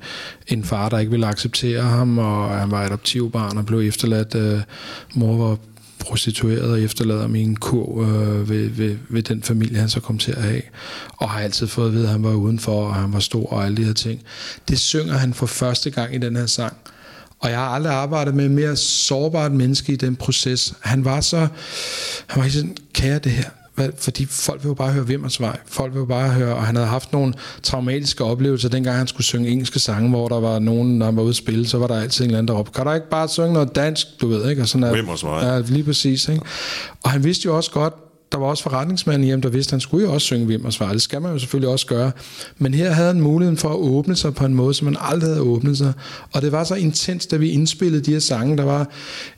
en 0.48 0.64
far, 0.64 0.90
der 0.90 1.00
ikke 1.00 1.12
ville 1.12 1.28
acceptere 1.28 1.82
ham, 1.82 2.18
og 2.18 2.50
han 2.50 2.72
var 2.72 2.86
adoptivbarn 2.86 3.58
og 3.58 3.66
blev 3.66 3.80
efterladt. 3.80 4.36
Øh, 4.36 4.62
mor 5.14 5.38
var 5.38 5.58
prostitueret 6.04 6.72
og 6.72 6.82
efterlader 6.82 7.28
min 7.28 7.56
kur 7.56 8.04
øh, 8.04 8.50
ved, 8.50 8.70
ved, 8.70 8.98
ved 9.10 9.24
den 9.24 9.44
familie, 9.44 9.80
han 9.80 9.90
så 9.90 10.00
kom 10.00 10.18
til 10.18 10.32
at 10.32 10.42
have. 10.42 10.62
Og 11.18 11.30
har 11.30 11.40
altid 11.40 11.68
fået 11.68 11.88
at 11.88 11.94
vide, 11.94 12.04
at 12.04 12.12
han 12.12 12.24
var 12.24 12.34
udenfor, 12.34 12.88
og 12.88 12.96
han 12.96 13.14
var 13.14 13.20
stor 13.20 13.54
og 13.54 13.66
alle 13.66 13.78
de 13.78 13.84
her 13.84 13.94
ting. 13.94 14.22
Det 14.68 14.80
synger 14.80 15.14
han 15.14 15.34
for 15.34 15.46
første 15.46 15.92
gang 15.92 16.16
i 16.16 16.18
den 16.18 16.36
her 16.36 16.46
sang. 16.46 16.78
Og 17.40 17.50
jeg 17.50 17.58
har 17.58 17.68
aldrig 17.68 17.94
arbejdet 17.94 18.36
med 18.36 18.46
en 18.46 18.56
mere 18.56 18.76
sårbart 18.76 19.52
menneske 19.52 19.94
i 19.94 19.96
den 19.96 20.16
proces. 20.16 20.74
Han 20.82 21.06
var 21.06 21.22
så... 21.22 21.48
Han 22.28 22.44
var 22.44 22.50
sådan, 22.50 22.78
kære 22.94 23.20
det 23.20 23.32
her 23.32 23.50
fordi 23.98 24.26
folk 24.26 24.64
vil 24.64 24.68
jo 24.68 24.74
bare 24.74 24.92
høre 24.92 25.08
Vimmers 25.08 25.42
vej. 25.42 25.58
Folk 25.66 25.94
vil 25.94 26.00
jo 26.00 26.06
bare 26.06 26.30
høre, 26.30 26.56
og 26.56 26.66
han 26.66 26.76
havde 26.76 26.88
haft 26.88 27.14
nogle 27.14 27.34
traumatiske 27.64 28.24
oplevelser, 28.24 28.70
dengang 28.70 28.98
han 28.98 29.08
skulle 29.08 29.26
synge 29.26 29.50
engelske 29.50 29.80
sange, 29.80 30.10
hvor 30.10 30.28
der 30.28 30.40
var 30.40 30.60
nogen, 30.60 30.98
når 31.00 31.06
han 31.06 31.16
var 31.16 31.22
ude 31.22 31.30
at 31.30 31.36
spille, 31.36 31.68
så 31.68 31.78
var 31.78 31.88
der 31.88 32.02
altid 32.02 32.26
en 32.26 32.30
eller 32.30 32.38
anden 32.38 32.48
deroppe. 32.48 32.72
Kan 32.72 32.86
der 32.86 32.94
ikke 32.94 33.10
bare 33.10 33.28
synge 33.28 33.54
noget 33.54 33.76
dansk, 33.76 34.08
du 34.22 34.28
ved, 34.28 34.50
ikke? 34.50 34.62
Og 34.62 34.68
sådan 34.68 34.84
er, 34.84 34.94
Vimmers 34.94 35.24
vej. 35.24 35.46
Ja, 35.48 35.60
lige 35.60 35.84
præcis, 35.84 36.28
ikke? 36.28 36.42
Og 37.04 37.12
han 37.12 37.24
vidste 37.24 37.46
jo 37.46 37.56
også 37.56 37.72
godt, 37.72 37.94
der 38.34 38.40
var 38.40 38.48
også 38.48 38.64
forretningsmanden 38.64 39.24
hjemme, 39.24 39.44
der 39.44 39.50
vidste, 39.50 39.70
at 39.70 39.72
han 39.72 39.80
skulle 39.80 40.06
jo 40.06 40.14
også 40.14 40.26
synge 40.26 40.46
Hvem 40.46 40.66
og 40.66 40.74
Svar. 40.74 40.92
Det 40.92 41.02
skal 41.02 41.22
man 41.22 41.32
jo 41.32 41.40
selvfølgelig 41.40 41.70
også 41.70 41.88
gøre. 41.88 42.12
Men 42.58 42.74
her 42.74 42.92
havde 42.92 43.08
han 43.08 43.22
muligheden 43.22 43.58
for 43.58 43.70
at 43.70 43.76
åbne 43.76 44.16
sig 44.16 44.36
på 44.36 44.46
en 44.46 44.56
måde, 44.56 44.74
som 44.74 44.86
man 44.86 44.98
aldrig 45.00 45.30
havde 45.30 45.42
åbnet 45.42 45.78
sig. 45.78 45.94
Og 46.32 46.42
det 46.42 46.52
var 46.52 46.64
så 46.64 46.76
intens, 46.76 47.26
da 47.26 47.36
vi 47.36 47.50
indspillede 47.50 48.04
de 48.04 48.12
her 48.12 48.20
sange. 48.20 48.58
Der 48.58 48.64
var 48.64 48.90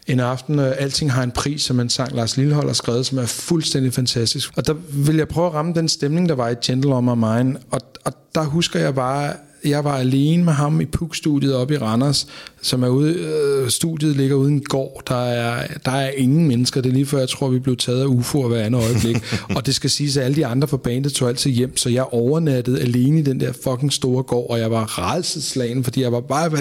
en 0.08 0.20
aften, 0.20 0.60
øh, 0.60 0.74
Alting 0.78 1.12
har 1.12 1.24
en 1.24 1.32
pris, 1.32 1.62
som 1.62 1.76
man 1.76 1.90
sang 1.90 2.16
Lars 2.16 2.38
Lillehold 2.38 2.68
har 2.68 2.74
skrevet, 2.74 3.06
som 3.06 3.18
er 3.18 3.26
fuldstændig 3.26 3.94
fantastisk. 3.94 4.52
Og 4.58 4.68
der 4.68 4.74
vil 4.90 5.16
jeg 5.16 5.28
prøve 5.28 5.48
at 5.48 5.54
ramme 5.54 5.74
den 5.74 5.90
stemning, 5.90 6.30
der 6.30 6.36
var 6.36 6.50
i 6.50 6.56
Gentle 6.66 6.96
on 6.96 7.06
My 7.06 7.26
Mind. 7.26 7.56
Og, 7.72 7.82
og 8.06 8.14
der 8.36 8.44
husker 8.44 8.80
jeg 8.80 8.96
bare, 8.96 9.34
jeg 9.66 9.84
var 9.84 9.98
alene 9.98 10.44
med 10.44 10.54
ham 10.54 10.82
i 10.82 10.86
PUK-studiet 10.86 11.56
oppe 11.56 11.74
i 11.74 11.78
Randers, 11.78 12.28
som 12.66 12.84
er 12.84 12.88
ude, 12.88 13.14
øh, 13.14 13.70
studiet 13.70 14.16
ligger 14.16 14.36
uden 14.36 14.54
en 14.54 14.64
gård. 14.64 15.04
Der 15.08 15.16
er, 15.16 15.68
der 15.86 15.92
er 15.92 16.10
ingen 16.10 16.48
mennesker. 16.48 16.82
Det 16.82 16.90
er 16.90 16.94
lige 16.94 17.06
før, 17.06 17.20
jeg 17.20 17.30
tror, 17.30 17.50
vi 17.50 17.60
blev 17.60 17.78
taget 17.78 18.02
af 18.02 18.06
UFO'er 18.06 18.48
hver 18.48 18.64
andet 18.64 18.84
øjeblik. 18.84 19.18
og 19.56 19.66
det 19.66 19.76
skal 19.76 19.90
siges, 19.90 20.18
at 20.18 20.24
alle 20.24 20.36
de 20.36 20.46
andre 20.46 20.68
fra 20.68 20.78
bandet 20.78 21.14
tog 21.14 21.30
altid 21.30 21.52
hjem, 21.52 21.78
så 21.78 21.90
jeg 21.90 22.04
overnattede 22.04 22.82
alene 22.82 23.20
i 23.20 23.22
den 23.22 23.40
der 23.40 23.54
fucking 23.64 23.94
store 23.94 24.24
gård, 24.24 24.50
og 24.50 24.60
jeg 24.60 24.72
var 24.72 24.84
rædselslagen, 25.00 25.84
fordi 25.84 26.02
jeg 26.02 26.12
var 26.12 26.20
bare 26.20 26.52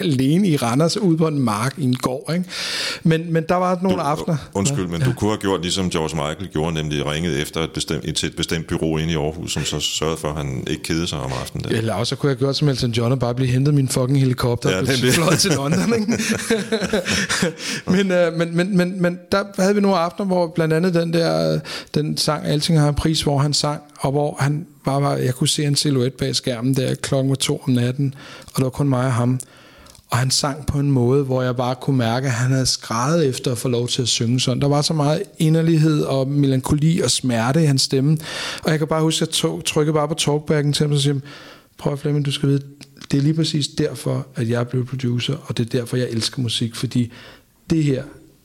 alene 0.00 0.48
i 0.48 0.56
Randers 0.56 0.96
ude 0.96 1.16
på 1.16 1.26
en 1.26 1.38
mark 1.38 1.74
i 1.78 1.84
en 1.84 1.96
gård. 1.96 2.32
Ikke? 2.32 2.44
Men, 3.02 3.32
men 3.32 3.44
der 3.48 3.54
var 3.54 3.78
nogle 3.82 3.98
du, 3.98 4.02
aftener. 4.02 4.36
Undskyld, 4.54 4.86
men 4.86 5.00
ja. 5.00 5.06
du 5.06 5.12
kunne 5.12 5.30
have 5.30 5.38
gjort 5.38 5.62
ligesom 5.62 5.90
George 5.90 6.16
Michael 6.16 6.52
gjorde, 6.52 6.74
nemlig 6.74 7.06
ringet 7.06 7.42
efter 7.42 7.60
et 7.60 7.70
bestemt, 7.74 8.16
til 8.16 8.28
et 8.28 8.36
bestemt 8.36 8.66
bureau 8.66 8.96
inde 8.96 9.12
i 9.12 9.16
Aarhus, 9.16 9.52
som 9.52 9.64
så 9.64 9.80
sørgede 9.80 10.16
for, 10.16 10.28
at 10.28 10.36
han 10.36 10.64
ikke 10.66 10.82
kedede 10.82 11.06
sig 11.06 11.18
om 11.18 11.32
aftenen. 11.40 11.66
Eller 11.70 11.94
også 11.94 12.16
kunne 12.16 12.28
jeg 12.28 12.36
have 12.36 12.38
gjort 12.38 12.56
som 12.56 12.68
Elton 12.68 12.90
John 12.90 13.12
og 13.12 13.18
bare 13.18 13.34
blive 13.34 13.50
hentet 13.50 13.74
min 13.74 13.88
fucking 13.88 14.20
helikopter 14.20 14.70
ja, 14.70 14.80
og 14.80 14.86
fløjet 14.86 15.40
til 15.48 15.56
London. 15.56 15.94
Ikke? 15.94 16.18
men, 17.96 18.12
øh, 18.12 18.32
men, 18.32 18.56
men, 18.56 18.76
men, 18.76 19.02
men 19.02 19.18
der 19.32 19.44
havde 19.58 19.74
vi 19.74 19.80
nogle 19.80 19.98
aftener, 19.98 20.26
hvor 20.26 20.46
blandt 20.46 20.74
andet 20.74 20.94
den 20.94 21.12
der 21.12 21.60
den 21.94 22.16
sang 22.16 22.46
Alting 22.46 22.80
har 22.80 22.88
en 22.88 22.94
pris, 22.94 23.22
hvor 23.22 23.38
han 23.38 23.54
sang, 23.54 23.82
og 24.00 24.10
hvor 24.10 24.36
han 24.40 24.66
bare 24.84 25.02
var, 25.02 25.16
jeg 25.16 25.34
kunne 25.34 25.48
se 25.48 25.64
en 25.64 25.76
silhuet 25.76 26.12
bag 26.12 26.36
skærmen 26.36 26.74
der 26.74 26.94
klokken 26.94 27.30
var 27.30 27.36
to 27.36 27.62
om 27.66 27.72
natten, 27.72 28.14
og 28.46 28.52
det 28.56 28.64
var 28.64 28.70
kun 28.70 28.88
mig 28.88 29.06
og 29.06 29.12
ham. 29.12 29.40
Og 30.10 30.18
han 30.18 30.30
sang 30.30 30.66
på 30.66 30.78
en 30.78 30.90
måde, 30.90 31.24
hvor 31.24 31.42
jeg 31.42 31.56
bare 31.56 31.74
kunne 31.74 31.96
mærke, 31.96 32.26
at 32.26 32.32
han 32.32 32.52
havde 32.52 32.66
skrevet 32.66 33.26
efter 33.26 33.52
at 33.52 33.58
få 33.58 33.68
lov 33.68 33.88
til 33.88 34.02
at 34.02 34.08
synge 34.08 34.40
sådan. 34.40 34.60
Der 34.60 34.68
var 34.68 34.82
så 34.82 34.92
meget 34.94 35.22
inderlighed 35.38 36.02
og 36.02 36.28
melankoli 36.28 37.00
og 37.00 37.10
smerte 37.10 37.62
i 37.62 37.66
hans 37.66 37.82
stemme. 37.82 38.18
Og 38.64 38.70
jeg 38.70 38.78
kan 38.78 38.88
bare 38.88 39.02
huske, 39.02 39.22
at 39.22 39.42
jeg 39.42 39.64
trykkede 39.64 39.94
bare 39.94 40.08
på 40.08 40.14
talkbacken 40.14 40.72
til 40.72 40.84
ham 40.84 40.92
og 40.92 41.00
sige, 41.00 41.20
prøv 41.78 41.92
at 41.92 41.98
Flemming, 41.98 42.26
du 42.26 42.32
skal 42.32 42.48
vide, 42.48 42.62
det 43.10 43.18
er 43.18 43.22
lige 43.22 43.34
præcis 43.34 43.68
derfor, 43.68 44.26
at 44.34 44.48
jeg 44.48 44.68
blev 44.68 44.86
producer, 44.86 45.36
og 45.46 45.56
det 45.56 45.66
er 45.66 45.78
derfor, 45.78 45.96
jeg 45.96 46.08
elsker 46.10 46.42
musik, 46.42 46.76
fordi 46.76 47.12
det 47.70 47.84
her, 47.84 48.02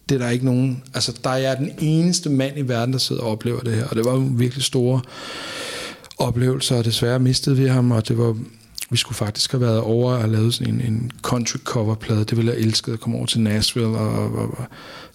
det 0.09 0.15
er 0.15 0.19
der 0.19 0.29
ikke 0.29 0.45
nogen, 0.45 0.83
altså 0.93 1.19
der 1.23 1.29
er 1.29 1.37
jeg 1.37 1.57
den 1.57 1.71
eneste 1.79 2.29
mand 2.29 2.57
i 2.57 2.61
verden, 2.61 2.93
der 2.93 2.99
sidder 2.99 3.21
og 3.21 3.31
oplever 3.31 3.59
det 3.59 3.73
her, 3.73 3.85
og 3.85 3.95
det 3.95 4.05
var 4.05 4.13
jo 4.13 4.29
virkelig 4.31 4.63
store 4.63 5.01
oplevelser, 6.17 6.75
og 6.75 6.85
desværre 6.85 7.19
mistede 7.19 7.57
vi 7.57 7.65
ham, 7.65 7.91
og 7.91 8.07
det 8.07 8.17
var, 8.17 8.37
vi 8.89 8.97
skulle 8.97 9.15
faktisk 9.15 9.51
have 9.51 9.61
været 9.61 9.79
over 9.79 10.13
og 10.13 10.29
lavet 10.29 10.53
sådan 10.53 10.73
en, 10.73 10.81
en 10.81 11.11
country 11.21 11.57
cover 11.57 11.95
plade, 11.95 12.25
det 12.25 12.37
ville 12.37 12.51
jeg 12.51 12.59
elske 12.59 12.91
at 12.91 12.99
komme 12.99 13.17
over 13.17 13.25
til 13.25 13.39
Nashville, 13.41 13.97
og, 13.97 14.33
og, 14.33 14.57
og 14.57 14.65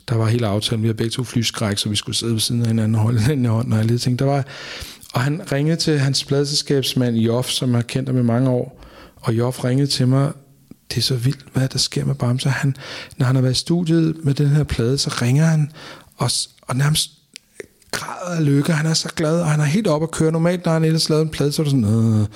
der 0.08 0.14
var 0.14 0.26
hele 0.26 0.46
aftalen, 0.46 0.82
vi 0.82 0.86
havde 0.86 0.96
begge 0.96 1.10
to 1.10 1.24
flyskræk, 1.24 1.78
så 1.78 1.88
vi 1.88 1.96
skulle 1.96 2.16
sidde 2.16 2.32
ved 2.32 2.40
siden 2.40 2.60
af 2.60 2.68
hinanden 2.68 2.94
og 2.94 3.00
holde 3.00 3.24
den 3.26 3.44
i 3.44 3.48
hånden, 3.48 3.72
og 3.72 3.78
jeg 3.78 3.86
lige 3.86 3.98
tænkte, 3.98 4.24
der 4.24 4.30
var, 4.30 4.44
og 5.12 5.20
han 5.20 5.52
ringede 5.52 5.76
til 5.76 5.98
hans 5.98 6.24
pladselskabsmand 6.24 7.16
Joff, 7.16 7.48
som 7.48 7.74
har 7.74 7.82
kendt 7.82 8.08
ham 8.08 8.18
i 8.18 8.22
mange 8.22 8.50
år, 8.50 8.77
og 9.20 9.34
Joff 9.34 9.64
ringede 9.64 9.86
til 9.86 10.08
mig 10.08 10.32
det 10.90 10.98
er 10.98 11.02
så 11.02 11.14
vildt, 11.14 11.44
hvad 11.52 11.68
der 11.68 11.78
sker 11.78 12.04
med 12.04 12.14
Bamse. 12.14 12.48
Han, 12.48 12.76
når 13.16 13.26
han 13.26 13.34
har 13.34 13.42
været 13.42 13.54
i 13.54 13.58
studiet 13.58 14.16
med 14.24 14.34
den 14.34 14.48
her 14.48 14.64
plade, 14.64 14.98
så 14.98 15.10
ringer 15.22 15.44
han 15.44 15.72
og, 16.16 16.30
og 16.62 16.76
nærmest 16.76 17.10
græder 17.90 18.36
af 18.36 18.44
lykke. 18.44 18.72
Han 18.72 18.86
er 18.86 18.94
så 18.94 19.08
glad, 19.16 19.40
og 19.40 19.46
han 19.46 19.60
er 19.60 19.64
helt 19.64 19.86
op 19.86 20.02
at 20.02 20.10
køre. 20.10 20.32
Normalt, 20.32 20.64
når 20.64 20.72
han 20.72 20.84
ellers 20.84 21.08
lavede 21.08 21.22
en 21.22 21.28
plade, 21.28 21.52
så 21.52 21.62
er 21.62 21.64
det 21.64 21.70
sådan, 21.70 22.20
øh, 22.20 22.26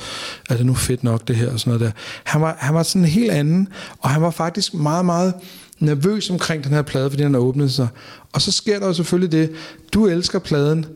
er 0.51 0.57
det 0.57 0.67
nu 0.67 0.75
fedt 0.75 1.05
nok 1.05 1.29
det 1.29 1.37
her, 1.37 1.53
og 1.53 1.61
sådan 1.61 1.71
noget 1.71 1.87
der. 1.87 2.01
Han 2.25 2.41
var, 2.41 2.57
han 2.59 2.75
var 2.75 2.83
sådan 2.83 3.03
en 3.03 3.09
helt 3.09 3.31
anden, 3.31 3.69
og 3.99 4.11
han 4.11 4.23
var 4.23 4.31
faktisk 4.31 4.75
meget, 4.75 5.05
meget 5.05 5.35
nervøs 5.79 6.31
omkring 6.31 6.65
den 6.65 6.73
her 6.73 6.83
plade, 6.83 7.11
fordi 7.11 7.23
den 7.23 7.35
åbnede 7.35 7.71
sig. 7.71 7.89
Og 8.33 8.43
så 8.43 8.53
sker 8.53 8.79
der 8.79 8.87
jo 8.87 8.93
selvfølgelig 8.93 9.33
det, 9.33 9.51
du 9.93 10.07
elsker 10.07 10.39
pladen, 10.39 10.87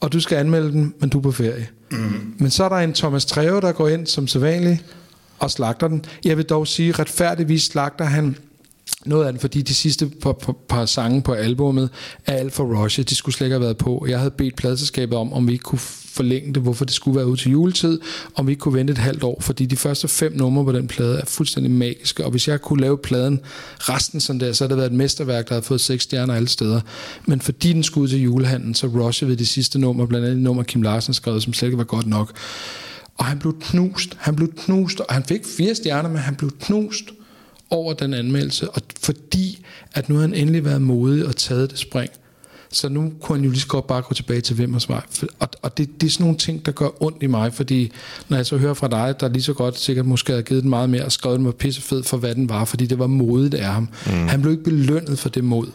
og 0.00 0.12
du 0.12 0.20
skal 0.20 0.38
anmelde 0.38 0.72
den, 0.72 0.94
men 1.00 1.08
du 1.08 1.18
er 1.18 1.22
på 1.22 1.32
ferie. 1.32 1.68
Mm. 1.90 2.34
Men 2.38 2.50
så 2.50 2.64
er 2.64 2.68
der 2.68 2.76
en 2.76 2.92
Thomas 2.92 3.24
Treve, 3.24 3.60
der 3.60 3.72
går 3.72 3.88
ind 3.88 4.06
som 4.06 4.26
sædvanligt 4.26 4.84
og 5.38 5.50
slagter 5.50 5.88
den. 5.88 6.04
Jeg 6.24 6.36
vil 6.36 6.44
dog 6.44 6.66
sige, 6.66 6.92
retfærdigvis 6.92 7.62
slagter 7.62 8.04
han 8.04 8.36
noget 9.04 9.26
af 9.26 9.32
den, 9.32 9.40
fordi 9.40 9.62
de 9.62 9.74
sidste 9.74 10.06
par, 10.22 10.32
par, 10.32 10.54
par 10.68 10.86
sange 10.86 11.22
på 11.22 11.32
albummet 11.32 11.90
er 12.26 12.32
alt 12.32 12.52
for 12.52 12.82
rushe. 12.82 13.02
De 13.02 13.14
skulle 13.14 13.34
slet 13.34 13.46
ikke 13.46 13.54
have 13.54 13.62
været 13.62 13.76
på. 13.76 14.06
Jeg 14.08 14.18
havde 14.18 14.30
bedt 14.30 14.56
pladselskabet 14.56 15.18
om, 15.18 15.32
om 15.32 15.48
vi 15.48 15.52
ikke 15.52 15.62
kunne 15.62 15.78
forlænge 16.16 16.54
det, 16.54 16.62
hvorfor 16.62 16.84
det 16.84 16.94
skulle 16.94 17.16
være 17.16 17.26
ud 17.26 17.36
til 17.36 17.50
juletid, 17.50 18.00
om 18.34 18.46
vi 18.46 18.52
ikke 18.52 18.60
kunne 18.60 18.74
vente 18.74 18.90
et 18.90 18.98
halvt 18.98 19.22
år, 19.22 19.38
fordi 19.40 19.66
de 19.66 19.76
første 19.76 20.08
fem 20.08 20.32
numre 20.32 20.64
på 20.64 20.72
den 20.72 20.88
plade 20.88 21.18
er 21.18 21.24
fuldstændig 21.24 21.72
magiske, 21.72 22.24
og 22.24 22.30
hvis 22.30 22.48
jeg 22.48 22.60
kunne 22.60 22.80
lave 22.80 22.98
pladen 22.98 23.40
resten 23.78 24.20
sådan 24.20 24.40
der, 24.40 24.52
så 24.52 24.64
havde 24.64 24.70
det 24.70 24.76
været 24.76 24.90
et 24.90 24.96
mesterværk, 24.96 25.48
der 25.48 25.54
havde 25.54 25.66
fået 25.66 25.80
seks 25.80 26.02
stjerner 26.02 26.34
alle 26.34 26.48
steder. 26.48 26.80
Men 27.26 27.40
fordi 27.40 27.72
den 27.72 27.82
skulle 27.82 28.02
ud 28.02 28.08
til 28.08 28.22
julehandlen, 28.22 28.74
så 28.74 28.86
rushede 28.86 29.28
vi 29.30 29.34
de 29.34 29.46
sidste 29.46 29.78
numre, 29.78 30.08
blandt 30.08 30.26
andet 30.26 30.42
nummer 30.42 30.62
Kim 30.62 30.82
Larsen 30.82 31.14
skrev, 31.14 31.40
som 31.40 31.52
slet 31.52 31.66
ikke 31.66 31.78
var 31.78 31.84
godt 31.84 32.06
nok. 32.06 32.32
Og 33.18 33.24
han 33.24 33.38
blev 33.38 33.56
knust, 33.60 34.16
han 34.18 34.36
blev 34.36 34.52
knust, 34.52 35.00
og 35.00 35.14
han 35.14 35.24
fik 35.24 35.40
fire 35.56 35.74
stjerner, 35.74 36.08
men 36.08 36.18
han 36.18 36.34
blev 36.34 36.50
knust 36.60 37.04
over 37.70 37.92
den 37.92 38.14
anmeldelse, 38.14 38.70
og 38.70 38.82
fordi 39.00 39.64
at 39.92 40.08
nu 40.08 40.14
har 40.14 40.20
han 40.22 40.34
endelig 40.34 40.64
været 40.64 40.82
modig 40.82 41.26
og 41.26 41.36
taget 41.36 41.70
det 41.70 41.78
spring, 41.78 42.10
så 42.72 42.88
nu 42.88 43.12
kunne 43.20 43.36
han 43.38 43.44
jo 43.44 43.50
lige 43.50 43.60
så 43.60 43.66
godt 43.66 43.86
bare 43.86 44.02
gå 44.02 44.14
tilbage 44.14 44.40
til 44.40 44.58
Vimmers 44.58 44.88
vej. 44.88 45.00
For- 45.10 45.26
Og, 45.38 45.48
og 45.62 45.78
det, 45.78 46.00
det 46.00 46.06
er 46.06 46.10
sådan 46.10 46.24
nogle 46.24 46.38
ting, 46.38 46.66
der 46.66 46.72
gør 46.72 47.02
ondt 47.02 47.22
i 47.22 47.26
mig, 47.26 47.54
fordi 47.54 47.92
når 48.28 48.36
jeg 48.36 48.46
så 48.46 48.56
hører 48.56 48.74
fra 48.74 48.88
dig, 48.88 49.14
der 49.20 49.28
lige 49.28 49.42
så 49.42 49.52
godt 49.52 49.78
sikkert 49.78 50.06
måske 50.06 50.32
havde 50.32 50.42
givet 50.42 50.62
den 50.62 50.70
meget 50.70 50.90
mere, 50.90 51.04
og 51.04 51.12
skrevet 51.12 51.38
den 51.38 51.46
var 51.46 51.52
pissefed 51.52 52.02
for, 52.02 52.16
hvad 52.16 52.34
den 52.34 52.48
var, 52.48 52.64
fordi 52.64 52.86
det 52.86 52.98
var 52.98 53.06
modigt 53.06 53.54
af 53.54 53.64
ham. 53.72 53.88
Mm. 54.06 54.12
Han 54.12 54.40
blev 54.42 54.52
ikke 54.52 54.64
belønnet 54.64 55.18
for 55.18 55.28
det 55.28 55.44
mod. 55.44 55.66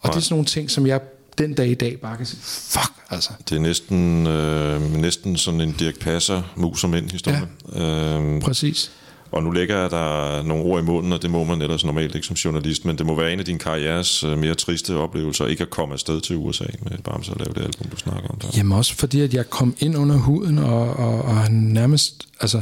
Og 0.00 0.10
det 0.10 0.16
er 0.16 0.20
sådan 0.20 0.32
nogle 0.34 0.46
ting, 0.46 0.70
som 0.70 0.86
jeg 0.86 1.00
den 1.38 1.54
dag 1.54 1.68
i 1.68 1.74
dag 1.74 2.00
bare 2.00 2.16
kan 2.16 2.26
sige, 2.26 2.40
fuck 2.42 2.92
altså. 3.10 3.30
Det 3.48 3.56
er 3.56 3.60
næsten, 3.60 4.26
øh, 4.26 4.92
næsten 4.94 5.36
sådan 5.36 5.60
en 5.60 5.72
Dirk 5.72 5.98
Passer 5.98 6.42
mus 6.56 6.84
og 6.84 6.90
mænd 6.90 7.10
historie. 7.10 7.48
Ja. 7.74 8.14
Øhm, 8.14 8.40
Præcis 8.40 8.90
og 9.32 9.42
nu 9.42 9.50
lægger 9.50 9.80
jeg 9.80 9.90
der 9.90 10.42
nogle 10.42 10.64
ord 10.64 10.82
i 10.82 10.84
munden, 10.84 11.12
og 11.12 11.22
det 11.22 11.30
må 11.30 11.44
man 11.44 11.62
ellers 11.62 11.84
normalt 11.84 12.14
ikke 12.14 12.26
som 12.26 12.34
journalist, 12.34 12.84
men 12.84 12.98
det 12.98 13.06
må 13.06 13.14
være 13.14 13.32
en 13.32 13.38
af 13.38 13.44
dine 13.44 13.58
karrieres 13.58 14.24
øh, 14.24 14.38
mere 14.38 14.54
triste 14.54 14.96
oplevelser, 14.96 15.46
ikke 15.46 15.62
at 15.62 15.70
komme 15.70 15.92
afsted 15.94 16.20
til 16.20 16.36
USA 16.36 16.64
med 16.82 16.98
Bamse 17.04 17.32
og 17.32 17.36
lave 17.38 17.52
det 17.54 17.60
album, 17.60 17.90
du 17.90 17.96
snakker 17.96 18.28
om 18.28 18.38
der. 18.38 18.48
Jamen 18.56 18.72
også 18.72 18.94
fordi, 18.94 19.20
at 19.20 19.34
jeg 19.34 19.50
kom 19.50 19.74
ind 19.78 19.96
under 19.96 20.16
huden, 20.16 20.58
og, 20.58 20.96
og, 20.96 21.22
og 21.22 21.52
nærmest... 21.52 22.26
Altså, 22.40 22.60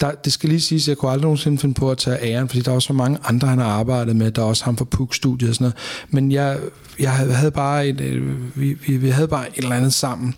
der, 0.00 0.10
det 0.10 0.32
skal 0.32 0.48
lige 0.48 0.60
siges, 0.60 0.84
at 0.84 0.88
jeg 0.88 0.96
kunne 0.96 1.10
aldrig 1.10 1.22
nogensinde 1.22 1.58
finde 1.58 1.74
på 1.74 1.90
at 1.90 1.98
tage 1.98 2.22
æren, 2.22 2.48
fordi 2.48 2.60
der 2.62 2.72
var 2.72 2.78
så 2.78 2.92
mange 2.92 3.18
andre, 3.24 3.48
han 3.48 3.58
har 3.58 3.66
arbejdet 3.66 4.16
med. 4.16 4.30
Der 4.30 4.42
er 4.42 4.46
også 4.46 4.64
ham 4.64 4.76
fra 4.76 4.84
Puk-studiet 4.84 5.48
og 5.48 5.54
sådan 5.54 5.64
noget. 5.64 5.76
Men 6.08 6.32
jeg, 6.32 6.58
jeg 6.98 7.10
havde 7.12 7.50
bare 7.50 7.88
et, 7.88 8.00
øh, 8.00 8.60
vi, 8.60 8.76
vi, 8.86 8.96
vi 8.96 9.08
havde 9.08 9.28
bare 9.28 9.48
et 9.48 9.62
eller 9.62 9.76
andet 9.76 9.92
sammen. 9.92 10.34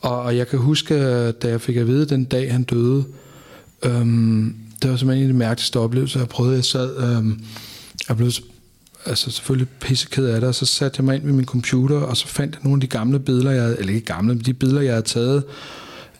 Og, 0.00 0.22
og 0.22 0.36
jeg 0.36 0.48
kan 0.48 0.58
huske, 0.58 0.94
øh, 0.94 1.32
da 1.42 1.48
jeg 1.48 1.60
fik 1.60 1.76
at 1.76 1.86
vide 1.86 2.08
den 2.08 2.24
dag, 2.24 2.52
han 2.52 2.62
døde, 2.62 3.04
øhm, 3.82 4.54
det 4.82 4.90
var 4.90 4.96
simpelthen 4.96 5.24
en 5.24 5.30
af 5.30 5.32
de 5.32 5.38
mærkeligste 5.38 5.78
oplevelser, 5.78 6.20
jeg 6.20 6.28
prøvede. 6.28 6.56
Jeg 6.56 6.64
sad... 6.64 6.96
øh, 6.96 7.38
jeg 8.08 8.16
blev 8.16 8.32
altså 9.06 9.30
selvfølgelig 9.30 9.68
pisseked 9.80 10.26
af 10.26 10.40
det, 10.40 10.48
og 10.48 10.54
så 10.54 10.66
satte 10.66 10.96
jeg 10.98 11.04
mig 11.04 11.14
ind 11.14 11.24
ved 11.24 11.32
min 11.32 11.44
computer, 11.44 11.96
og 11.96 12.16
så 12.16 12.26
fandt 12.26 12.54
jeg 12.54 12.60
nogle 12.64 12.76
af 12.76 12.80
de 12.80 12.86
gamle 12.86 13.18
billeder, 13.18 13.50
jeg 13.50 13.62
havde, 13.62 13.78
eller 13.78 13.94
ikke 13.94 14.06
gamle, 14.06 14.34
men 14.34 14.44
de 14.44 14.54
billeder, 14.54 14.80
jeg 14.80 14.92
havde 14.92 15.06
taget 15.06 15.44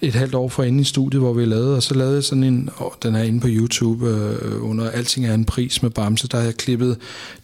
et 0.00 0.14
halvt 0.14 0.34
år 0.34 0.48
for 0.48 0.62
inde 0.62 0.80
i 0.80 0.84
studiet, 0.84 1.22
hvor 1.22 1.32
vi 1.32 1.44
lavede, 1.44 1.76
og 1.76 1.82
så 1.82 1.94
lavede 1.94 2.14
jeg 2.14 2.24
sådan 2.24 2.44
en, 2.44 2.70
åh, 2.80 2.90
den 3.02 3.14
er 3.14 3.22
inde 3.22 3.40
på 3.40 3.46
YouTube, 3.50 4.06
øh, 4.06 4.70
under 4.70 4.90
Alting 4.90 5.26
er 5.26 5.34
en 5.34 5.44
pris 5.44 5.82
med 5.82 5.90
Bamse, 5.90 6.28
der 6.28 6.38
har 6.38 6.44
jeg 6.44 6.54
klippet, 6.54 6.96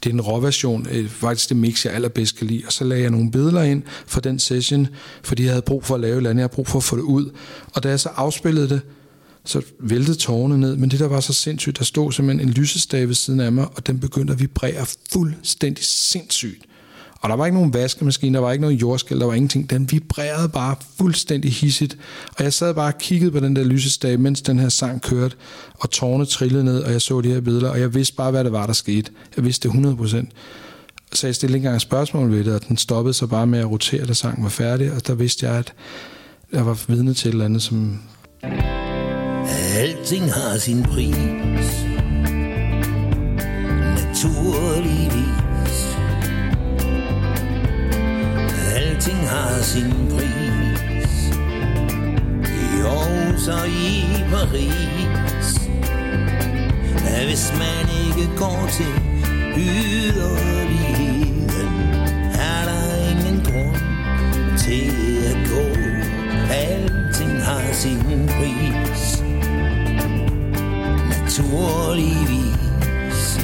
det 0.05 0.11
er 0.11 0.15
en 0.15 0.21
råversion, 0.21 0.87
øh, 0.91 1.09
faktisk 1.09 1.49
det 1.49 1.57
mix, 1.57 1.85
jeg 1.85 1.95
allerbedst 1.95 2.39
kan 2.39 2.47
lide, 2.47 2.63
og 2.67 2.73
så 2.73 2.85
lagde 2.85 3.03
jeg 3.03 3.11
nogle 3.11 3.31
billeder 3.31 3.63
ind 3.63 3.83
for 4.07 4.21
den 4.21 4.39
session, 4.39 4.89
fordi 5.23 5.43
jeg 5.43 5.53
havde 5.53 5.63
brug 5.63 5.85
for 5.85 5.95
at 5.95 6.01
lave 6.01 6.13
et 6.13 6.17
eller 6.17 6.31
andet, 6.31 6.41
jeg 6.41 6.45
havde 6.45 6.55
brug 6.55 6.69
for 6.69 6.79
at 6.79 6.85
få 6.85 6.97
det 6.97 7.03
ud, 7.03 7.31
og 7.75 7.83
da 7.83 7.89
jeg 7.89 8.01
så 8.01 8.09
afspillede 8.17 8.69
det, 8.69 8.81
så 9.47 9.63
væltede 9.81 10.17
tårne 10.17 10.59
ned, 10.59 10.77
men 10.77 10.91
det 10.91 11.01
der 11.01 11.09
var 11.09 11.21
så 11.21 11.33
sindssygt, 11.33 11.79
der 11.79 11.85
stod 11.85 12.13
simpelthen 12.13 12.49
en 12.49 12.55
lysestage 12.55 13.09
ved 13.09 13.15
siden 13.15 13.41
af 13.41 13.53
mig, 13.53 13.67
og 13.75 13.87
den 13.87 14.01
begyndte 14.01 14.33
at 14.33 14.41
vibrere 14.41 14.87
fuldstændig 15.13 15.85
sindssygt. 15.85 16.67
Og 17.21 17.29
der 17.29 17.37
var 17.37 17.47
ikke 17.47 17.57
nogen 17.57 17.75
vaskemaskine, 17.75 18.35
der 18.35 18.41
var 18.41 18.53
ikke 18.53 18.63
noget 18.63 18.81
jordskæld, 18.81 19.21
der 19.21 19.27
var 19.27 19.35
ingenting. 19.35 19.71
Den 19.71 19.93
vibrerede 19.93 20.49
bare 20.49 20.77
fuldstændig 20.99 21.53
hissigt. 21.53 21.99
Og 22.39 22.45
jeg 22.45 22.53
sad 22.53 22.75
bare 22.75 22.93
og 22.95 22.99
kiggede 22.99 23.31
på 23.31 23.41
den 23.41 23.57
der 23.57 23.65
lysestage, 23.65 24.17
mens 24.17 24.43
den 24.43 24.59
her 24.59 24.69
sang 24.69 25.03
kørte, 25.03 25.37
og 25.75 25.91
tårne 25.91 26.27
trillede 26.27 26.65
ned, 26.65 26.83
og 26.83 26.93
jeg 26.93 27.03
så 27.03 27.21
de 27.21 27.29
her 27.29 27.41
billeder, 27.41 27.71
og 27.71 27.81
jeg 27.81 27.95
vidste 27.95 28.17
bare, 28.17 28.31
hvad 28.31 28.45
det 28.45 28.53
var, 28.53 28.67
der 28.67 28.73
skete. 28.73 29.11
Jeg 29.37 29.45
vidste 29.45 29.69
det 29.69 29.75
100%. 29.75 30.27
Så 31.13 31.27
jeg 31.27 31.35
stillede 31.35 31.59
ikke 31.59 31.67
engang 31.67 31.81
spørgsmål 31.81 32.31
ved 32.31 32.45
det, 32.45 32.55
og 32.55 32.69
den 32.69 32.77
stoppede 32.77 33.15
så 33.15 33.27
bare 33.27 33.47
med 33.47 33.59
at 33.59 33.71
rotere, 33.71 34.07
da 34.07 34.13
sangen 34.13 34.45
var 34.45 34.51
færdig, 34.51 34.93
og 34.93 35.07
der 35.07 35.15
vidste 35.15 35.47
jeg, 35.47 35.55
at 35.55 35.73
jeg 36.53 36.67
var 36.67 36.85
vidne 36.89 37.15
til 37.15 37.29
et 37.29 37.33
eller 37.33 37.45
andet, 37.45 37.63
som 37.63 37.99
Alting 39.49 40.33
har 40.33 40.59
sin 40.59 40.83
pris. 40.83 41.87
Naturligvis 43.97 45.97
Alting 48.77 49.29
har 49.29 49.63
sin 49.63 49.93
pris. 50.11 51.31
I 52.45 52.81
Aarhus 52.83 53.49
og 53.49 53.69
i 53.69 54.05
Paris. 54.31 55.61
Hvis 57.27 57.53
man 57.59 57.89
ikke 58.09 58.37
går 58.37 58.69
til 58.73 58.87
yderligheden 59.57 61.51
Er 62.35 62.65
der 62.65 63.11
ingen 63.11 63.45
grund 63.45 63.77
til 64.59 64.91
at 65.31 65.37
gå. 65.51 65.65
Alting 66.51 67.43
har 67.43 67.73
sin 67.73 68.27
pris 68.27 68.76
naturligvis 71.39 73.41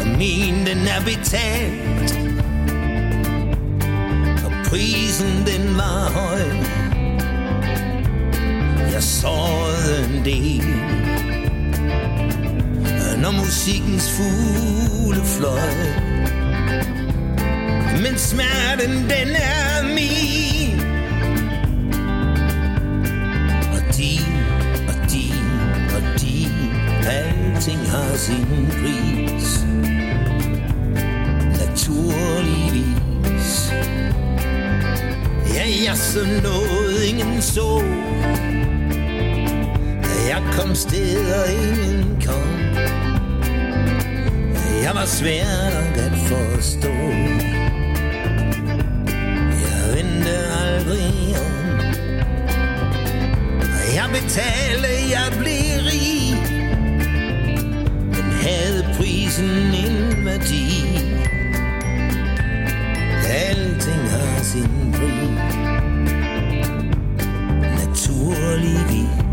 Og 0.00 0.06
min 0.18 0.66
den 0.66 0.88
er 0.88 1.04
betalt. 1.04 2.18
Og 4.44 4.52
prisen 4.64 5.46
den 5.46 5.76
var 5.76 6.10
høj. 6.10 6.40
Jeg 8.92 9.02
sårede 9.02 10.04
en 10.04 10.24
del. 10.24 10.66
Når 13.22 13.30
musikkens 13.30 14.10
fugle 14.10 15.24
fløj. 15.24 15.60
Men 18.02 18.18
smerten 18.18 18.90
den 18.90 19.28
er 19.34 19.94
min. 19.94 20.55
Alting 27.66 27.90
har 27.90 28.16
sin 28.16 28.66
pris. 28.70 29.64
Naturligvis 31.60 32.94
Ja, 35.54 35.64
jeg 35.86 35.96
så 35.96 36.26
noget 36.42 37.04
ingen 37.04 37.42
så. 37.42 37.82
Jeg 40.28 40.42
kom 40.52 40.74
steder 40.74 41.44
ingen 41.44 42.22
kom. 42.26 42.48
Jeg 44.82 44.94
var 44.94 45.04
svær 45.06 45.70
nok 45.74 45.96
at 45.96 46.12
forstå. 46.28 46.94
Jeg 49.62 49.96
vendte 49.96 50.36
aldrig 50.64 51.36
om. 51.46 51.54
Jeg 53.94 54.08
betalte, 54.12 54.88
jeg 55.10 55.32
blev 55.38 55.84
rig. 55.86 56.15
Prisen 59.36 59.74
en 59.74 60.24
værdi 60.24 60.96
Alting 63.28 64.10
har 64.10 64.42
sin 64.42 64.92
pris 64.92 65.30
Naturligvis 67.60 69.25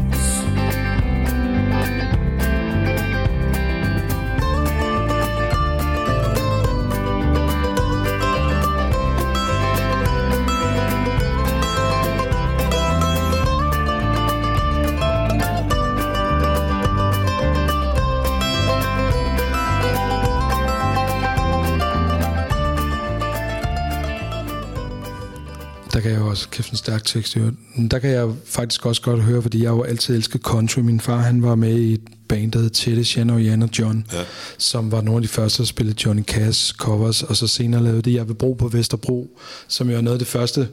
også, 26.33 26.49
kæft 26.49 26.71
en 26.71 26.77
stærk 26.77 27.05
tekst. 27.05 27.37
Men 27.75 27.87
der 27.87 27.99
kan 27.99 28.09
jeg 28.09 28.29
faktisk 28.45 28.85
også 28.85 29.01
godt 29.01 29.21
høre, 29.21 29.41
fordi 29.41 29.63
jeg 29.63 29.69
jo 29.69 29.83
altid 29.83 30.15
elsket 30.15 30.41
country. 30.41 30.79
Min 30.79 30.99
far, 30.99 31.17
han 31.17 31.43
var 31.43 31.55
med 31.55 31.79
i 31.79 31.93
et 31.93 32.01
band, 32.27 32.51
der 32.51 32.59
hed 32.59 32.69
Tette, 32.69 33.03
Shannon 33.03 33.35
og 33.37 33.43
Jan 33.43 33.61
og 33.63 33.69
John, 33.79 34.05
Ja. 34.13 34.21
som 34.57 34.91
var 34.91 35.01
nogle 35.01 35.17
af 35.17 35.21
de 35.21 35.27
første, 35.27 35.57
der 35.63 35.67
spillede 35.67 35.97
Johnny 36.05 36.23
Cash 36.23 36.75
covers, 36.75 37.23
og 37.23 37.35
så 37.35 37.47
senere 37.47 37.83
lavede 37.83 38.01
det 38.01 38.13
Jeg 38.13 38.27
vil 38.27 38.33
bo 38.33 38.53
på 38.53 38.67
Vesterbro, 38.67 39.39
som 39.67 39.89
jo 39.89 39.97
er 39.97 40.01
noget 40.01 40.15
af 40.15 40.19
det 40.19 40.27
første 40.27 40.67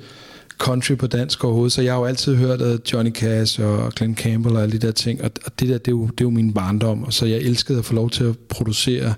country 0.59 0.95
på 0.97 1.07
dansk 1.07 1.45
overhovedet. 1.45 1.73
Så 1.73 1.83
jeg 1.83 1.93
har 1.93 1.99
jo 1.99 2.05
altid 2.05 2.37
hørt 2.37 2.63
at 2.63 2.93
Johnny 2.93 3.13
Cash 3.13 3.61
og 3.61 3.93
Glenn 3.93 4.17
Campbell 4.17 4.57
og 4.57 4.63
alle 4.63 4.73
de 4.81 4.87
der 4.87 4.93
ting, 4.93 5.23
og 5.25 5.31
og 5.47 5.61
det 5.61 5.69
der, 5.69 5.79
det 5.79 5.89
er 5.89 5.93
jo, 5.93 6.03
det 6.07 6.21
er 6.21 6.25
jo 6.25 6.31
min 6.31 6.53
barndom, 6.55 7.05
og 7.05 7.13
så 7.13 7.27
jeg 7.27 7.39
elskede 7.39 7.79
at 7.79 7.85
få 7.85 7.95
lov 7.95 8.11
til 8.11 8.25
at 8.25 8.39
producere 8.39 9.15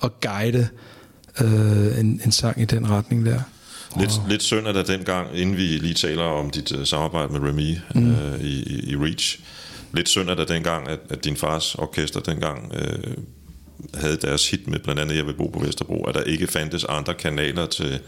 og 0.00 0.20
guide 0.20 0.68
øh, 1.40 2.00
en, 2.00 2.20
en 2.24 2.32
sang 2.32 2.60
i 2.62 2.64
den 2.64 2.90
retning 2.90 3.26
der. 3.26 3.40
Lidt, 3.96 4.10
lidt 4.28 4.42
synd 4.42 4.66
er 4.66 4.72
der 4.72 4.82
dengang, 4.82 5.38
inden 5.38 5.56
vi 5.56 5.62
lige 5.62 5.94
taler 5.94 6.22
om 6.22 6.50
dit 6.50 6.72
uh, 6.72 6.84
samarbejde 6.84 7.32
med 7.32 7.40
Remy 7.48 7.76
mm. 7.94 8.10
uh, 8.10 8.40
i, 8.40 8.62
i, 8.62 8.90
i 8.90 8.96
Reach. 8.96 9.40
Lidt 9.92 10.08
synd 10.08 10.30
er 10.30 10.34
der 10.34 10.44
dengang, 10.44 10.88
at, 10.88 10.98
at 11.10 11.24
din 11.24 11.36
fars 11.36 11.74
orkester 11.74 12.20
dengang 12.20 12.72
uh, 12.72 13.12
havde 13.94 14.16
deres 14.16 14.50
hit 14.50 14.68
med 14.68 14.78
blandt 14.78 15.00
andet 15.00 15.16
Jeg 15.16 15.26
vil 15.26 15.34
bo 15.34 15.46
på 15.46 15.58
Vesterbro, 15.58 16.04
at 16.04 16.14
der 16.14 16.22
ikke 16.22 16.46
fandtes 16.46 16.84
andre 16.84 17.14
kanaler 17.14 17.66
til, 17.66 18.00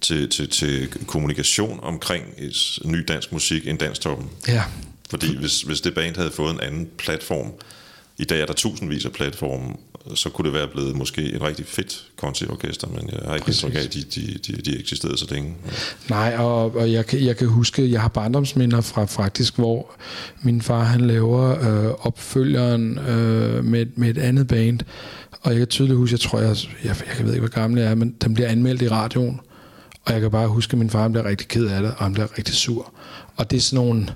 til, 0.00 0.28
til, 0.28 0.48
til 0.48 0.88
kommunikation 1.06 1.80
omkring 1.82 2.24
et 2.38 2.78
ny 2.84 3.04
dansk 3.08 3.32
musik 3.32 3.68
end 3.68 3.78
Danstoppen. 3.78 4.30
Ja, 4.48 4.64
Fordi 5.10 5.36
hvis, 5.36 5.62
hvis 5.62 5.80
det 5.80 5.94
band 5.94 6.16
havde 6.16 6.30
fået 6.30 6.54
en 6.54 6.60
anden 6.60 6.88
platform, 6.98 7.52
i 8.18 8.24
dag 8.24 8.40
er 8.40 8.46
der 8.46 8.52
tusindvis 8.52 9.04
af 9.04 9.12
platforme, 9.12 9.74
så 10.14 10.28
kunne 10.28 10.44
det 10.44 10.52
være 10.54 10.68
blevet 10.68 10.96
måske 10.96 11.22
et 11.22 11.42
rigtig 11.42 11.66
fedt 11.66 12.04
koncertorkester, 12.16 12.88
men 12.88 13.10
jeg 13.12 13.20
har 13.24 13.34
ikke 13.34 13.48
indtryk 13.48 13.74
af, 13.74 13.78
at 13.78 13.94
de, 13.94 14.00
de, 14.00 14.38
de, 14.46 14.52
de 14.52 14.78
eksisterede 14.80 15.18
så 15.18 15.26
længe. 15.30 15.54
Nej, 16.08 16.36
og, 16.38 16.76
og 16.76 16.92
jeg, 16.92 17.06
kan, 17.06 17.24
jeg 17.24 17.36
kan 17.36 17.48
huske, 17.48 17.90
jeg 17.90 18.00
har 18.00 18.08
barndomsminder 18.08 18.80
fra 18.80 19.04
faktisk, 19.04 19.56
hvor 19.56 19.94
min 20.42 20.62
far 20.62 20.84
han 20.84 21.00
laver 21.00 21.50
øh, 21.50 21.94
opfølgeren 22.00 22.98
øh, 22.98 23.64
med, 23.64 23.86
med 23.94 24.10
et 24.10 24.18
andet 24.18 24.46
band, 24.46 24.80
og 25.42 25.50
jeg 25.50 25.58
kan 25.58 25.66
tydeligt 25.66 25.98
huske, 25.98 26.12
jeg 26.12 26.20
tror, 26.20 26.40
jeg, 26.40 26.56
jeg, 26.84 26.96
jeg 27.18 27.26
ved 27.26 27.32
ikke, 27.32 27.46
hvor 27.46 27.60
gammel 27.60 27.80
jeg 27.80 27.90
er, 27.90 27.94
men 27.94 28.14
den 28.22 28.34
bliver 28.34 28.48
anmeldt 28.48 28.82
i 28.82 28.88
radioen, 28.88 29.40
og 30.04 30.12
jeg 30.12 30.20
kan 30.20 30.30
bare 30.30 30.48
huske, 30.48 30.72
at 30.72 30.78
min 30.78 30.90
far 30.90 31.02
han 31.02 31.12
bliver 31.12 31.26
rigtig 31.26 31.48
ked 31.48 31.66
af 31.66 31.82
det, 31.82 31.90
og 31.90 32.04
han 32.04 32.12
bliver 32.12 32.38
rigtig 32.38 32.54
sur. 32.54 32.92
Og 33.36 33.50
det 33.50 33.56
er 33.56 33.60
sådan 33.60 33.84
nogle, 33.84 34.06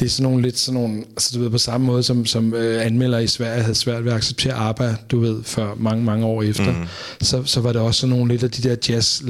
det 0.00 0.06
er 0.06 0.10
sådan 0.10 0.30
nogle 0.30 0.42
lidt 0.42 0.58
sådan 0.58 0.80
nogle, 0.80 0.98
altså 0.98 1.30
du 1.34 1.42
ved, 1.42 1.50
på 1.50 1.58
samme 1.58 1.86
måde 1.86 2.02
som, 2.02 2.26
som 2.26 2.54
øh, 2.54 2.86
anmelder 2.86 3.18
i 3.18 3.26
Sverige 3.26 3.62
havde 3.62 3.74
svært 3.74 4.04
ved 4.04 4.12
at 4.12 4.16
acceptere 4.16 4.54
ABBA, 4.54 4.96
du 5.10 5.20
ved, 5.20 5.42
for 5.42 5.76
mange, 5.78 6.04
mange 6.04 6.26
år 6.26 6.42
efter, 6.42 6.72
mm. 6.72 6.86
så, 7.20 7.42
så 7.44 7.60
var 7.60 7.72
det 7.72 7.80
også 7.80 8.00
sådan 8.00 8.16
nogle 8.16 8.32
lidt 8.32 8.42
af 8.42 8.50
de 8.50 8.68
der 8.68 8.76
jazz 8.88 9.22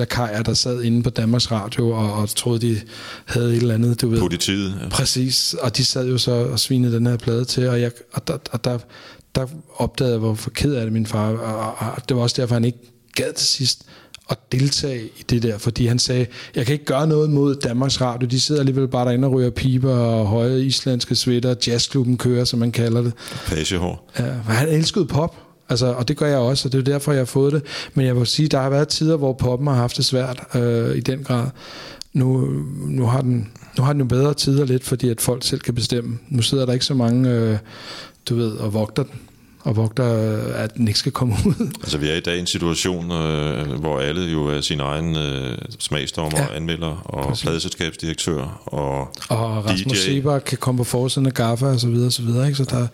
der 0.46 0.54
sad 0.54 0.82
inde 0.82 1.02
på 1.02 1.10
Danmarks 1.10 1.50
Radio 1.50 1.90
og, 1.90 2.12
og 2.12 2.28
troede, 2.28 2.60
de 2.60 2.80
havde 3.24 3.50
et 3.50 3.56
eller 3.56 3.74
andet, 3.74 4.00
du 4.00 4.08
ved. 4.08 4.18
Politiet, 4.18 4.74
ja. 4.82 4.88
Præcis, 4.88 5.54
og 5.54 5.76
de 5.76 5.84
sad 5.84 6.08
jo 6.08 6.18
så 6.18 6.32
og 6.32 6.60
svinede 6.60 6.94
den 6.94 7.06
her 7.06 7.16
plade 7.16 7.44
til, 7.44 7.68
og, 7.68 7.80
jeg, 7.80 7.90
og, 8.12 8.28
der, 8.28 8.38
og 8.50 8.64
der, 8.64 8.78
der 9.34 9.46
opdagede 9.76 10.12
jeg, 10.12 10.18
hvor 10.18 10.38
ked 10.54 10.74
af 10.74 10.84
det 10.84 10.92
min 10.92 11.06
far, 11.06 11.28
og, 11.28 11.74
og, 11.78 11.92
og 11.96 12.08
det 12.08 12.16
var 12.16 12.22
også 12.22 12.42
derfor, 12.42 12.54
han 12.54 12.64
ikke 12.64 12.78
gad 13.14 13.32
til 13.32 13.46
sidst 13.46 13.82
at 14.30 14.52
deltage 14.52 15.04
i 15.04 15.22
det 15.30 15.42
der, 15.42 15.58
fordi 15.58 15.86
han 15.86 15.98
sagde, 15.98 16.26
jeg 16.54 16.66
kan 16.66 16.72
ikke 16.72 16.84
gøre 16.84 17.06
noget 17.06 17.30
mod 17.30 17.54
Danmarks 17.54 18.00
Radio, 18.00 18.28
de 18.28 18.40
sidder 18.40 18.60
alligevel 18.60 18.88
bare 18.88 19.04
derinde 19.04 19.28
og 19.28 19.32
ryger 19.32 19.50
piber 19.50 19.94
og 19.94 20.26
høje 20.26 20.60
islandske 20.60 21.14
sweater, 21.14 21.54
jazzklubben 21.66 22.16
kører, 22.16 22.44
som 22.44 22.58
man 22.58 22.72
kalder 22.72 23.02
det. 23.02 23.12
Pagehår. 23.46 24.10
Ja, 24.18 24.24
han 24.46 24.68
elskede 24.68 25.06
pop, 25.06 25.36
altså, 25.68 25.86
og 25.86 26.08
det 26.08 26.16
gør 26.16 26.26
jeg 26.26 26.38
også, 26.38 26.68
og 26.68 26.72
det 26.72 26.78
er 26.78 26.82
derfor, 26.92 27.12
jeg 27.12 27.20
har 27.20 27.24
fået 27.24 27.52
det. 27.52 27.62
Men 27.94 28.06
jeg 28.06 28.16
vil 28.16 28.26
sige, 28.26 28.48
der 28.48 28.60
har 28.60 28.70
været 28.70 28.88
tider, 28.88 29.16
hvor 29.16 29.32
poppen 29.32 29.68
har 29.68 29.74
haft 29.74 29.96
det 29.96 30.04
svært 30.04 30.40
øh, 30.54 30.96
i 30.96 31.00
den 31.00 31.24
grad. 31.24 31.46
Nu, 32.12 32.46
nu, 32.86 33.06
har 33.06 33.20
den, 33.20 33.50
nu 33.78 33.84
har 33.84 33.92
den 33.92 34.00
jo 34.00 34.06
bedre 34.06 34.34
tider 34.34 34.64
lidt, 34.64 34.84
fordi 34.84 35.08
at 35.08 35.20
folk 35.20 35.44
selv 35.44 35.60
kan 35.60 35.74
bestemme. 35.74 36.18
Nu 36.28 36.42
sidder 36.42 36.66
der 36.66 36.72
ikke 36.72 36.84
så 36.84 36.94
mange, 36.94 37.30
øh, 37.30 37.58
du 38.28 38.36
ved, 38.36 38.52
og 38.52 38.74
vogter 38.74 39.02
den 39.02 39.20
og 39.64 39.76
vogter, 39.76 40.04
at 40.54 40.74
den 40.74 40.88
ikke 40.88 40.98
skal 40.98 41.12
komme 41.12 41.34
ud. 41.46 41.68
Altså 41.80 41.98
vi 41.98 42.08
er 42.08 42.14
i 42.14 42.20
dag 42.20 42.36
i 42.36 42.40
en 42.40 42.46
situation, 42.46 43.12
øh, 43.12 43.72
hvor 43.80 44.00
alle 44.00 44.22
jo 44.32 44.46
er 44.46 44.60
sin 44.60 44.80
egen 44.80 45.16
øh, 45.16 45.58
smagsdommer, 45.78 46.38
Ja. 46.38 46.56
anmelder 46.56 47.02
og 47.04 47.36
pladeselskabsdirektør 47.36 48.62
og, 48.66 48.98
Og 49.28 49.64
Rasmus 49.66 49.98
DJ. 49.98 50.02
Seber 50.04 50.38
kan 50.38 50.58
komme 50.58 50.78
på 50.78 50.84
forsiden 50.84 51.26
af 51.26 51.34
Gaffa 51.34 51.66
og 51.66 51.80
så 51.80 51.88
videre 51.88 52.06
og 52.06 52.12
så 52.12 52.22
videre. 52.22 52.46
Ikke? 52.46 52.56
Så 52.56 52.64
der, 52.64 52.86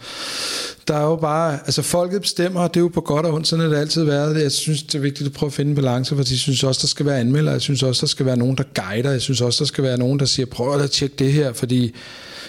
der 0.88 0.96
er 0.96 1.02
jo 1.04 1.16
bare, 1.16 1.52
altså 1.52 1.82
folket 1.82 2.20
bestemmer, 2.22 2.60
og 2.60 2.74
det 2.74 2.80
er 2.80 2.84
jo 2.84 2.88
på 2.94 3.00
godt 3.00 3.26
og 3.26 3.34
ondt, 3.34 3.46
sådan 3.48 3.62
har 3.64 3.68
det 3.70 3.76
altid 3.80 4.04
været. 4.04 4.42
Jeg 4.42 4.52
synes, 4.52 4.82
det 4.82 4.94
er 4.94 4.98
vigtigt 5.02 5.26
at 5.26 5.32
prøve 5.32 5.48
at 5.48 5.52
finde 5.52 5.68
en 5.70 5.74
balance, 5.76 6.14
for 6.14 6.22
jeg 6.22 6.26
synes 6.38 6.64
også, 6.64 6.80
der 6.82 6.88
skal 6.88 7.06
være 7.06 7.20
anmelder, 7.20 7.52
jeg 7.52 7.60
synes 7.60 7.82
også, 7.82 8.00
der 8.00 8.06
skal 8.06 8.26
være 8.26 8.36
nogen, 8.36 8.56
der 8.56 8.64
guider, 8.74 9.10
jeg 9.10 9.20
synes 9.22 9.40
også, 9.40 9.64
der 9.64 9.68
skal 9.68 9.84
være 9.84 9.98
nogen, 9.98 10.18
der 10.18 10.26
siger, 10.26 10.46
prøv 10.46 10.80
at 10.80 10.90
tjekke 10.90 11.16
det 11.18 11.32
her, 11.32 11.52
fordi 11.52 11.94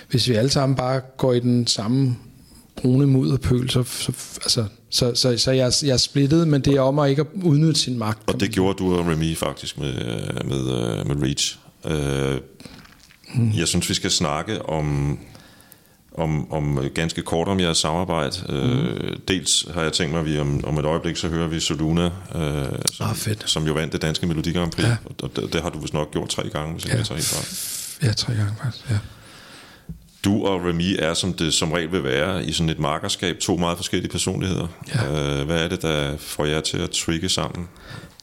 hvis 0.09 0.27
vi 0.29 0.33
alle 0.33 0.49
sammen 0.49 0.75
bare 0.75 1.01
går 1.17 1.33
i 1.33 1.39
den 1.39 1.67
samme 1.67 2.15
brune 2.81 3.07
mudderpøl, 3.07 3.69
så, 3.69 3.83
så, 3.83 4.11
altså, 4.43 4.65
så, 4.89 5.15
så, 5.15 5.37
så 5.37 5.51
jeg, 5.51 5.71
jeg 5.83 5.93
er 5.93 5.97
splittet, 5.97 6.47
men 6.47 6.61
det 6.61 6.73
er 6.73 6.81
om 6.81 6.99
at 6.99 7.09
ikke 7.09 7.21
at 7.21 7.27
udnytte 7.43 7.79
sin 7.79 7.97
magt. 7.97 8.19
Og 8.27 8.39
det 8.39 8.51
gjorde 8.51 8.77
du 8.77 8.95
og 8.97 9.07
Remy 9.07 9.37
faktisk 9.37 9.79
med, 9.79 9.93
med, 10.45 10.59
øh, 10.59 11.07
med 11.07 11.23
Reach. 11.23 11.57
Øh, 11.85 12.37
jeg 13.59 13.67
synes, 13.67 13.89
vi 13.89 13.93
skal 13.93 14.11
snakke 14.11 14.65
om, 14.65 15.17
om, 16.17 16.51
om 16.51 16.79
ganske 16.95 17.21
kort 17.21 17.47
om 17.47 17.59
jeres 17.59 17.77
samarbejde. 17.77 18.35
Øh, 18.49 19.17
dels 19.27 19.65
har 19.73 19.81
jeg 19.81 19.93
tænkt 19.93 20.11
mig, 20.13 20.19
at 20.19 20.25
vi 20.25 20.39
om, 20.39 20.65
om 20.65 20.77
et 20.77 20.85
øjeblik, 20.85 21.17
så 21.17 21.27
hører 21.27 21.47
vi 21.47 21.59
Soluna, 21.59 22.05
øh, 22.05 22.11
som, 22.93 23.09
Ah, 23.09 23.15
fedt. 23.15 23.43
som 23.49 23.67
jo 23.67 23.73
vandt 23.73 23.93
det 23.93 24.01
danske 24.01 24.27
Melodi 24.27 24.51
Grand 24.51 24.71
Prix. 24.71 24.87
Ja. 24.87 24.95
Og 25.23 25.35
det, 25.35 25.53
det 25.53 25.61
har 25.61 25.69
du 25.69 25.79
vist 25.79 25.93
nok 25.93 26.11
gjort 26.11 26.29
tre 26.29 26.49
gange, 26.49 26.73
hvis 26.73 26.85
jeg 26.85 26.95
ja. 26.97 27.03
tager 27.03 27.15
helt 27.15 27.27
fejl. 27.27 28.07
Ja, 28.09 28.13
tre 28.13 28.33
gange 28.33 28.53
faktisk, 28.63 28.89
ja. 28.89 28.97
Du 30.25 30.45
og 30.45 30.61
Remy 30.61 30.95
er, 30.99 31.13
som 31.13 31.33
det 31.33 31.53
som 31.53 31.71
regel 31.71 31.91
vil 31.91 32.03
være, 32.03 32.45
i 32.45 32.51
sådan 32.51 32.69
et 32.69 32.79
markerskab, 32.79 33.39
to 33.39 33.57
meget 33.57 33.77
forskellige 33.77 34.11
personligheder. 34.11 34.67
Ja. 34.95 35.39
Øh, 35.39 35.45
hvad 35.45 35.63
er 35.63 35.67
det, 35.67 35.81
der 35.81 36.17
får 36.17 36.45
jer 36.45 36.61
til 36.61 36.77
at 36.77 36.89
trigge 36.89 37.29
sammen? 37.29 37.67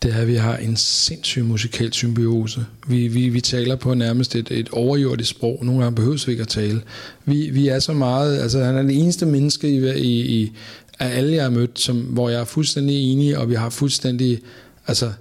det 0.04 0.12
er, 0.14 0.18
at 0.18 0.28
vi 0.28 0.34
har 0.34 0.56
en 0.56 0.76
sindssyg 0.76 1.44
musikal 1.44 1.92
symbiose. 1.92 2.66
Vi, 2.86 3.08
vi, 3.08 3.28
vi 3.28 3.40
taler 3.40 3.76
på 3.76 3.94
nærmest 3.94 4.36
et, 4.36 4.50
et 4.50 4.68
overjordisk 4.68 5.30
sprog. 5.30 5.58
Nogle 5.62 5.82
gange 5.82 5.96
behøves 5.96 6.26
vi 6.26 6.32
ikke 6.32 6.42
at 6.42 6.48
tale. 6.48 6.82
Vi, 7.24 7.50
vi 7.50 7.68
er 7.68 7.78
så 7.78 7.92
meget... 7.92 8.38
Altså, 8.38 8.64
han 8.64 8.76
er 8.76 8.82
det 8.82 8.98
eneste 8.98 9.26
menneske 9.26 9.68
i, 9.68 9.90
i, 10.00 10.42
i 10.42 10.52
af 10.98 11.16
alle, 11.16 11.34
jeg 11.34 11.42
har 11.42 11.50
mødt, 11.50 11.80
som, 11.80 12.00
hvor 12.00 12.28
jeg 12.28 12.40
er 12.40 12.44
fuldstændig 12.44 13.12
enig, 13.12 13.38
og 13.38 13.50
vi 13.50 13.54
har 13.54 13.70
fuldstændig... 13.70 14.40
Altså, 14.86 15.12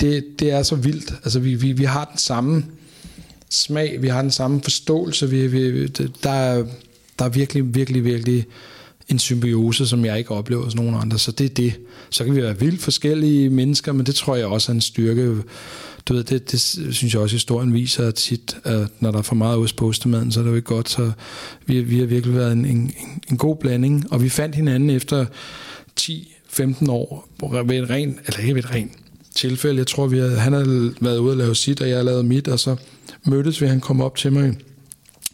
det, 0.00 0.24
det 0.38 0.50
er 0.50 0.62
så 0.62 0.76
vildt. 0.76 1.14
Altså, 1.24 1.40
vi, 1.40 1.54
vi, 1.54 1.72
vi 1.72 1.84
har 1.84 2.04
den 2.04 2.18
samme 2.18 2.64
smag, 3.52 4.02
vi 4.02 4.08
har 4.08 4.22
den 4.22 4.30
samme 4.30 4.60
forståelse. 4.62 5.30
Vi, 5.30 5.46
vi, 5.46 5.86
der, 6.22 6.30
er, 6.30 6.64
der 7.18 7.24
er 7.24 7.28
virkelig, 7.28 7.74
virkelig, 7.74 8.04
virkelig 8.04 8.46
en 9.08 9.18
symbiose, 9.18 9.86
som 9.86 10.04
jeg 10.04 10.18
ikke 10.18 10.30
oplever 10.30 10.64
hos 10.64 10.74
nogen 10.74 10.94
andre. 10.94 11.18
Så 11.18 11.32
det 11.32 11.44
er 11.44 11.54
det. 11.54 11.74
Så 12.10 12.24
kan 12.24 12.34
vi 12.34 12.42
være 12.42 12.58
vildt 12.58 12.82
forskellige 12.82 13.50
mennesker, 13.50 13.92
men 13.92 14.06
det 14.06 14.14
tror 14.14 14.36
jeg 14.36 14.46
også 14.46 14.72
er 14.72 14.74
en 14.74 14.80
styrke. 14.80 15.36
Du 16.06 16.14
ved, 16.14 16.24
det, 16.24 16.52
det 16.52 16.60
synes 16.94 17.14
jeg 17.14 17.22
også, 17.22 17.36
historien 17.36 17.74
viser 17.74 18.08
at 18.08 18.14
tit, 18.14 18.56
at 18.64 18.88
når 19.00 19.10
der 19.10 19.18
er 19.18 19.22
for 19.22 19.34
meget 19.34 19.58
ost 19.58 19.76
på 19.76 19.88
ostemaden, 19.88 20.32
så 20.32 20.40
er 20.40 20.44
det 20.44 20.50
jo 20.50 20.56
ikke 20.56 20.66
godt. 20.66 20.90
Så 20.90 21.12
vi, 21.66 21.80
vi 21.80 21.98
har 21.98 22.06
virkelig 22.06 22.36
været 22.36 22.52
en, 22.52 22.64
en, 22.64 22.94
en 23.30 23.36
god 23.36 23.56
blanding, 23.56 24.12
og 24.12 24.22
vi 24.22 24.28
fandt 24.28 24.54
hinanden 24.54 24.90
efter 24.90 25.26
10-15 26.00 26.90
år 26.90 27.28
ved 27.66 27.82
et 27.82 27.90
rent, 27.90 28.18
eller 28.26 28.40
ikke 28.40 28.54
ved 28.54 28.64
et 28.64 28.70
rent 28.70 28.92
tilfælde. 29.34 29.78
Jeg 29.78 29.86
tror, 29.86 30.06
vi 30.06 30.18
havde, 30.18 30.38
han 30.38 30.52
havde 30.52 30.94
været 31.00 31.18
ude 31.18 31.32
og 31.32 31.36
lave 31.36 31.56
sit, 31.56 31.80
og 31.80 31.88
jeg 31.88 31.96
havde 31.96 32.06
lavet 32.06 32.24
mit, 32.24 32.48
og 32.48 32.60
så 32.60 32.76
mødtes 33.24 33.60
vi, 33.60 33.66
han 33.66 33.80
kom 33.80 34.00
op 34.00 34.16
til 34.16 34.32
mig 34.32 34.48
i 34.48 34.52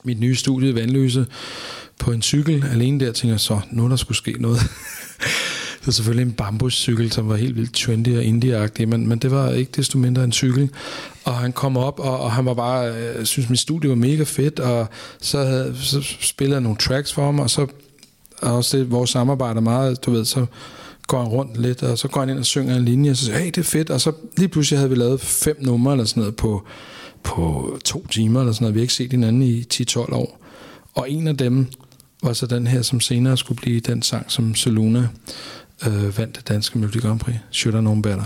mit 0.05 0.21
nye 0.21 0.37
studie 0.37 0.71
i 0.71 0.75
Vandløse 0.75 1.27
på 1.99 2.13
en 2.13 2.23
cykel 2.23 2.65
alene 2.73 3.01
der, 3.01 3.13
tænker 3.13 3.33
jeg 3.33 3.41
så, 3.41 3.61
nu 3.71 3.91
der 3.91 3.97
skulle 3.97 4.19
ske 4.19 4.33
noget. 4.39 4.61
det 5.81 5.87
var 5.87 5.93
selvfølgelig 5.93 6.27
en 6.27 6.33
bambuscykel, 6.33 7.13
som 7.13 7.29
var 7.29 7.37
helt 7.37 7.57
vildt 7.57 7.75
trendy 7.75 8.17
og 8.17 8.25
indieagtig, 8.25 8.89
men, 8.89 9.09
men 9.09 9.19
det 9.19 9.31
var 9.31 9.51
ikke 9.51 9.73
desto 9.77 9.99
mindre 9.99 10.25
en 10.25 10.33
cykel. 10.33 10.71
Og 11.25 11.35
han 11.35 11.53
kom 11.53 11.77
op, 11.77 12.01
og, 12.01 12.21
og 12.21 12.33
han 12.33 12.45
var 12.45 12.55
bare, 12.55 12.93
øh, 12.93 13.25
synes 13.25 13.51
mit 13.51 13.59
studie 13.59 13.91
var 13.91 13.97
mega 13.97 14.23
fedt, 14.23 14.61
og 14.61 14.87
så, 15.21 15.45
havde, 15.45 15.77
så 15.81 16.03
spillede 16.21 16.55
jeg 16.55 16.63
nogle 16.63 16.79
tracks 16.79 17.13
for 17.13 17.25
ham, 17.25 17.39
og 17.39 17.51
så 17.51 17.67
og 18.43 18.57
også 18.57 18.79
det, 18.79 18.91
vores 18.91 19.11
samarbejde 19.11 19.57
er 19.57 19.61
meget, 19.61 20.07
du 20.07 20.11
ved, 20.11 20.25
så 20.25 20.47
går 21.07 21.23
han 21.23 21.29
rundt 21.29 21.61
lidt, 21.61 21.83
og 21.83 21.99
så 21.99 22.09
går 22.09 22.21
han 22.21 22.31
ind 22.31 22.39
og 22.39 22.47
synger 22.47 22.77
en 22.77 22.85
linje, 22.85 23.11
og 23.11 23.17
så 23.17 23.25
siger 23.25 23.39
hey, 23.39 23.47
det 23.47 23.59
er 23.59 23.63
fedt, 23.63 23.91
og 23.91 24.01
så 24.01 24.13
lige 24.37 24.49
pludselig 24.49 24.79
havde 24.79 24.91
vi 24.91 24.97
lavet 24.97 25.21
fem 25.21 25.57
numre 25.61 25.93
eller 25.93 26.05
sådan 26.05 26.21
noget 26.21 26.37
på, 26.37 26.67
på 27.23 27.79
to 27.85 28.07
timer 28.07 28.41
eller 28.41 28.53
sådan 28.53 28.65
noget. 28.65 28.75
Vi 28.75 28.81
har 28.81 28.83
ikke 28.83 28.95
set 28.95 29.11
hinanden 29.11 29.43
i 29.43 29.65
10-12 29.75 30.15
år. 30.15 30.41
Og 30.95 31.11
en 31.11 31.29
af 31.29 31.37
dem 31.37 31.67
var 32.23 32.33
så 32.33 32.47
den 32.47 32.67
her, 32.67 32.83
som 32.83 33.01
senere 33.01 33.37
skulle 33.37 33.61
blive 33.61 33.81
den 33.81 34.03
sang, 34.03 34.31
som 34.31 34.55
Soluna 34.55 35.09
øh, 35.87 36.19
vandt 36.19 36.37
det 36.37 36.49
danske 36.49 36.79
Melodi 36.79 36.99
Grand 36.99 37.21
Prix. 37.21 37.37
Should 37.51 37.79
I 37.79 37.81
Know 37.81 38.01
Better. 38.03 38.25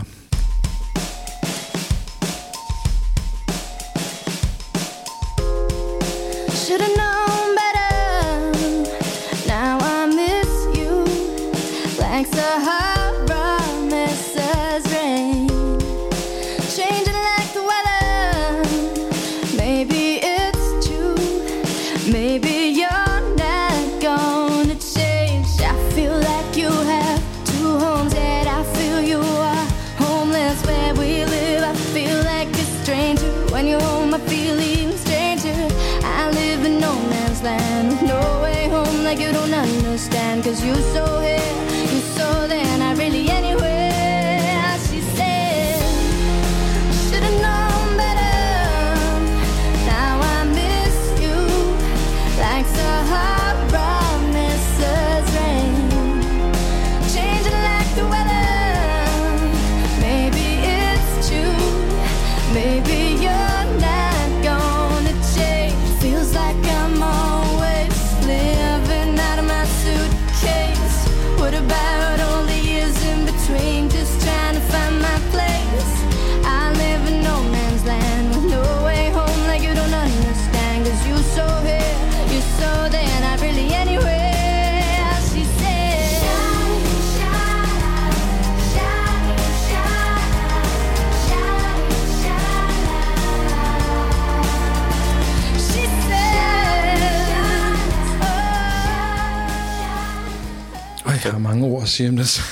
Også 101.93 101.97
sige 101.97 102.09
om 102.09 102.17
det. 102.17 102.43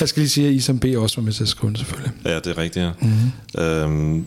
Jeg 0.00 0.08
skal 0.08 0.20
lige 0.20 0.30
sige, 0.30 0.48
at 0.48 0.54
Isam 0.54 0.78
B. 0.78 0.84
også 0.96 1.16
var 1.16 1.22
med 1.22 1.32
til 1.32 1.42
at 1.42 1.48
skrive 1.48 1.68
den, 1.68 1.76
selvfølgelig. 1.76 2.12
Ja, 2.24 2.36
det 2.36 2.46
er 2.46 2.58
rigtigt, 2.58 2.84
ja. 2.84 2.90
Mhm. 3.00 3.10
Mm-hmm. 3.10 3.62
Øhm, 3.64 4.26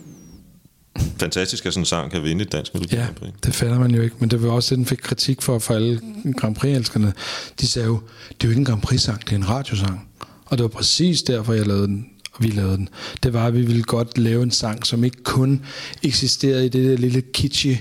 fantastisk, 1.18 1.66
at 1.66 1.72
sådan 1.72 1.82
en 1.82 1.86
sang 1.86 2.10
kan 2.10 2.22
vinde 2.22 2.42
et 2.44 2.52
dansk 2.52 2.74
Melodi 2.74 2.94
Ja, 2.94 3.06
det 3.44 3.54
fatter 3.54 3.78
man 3.78 3.90
jo 3.90 4.02
ikke, 4.02 4.16
men 4.18 4.30
det 4.30 4.42
var 4.42 4.50
også 4.50 4.70
det, 4.70 4.78
den 4.78 4.86
fik 4.86 4.98
kritik 5.02 5.42
for, 5.42 5.58
for 5.58 5.74
alle 5.74 6.00
Grand 6.36 6.54
Prix-elskerne. 6.56 7.12
De 7.60 7.66
sagde 7.66 7.86
jo, 7.86 8.00
det 8.28 8.34
er 8.44 8.48
jo 8.48 8.50
ikke 8.50 8.58
en 8.58 8.64
Grand 8.64 8.82
Prix-sang, 8.82 9.20
det 9.24 9.32
er 9.32 9.36
en 9.36 9.48
radiosang. 9.48 10.08
Og 10.46 10.58
det 10.58 10.62
var 10.62 10.68
præcis 10.68 11.22
derfor, 11.22 11.52
jeg 11.52 11.66
lavede 11.66 11.86
den, 11.86 12.06
vi 12.40 12.48
lavede 12.48 12.76
den. 12.76 12.88
Det 13.22 13.32
var, 13.32 13.46
at 13.46 13.54
vi 13.54 13.62
ville 13.62 13.82
godt 13.82 14.18
lave 14.18 14.42
en 14.42 14.50
sang, 14.50 14.86
som 14.86 15.04
ikke 15.04 15.22
kun 15.22 15.62
eksisterede 16.02 16.66
i 16.66 16.68
det 16.68 16.90
der 16.90 16.96
lille 16.96 17.20
kitschy 17.20 17.74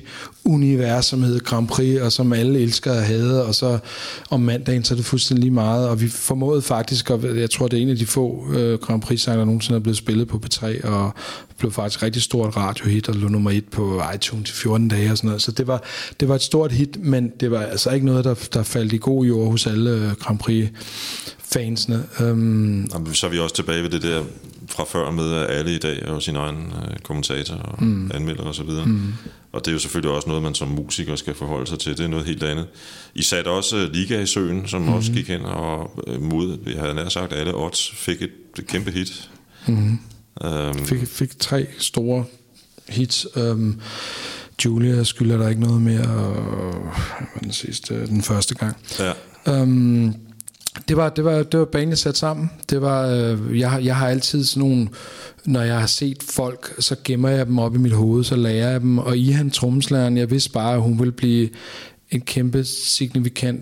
univers, 0.45 1.06
som 1.06 1.23
hed 1.23 1.40
Grand 1.40 1.68
Prix, 1.68 2.02
og 2.02 2.11
som 2.11 2.34
alle 2.34 2.60
elsker 2.60 2.94
at 2.94 3.06
have, 3.06 3.44
og 3.44 3.56
så 3.56 3.80
om 4.30 4.41
mandagen, 4.41 4.84
så 4.84 4.94
er 4.94 4.95
det 4.95 5.06
fuldstændig 5.06 5.41
lige 5.41 5.53
meget. 5.53 5.90
Og 5.90 6.02
vi 6.02 6.07
formåede 6.07 6.61
faktisk, 6.61 7.10
og 7.10 7.38
jeg 7.40 7.49
tror, 7.49 7.68
det 7.68 7.77
er 7.77 7.82
en 7.82 7.90
af 7.90 7.98
de 7.98 8.06
få 8.06 8.48
øh, 8.53 8.80
Grand 8.80 9.02
Prix-sange, 9.02 9.40
der 9.40 9.45
nogensinde 9.45 9.76
er 9.76 9.84
blevet 9.84 9.98
spillet 9.98 10.27
på 10.27 10.41
P3, 10.45 10.88
og 10.88 11.14
blev 11.57 11.72
faktisk 11.72 12.03
rigtig 12.03 12.22
stort 12.22 12.57
radiohit, 12.57 13.10
og 13.10 13.15
lå 13.15 13.27
nummer 13.27 13.52
et 13.52 13.65
på 13.72 14.02
iTunes 14.15 14.49
i 14.49 14.53
14 14.53 14.88
dage 14.88 15.11
og 15.11 15.18
sådan 15.18 15.27
noget. 15.27 15.41
Så 15.41 15.52
det 15.52 15.68
var, 15.68 15.84
det 16.19 16.30
var 16.30 16.36
et 16.36 16.41
stort 16.41 16.72
hit, 16.72 16.98
men 17.03 17.32
det 17.40 17.52
var 17.52 17.61
altså 17.61 17.91
ikke 17.91 18.06
noget, 18.06 18.26
der, 18.26 18.34
der 18.53 18.64
faldt 18.64 18.94
i 18.94 18.98
god 18.98 19.26
jord 19.26 19.52
hos 19.52 19.68
alle 19.68 19.91
øh, 19.91 20.11
Grand 20.11 20.40
Prix-fansene. 21.53 22.03
Um, 22.19 22.85
Jamen, 22.93 23.13
så 23.13 23.26
er 23.26 23.31
vi 23.31 23.39
også 23.39 23.55
tilbage 23.55 23.84
ved 23.84 23.89
det 23.89 24.01
der 24.01 24.23
fra 24.67 24.84
før 24.84 25.11
med, 25.11 25.34
at 25.34 25.57
alle 25.57 25.76
i 25.76 25.77
dag 25.77 25.99
er 26.01 26.13
jo 26.13 26.19
sin 26.19 26.35
egen 26.35 26.57
øh, 26.57 26.97
kommentator 27.03 27.55
og 27.55 27.84
mm. 27.84 28.11
anmelder 28.13 28.43
osv. 28.43 28.69
Og, 28.69 28.89
mm. 28.89 29.13
og 29.51 29.65
det 29.65 29.67
er 29.67 29.73
jo 29.73 29.80
selvfølgelig 29.80 30.11
også 30.15 30.27
noget, 30.27 30.43
man 30.43 30.55
som 30.55 30.67
musiker 30.67 31.15
skal 31.15 31.35
forholde 31.35 31.67
sig 31.67 31.80
til. 31.80 31.97
Det 31.97 32.03
er 32.03 32.07
noget 32.07 32.26
helt 32.26 32.43
andet. 32.43 32.67
I 33.15 33.23
satte 33.23 33.47
også 33.49 33.77
øh, 33.77 33.93
Liga 33.93 34.22
i 34.22 34.26
søen, 34.26 34.67
som 34.67 34.81
mm. 34.81 34.89
også 34.89 35.11
gik 35.11 35.27
hen 35.27 35.41
og 35.41 36.03
øh, 36.07 36.22
mod, 36.22 36.57
jeg 36.65 36.81
havde 36.81 36.93
nær 36.93 37.09
sagt, 37.09 37.34
alle 37.34 37.55
odds 37.55 37.91
fik 37.91 38.22
et, 38.22 38.31
kæmpe 38.67 38.91
hit. 38.91 39.30
mm. 39.67 39.99
Øhm, 40.43 40.85
fik, 40.85 41.07
fik 41.07 41.39
tre 41.39 41.67
store 41.77 42.26
hits. 42.89 43.27
Um, 43.38 43.81
Julia 44.65 45.03
skylder 45.03 45.38
der 45.38 45.49
ikke 45.49 45.61
noget 45.61 45.81
mere, 45.81 46.07
var 47.34 47.39
den 47.43 47.51
sidste, 47.51 48.07
den 48.07 48.22
første 48.22 48.55
gang. 48.55 48.77
ja. 48.99 49.11
Um, 49.61 50.15
det 50.88 50.98
var, 50.98 51.10
det 51.10 51.26
var, 51.26 51.44
det 51.44 51.60
var 51.60 51.66
banen 51.66 51.95
sat 51.95 52.18
sammen. 52.18 52.52
Det 52.70 52.82
var, 52.82 53.07
øh, 53.07 53.60
jeg, 53.60 53.80
jeg 53.84 53.95
har 53.95 54.07
altid 54.07 54.44
sådan 54.44 54.70
nogle, 54.70 54.88
når 55.45 55.62
jeg 55.62 55.80
har 55.80 55.88
set 55.88 56.24
folk, 56.24 56.76
så 56.80 56.95
gemmer 57.03 57.30
jeg 57.30 57.45
dem 57.45 57.60
op 57.60 57.76
i 57.76 57.78
mit 57.78 57.91
hoved, 57.91 58.24
så 58.24 58.36
lærer 58.36 58.72
jeg 58.72 58.82
dem. 58.82 58.98
Og 58.98 59.18
i 59.18 59.32
han 59.32 59.49
tromslæren, 59.49 60.18
jeg 60.18 60.32
vidste 60.32 60.52
bare, 60.52 60.74
at 60.74 60.82
hun 60.82 60.99
ville 60.99 61.12
blive 61.12 61.49
en 62.12 62.22
kæmpe 62.22 62.64
signifikant 62.64 63.62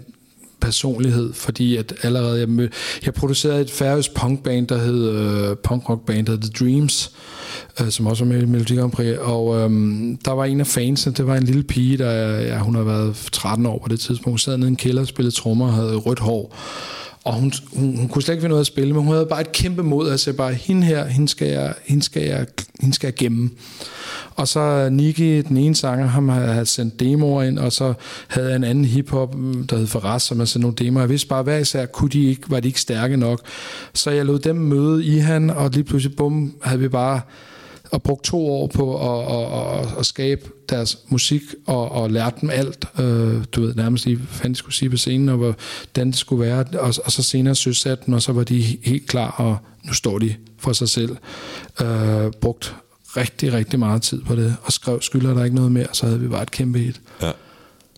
personlighed, 0.63 1.33
fordi 1.33 1.77
at 1.77 1.93
allerede 2.03 2.39
jeg, 2.39 2.49
mød, 2.49 2.69
jeg 3.05 3.13
producerede 3.13 3.61
et 3.61 3.71
færøsk 3.71 4.13
punkband, 4.13 4.67
der 4.67 4.77
hed 4.77 5.09
øh, 5.09 5.57
punkrockband, 5.57 6.25
der 6.25 6.31
hed 6.31 6.41
The 6.41 6.51
Dreams, 6.59 7.11
øh, 7.81 7.89
som 7.89 8.07
også 8.07 8.25
var 8.25 8.33
med 8.33 8.41
i 8.41 8.45
Melodi 8.45 8.75
Grand 8.75 8.91
Prix, 8.91 9.17
og 9.17 9.55
øh, 9.55 9.69
der 10.25 10.31
var 10.31 10.45
en 10.45 10.59
af 10.59 10.67
fansene, 10.67 11.15
det 11.15 11.27
var 11.27 11.35
en 11.35 11.43
lille 11.43 11.63
pige, 11.63 11.97
der 11.97 12.39
ja, 12.41 12.59
hun 12.59 12.75
har 12.75 12.83
været 12.83 13.29
13 13.31 13.65
år 13.65 13.79
på 13.83 13.89
det 13.89 13.99
tidspunkt, 13.99 14.31
hun 14.31 14.37
sad 14.37 14.57
nede 14.57 14.67
i 14.67 14.71
en 14.71 14.75
kælder 14.75 15.01
og 15.01 15.07
spillede 15.07 15.35
trommer 15.35 15.65
og 15.65 15.73
havde 15.73 15.95
rødt 15.95 16.19
hår, 16.19 16.55
og 17.23 17.33
hun, 17.33 17.53
hun, 17.73 17.97
hun 17.97 18.07
kunne 18.07 18.21
slet 18.21 18.33
ikke 18.33 18.41
finde 18.41 18.55
ud 18.55 18.59
af 18.59 18.63
at 18.63 18.67
spille, 18.67 18.93
men 18.93 19.03
hun 19.03 19.13
havde 19.13 19.25
bare 19.25 19.41
et 19.41 19.51
kæmpe 19.51 19.83
mod, 19.83 20.09
at 20.09 20.19
sige 20.19 20.33
bare, 20.33 20.53
hende 20.53 20.87
her, 20.87 21.05
hende 21.05 21.27
skal 21.27 21.47
jeg, 21.47 21.73
hende 21.83 22.03
skal 22.03 22.23
jeg, 22.23 22.45
hende 22.79 22.95
skal 22.95 23.07
jeg 23.07 23.15
gemme. 23.15 23.49
Og 24.35 24.47
så 24.47 24.89
Nicky, 24.91 25.43
den 25.47 25.57
ene 25.57 25.75
sanger, 25.75 26.07
ham 26.07 26.29
havde 26.29 26.65
sendt 26.65 26.99
demoer 26.99 27.43
ind, 27.43 27.59
og 27.59 27.71
så 27.71 27.93
havde 28.27 28.47
jeg 28.47 28.55
en 28.55 28.63
anden 28.63 28.85
hiphop, 28.85 29.35
mm, 29.35 29.67
der 29.67 29.77
hed 29.77 29.87
Faraz, 29.87 30.23
som 30.23 30.37
havde 30.37 30.49
sendt 30.49 30.61
nogle 30.61 30.75
demoer. 30.75 31.01
Jeg 31.01 31.09
vidste 31.09 31.27
bare, 31.27 31.43
hver 31.43 31.57
især 31.57 31.85
kunne 31.85 32.09
de 32.09 32.25
ikke, 32.25 32.41
var 32.51 32.59
de 32.59 32.67
ikke 32.67 32.81
stærke 32.81 33.17
nok. 33.17 33.41
Så 33.93 34.11
jeg 34.11 34.25
lod 34.25 34.39
dem 34.39 34.55
møde 34.55 35.05
i 35.05 35.17
han, 35.17 35.49
og 35.49 35.69
lige 35.69 35.83
pludselig, 35.83 36.17
bum, 36.17 36.53
havde 36.61 36.79
vi 36.79 36.87
bare 36.87 37.21
og 37.93 38.03
brugt 38.03 38.23
to 38.23 38.51
år 38.51 38.67
på 38.67 38.95
at, 38.97 39.37
at, 39.37 39.79
at, 39.79 39.99
at 39.99 40.05
skabe 40.05 40.49
deres 40.69 40.97
musik 41.07 41.41
og, 41.65 41.91
og 41.91 42.11
lært 42.11 42.41
dem 42.41 42.49
alt. 42.49 42.85
Øh, 42.99 43.43
du 43.51 43.61
ved 43.61 43.75
nærmest 43.75 44.05
lige, 44.05 44.17
hvad 44.17 44.49
de 44.49 44.55
skulle 44.55 44.75
sige 44.75 44.89
på 44.89 44.97
scenen, 44.97 45.29
og 45.29 45.37
hvordan 45.37 46.07
det 46.07 46.15
skulle 46.17 46.45
være. 46.45 46.65
Og, 46.79 46.93
og 47.05 47.11
så 47.11 47.23
senere 47.23 47.55
søsat 47.55 48.05
den, 48.05 48.13
og 48.13 48.21
så 48.21 48.31
var 48.31 48.43
de 48.43 48.77
helt 48.83 49.07
klar, 49.07 49.29
og 49.31 49.57
nu 49.83 49.93
står 49.93 50.19
de 50.19 50.35
for 50.57 50.73
sig 50.73 50.89
selv. 50.89 51.17
Øh, 51.81 52.31
brugt 52.41 52.75
rigtig, 53.17 53.53
rigtig 53.53 53.79
meget 53.79 54.01
tid 54.01 54.21
på 54.21 54.35
det, 54.35 54.55
og 54.63 54.71
skrev, 54.73 55.01
skylder 55.01 55.33
der 55.33 55.43
ikke 55.43 55.55
noget 55.55 55.71
mere, 55.71 55.87
så 55.91 56.05
havde 56.05 56.19
vi 56.19 56.27
bare 56.27 56.43
et 56.43 56.51
kæmpe 56.51 56.79
hit. 56.79 57.01
ja. 57.21 57.31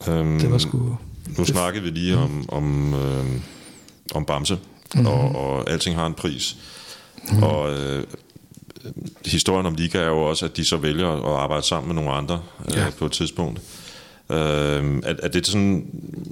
Øhm, 0.07 0.39
Det 0.39 0.51
var 0.51 0.57
sgu... 0.57 0.97
Nu 1.37 1.45
snakkede 1.45 1.83
vi 1.83 1.89
lige 1.89 2.17
om, 2.17 2.45
om, 2.49 2.93
øh, 2.93 3.25
om 4.15 4.25
Bamse, 4.25 4.57
mm-hmm. 4.95 5.07
og, 5.07 5.35
og 5.35 5.69
alting 5.71 5.95
har 5.95 6.07
en 6.07 6.13
pris. 6.13 6.57
Mm-hmm. 7.23 7.43
Og 7.43 7.73
øh, 7.73 8.03
historien 9.25 9.65
om 9.65 9.75
Liga 9.75 9.97
er 9.97 10.07
jo 10.07 10.21
også, 10.21 10.45
at 10.45 10.57
de 10.57 10.65
så 10.65 10.77
vælger 10.77 11.09
at 11.09 11.41
arbejde 11.41 11.63
sammen 11.65 11.87
med 11.87 11.95
nogle 12.03 12.17
andre 12.17 12.41
øh, 12.69 12.77
Ja. 12.77 12.85
på 12.99 13.05
et 13.05 13.11
tidspunkt. 13.11 13.61
Øh, 14.31 14.37
er, 14.37 15.13
er 15.23 15.27
det 15.33 15.47
sådan, 15.47 15.85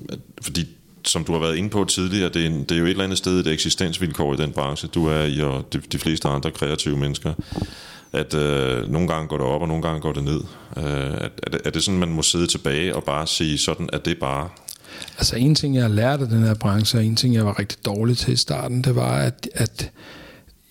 at, 0.10 0.20
fordi 0.42 0.68
som 1.06 1.24
du 1.24 1.32
har 1.32 1.40
været 1.40 1.56
inde 1.56 1.70
på 1.70 1.86
tidligere, 1.86 2.30
det 2.30 2.46
er, 2.46 2.50
det 2.50 2.72
er 2.72 2.76
jo 2.80 2.86
et 2.86 2.90
eller 2.90 3.04
andet 3.04 3.18
sted 3.18 3.40
et 3.40 3.48
eksistensvilkår 3.48 4.34
i 4.34 4.38
den 4.38 4.52
branche, 4.52 4.88
du 4.88 5.06
er 5.08 5.24
i, 5.24 5.40
og 5.42 5.74
de, 5.74 5.82
de 5.92 5.98
fleste 5.98 6.28
andre 6.28 6.52
kreative 6.52 6.98
mennesker, 6.98 7.34
at 8.14 8.34
øh, 8.34 8.92
nogle 8.92 9.08
gange 9.08 9.28
går 9.28 9.38
det 9.38 9.46
op, 9.46 9.62
og 9.62 9.68
nogle 9.68 9.84
gange 9.84 10.02
går 10.02 10.14
det 10.14 10.24
ned. 10.24 10.42
Øh, 10.78 10.84
er, 10.84 11.30
er, 11.44 11.50
det, 11.52 11.62
er 11.66 11.70
det 11.70 11.84
sådan, 11.84 12.00
man 12.00 12.10
må 12.10 12.22
sidde 12.22 12.48
tilbage 12.48 12.96
og 12.96 13.04
bare 13.04 13.28
sige, 13.28 13.58
sådan 13.58 13.90
er 13.94 13.98
det 13.98 14.18
bare? 14.20 14.50
Altså 15.18 15.36
en 15.36 15.56
ting, 15.56 15.76
jeg 15.76 15.84
har 15.84 15.90
lært 15.90 16.22
af 16.22 16.28
den 16.28 16.44
her 16.44 16.54
branche, 16.54 17.00
og 17.00 17.06
en 17.06 17.16
ting, 17.16 17.34
jeg 17.36 17.46
var 17.46 17.60
rigtig 17.60 17.86
dårlig 17.86 18.18
til 18.18 18.34
i 18.34 18.38
starten, 18.38 18.82
det 18.84 18.96
var, 18.96 19.18
at, 19.18 19.50
at 19.54 19.92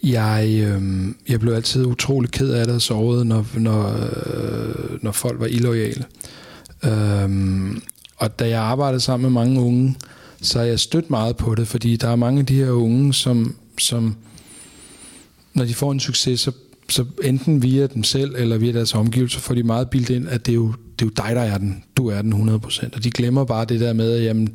jeg, 0.02 0.48
øh, 0.64 1.08
jeg 1.28 1.40
blev 1.40 1.52
altid 1.52 1.86
utrolig 1.86 2.30
ked 2.30 2.50
af 2.50 2.66
det 2.66 2.74
og 2.74 2.82
såret, 2.82 3.26
når, 3.26 3.46
når, 3.54 3.86
øh, 3.86 5.02
når 5.02 5.12
folk 5.12 5.40
var 5.40 5.46
illoyale. 5.46 6.04
Øh, 6.84 7.30
og 8.16 8.38
da 8.38 8.48
jeg 8.48 8.60
arbejdede 8.60 9.00
sammen 9.00 9.32
med 9.32 9.42
mange 9.42 9.60
unge, 9.60 9.96
så 10.40 10.58
har 10.58 10.66
jeg 10.66 10.80
stødt 10.80 11.10
meget 11.10 11.36
på 11.36 11.54
det, 11.54 11.68
fordi 11.68 11.96
der 11.96 12.08
er 12.08 12.16
mange 12.16 12.40
af 12.40 12.46
de 12.46 12.54
her 12.54 12.70
unge, 12.70 13.14
som, 13.14 13.56
som 13.78 14.16
når 15.54 15.64
de 15.64 15.74
får 15.74 15.92
en 15.92 16.00
succes, 16.00 16.40
så, 16.40 16.52
så 16.88 17.04
enten 17.22 17.62
via 17.62 17.86
dem 17.86 18.04
selv 18.04 18.34
eller 18.38 18.58
via 18.58 18.72
deres 18.72 18.94
omgivelser, 18.94 19.40
får 19.40 19.54
de 19.54 19.62
meget 19.62 19.90
bildt 19.90 20.10
ind, 20.10 20.28
at 20.28 20.46
det 20.46 20.52
er 20.52 20.56
jo, 20.56 20.74
det 20.98 21.05
er 21.05 21.06
jo 21.06 21.28
dig, 21.28 21.36
der 21.36 21.43
er 21.43 21.59
den. 21.59 21.85
Du 21.97 22.09
er 22.09 22.23
den 22.23 22.32
100%. 22.32 22.89
Og 22.97 23.05
de 23.05 23.10
glemmer 23.10 23.44
bare 23.44 23.64
det 23.64 23.81
der 23.81 23.93
med, 23.93 24.12
at 24.12 24.24
jamen, 24.24 24.47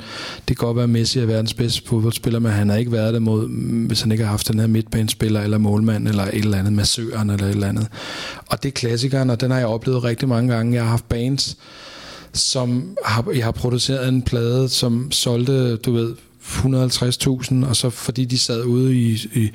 det 0.47 0.57
kan 0.57 0.65
godt 0.65 0.75
være, 0.75 0.83
at 0.83 0.89
Messi 0.89 1.19
er 1.19 1.25
verdens 1.25 1.53
bedste 1.53 1.81
fodboldspiller, 1.87 2.39
men 2.39 2.51
han 2.51 2.69
har 2.69 2.75
ikke 2.75 2.91
været 2.91 3.13
der 3.13 3.19
mod, 3.19 3.47
hvis 3.87 4.01
han 4.01 4.11
ikke 4.11 4.23
har 4.23 4.31
haft 4.31 4.47
den 4.47 4.59
her 4.59 4.67
midtbanespiller, 4.67 5.41
eller 5.41 5.57
målmand, 5.57 6.07
eller 6.07 6.23
et 6.23 6.35
eller 6.35 6.57
andet, 6.57 6.73
massøren, 6.73 7.29
eller 7.29 7.45
et 7.45 7.51
eller 7.51 7.67
andet. 7.67 7.87
Og 8.47 8.63
det 8.63 8.69
er 8.69 8.73
klassikeren, 8.73 9.29
og 9.29 9.41
den 9.41 9.51
har 9.51 9.57
jeg 9.57 9.67
oplevet 9.67 10.03
rigtig 10.03 10.27
mange 10.27 10.53
gange. 10.53 10.73
Jeg 10.73 10.83
har 10.83 10.89
haft 10.89 11.09
bands, 11.09 11.57
som 12.33 12.97
har, 13.05 13.25
jeg 13.35 13.43
har 13.43 13.51
produceret 13.51 14.07
en 14.07 14.21
plade, 14.21 14.69
som 14.69 15.11
solgte, 15.11 15.75
du 15.75 15.91
ved, 15.91 16.15
150.000, 16.47 17.65
og 17.65 17.75
så 17.75 17.89
fordi 17.89 18.25
de 18.25 18.37
sad 18.37 18.63
ude 18.63 18.95
i, 18.95 19.27
i, 19.35 19.51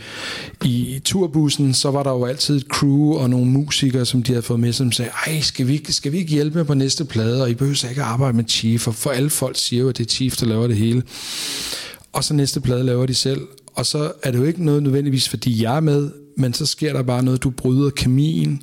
i 0.64 1.01
turbussen, 1.05 1.74
så 1.74 1.90
var 1.90 2.02
der 2.02 2.10
jo 2.10 2.24
altid 2.24 2.56
et 2.56 2.66
crew 2.69 3.12
og 3.12 3.31
nogle 3.31 3.47
musikere, 3.47 4.06
som 4.06 4.23
de 4.23 4.32
havde 4.32 4.43
fået 4.43 4.60
med, 4.60 4.73
som 4.73 4.93
sagde, 4.93 5.10
ej, 5.27 5.40
skal 5.40 5.69
vi, 5.69 5.85
skal 5.89 6.12
vi 6.12 6.19
ikke 6.19 6.31
hjælpe 6.31 6.59
med 6.59 6.64
på 6.64 6.74
næste 6.74 7.05
plade, 7.05 7.43
og 7.43 7.51
I 7.51 7.55
behøver 7.55 7.89
ikke 7.89 8.02
at 8.02 8.09
arbejde 8.09 8.36
med 8.36 8.44
Chief, 8.48 8.81
for, 8.81 8.93
for 8.93 9.10
alle 9.10 9.31
folk 9.31 9.56
siger 9.59 9.82
jo, 9.82 9.89
at 9.89 9.98
det 9.98 10.06
er 10.06 10.10
Chief, 10.10 10.36
der 10.36 10.47
laver 10.47 10.66
det 10.66 10.77
hele. 10.77 11.02
Og 12.12 12.24
så 12.24 12.35
næste 12.35 12.60
plade 12.60 12.85
laver 12.85 13.06
de 13.06 13.14
selv, 13.14 13.40
og 13.74 13.86
så 13.86 14.12
er 14.23 14.31
det 14.31 14.39
jo 14.39 14.44
ikke 14.44 14.64
noget 14.64 14.82
nødvendigvis, 14.82 15.28
fordi 15.28 15.62
jeg 15.62 15.77
er 15.77 15.81
med, 15.81 16.10
men 16.36 16.55
så 16.55 16.66
sker 16.66 16.93
der 16.93 17.02
bare 17.02 17.23
noget, 17.23 17.43
du 17.43 17.51
bryder 17.51 17.90
kemien, 17.90 18.62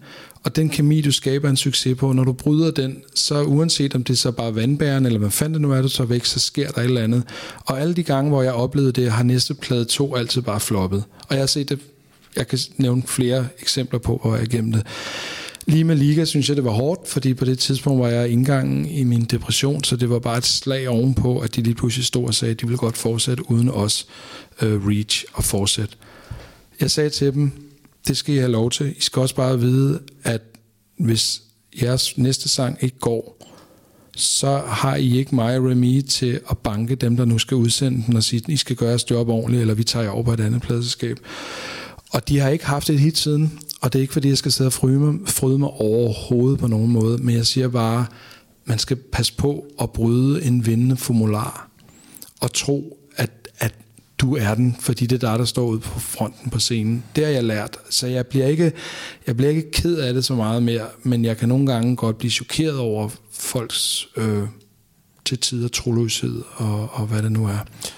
og 0.49 0.55
den 0.55 0.69
kemi, 0.69 1.01
du 1.01 1.11
skaber 1.11 1.49
en 1.49 1.57
succes 1.57 1.97
på, 1.97 2.13
når 2.13 2.23
du 2.23 2.33
bryder 2.33 2.71
den, 2.71 2.97
så 3.15 3.43
uanset 3.43 3.95
om 3.95 4.03
det 4.03 4.13
er 4.13 4.17
så 4.17 4.31
bare 4.31 4.55
vandbæren, 4.55 5.05
eller 5.05 5.19
hvad 5.19 5.29
fanden 5.31 5.53
det 5.53 5.61
nu 5.61 5.71
er, 5.71 5.81
du 5.81 5.89
tager 5.89 6.07
væk, 6.07 6.25
så 6.25 6.39
sker 6.39 6.71
der 6.71 6.81
et 6.81 6.85
eller 6.85 7.03
andet. 7.03 7.23
Og 7.65 7.81
alle 7.81 7.93
de 7.93 8.03
gange, 8.03 8.29
hvor 8.29 8.43
jeg 8.43 8.53
oplevede 8.53 8.91
det, 8.91 9.11
har 9.11 9.23
næste 9.23 9.53
plade 9.53 9.85
2 9.85 10.15
altid 10.15 10.41
bare 10.41 10.59
floppet. 10.59 11.03
Og 11.27 11.35
jeg 11.35 11.39
har 11.41 11.47
set 11.47 11.69
det, 11.69 11.79
jeg 12.35 12.47
kan 12.47 12.59
nævne 12.77 13.03
flere 13.07 13.47
eksempler 13.59 13.99
på, 13.99 14.19
hvor 14.23 14.35
jeg 14.35 14.47
gennem 14.47 14.71
det. 14.71 14.85
Lige 15.65 15.83
med 15.83 15.95
Liga 15.95 16.25
synes 16.25 16.49
jeg, 16.49 16.55
det 16.55 16.65
var 16.65 16.71
hårdt, 16.71 17.07
fordi 17.07 17.33
på 17.33 17.45
det 17.45 17.59
tidspunkt 17.59 18.01
var 18.01 18.09
jeg 18.09 18.29
indgangen 18.29 18.85
i 18.85 19.03
min 19.03 19.25
depression, 19.25 19.83
så 19.83 19.95
det 19.95 20.09
var 20.09 20.19
bare 20.19 20.37
et 20.37 20.45
slag 20.45 20.89
ovenpå, 20.89 21.39
at 21.39 21.55
de 21.55 21.61
lige 21.61 21.75
pludselig 21.75 22.05
stod 22.05 22.25
og 22.25 22.33
sagde, 22.33 22.51
at 22.51 22.61
de 22.61 22.65
ville 22.65 22.77
godt 22.77 22.97
fortsætte 22.97 23.51
uden 23.51 23.69
os, 23.69 24.07
uh, 24.61 24.87
Reach 24.87 25.25
og 25.33 25.43
fortsætte. 25.43 25.95
Jeg 26.81 26.91
sagde 26.91 27.09
til 27.09 27.33
dem, 27.33 27.68
det 28.07 28.17
skal 28.17 28.35
I 28.35 28.37
have 28.37 28.51
lov 28.51 28.71
til. 28.71 28.95
I 28.97 29.01
skal 29.01 29.19
også 29.19 29.35
bare 29.35 29.59
vide, 29.59 29.99
at 30.23 30.41
hvis 30.99 31.41
jeres 31.81 32.17
næste 32.17 32.49
sang 32.49 32.77
ikke 32.81 32.99
går, 32.99 33.35
så 34.15 34.57
har 34.67 34.95
I 34.95 35.17
ikke 35.17 35.35
mig 35.35 35.57
og 35.57 35.65
Remy 35.65 36.01
til 36.01 36.39
at 36.49 36.57
banke 36.57 36.95
dem, 36.95 37.17
der 37.17 37.25
nu 37.25 37.37
skal 37.37 37.57
udsende 37.57 38.03
den 38.05 38.15
og 38.15 38.23
sige, 38.23 38.43
I 38.47 38.57
skal 38.57 38.75
gøre 38.75 38.89
jeres 38.89 39.11
job 39.11 39.29
ordentligt, 39.29 39.61
eller 39.61 39.73
vi 39.73 39.83
tager 39.83 40.03
jer 40.03 40.11
over 40.11 40.23
på 40.23 40.33
et 40.33 40.39
andet 40.39 40.61
pladselskab. 40.61 41.19
Og 42.11 42.29
de 42.29 42.39
har 42.39 42.49
ikke 42.49 42.65
haft 42.65 42.89
et 42.89 42.99
hit 42.99 43.17
siden, 43.17 43.59
og 43.81 43.93
det 43.93 43.99
er 43.99 44.01
ikke 44.01 44.13
fordi, 44.13 44.27
jeg 44.29 44.37
skal 44.37 44.51
sidde 44.51 44.67
og 44.67 44.73
fryde 44.73 44.99
mig, 44.99 45.15
fryde 45.25 45.57
mig 45.57 45.69
overhovedet 45.69 46.59
på 46.59 46.67
nogen 46.67 46.91
måde, 46.91 47.17
men 47.17 47.35
jeg 47.35 47.45
siger 47.45 47.67
bare, 47.67 48.05
man 48.65 48.79
skal 48.79 48.95
passe 48.95 49.33
på 49.33 49.65
at 49.81 49.91
bryde 49.91 50.43
en 50.43 50.65
vindende 50.65 50.97
formular, 50.97 51.69
og 52.41 52.53
tro, 52.53 52.98
du 54.19 54.35
er 54.35 54.55
den, 54.55 54.75
fordi 54.79 55.05
det 55.05 55.23
er 55.23 55.29
dig, 55.29 55.39
der 55.39 55.45
står 55.45 55.65
ude 55.65 55.79
på 55.79 55.99
fronten 55.99 56.49
på 56.49 56.59
scenen. 56.59 57.03
Det 57.15 57.25
har 57.25 57.31
jeg 57.31 57.43
lært. 57.43 57.77
Så 57.89 58.07
jeg 58.07 58.27
bliver 58.27 58.45
ikke, 58.47 58.71
jeg 59.27 59.37
bliver 59.37 59.49
ikke 59.49 59.71
ked 59.71 59.95
af 59.97 60.13
det 60.13 60.25
så 60.25 60.35
meget 60.35 60.63
mere, 60.63 60.85
men 61.03 61.25
jeg 61.25 61.37
kan 61.37 61.49
nogle 61.49 61.65
gange 61.65 61.95
godt 61.95 62.17
blive 62.17 62.31
chokeret 62.31 62.77
over 62.77 63.09
folks 63.31 64.07
øh, 64.17 64.43
til 65.25 65.37
tider 65.37 65.67
troløshed 65.67 66.41
og, 66.55 66.89
og 66.93 67.07
hvad 67.07 67.23
det 67.23 67.31
nu 67.31 67.45
er. 67.45 67.57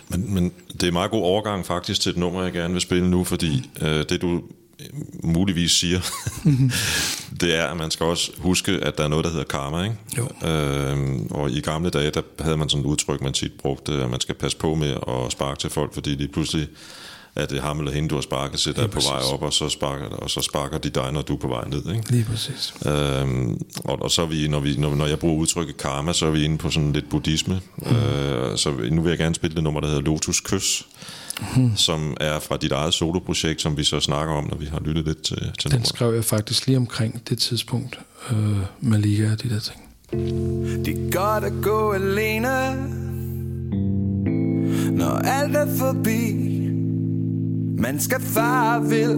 Men, 0.09 0.33
men 0.33 0.51
det 0.73 0.83
er 0.83 0.87
en 0.87 0.93
meget 0.93 1.11
god 1.11 1.21
overgang 1.21 1.65
faktisk 1.65 2.01
til 2.01 2.09
et 2.09 2.17
nummer, 2.17 2.43
jeg 2.43 2.51
gerne 2.51 2.73
vil 2.73 2.81
spille 2.81 3.09
nu, 3.09 3.23
fordi 3.23 3.69
øh, 3.81 4.05
det 4.09 4.21
du 4.21 4.41
muligvis 5.23 5.71
siger, 5.71 5.99
det 7.41 7.55
er, 7.55 7.65
at 7.65 7.77
man 7.77 7.91
skal 7.91 8.05
også 8.05 8.31
huske, 8.37 8.71
at 8.71 8.97
der 8.97 9.03
er 9.03 9.07
noget, 9.07 9.25
der 9.25 9.31
hedder 9.31 9.45
karma. 9.45 9.83
Ikke? 9.83 9.95
Jo. 10.17 10.49
Øhm, 10.49 11.27
og 11.31 11.51
i 11.51 11.61
gamle 11.61 11.89
dage, 11.89 12.11
der 12.11 12.21
havde 12.39 12.57
man 12.57 12.69
sådan 12.69 12.85
et 12.85 12.89
udtryk, 12.89 13.21
man 13.21 13.33
tit 13.33 13.53
brugte, 13.53 13.93
at 13.93 14.09
man 14.09 14.19
skal 14.19 14.35
passe 14.35 14.57
på 14.57 14.75
med 14.75 14.89
at 14.91 15.31
sparke 15.31 15.59
til 15.59 15.69
folk, 15.69 15.93
fordi 15.93 16.15
de 16.15 16.27
pludselig 16.27 16.67
at 17.35 17.49
det 17.49 17.61
ham 17.61 17.79
eller 17.79 17.91
hende, 17.91 18.09
du 18.09 18.15
har 18.15 18.21
sparket 18.21 18.59
til, 18.59 18.75
der 18.75 18.83
er 18.83 18.87
på 18.87 18.93
præcis. 18.93 19.09
vej 19.09 19.19
op, 19.33 19.41
og 19.41 19.53
så, 19.53 19.69
sparker, 19.69 20.05
og 20.05 20.29
så 20.29 20.41
sparker 20.41 20.77
de 20.77 20.89
dig, 20.89 21.11
når 21.11 21.21
du 21.21 21.33
er 21.33 21.37
på 21.37 21.47
vej 21.47 21.67
ned. 21.67 21.95
Ikke? 21.95 22.11
Lige 22.11 22.23
præcis. 22.23 22.73
Øhm, 22.85 23.61
og, 23.83 24.01
og 24.01 24.11
så 24.11 24.21
er 24.21 24.25
vi, 24.25 24.47
når, 24.47 24.59
vi, 24.59 24.75
når, 24.77 24.95
når 24.95 25.05
jeg 25.05 25.19
bruger 25.19 25.35
udtrykket 25.35 25.77
karma, 25.77 26.13
så 26.13 26.25
er 26.25 26.31
vi 26.31 26.43
inde 26.43 26.57
på 26.57 26.69
sådan 26.69 26.93
lidt 26.93 27.09
buddhisme. 27.09 27.61
Mm. 27.77 27.95
Øh, 27.95 28.57
så 28.57 28.71
nu 28.91 29.01
vil 29.01 29.09
jeg 29.09 29.17
gerne 29.17 29.35
spille 29.35 29.55
det 29.55 29.63
nummer, 29.63 29.79
der 29.81 29.87
hedder 29.87 30.01
Lotus 30.01 30.39
Kys, 30.39 30.85
mm. 31.55 31.75
som 31.87 32.17
er 32.19 32.39
fra 32.39 32.57
dit 32.57 32.71
eget 32.71 32.93
soloprojekt, 32.93 33.61
som 33.61 33.77
vi 33.77 33.83
så 33.83 33.99
snakker 33.99 34.33
om, 34.33 34.43
når 34.43 34.57
vi 34.57 34.65
har 34.65 34.79
lyttet 34.79 35.05
lidt 35.05 35.21
til, 35.23 35.37
til 35.37 35.47
Den 35.63 35.71
nummeret. 35.71 35.87
skrev 35.87 36.13
jeg 36.13 36.25
faktisk 36.25 36.67
lige 36.67 36.77
omkring 36.77 37.21
det 37.29 37.37
tidspunkt, 37.37 37.99
øh, 38.31 38.37
med 38.79 38.99
Liga 38.99 39.31
og 39.31 39.43
de 39.43 39.49
der 39.49 39.59
ting. 39.59 39.81
Det 40.85 40.87
er 40.87 41.11
godt 41.11 41.43
at 41.43 41.53
gå 41.61 41.91
alene 41.91 42.47
Når 44.91 45.17
alt 45.17 45.55
er 45.55 45.77
forbi 45.77 46.33
Man 47.77 47.99
skal 47.99 48.21
fare 48.21 48.89
vil 48.89 49.17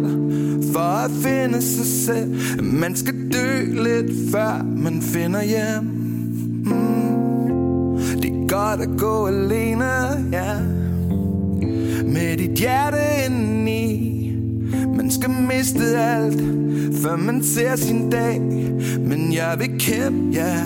For 0.73 0.80
at 0.80 1.11
finde 1.11 1.61
sig 1.61 1.85
selv 1.85 2.64
Man 2.64 2.95
skal 2.95 3.14
dø 3.34 3.84
lidt 3.84 4.31
før 4.31 4.64
Man 4.64 5.02
finder 5.02 5.44
hjem 5.44 5.84
mm. 6.65 7.03
Det 8.22 8.30
er 8.30 8.48
godt 8.48 8.81
at 8.81 8.99
gå 8.99 9.27
alene 9.27 9.85
ja. 10.31 10.57
Med 12.14 12.38
dit 12.38 12.60
hjerte 12.60 13.26
indeni. 13.26 14.31
Man 14.98 15.11
skal 15.11 15.30
miste 15.30 15.98
alt, 15.98 16.41
før 17.02 17.15
man 17.15 17.44
ser 17.44 17.76
sin 17.76 18.10
dag. 18.10 18.41
Men 18.99 19.34
jeg 19.34 19.56
vil 19.60 19.80
kæmpe, 19.80 20.38
ja, 20.38 20.61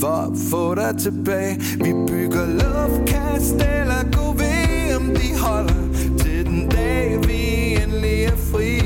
for 0.00 0.30
at 0.30 0.38
få 0.50 0.74
dig 0.74 0.94
tilbage. 0.98 1.60
Vi 1.84 1.92
bygger 2.08 2.46
luftkasteller, 2.46 4.02
gå 4.12 4.32
ved 4.32 4.96
om 4.96 5.14
de 5.14 5.38
holder 5.38 5.74
Til 6.18 6.46
den 6.46 6.68
dag 6.68 7.18
vi 7.26 7.74
endelig 7.82 8.24
er 8.24 8.36
fri. 8.36 8.80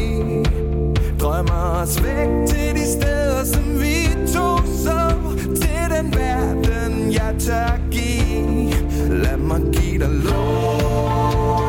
Drømmer 1.21 1.83
os 1.83 2.03
væk 2.03 2.47
til 2.47 2.75
de 2.75 2.87
steder, 2.93 3.45
som 3.45 3.65
vi 3.81 4.09
to 4.27 4.57
så 4.85 5.13
Til 5.45 5.97
den 5.97 6.15
verden, 6.15 7.13
jeg 7.13 7.35
tør 7.39 7.79
give. 7.91 8.73
Lad 9.11 9.37
mig 9.37 9.61
give 9.73 9.99
dig 9.99 10.11
lov. 10.11 11.64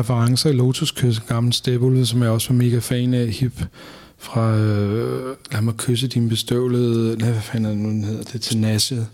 Referencer 0.00 0.50
i 0.50 0.52
Lotus 0.52 0.90
Kys, 0.90 1.16
en 1.16 1.22
gammel 1.28 1.52
stepulve, 1.52 2.06
som 2.06 2.22
jeg 2.22 2.30
også 2.30 2.48
var 2.48 2.54
mega 2.56 2.78
fan 2.78 3.14
af, 3.14 3.28
hip 3.28 3.52
fra 4.18 4.56
øh, 4.56 5.36
Lad 5.52 5.60
mig 5.62 5.74
kysse 5.76 6.06
din 6.08 6.28
bestøvlede, 6.28 7.18
nej, 7.18 7.30
hvad 7.30 7.40
fanden 7.42 7.64
er 7.66 7.70
det 7.70 7.78
nu, 7.78 7.88
den 7.88 8.04
hedder, 8.04 8.22
det 8.32 8.40
til 8.40 8.58
Nasse. 8.58 9.06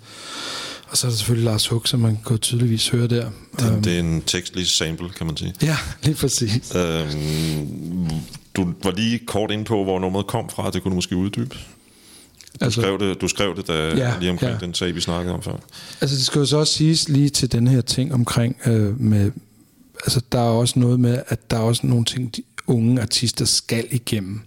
Og 0.89 0.97
så 0.97 1.07
er 1.07 1.11
der 1.11 1.17
selvfølgelig 1.17 1.45
Lars 1.45 1.69
Hug, 1.69 1.89
som 1.89 2.01
man 2.01 2.19
kan 2.27 2.39
tydeligvis 2.39 2.89
høre 2.89 3.07
der. 3.07 3.31
Det, 3.61 3.71
Øhm, 3.73 3.83
det 3.83 3.95
er 3.97 4.01
en 4.01 4.23
tekstlig 4.27 4.67
sample, 4.67 5.09
kan 5.17 5.27
man 5.27 5.37
sige. 5.37 5.55
Ja, 5.63 5.77
lige 6.03 6.15
præcis. 6.15 6.75
Øhm, 6.75 8.09
du 8.57 8.73
var 8.85 8.91
lige 8.97 9.19
kort 9.27 9.51
ind 9.51 9.65
på, 9.65 9.85
hvor 9.85 9.99
nummeret 9.99 10.27
kom 10.27 10.49
fra. 10.49 10.71
Det 10.71 10.83
kunne 10.83 10.91
du 10.91 10.95
måske 10.95 11.17
uddybe. 11.17 11.55
Du, 12.61 12.65
Altså- 12.65 12.81
skrev, 12.81 12.99
det, 12.99 13.21
du 13.21 13.29
skrev 13.29 13.57
det 13.57 13.69
da, 13.69 13.73
Ja, 13.97 14.13
lige 14.21 14.31
omkring 14.31 14.53
ja. 14.61 14.67
den 14.67 14.75
sag, 14.75 14.95
vi 14.95 15.01
snakkede 15.01 15.35
om 15.35 15.43
før. 15.43 15.57
Altså 16.01 16.17
det 16.17 16.25
skal 16.25 16.39
jo 16.39 16.45
så 16.47 16.57
også 16.57 16.73
siges 16.73 17.09
lige 17.09 17.29
til 17.29 17.53
den 17.53 17.67
her 17.67 17.81
ting 17.81 18.15
omkring 18.15 18.57
øh, 18.67 19.01
med, 19.01 19.31
altså 20.05 20.21
der 20.33 20.39
er 20.39 20.51
også 20.51 20.79
noget 20.79 21.01
med, 21.01 21.23
at 21.29 21.51
der 21.51 21.57
er 21.57 21.61
også 21.61 21.87
nogle 21.87 22.05
ting, 22.05 22.37
de 22.37 22.43
unge 22.67 23.03
artister 23.03 23.45
skal 23.45 23.87
igennem. 23.91 24.41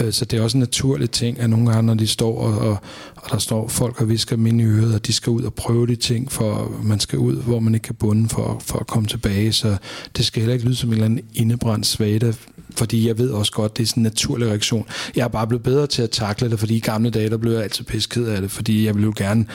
Øh, 0.00 0.12
så 0.12 0.24
det 0.24 0.38
er 0.38 0.42
også 0.42 0.56
en 0.56 0.60
naturlig 0.60 1.10
ting, 1.10 1.40
at 1.40 1.50
nogle 1.50 1.66
gange, 1.70 1.82
når 1.82 1.94
de 1.94 2.06
står, 2.06 2.38
og, 2.38 2.58
og, 2.58 2.76
og 3.16 3.30
der 3.30 3.38
står 3.38 3.68
folk 3.68 4.00
og 4.00 4.08
visker 4.08 4.36
dem 4.36 4.46
ind 4.46 4.60
i 4.60 4.64
øret, 4.64 4.94
og 4.94 5.06
de 5.06 5.12
skal 5.12 5.30
ud 5.30 5.42
og 5.42 5.54
prøve 5.54 5.86
de 5.86 5.96
ting, 5.96 6.32
for 6.32 6.76
man 6.82 7.00
skal 7.00 7.18
ud, 7.18 7.42
hvor 7.42 7.60
man 7.60 7.74
ikke 7.74 7.84
kan 7.84 7.94
bunde 7.94 8.28
for, 8.28 8.62
for 8.64 8.78
at 8.78 8.86
komme 8.86 9.08
tilbage. 9.08 9.52
Så 9.52 9.76
det 10.16 10.26
skal 10.26 10.40
heller 10.40 10.54
ikke 10.54 10.64
lyde 10.64 10.76
som 10.76 10.88
en 10.88 10.92
eller 10.92 11.04
anden 11.04 11.20
indebrændt 11.34 11.86
svagte, 11.86 12.34
fordi 12.76 13.08
jeg 13.08 13.18
ved 13.18 13.30
også 13.30 13.52
godt, 13.52 13.76
det 13.76 13.82
er 13.82 13.86
sådan 13.86 14.00
en 14.00 14.04
naturlig 14.04 14.48
reaktion. 14.48 14.86
Jeg 15.16 15.24
er 15.24 15.28
bare 15.28 15.46
blevet 15.46 15.62
bedre 15.62 15.86
til 15.86 16.02
at 16.02 16.10
takle 16.10 16.50
det, 16.50 16.58
fordi 16.58 16.76
i 16.76 16.80
gamle 16.80 17.10
dage, 17.10 17.30
der 17.30 17.36
blev 17.36 17.52
jeg 17.52 17.62
altid 17.62 17.84
pisket 17.84 18.26
af 18.26 18.40
det, 18.40 18.50
fordi 18.50 18.86
jeg 18.86 18.94
ville 18.94 19.04
jo 19.04 19.12
gerne 19.16 19.46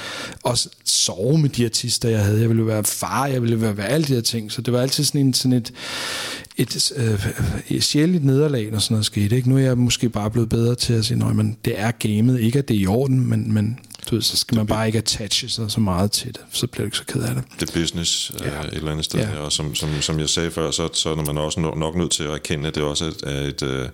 også 0.44 0.70
sove 0.86 1.38
med 1.38 1.50
de 1.50 1.66
artister, 1.66 2.10
jeg 2.10 2.24
havde. 2.24 2.40
Jeg 2.40 2.50
ville 2.50 2.60
jo 2.60 2.66
være 2.66 2.84
far, 2.84 3.26
jeg 3.26 3.42
ville 3.42 3.62
være, 3.62 3.78
være 3.78 3.88
alle 3.88 4.08
de 4.08 4.14
her 4.14 4.22
ting. 4.22 4.52
Så 4.52 4.62
det 4.62 4.74
var 4.74 4.82
altid 4.82 5.04
sådan, 5.04 5.22
en, 5.22 5.34
sådan 5.34 5.54
et, 5.54 5.74
et 6.58 6.92
øh, 6.96 7.28
et 7.70 7.84
sjældent 7.84 8.26
nederlag, 8.26 8.72
når 8.72 8.80
sådan 8.80 8.94
noget 8.94 9.06
skete. 9.06 9.36
Ikke? 9.36 9.50
Nu 9.50 9.58
er 9.58 9.62
jeg 9.62 9.78
måske 9.78 10.10
bare 10.10 10.32
blevet 10.32 10.50
bedre 10.50 10.76
til 10.76 10.94
at 10.94 11.06
sige, 11.06 11.26
at 11.26 11.46
det 11.66 11.80
er 11.80 11.92
gamet. 11.92 12.40
Ikke 12.40 12.60
at 12.60 12.68
det 12.68 12.76
er 12.76 12.80
i 12.80 12.88
orden, 12.88 13.30
men, 13.30 13.54
men 13.54 13.80
du 14.10 14.16
ved, 14.16 14.22
så 14.22 14.38
skal 14.38 14.58
man 14.58 14.68
bare 14.68 14.88
ikke 14.88 14.98
attache 14.98 15.50
sig 15.50 15.72
så 15.72 15.80
meget 15.80 16.12
til 16.12 16.28
det. 16.28 16.42
Så 16.52 16.68
bliver 16.68 16.84
du 16.84 16.88
ikke 16.88 16.98
så 16.98 17.06
ked 17.06 17.22
af 17.22 17.36
det. 17.36 17.44
Det 17.60 17.70
er 17.70 17.80
business 17.80 18.32
ja. 18.40 18.46
Ja. 18.46 18.62
et 18.62 18.74
eller 18.74 18.92
andet 18.92 19.06
sted. 19.06 19.20
Ja. 19.20 19.30
Ja. 19.30 19.40
Og 19.40 19.52
som, 19.52 19.76
som, 19.76 19.90
som 20.02 20.20
jeg 20.20 20.30
sagde 20.30 20.52
før, 20.52 20.72
så, 20.72 20.90
så 20.94 21.10
er 21.10 21.16
man 21.16 21.38
også 21.38 21.60
nok, 21.60 21.96
nødt 21.96 22.12
til 22.12 22.24
at 22.24 22.30
erkende, 22.30 22.68
at 22.68 22.76
det 22.76 22.84
også 22.84 23.14
er 23.24 23.32
et, 23.32 23.48
et, 23.48 23.64
øh, 23.64 23.90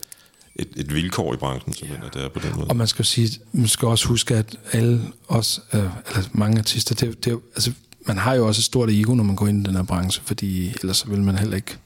et, 0.55 0.67
et 0.75 0.93
vilkår 0.93 1.33
i 1.33 1.37
branchen, 1.37 1.73
simpelthen, 1.73 2.07
at 2.07 2.13
det 2.13 2.23
er 2.23 2.29
på 2.29 2.39
den 2.39 2.51
måde. 2.55 2.67
Og 2.67 2.75
man 2.75 2.87
skal 2.87 3.05
sige, 3.05 3.39
man 3.51 3.67
skal 3.67 3.87
også 3.87 4.07
huske, 4.07 4.35
at 4.35 4.57
alle 4.71 5.01
os, 5.27 5.61
øh, 5.73 5.79
eller 5.79 6.23
mange 6.31 6.57
artister, 6.57 6.95
det, 6.95 7.25
det, 7.25 7.39
altså, 7.55 7.71
man 8.07 8.17
har 8.17 8.33
jo 8.33 8.47
også 8.47 8.59
et 8.59 8.63
stort 8.63 8.89
ego, 8.89 9.15
når 9.15 9.23
man 9.23 9.35
går 9.35 9.47
ind 9.47 9.67
i 9.67 9.69
den 9.69 9.75
her 9.75 9.83
branche, 9.83 10.23
fordi 10.25 10.73
ellers 10.81 10.97
så 10.97 11.07
vil 11.07 11.21
man 11.21 11.37
heller 11.37 11.55
ikke 11.55 11.77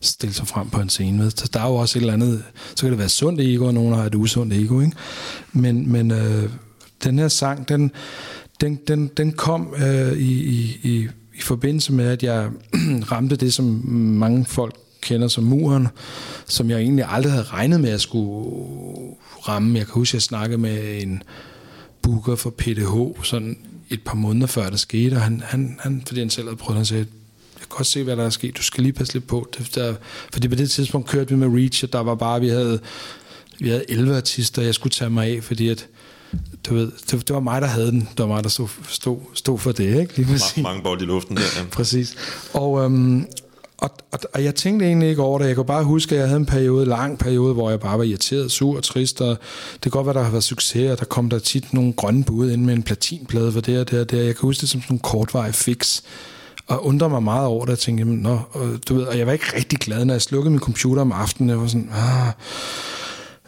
stille 0.00 0.34
sig 0.34 0.46
frem 0.48 0.70
på 0.70 0.80
en 0.80 0.88
scene 0.88 1.18
med. 1.18 1.30
Så 1.30 1.50
der 1.52 1.60
er 1.60 1.66
jo 1.66 1.74
også 1.74 1.98
et 1.98 2.00
eller 2.00 2.12
andet, 2.12 2.42
så 2.74 2.82
kan 2.82 2.90
det 2.90 2.98
være 2.98 3.08
sundt 3.08 3.40
ego, 3.40 3.64
og 3.64 3.74
nogen 3.74 3.94
har 3.94 4.04
et 4.04 4.14
usundt 4.14 4.52
ego, 4.52 4.80
ikke? 4.80 4.96
Men, 5.52 5.92
men 5.92 6.10
øh, 6.10 6.50
den 7.04 7.18
her 7.18 7.28
sang, 7.28 7.68
den, 7.68 7.90
den, 8.60 8.76
den, 8.88 9.06
den 9.16 9.32
kom 9.32 9.74
øh, 9.78 10.12
i, 10.12 10.44
i, 10.44 10.80
i, 10.82 11.08
i 11.34 11.40
forbindelse 11.40 11.92
med, 11.92 12.06
at 12.06 12.22
jeg 12.22 12.48
ramte 13.12 13.36
det, 13.36 13.54
som 13.54 13.64
mange 13.94 14.44
folk 14.44 14.74
kender 15.00 15.28
som 15.28 15.44
muren, 15.44 15.88
som 16.46 16.70
jeg 16.70 16.78
egentlig 16.78 17.04
aldrig 17.08 17.32
havde 17.32 17.44
regnet 17.44 17.80
med, 17.80 17.88
at 17.88 17.92
jeg 17.92 18.00
skulle 18.00 18.50
ramme. 19.48 19.78
Jeg 19.78 19.86
kan 19.86 19.94
huske, 19.94 20.10
at 20.10 20.14
jeg 20.14 20.22
snakkede 20.22 20.58
med 20.58 21.02
en 21.02 21.22
booker 22.02 22.36
for 22.36 22.50
PDH 22.50 23.24
sådan 23.24 23.58
et 23.90 24.00
par 24.04 24.14
måneder 24.14 24.46
før 24.46 24.70
det 24.70 24.80
skete, 24.80 25.14
og 25.14 25.20
han, 25.20 25.42
han, 25.44 25.78
han 25.80 26.02
fordi 26.06 26.20
han 26.20 26.30
selv 26.30 26.46
havde 26.46 26.56
prøvet, 26.56 26.76
han 26.76 26.86
sagde, 26.86 27.06
kan 27.58 27.68
godt 27.68 27.86
se, 27.86 28.02
hvad 28.02 28.16
der 28.16 28.24
er 28.24 28.30
sket. 28.30 28.56
Du 28.56 28.62
skal 28.62 28.82
lige 28.82 28.92
passe 28.92 29.12
lidt 29.14 29.26
på. 29.26 29.48
Det, 29.58 29.74
der, 29.74 29.94
fordi 30.32 30.48
på 30.48 30.54
det 30.54 30.70
tidspunkt 30.70 31.08
kørte 31.08 31.30
vi 31.30 31.36
med 31.36 31.60
Reach, 31.60 31.84
og 31.84 31.92
der 31.92 32.00
var 32.00 32.14
bare, 32.14 32.40
vi 32.40 32.48
havde, 32.48 32.80
vi 33.58 33.68
havde 33.68 33.90
11 33.90 34.16
artister, 34.16 34.62
jeg 34.62 34.74
skulle 34.74 34.90
tage 34.90 35.10
mig 35.10 35.36
af, 35.36 35.44
fordi 35.44 35.68
at, 35.68 35.86
du 36.66 36.74
ved, 36.74 36.92
det, 37.10 37.28
det 37.28 37.34
var 37.34 37.40
mig, 37.40 37.62
der 37.62 37.68
havde 37.68 37.90
den. 37.90 38.00
Det 38.00 38.18
var 38.18 38.26
mig, 38.26 38.42
der 38.44 38.50
stod, 38.50 38.68
stod, 38.88 39.18
stod 39.34 39.58
for 39.58 39.72
det, 39.72 40.00
ikke? 40.00 40.16
Lige 40.16 40.26
præcis. 40.26 40.62
mange 40.62 40.82
bold 40.82 41.02
i 41.02 41.04
luften 41.04 41.36
der. 41.36 41.42
Ja. 41.56 41.64
Præcis. 41.72 42.16
Og, 42.52 42.84
øhm, 42.84 43.26
og, 43.78 43.90
og, 44.12 44.18
og 44.34 44.44
jeg 44.44 44.54
tænkte 44.54 44.86
egentlig 44.86 45.08
ikke 45.08 45.22
over 45.22 45.38
det. 45.38 45.46
Jeg 45.46 45.56
kunne 45.56 45.66
bare 45.66 45.84
huske, 45.84 46.14
at 46.14 46.20
jeg 46.20 46.28
havde 46.28 46.40
en 46.40 46.46
periode, 46.46 46.86
lang 46.86 47.18
periode, 47.18 47.54
hvor 47.54 47.70
jeg 47.70 47.80
bare 47.80 47.98
var 47.98 48.04
irriteret, 48.04 48.50
sur 48.50 48.76
og 48.76 48.82
trist. 48.82 49.20
Og 49.20 49.38
det 49.72 49.82
kan 49.82 49.90
godt 49.90 50.06
være, 50.06 50.14
der 50.14 50.22
har 50.22 50.30
været 50.30 50.44
succes, 50.44 50.90
og 50.90 50.98
der 50.98 51.04
kom 51.04 51.30
der 51.30 51.38
tit 51.38 51.72
nogle 51.72 51.92
grønne 51.92 52.24
bud 52.24 52.50
ind 52.50 52.64
med 52.64 52.74
en 52.74 52.82
platinplade 52.82 53.52
for 53.52 53.60
det 53.60 53.80
og 53.80 53.90
det 53.90 54.00
og 54.00 54.10
det. 54.10 54.26
Jeg 54.26 54.36
kan 54.36 54.42
huske 54.42 54.60
det 54.60 54.68
som 54.68 54.82
sådan 54.82 54.94
en 54.94 55.00
kortvarig 55.00 55.54
fix. 55.54 56.02
Og 56.68 56.86
undrede 56.86 57.10
mig 57.10 57.22
meget 57.22 57.46
over 57.46 57.64
det. 57.64 57.72
og 57.72 57.78
tænkte, 57.78 58.00
jamen, 58.00 58.18
nå, 58.18 58.38
og, 58.52 58.78
du 58.88 58.94
ved, 58.94 59.02
og 59.02 59.18
jeg 59.18 59.26
var 59.26 59.32
ikke 59.32 59.56
rigtig 59.56 59.78
glad, 59.78 60.04
når 60.04 60.14
jeg 60.14 60.22
slukkede 60.22 60.50
min 60.50 60.60
computer 60.60 61.02
om 61.02 61.12
aftenen. 61.12 61.50
Jeg 61.50 61.60
var 61.60 61.66
sådan, 61.66 61.90
ah. 61.92 62.32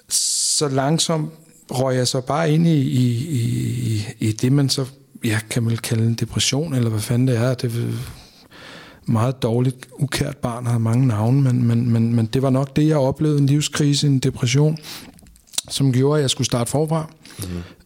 Så 0.08 0.68
langsomt 0.68 1.30
røg 1.70 1.96
jeg 1.96 2.08
så 2.08 2.20
bare 2.20 2.52
ind 2.52 2.66
i, 2.66 2.80
i, 2.80 3.06
i, 3.28 4.06
i 4.18 4.32
det, 4.32 4.52
man 4.52 4.68
så 4.68 4.86
ja, 5.24 5.38
kan 5.50 5.62
man 5.62 5.76
kalde 5.76 6.06
en 6.06 6.14
depression, 6.14 6.74
eller 6.74 6.90
hvad 6.90 7.00
fanden 7.00 7.28
det 7.28 7.36
er. 7.36 7.54
Det 7.54 7.74
er 7.76 7.92
meget 9.06 9.42
dårligt, 9.42 9.88
ukært 9.92 10.36
barn, 10.36 10.66
har 10.66 10.78
mange 10.78 11.06
navne, 11.06 11.42
men, 11.42 11.64
men, 11.66 11.90
men, 11.90 12.14
men 12.14 12.26
det 12.26 12.42
var 12.42 12.50
nok 12.50 12.76
det, 12.76 12.86
jeg 12.86 12.96
oplevede, 12.96 13.38
en 13.38 13.46
livskrise, 13.46 14.06
en 14.06 14.18
depression, 14.18 14.78
som 15.68 15.92
gjorde, 15.92 16.18
at 16.18 16.22
jeg 16.22 16.30
skulle 16.30 16.46
starte 16.46 16.70
forfra. 16.70 17.10
Mm. 17.38 17.44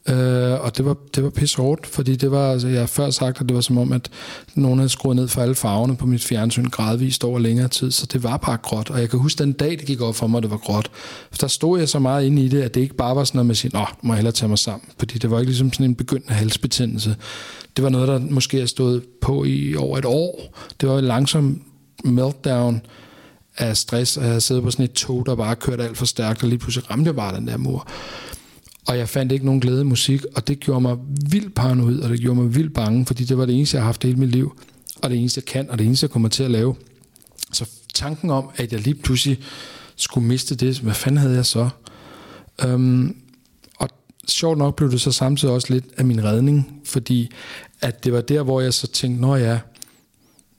Øh, 0.09 0.65
og 0.65 0.77
det 0.77 0.85
var, 0.85 0.97
det 1.15 1.25
var 1.25 1.31
pisse 1.31 1.57
hårdt, 1.57 1.87
fordi 1.87 2.17
det 2.17 2.31
var, 2.31 2.53
altså, 2.53 2.69
jeg 2.69 2.81
har 2.81 2.87
før 2.87 3.11
sagt, 3.11 3.41
at 3.41 3.49
det 3.49 3.55
var 3.55 3.61
som 3.61 3.79
om, 3.79 3.93
at 3.93 4.11
nogen 4.55 4.79
havde 4.79 4.89
skruet 4.89 5.17
ned 5.17 5.29
for 5.29 5.43
alle 5.43 5.55
farverne 5.55 5.97
på 5.97 6.07
mit 6.07 6.25
fjernsyn 6.25 6.65
gradvist 6.65 7.25
over 7.25 7.39
længere 7.39 7.69
tid, 7.69 7.91
så 7.91 8.07
det 8.07 8.23
var 8.23 8.37
bare 8.37 8.57
gråt. 8.57 8.91
Og 8.91 9.01
jeg 9.01 9.11
kan 9.11 9.19
huske 9.19 9.39
den 9.39 9.53
dag, 9.53 9.71
det 9.71 9.87
gik 9.87 10.01
op 10.01 10.17
for 10.17 10.27
mig, 10.27 10.39
at 10.39 10.43
det 10.43 10.51
var 10.51 10.57
gråt. 10.57 10.91
For 11.31 11.39
der 11.39 11.47
stod 11.47 11.79
jeg 11.79 11.89
så 11.89 11.99
meget 11.99 12.25
inde 12.27 12.43
i 12.43 12.49
det, 12.49 12.63
at 12.63 12.75
det 12.75 12.81
ikke 12.81 12.95
bare 12.95 13.17
var 13.17 13.25
sådan 13.25 13.39
noget 13.39 13.47
med 13.47 13.53
at 13.53 13.57
sige, 13.57 13.71
nå, 13.75 13.85
må 14.03 14.13
jeg 14.13 14.17
hellere 14.17 14.33
tage 14.33 14.49
mig 14.49 14.59
sammen. 14.59 14.89
Fordi 14.99 15.19
det 15.19 15.31
var 15.31 15.39
ikke 15.39 15.51
ligesom 15.51 15.73
sådan 15.73 15.87
en 15.87 15.95
begyndende 15.95 16.35
halsbetændelse. 16.35 17.17
Det 17.77 17.83
var 17.83 17.89
noget, 17.89 18.09
der 18.09 18.19
måske 18.19 18.59
har 18.59 18.67
stået 18.67 19.03
på 19.21 19.45
i 19.45 19.77
over 19.77 19.99
et 19.99 20.05
år. 20.05 20.55
Det 20.81 20.89
var 20.89 20.99
en 20.99 21.05
langsom 21.05 21.63
meltdown 22.05 22.83
af 23.59 23.77
stress, 23.77 24.17
og 24.17 24.23
jeg 24.23 24.31
havde 24.31 24.41
siddet 24.41 24.63
på 24.65 24.71
sådan 24.71 24.85
et 24.85 24.93
tog, 24.93 25.27
der 25.27 25.35
bare 25.35 25.57
kørte 25.57 25.85
alt 25.85 25.97
for 25.97 26.07
stærkt, 26.07 26.43
og 26.43 26.49
lige 26.49 26.59
pludselig 26.59 26.91
ramte 26.91 27.09
jeg 27.09 27.17
bare 27.17 27.37
den 27.37 27.49
der 27.49 27.57
mur. 27.57 27.89
Og 28.87 28.99
jeg 28.99 29.09
fandt 29.09 29.33
ikke 29.33 29.45
nogen 29.45 29.61
glæde 29.61 29.81
i 29.81 29.85
musik, 29.85 30.25
og 30.37 30.49
det 30.49 30.61
gjorde 30.61 30.81
mig 30.81 30.97
vildt 31.31 31.55
paranoid, 31.55 32.01
og 32.01 32.11
det 32.11 32.21
gjorde 32.21 32.41
mig 32.41 32.55
vildt 32.55 32.75
bange, 32.75 33.07
fordi 33.07 33.25
det 33.25 33.39
var 33.39 33.47
det 33.47 33.55
eneste, 33.55 33.77
jeg 33.77 33.83
har 33.83 33.87
haft 33.87 34.03
hele 34.03 34.17
mit 34.17 34.31
liv, 34.31 34.59
og 35.03 35.11
det 35.11 35.19
eneste, 35.19 35.39
jeg 35.39 35.45
kan, 35.45 35.71
og 35.71 35.79
det 35.79 35.87
eneste, 35.87 36.05
jeg 36.05 36.11
kommer 36.11 36.29
til 36.29 36.43
at 36.43 36.51
lave. 36.51 36.75
Så 37.53 37.69
tanken 37.95 38.31
om, 38.31 38.51
at 38.57 38.73
jeg 38.73 38.81
lige 38.81 38.95
pludselig 38.95 39.39
skulle 39.97 40.27
miste 40.27 40.55
det, 40.55 40.79
hvad 40.79 40.95
fanden 40.95 41.19
havde 41.19 41.35
jeg 41.35 41.47
så? 41.47 41.69
Øhm, 42.65 43.17
og 43.79 43.89
sjovt 44.29 44.59
nok 44.59 44.77
blev 44.77 44.91
det 44.91 45.01
så 45.01 45.13
samtidig 45.13 45.55
også 45.55 45.73
lidt 45.73 45.85
af 45.97 46.05
min 46.05 46.25
redning, 46.25 46.81
fordi 46.85 47.31
at 47.81 48.05
det 48.05 48.13
var 48.13 48.21
der, 48.21 48.43
hvor 48.43 48.61
jeg 48.61 48.75
så 48.75 48.87
tænkte, 48.87 49.23
nå 49.23 49.37
ja, 49.37 49.49
jeg 49.49 49.61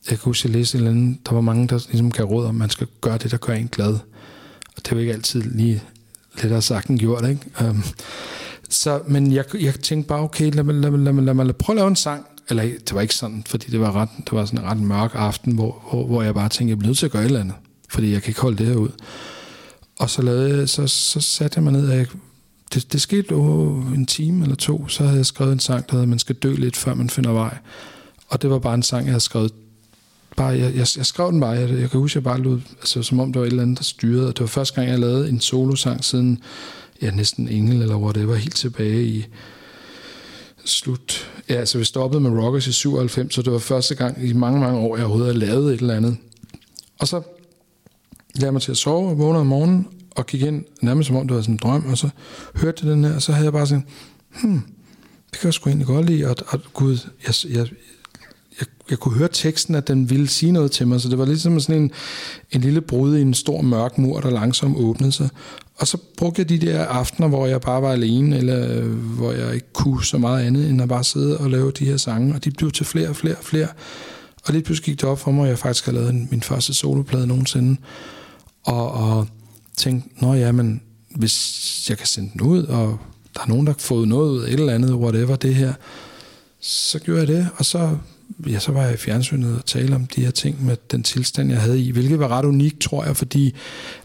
kan 0.10 0.18
huske, 0.18 0.48
jeg 0.48 0.56
læste 0.56 0.78
en 0.78 0.84
eller 0.84 0.92
anden, 0.92 1.20
der 1.26 1.34
var 1.34 1.42
mange, 1.42 1.68
der 1.68 1.86
ligesom 1.88 2.12
gav 2.12 2.26
råd 2.26 2.46
om, 2.46 2.50
at 2.50 2.56
man 2.56 2.70
skal 2.70 2.88
gøre 3.02 3.18
det, 3.18 3.32
der 3.32 3.38
gør 3.38 3.54
en 3.54 3.68
glad. 3.68 3.94
Og 4.78 4.86
det 4.86 4.92
var 4.92 5.00
ikke 5.00 5.14
altid 5.14 5.42
lige 5.42 5.84
lettere 6.42 6.62
sagt 6.62 6.88
end 6.88 7.00
gjort, 7.00 7.30
ikke? 7.30 7.42
Um, 7.70 7.84
så, 8.70 9.02
men 9.08 9.32
jeg, 9.32 9.46
jeg 9.60 9.74
tænkte 9.74 10.08
bare, 10.08 10.20
okay, 10.20 10.52
lad 10.52 10.64
mig, 10.64 10.76
lad, 10.76 10.92
mig, 10.92 11.00
lad, 11.00 11.14
mig, 11.14 11.24
lad 11.24 11.34
mig 11.34 11.46
lad 11.46 11.54
mig 11.54 11.56
prøve 11.56 11.76
at 11.76 11.78
lave 11.78 11.88
en 11.88 11.96
sang. 11.96 12.26
Eller 12.50 12.64
det 12.64 12.94
var 12.94 13.02
ikke 13.02 13.16
sådan, 13.16 13.44
fordi 13.48 13.72
det 13.72 13.80
var, 13.80 13.92
ret, 13.96 14.10
det 14.18 14.32
var 14.32 14.46
sådan 14.46 14.60
en 14.60 14.66
ret 14.66 14.78
mørk 14.78 15.12
aften, 15.14 15.54
hvor, 15.54 15.84
hvor, 15.90 16.06
hvor 16.06 16.22
jeg 16.22 16.34
bare 16.34 16.50
tænkte, 16.50 16.70
jeg 16.70 16.80
bliver 16.80 16.90
nødt 16.90 16.98
til 16.98 17.06
at 17.06 17.12
gøre 17.12 17.22
et 17.22 17.26
eller 17.26 17.40
andet. 17.40 17.56
Fordi 17.90 18.12
jeg 18.12 18.22
kan 18.22 18.30
ikke 18.30 18.42
holde 18.42 18.58
det 18.58 18.66
her 18.66 18.76
ud. 18.76 18.90
Og 20.00 20.10
så, 20.10 20.22
lavede 20.22 20.58
jeg, 20.58 20.70
så, 20.70 20.88
så 20.88 21.22
satte 21.22 21.58
jeg 21.58 21.64
mig 21.64 21.74
ned, 21.74 21.90
og 21.90 21.98
jeg, 21.98 22.08
det, 22.74 22.94
det 22.94 23.02
skete 23.02 23.36
over 23.36 23.94
en 23.94 24.06
time 24.06 24.44
eller 24.44 24.56
to, 24.56 24.88
så 24.88 25.04
havde 25.04 25.18
jeg 25.18 25.26
skrevet 25.26 25.54
en 25.54 25.60
sang, 25.60 25.86
der 25.88 25.92
hedder, 25.92 26.08
man 26.08 26.20
skal 26.20 26.36
dø 26.36 26.56
lidt, 26.56 26.76
før 26.76 26.94
man 26.94 27.10
finder 27.10 27.32
vej. 27.32 27.58
Og 28.28 28.42
det 28.42 28.50
var 28.50 28.60
bare 28.60 28.74
en 28.74 28.84
sang, 28.84 29.06
jeg 29.06 29.12
havde 29.12 29.24
skrevet 29.24 29.52
bare, 30.36 30.48
jeg, 30.48 30.76
jeg, 30.76 30.88
jeg 30.98 31.06
skrev 31.06 31.32
den 31.32 31.40
bare, 31.40 31.52
jeg, 31.52 31.70
jeg 31.70 31.92
kan 31.92 32.00
huske, 32.00 32.18
jeg 32.18 32.24
bare 32.24 32.42
lød, 32.42 32.62
altså, 32.80 33.04
som 33.04 33.20
om 33.20 33.34
det 33.34 33.40
var 33.40 33.46
et 33.46 33.50
eller 33.50 33.64
andet, 33.64 33.78
der 33.78 33.84
styrede, 33.84 34.28
og 34.28 34.34
det 34.34 34.42
var 34.42 34.48
første 34.48 34.76
gang, 34.76 34.90
jeg 34.90 35.00
lavede 35.00 35.30
en 35.30 35.40
solosang 35.40 36.04
siden, 36.04 36.40
ja, 37.02 37.12
næsten 37.12 37.48
Engel, 37.48 37.82
eller 37.82 37.96
hvor 37.96 38.12
det 38.12 38.28
var 38.28 38.36
helt 38.36 38.56
tilbage 38.56 39.04
i 39.04 39.26
slut, 40.66 41.32
ja, 41.50 41.54
altså 41.54 41.78
vi 41.78 41.84
stoppede 41.84 42.22
med 42.22 42.44
Rockers 42.44 42.68
i 42.68 42.72
97, 42.72 43.34
så 43.34 43.42
det 43.42 43.54
var 43.54 43.60
første 43.60 43.96
gang 43.96 44.24
i 44.24 44.34
mange, 44.34 44.60
mange 44.60 44.80
år, 44.80 44.98
jeg 44.98 45.06
overhovedet 45.06 45.34
havde 45.34 45.46
lavet 45.46 45.74
et 45.74 45.80
eller 45.80 45.96
andet. 45.96 46.18
Og 47.00 47.08
så 47.08 47.22
lagde 48.36 48.46
jeg 48.46 48.54
mig 48.54 48.62
til 48.62 48.72
at 48.72 48.78
sove, 48.78 49.10
og 49.10 49.20
vågnede 49.20 49.42
om 49.42 49.48
morgenen, 49.48 49.88
og 50.12 50.26
gik 50.26 50.42
ind, 50.42 50.66
nærmest 50.82 51.08
som 51.08 51.16
om 51.16 51.28
det 51.28 51.36
var 51.36 51.42
sådan 51.42 51.56
en 51.56 51.60
drøm, 51.64 51.86
og 51.86 51.98
så 51.98 52.10
hørte 52.56 52.86
jeg 52.86 52.92
den 52.92 53.04
her, 53.04 53.16
og 53.16 53.22
så 53.22 53.32
havde 53.32 53.46
jeg 53.46 53.54
bare 53.54 53.68
sådan, 53.68 53.86
hmm, 54.42 54.62
det 55.32 55.40
kan 55.40 55.48
jeg 55.48 55.54
sgu 55.54 55.70
egentlig 55.70 55.88
godt 55.88 56.06
lide, 56.06 56.26
og, 56.28 56.36
og 56.48 56.60
gud, 56.74 56.98
jeg, 57.28 57.58
jeg, 57.58 57.68
jeg, 58.60 58.68
jeg 58.90 59.00
kunne 59.00 59.18
høre 59.18 59.30
teksten, 59.32 59.76
at 59.76 59.88
den 59.88 60.10
ville 60.10 60.28
sige 60.28 60.52
noget 60.52 60.72
til 60.72 60.88
mig, 60.88 61.02
så 61.02 61.10
det 61.10 61.18
var 61.18 61.26
ligesom 61.26 61.60
sådan 61.60 61.82
en, 61.82 61.92
en 62.52 62.62
lille 62.62 62.82
brud 62.82 63.18
i 63.18 63.22
en 63.22 63.34
stor 63.34 63.62
mørk 63.62 63.98
mur, 63.98 64.20
der 64.20 64.30
langsomt 64.30 64.78
åbnede 64.78 65.12
sig. 65.12 65.30
Og 65.76 65.88
så 65.88 65.98
brugte 66.18 66.40
jeg 66.40 66.50
de 66.50 66.58
der 66.58 66.86
aftener, 66.86 67.28
hvor 67.28 67.48
jeg 67.48 67.62
bare 67.62 67.82
var 67.82 67.92
alene, 67.92 68.38
eller 68.38 68.78
øh, 68.78 68.92
hvor 68.92 69.32
jeg 69.32 69.54
ikke 69.54 69.74
kunne 69.74 70.06
så 70.06 70.18
meget 70.18 70.46
andet, 70.46 70.70
end 70.70 70.82
at 70.82 70.90
bare 70.90 71.04
sidde 71.04 71.38
og 71.38 71.50
lave 71.50 71.72
de 71.72 71.86
her 71.86 71.98
sange, 71.98 72.36
og 72.36 72.44
de 72.44 72.52
blev 72.52 72.72
til 72.72 72.86
flere 72.86 73.10
og 73.10 73.16
flere 73.16 73.36
og 73.36 73.44
flere. 73.44 73.68
Og 74.46 74.54
lige 74.54 74.64
pludselig 74.64 74.86
gik 74.86 75.02
det 75.02 75.10
op 75.10 75.20
for 75.20 75.32
mig, 75.32 75.44
at 75.44 75.50
jeg 75.50 75.60
faktisk 75.60 75.86
har 75.86 75.92
lavet 75.92 76.10
en, 76.10 76.28
min 76.32 76.42
første 76.42 76.74
soloplade 76.74 77.28
nogensinde, 77.28 77.78
og, 78.64 78.92
og 78.92 79.28
tænkte, 79.78 80.10
nå 80.22 80.34
ja, 80.34 80.52
men 80.52 80.82
hvis 81.16 81.86
jeg 81.90 81.98
kan 81.98 82.08
sende 82.08 82.30
den 82.34 82.42
ud, 82.42 82.64
og 82.64 83.00
der 83.34 83.42
er 83.42 83.48
nogen, 83.48 83.68
der 83.68 83.74
har 83.74 83.80
fået 83.80 84.08
noget 84.08 84.32
ud 84.32 84.42
af 84.42 84.48
et 84.48 84.60
eller 84.60 84.74
andet, 84.74 84.94
whatever 84.94 85.36
det 85.36 85.56
her, 85.56 85.74
så 86.60 87.00
gjorde 87.00 87.20
jeg 87.20 87.28
det, 87.28 87.48
og 87.58 87.66
så, 87.66 87.98
ja, 88.48 88.60
så 88.60 88.72
var 88.72 88.84
jeg 88.84 88.94
i 88.94 88.98
fjernsynet 88.98 89.58
og 89.58 89.66
tale 89.66 89.96
om 89.96 90.08
de 90.08 90.22
her 90.22 90.32
ting 90.32 90.66
med 90.66 90.78
den 90.92 91.04
tilstand, 91.04 91.52
jeg 91.52 91.62
havde 91.62 91.82
i, 91.82 91.92
hvilket 91.92 92.20
var 92.20 92.28
ret 92.28 92.46
unikt, 92.46 92.82
tror 92.82 93.04
jeg, 93.04 93.18
fordi 93.18 93.56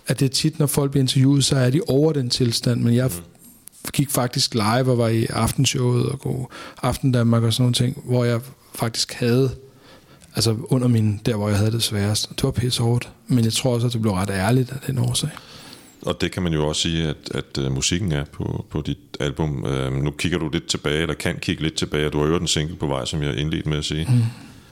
at 0.06 0.20
det 0.20 0.26
er 0.26 0.30
tit, 0.30 0.58
når 0.58 0.66
folk 0.66 0.90
bliver 0.90 1.02
interviewet, 1.02 1.44
så 1.44 1.56
er 1.56 1.70
de 1.70 1.80
over 1.88 2.12
den 2.12 2.30
tilstand, 2.30 2.80
men 2.80 2.94
jeg 2.94 3.10
gik 3.92 4.10
faktisk 4.10 4.54
live 4.54 4.90
og 4.90 4.98
var 4.98 5.08
i 5.08 5.26
aftenshowet 5.26 6.06
og 6.06 6.18
god 6.18 6.46
Aften 6.82 7.12
Danmark 7.12 7.42
og 7.42 7.52
sådan 7.52 7.62
nogle 7.62 7.74
ting, 7.74 8.02
hvor 8.04 8.24
jeg 8.24 8.40
faktisk 8.74 9.12
havde 9.12 9.50
altså 10.36 10.56
under 10.62 10.88
min, 10.88 11.20
der 11.26 11.36
hvor 11.36 11.48
jeg 11.48 11.58
havde 11.58 11.70
det 11.70 11.82
sværest. 11.82 12.30
Det 12.30 12.42
var 12.42 12.50
pisse 12.50 12.82
hårdt, 12.82 13.08
men 13.26 13.44
jeg 13.44 13.52
tror 13.52 13.74
også, 13.74 13.86
at 13.86 13.92
det 13.92 14.02
blev 14.02 14.12
ret 14.12 14.30
ærligt 14.30 14.72
af 14.72 14.78
den 14.86 14.98
årsag. 14.98 15.30
Og 16.02 16.20
det 16.20 16.32
kan 16.32 16.42
man 16.42 16.52
jo 16.52 16.66
også 16.68 16.82
sige, 16.82 17.08
at, 17.08 17.16
at 17.34 17.58
uh, 17.58 17.72
musikken 17.72 18.12
er 18.12 18.24
på, 18.24 18.66
på 18.70 18.82
dit 18.86 18.98
album. 19.20 19.64
Uh, 19.64 19.92
nu 19.92 20.10
kigger 20.10 20.38
du 20.38 20.48
lidt 20.52 20.66
tilbage, 20.66 21.02
eller 21.02 21.14
kan 21.14 21.38
kigge 21.38 21.62
lidt 21.62 21.74
tilbage, 21.74 22.06
og 22.06 22.12
du 22.12 22.20
har 22.20 22.26
jo 22.26 22.36
en 22.36 22.48
single 22.48 22.76
på 22.76 22.86
vej, 22.86 23.04
som 23.04 23.22
jeg 23.22 23.36
indledte 23.36 23.68
med 23.68 23.78
at 23.78 23.84
sige. 23.84 24.06
Mm. 24.10 24.22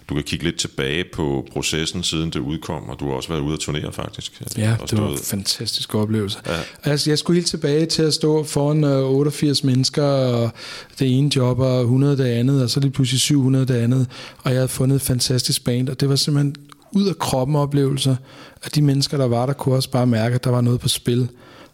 Du 0.08 0.14
kan 0.14 0.22
kigge 0.22 0.44
lidt 0.44 0.56
tilbage 0.56 1.04
på 1.12 1.48
processen, 1.52 2.02
siden 2.02 2.30
det 2.30 2.40
udkom, 2.40 2.88
og 2.88 3.00
du 3.00 3.08
har 3.08 3.14
også 3.14 3.28
været 3.28 3.40
ude 3.40 3.52
at 3.52 3.58
turnere 3.58 3.92
faktisk. 3.92 4.42
Ja, 4.58 4.76
og 4.80 4.90
det 4.90 5.00
var 5.00 5.08
en 5.08 5.18
fantastisk 5.18 5.94
oplevelse. 5.94 6.38
Ja. 6.46 6.52
Altså, 6.84 7.10
jeg 7.10 7.18
skulle 7.18 7.36
helt 7.36 7.46
tilbage 7.46 7.86
til 7.86 8.02
at 8.02 8.14
stå 8.14 8.44
foran 8.44 8.84
øh, 8.84 9.10
88 9.10 9.64
mennesker, 9.64 10.02
og 10.02 10.50
det 10.98 11.18
ene 11.18 11.36
job, 11.36 11.58
og 11.58 11.80
100 11.80 12.16
det 12.16 12.24
andet, 12.24 12.62
og 12.62 12.70
så 12.70 12.80
lige 12.80 12.90
pludselig 12.90 13.20
700 13.20 13.66
det 13.66 13.74
andet, 13.74 14.06
og 14.42 14.50
jeg 14.50 14.58
havde 14.58 14.68
fundet 14.68 14.96
et 14.96 15.02
fantastisk 15.02 15.64
band, 15.64 15.88
og 15.88 16.00
det 16.00 16.08
var 16.08 16.16
simpelthen 16.16 16.56
ud 16.92 17.08
af 17.08 17.18
kroppen 17.18 17.56
oplevelser, 17.56 18.16
at 18.62 18.74
de 18.74 18.82
mennesker, 18.82 19.16
der 19.16 19.28
var 19.28 19.46
der, 19.46 19.52
kunne 19.52 19.74
også 19.74 19.90
bare 19.90 20.06
mærke, 20.06 20.34
at 20.34 20.44
der 20.44 20.50
var 20.50 20.60
noget 20.60 20.80
på 20.80 20.88
spil. 20.88 21.28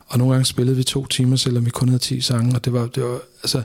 Og 0.07 0.19
nogle 0.19 0.35
gange 0.35 0.45
spillede 0.45 0.77
vi 0.77 0.85
to 0.85 1.07
timer, 1.07 1.37
selvom 1.37 1.65
vi 1.65 1.71
kun 1.71 1.89
havde 1.89 2.03
10 2.03 2.21
sange, 2.21 2.55
og 2.55 2.65
det 2.65 2.73
var, 2.73 2.87
det 2.87 3.03
var 3.03 3.19
altså, 3.43 3.63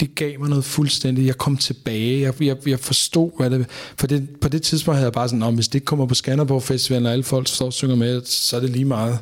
det 0.00 0.14
gav 0.14 0.40
mig 0.40 0.48
noget 0.48 0.64
fuldstændigt. 0.64 1.26
Jeg 1.26 1.38
kom 1.38 1.56
tilbage, 1.56 2.20
jeg, 2.20 2.42
jeg, 2.42 2.68
jeg 2.68 2.80
forstod, 2.80 3.30
hvad 3.36 3.50
det 3.50 3.66
For 3.96 4.06
det, 4.06 4.28
på 4.40 4.48
det 4.48 4.62
tidspunkt 4.62 4.96
havde 4.96 5.06
jeg 5.06 5.12
bare 5.12 5.28
sådan, 5.28 5.54
hvis 5.54 5.68
det 5.68 5.74
ikke 5.74 5.84
kommer 5.84 6.06
på 6.06 6.14
Skanderborg 6.14 6.62
Festival, 6.62 7.06
og 7.06 7.12
alle 7.12 7.24
folk 7.24 7.48
står 7.48 7.66
og 7.66 7.72
synger 7.72 7.96
med, 7.96 8.22
så 8.24 8.56
er 8.56 8.60
det 8.60 8.70
lige 8.70 8.84
meget. 8.84 9.18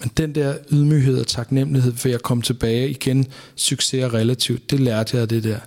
Men 0.00 0.10
den 0.16 0.34
der 0.34 0.54
ydmyghed 0.72 1.20
og 1.20 1.26
taknemmelighed 1.26 1.96
for 1.96 2.08
at 2.08 2.22
komme 2.22 2.42
tilbage 2.42 2.90
igen, 2.90 3.26
succes 3.56 4.02
er 4.02 4.14
relativt, 4.14 4.70
det 4.70 4.80
lærte 4.80 5.16
jeg 5.16 5.22
af 5.22 5.28
det 5.28 5.44
der. 5.44 5.58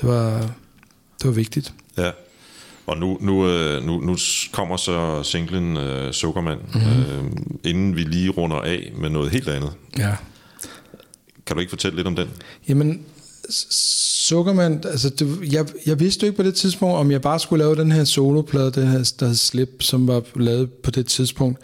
Det 0.00 0.08
var, 0.08 0.40
det 1.18 1.24
var 1.24 1.30
vigtigt. 1.30 1.72
Ja. 1.96 2.10
Og 2.88 2.96
nu, 2.98 3.18
nu, 3.20 3.48
øh, 3.48 3.84
nu, 3.86 4.00
nu 4.00 4.16
kommer 4.52 4.76
så 4.76 5.22
singlen 5.22 5.76
uh, 5.76 6.12
Sukkermand, 6.12 6.58
Mhm. 6.74 6.82
mm-hmm. 6.84 7.26
uh, 7.26 7.70
inden 7.70 7.96
vi 7.96 8.02
lige 8.02 8.30
runder 8.30 8.56
af 8.56 8.92
med 9.00 9.10
noget 9.10 9.30
helt 9.30 9.48
andet. 9.48 9.72
Ja. 9.98 10.14
Kan 11.46 11.56
du 11.56 11.60
ikke 11.60 11.70
fortælle 11.70 11.96
lidt 11.96 12.06
om 12.06 12.16
den? 12.16 12.28
Jamen, 12.68 13.02
Sukkermand, 13.70 14.86
altså 14.86 15.08
det, 15.10 15.52
jeg, 15.52 15.66
jeg 15.86 16.00
vidste 16.00 16.26
jo 16.26 16.30
ikke 16.30 16.36
på 16.36 16.42
det 16.42 16.54
tidspunkt, 16.54 16.96
om 16.96 17.10
jeg 17.10 17.22
bare 17.22 17.38
skulle 17.40 17.64
lave 17.64 17.76
den 17.76 17.92
her 17.92 18.04
soloplade, 18.04 18.70
den 18.72 18.86
her, 18.88 19.12
der 19.20 19.26
hed 19.26 19.34
Slip, 19.34 19.68
som 19.80 20.08
var 20.08 20.22
lavet 20.36 20.70
på 20.72 20.90
det 20.90 21.06
tidspunkt, 21.06 21.58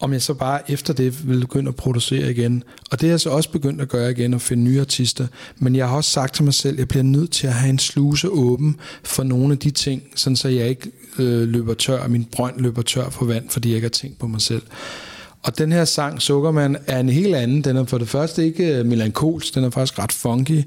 om 0.00 0.12
jeg 0.12 0.22
så 0.22 0.34
bare 0.34 0.70
efter 0.70 0.94
det 0.94 1.28
ville 1.28 1.40
begynde 1.40 1.68
at 1.68 1.76
producere 1.76 2.30
igen. 2.30 2.62
Og 2.90 3.00
det 3.00 3.06
er 3.06 3.10
jeg 3.10 3.20
så 3.20 3.30
også 3.30 3.50
begyndt 3.50 3.80
at 3.80 3.88
gøre 3.88 4.10
igen, 4.10 4.34
og 4.34 4.40
finde 4.40 4.62
nye 4.62 4.80
artister. 4.80 5.26
Men 5.58 5.76
jeg 5.76 5.88
har 5.88 5.96
også 5.96 6.10
sagt 6.10 6.34
til 6.34 6.44
mig 6.44 6.54
selv, 6.54 6.74
at 6.74 6.78
jeg 6.78 6.88
bliver 6.88 7.02
nødt 7.02 7.30
til 7.30 7.46
at 7.46 7.52
have 7.52 7.70
en 7.70 7.78
sluse 7.78 8.30
åben 8.30 8.76
for 9.04 9.22
nogle 9.22 9.52
af 9.52 9.58
de 9.58 9.70
ting, 9.70 10.02
sådan 10.14 10.36
så 10.36 10.48
jeg 10.48 10.68
ikke 10.68 10.90
øh, 11.18 11.48
løber 11.48 11.74
tør, 11.74 12.08
min 12.08 12.24
brønd 12.24 12.60
løber 12.60 12.82
tør 12.82 13.10
for 13.10 13.24
vand, 13.24 13.50
fordi 13.50 13.68
jeg 13.68 13.76
ikke 13.76 13.84
har 13.84 13.90
tænkt 13.90 14.18
på 14.18 14.26
mig 14.26 14.40
selv. 14.40 14.62
Og 15.42 15.58
den 15.58 15.72
her 15.72 15.84
sang, 15.84 16.22
Sukkermand, 16.22 16.76
er 16.86 17.00
en 17.00 17.08
helt 17.08 17.34
anden. 17.34 17.64
Den 17.64 17.76
er 17.76 17.84
for 17.84 17.98
det 17.98 18.08
første 18.08 18.44
ikke 18.44 18.78
øh, 18.78 18.86
melankolsk, 18.86 19.54
den 19.54 19.64
er 19.64 19.70
faktisk 19.70 19.98
ret 19.98 20.12
funky. 20.12 20.62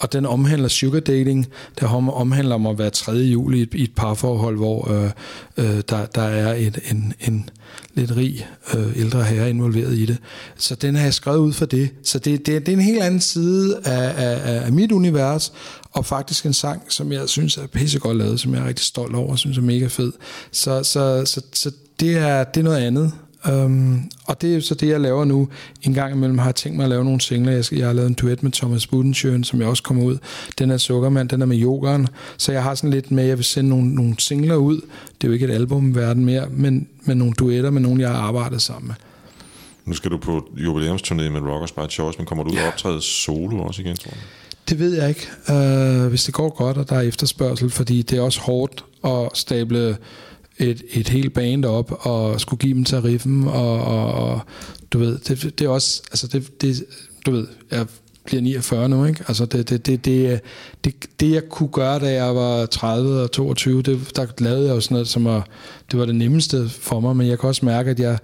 Og 0.00 0.12
den 0.12 0.26
omhandler 0.26 0.68
sugar 0.68 1.00
dating. 1.00 1.46
Der 1.80 1.86
omhandler 2.10 2.54
om 2.54 2.66
at 2.66 2.78
være 2.78 2.90
tredje 2.90 3.24
juli 3.24 3.58
i 3.58 3.62
et, 3.62 3.74
i 3.74 3.82
et 3.82 3.94
parforhold, 3.96 4.56
hvor 4.56 4.90
øh, 4.90 5.10
øh, 5.56 5.82
der, 5.88 6.06
der 6.06 6.22
er 6.22 6.54
et, 6.54 6.78
en, 6.90 7.14
en 7.20 7.50
lidt 7.94 8.16
rig 8.16 8.46
øh, 8.74 8.96
ældre 8.96 9.24
herre 9.24 9.50
involveret 9.50 9.98
i 9.98 10.06
det. 10.06 10.18
Så 10.56 10.74
den 10.74 10.94
har 10.94 11.02
jeg 11.02 11.14
skrevet 11.14 11.38
ud 11.38 11.52
for 11.52 11.66
det. 11.66 11.90
Så 12.04 12.18
det, 12.18 12.46
det, 12.46 12.66
det 12.66 12.72
er 12.72 12.76
en 12.76 12.82
helt 12.82 13.02
anden 13.02 13.20
side 13.20 13.80
af, 13.84 14.12
af, 14.16 14.64
af 14.64 14.72
mit 14.72 14.92
univers, 14.92 15.52
og 15.92 16.06
faktisk 16.06 16.46
en 16.46 16.52
sang, 16.52 16.82
som 16.88 17.12
jeg 17.12 17.28
synes 17.28 17.56
er 17.56 17.66
pissegodt 17.66 18.16
lavet, 18.16 18.40
som 18.40 18.54
jeg 18.54 18.62
er 18.62 18.68
rigtig 18.68 18.86
stolt 18.86 19.14
over, 19.14 19.30
og 19.30 19.38
synes 19.38 19.58
er 19.58 19.62
mega 19.62 19.86
fed. 19.86 20.12
Så, 20.52 20.82
så, 20.82 21.22
så, 21.24 21.42
så 21.52 21.70
det, 22.00 22.16
er, 22.16 22.44
det 22.44 22.60
er 22.60 22.64
noget 22.64 22.78
andet. 22.78 23.12
Um, 23.48 24.10
og 24.24 24.42
det 24.42 24.56
er 24.56 24.60
så 24.60 24.74
det, 24.74 24.88
jeg 24.88 25.00
laver 25.00 25.24
nu. 25.24 25.48
En 25.82 25.94
gang 25.94 26.14
imellem 26.14 26.38
har 26.38 26.46
jeg 26.46 26.54
tænkt 26.54 26.76
mig 26.76 26.84
at 26.84 26.90
lave 26.90 27.04
nogle 27.04 27.20
singler. 27.20 27.52
Jeg, 27.52 27.64
skal, 27.64 27.78
jeg 27.78 27.86
har 27.86 27.94
lavet 27.94 28.08
en 28.08 28.14
duet 28.14 28.42
med 28.42 28.52
Thomas 28.52 28.86
Budensjøen, 28.86 29.44
som 29.44 29.60
jeg 29.60 29.68
også 29.68 29.82
kommer 29.82 30.04
ud. 30.04 30.18
Den 30.58 30.70
er 30.70 30.76
Sukkermand, 30.76 31.28
den 31.28 31.42
er 31.42 31.46
med 31.46 31.60
yogeren. 31.62 32.08
Så 32.36 32.52
jeg 32.52 32.62
har 32.62 32.74
sådan 32.74 32.90
lidt 32.90 33.10
med, 33.10 33.22
at 33.22 33.28
jeg 33.28 33.36
vil 33.36 33.44
sende 33.44 33.70
nogle, 33.70 33.94
nogle 33.94 34.14
singler 34.18 34.56
ud. 34.56 34.76
Det 35.20 35.24
er 35.24 35.28
jo 35.28 35.32
ikke 35.32 35.46
et 35.46 35.50
album 35.50 35.94
verden 35.94 36.24
mere, 36.24 36.46
men, 36.50 36.88
men 37.02 37.18
nogle 37.18 37.32
duetter 37.32 37.70
med 37.70 37.80
nogen, 37.80 38.00
jeg 38.00 38.08
har 38.08 38.18
arbejdet 38.18 38.62
sammen 38.62 38.86
med. 38.86 38.94
Nu 39.84 39.94
skal 39.94 40.10
du 40.10 40.18
på 40.18 40.48
jubilæumsturné 40.56 41.28
med 41.28 41.40
Rockers 41.40 41.72
by 41.72 41.90
Choice, 41.90 42.18
men 42.18 42.26
kommer 42.26 42.44
du 42.44 42.50
ud 42.50 42.56
og 42.56 42.66
optræde 42.66 43.02
solo 43.02 43.62
også 43.62 43.82
igen, 43.82 43.96
tror 43.96 44.10
jeg? 44.10 44.20
Det 44.68 44.78
ved 44.78 44.94
jeg 44.94 45.08
ikke. 45.08 45.28
Uh, 45.48 46.06
hvis 46.06 46.24
det 46.24 46.34
går 46.34 46.48
godt, 46.56 46.76
og 46.76 46.88
der 46.88 46.96
er 46.96 47.00
efterspørgsel, 47.00 47.70
fordi 47.70 48.02
det 48.02 48.18
er 48.18 48.22
også 48.22 48.40
hårdt 48.40 48.84
at 49.04 49.28
stable 49.34 49.96
et, 50.60 50.82
et 50.92 51.08
helt 51.08 51.34
band 51.34 51.64
op 51.64 52.06
og 52.06 52.40
skulle 52.40 52.58
give 52.60 52.74
dem 52.74 52.84
tariffen 52.84 53.48
og, 53.48 53.84
og, 53.84 54.12
og 54.12 54.40
du 54.92 54.98
ved, 54.98 55.18
det, 55.18 55.58
det 55.58 55.64
er 55.64 55.68
også, 55.68 56.02
altså 56.10 56.26
det, 56.26 56.60
det, 56.62 56.84
du 57.26 57.30
ved, 57.30 57.46
jeg 57.70 57.86
bliver 58.24 58.42
49 58.42 58.88
nu, 58.88 59.04
ikke? 59.04 59.24
Altså 59.28 59.44
det, 59.46 59.70
det, 59.70 59.86
det, 59.86 60.04
det, 60.04 60.40
det, 60.84 60.94
det 61.20 61.30
jeg 61.30 61.48
kunne 61.48 61.68
gøre, 61.68 61.98
da 61.98 62.12
jeg 62.12 62.34
var 62.34 62.66
30 62.66 63.22
og 63.22 63.30
22, 63.32 63.82
det, 63.82 64.16
der 64.16 64.26
lavede 64.38 64.66
jeg 64.66 64.74
jo 64.74 64.80
sådan 64.80 64.94
noget, 64.94 65.08
som 65.08 65.24
var, 65.24 65.46
det 65.90 65.98
var 65.98 66.04
det 66.06 66.14
nemmeste 66.14 66.68
for 66.68 67.00
mig, 67.00 67.16
men 67.16 67.26
jeg 67.26 67.38
kan 67.38 67.48
også 67.48 67.64
mærke, 67.64 67.90
at 67.90 68.00
jeg, 68.00 68.18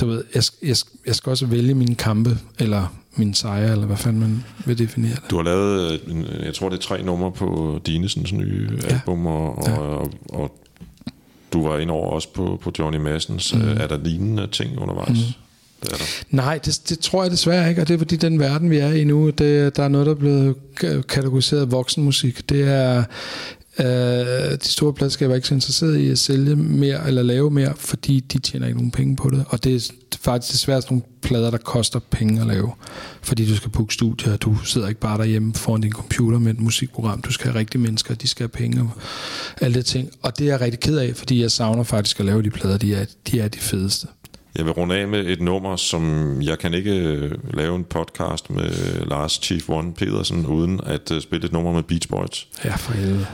du 0.00 0.06
ved, 0.06 0.24
jeg, 0.34 0.42
jeg, 0.62 0.76
jeg 1.06 1.14
skal 1.14 1.30
også 1.30 1.46
vælge 1.46 1.74
mine 1.74 1.94
kampe, 1.94 2.38
eller 2.58 2.94
min 3.16 3.34
sejr, 3.34 3.72
eller 3.72 3.86
hvad 3.86 3.96
fanden 3.96 4.20
man 4.20 4.44
vil 4.66 4.78
definere 4.78 5.14
det. 5.14 5.30
Du 5.30 5.36
har 5.36 5.42
lavet, 5.42 6.00
øh, 6.06 6.44
jeg 6.44 6.54
tror 6.54 6.68
det 6.68 6.76
er 6.76 6.80
tre 6.80 7.02
numre 7.02 7.32
på 7.32 7.80
Dinesens 7.86 8.32
nye 8.32 8.68
ja. 8.82 8.94
album, 8.94 9.26
og, 9.26 9.58
og, 9.58 9.64
Ja. 9.66 9.76
og, 9.78 10.10
og 10.28 10.56
du 11.52 11.68
var 11.68 11.78
ind 11.78 11.90
over 11.90 12.10
også 12.10 12.32
på, 12.32 12.58
på 12.62 12.72
Johnny 12.78 12.98
Massens. 12.98 13.54
Mhm. 13.54 13.64
Mm. 13.64 13.70
Er 13.80 13.86
der 13.86 13.98
lignende 14.04 14.46
ting 14.46 14.78
undervejs? 14.78 15.08
Mm. 15.10 15.14
Det 15.82 15.92
er 15.92 15.96
der. 15.96 16.04
Nej, 16.30 16.58
det, 16.64 16.80
det 16.88 16.98
tror 16.98 17.22
jeg 17.22 17.30
desværre 17.30 17.68
ikke, 17.68 17.80
og 17.82 17.88
det 17.88 17.94
er 17.94 17.98
fordi 17.98 18.16
den 18.16 18.38
verden, 18.38 18.70
vi 18.70 18.78
er 18.78 18.92
i 18.92 19.04
nu, 19.04 19.30
det, 19.30 19.76
der 19.76 19.82
er 19.82 19.88
noget, 19.88 20.06
der 20.06 20.12
er 20.12 20.16
blevet 20.16 20.54
ka- 20.84 21.00
kategoriseret 21.02 21.70
voksenmusik. 21.72 22.48
Det 22.48 22.68
er 22.68 23.04
øh, 23.78 23.86
de 24.50 24.68
store 24.68 24.92
pladskaber 24.92 25.32
er 25.32 25.36
ikke 25.36 25.48
så 25.48 25.54
interesseret 25.54 25.96
i 25.96 26.10
at 26.10 26.18
sælge 26.18 26.56
mere 26.56 27.06
eller 27.06 27.22
lave 27.22 27.50
mere, 27.50 27.74
fordi 27.76 28.20
de 28.20 28.38
tjener 28.38 28.66
ikke 28.66 28.78
nogen 28.78 28.90
penge 28.90 29.16
på 29.16 29.30
det. 29.30 29.44
Og 29.48 29.64
det 29.64 29.74
er 29.74 29.92
faktisk 30.20 30.52
desværre 30.52 30.82
sådan 30.82 30.94
nogle 30.94 31.04
plader, 31.22 31.50
der 31.50 31.58
koster 31.58 31.98
penge 32.10 32.40
at 32.40 32.46
lave. 32.46 32.72
Fordi 33.22 33.46
du 33.46 33.56
skal 33.56 33.70
booke 33.70 33.94
studier, 33.94 34.36
du 34.36 34.56
sidder 34.64 34.88
ikke 34.88 35.00
bare 35.00 35.18
derhjemme 35.18 35.54
foran 35.54 35.80
din 35.80 35.92
computer 35.92 36.38
med 36.38 36.54
et 36.54 36.60
musikprogram. 36.60 37.22
Du 37.22 37.32
skal 37.32 37.50
have 37.50 37.58
rigtige 37.58 37.82
mennesker, 37.82 38.14
de 38.14 38.28
skal 38.28 38.44
have 38.44 38.48
penge 38.48 38.80
og 38.80 38.90
alle 39.60 39.78
de 39.78 39.82
ting. 39.82 40.10
Og 40.22 40.38
det 40.38 40.46
er 40.46 40.50
jeg 40.50 40.60
rigtig 40.60 40.80
ked 40.80 40.98
af, 40.98 41.16
fordi 41.16 41.42
jeg 41.42 41.50
savner 41.50 41.82
faktisk 41.82 42.20
at 42.20 42.26
lave 42.26 42.42
de 42.42 42.50
plader, 42.50 42.78
de 42.78 42.94
er 42.94 43.04
de, 43.26 43.40
er 43.40 43.48
de 43.48 43.58
fedeste. 43.58 44.06
Jeg 44.56 44.64
vil 44.64 44.72
runde 44.72 44.94
af 44.94 45.08
med 45.08 45.26
et 45.26 45.40
nummer, 45.40 45.76
som 45.76 46.34
jeg 46.42 46.58
kan 46.58 46.74
ikke 46.74 46.96
øh, 46.96 47.54
lave 47.54 47.76
en 47.76 47.84
podcast 47.84 48.50
med 48.50 48.70
Lars 49.06 49.40
Chief 49.42 49.68
One 49.68 49.92
Pedersen, 49.92 50.46
uden 50.46 50.80
at 50.86 51.10
uh, 51.10 51.20
spille 51.20 51.46
et 51.46 51.52
nummer 51.52 51.72
med 51.72 51.82
Beach 51.82 52.08
Boys. 52.08 52.48
Ja, 52.64 52.76
for 52.76 52.92
helvede. 52.92 53.26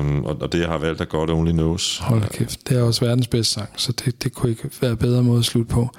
Um, 0.00 0.24
og, 0.24 0.36
og 0.40 0.52
det 0.52 0.60
jeg 0.60 0.68
har 0.68 0.78
valgt 0.78 1.00
at 1.00 1.08
God 1.08 1.30
Only 1.30 1.50
Knows. 1.50 1.98
Hold 1.98 2.22
kæft, 2.28 2.68
det 2.68 2.78
er 2.78 2.82
også 2.82 3.04
verdens 3.04 3.26
bedste 3.26 3.54
sang, 3.54 3.68
så 3.76 3.92
det, 3.92 4.24
det 4.24 4.32
kunne 4.32 4.50
ikke 4.50 4.70
være 4.80 4.96
bedre 4.96 5.22
måde 5.22 5.38
at 5.38 5.44
slutte 5.44 5.70
på. 5.70 5.90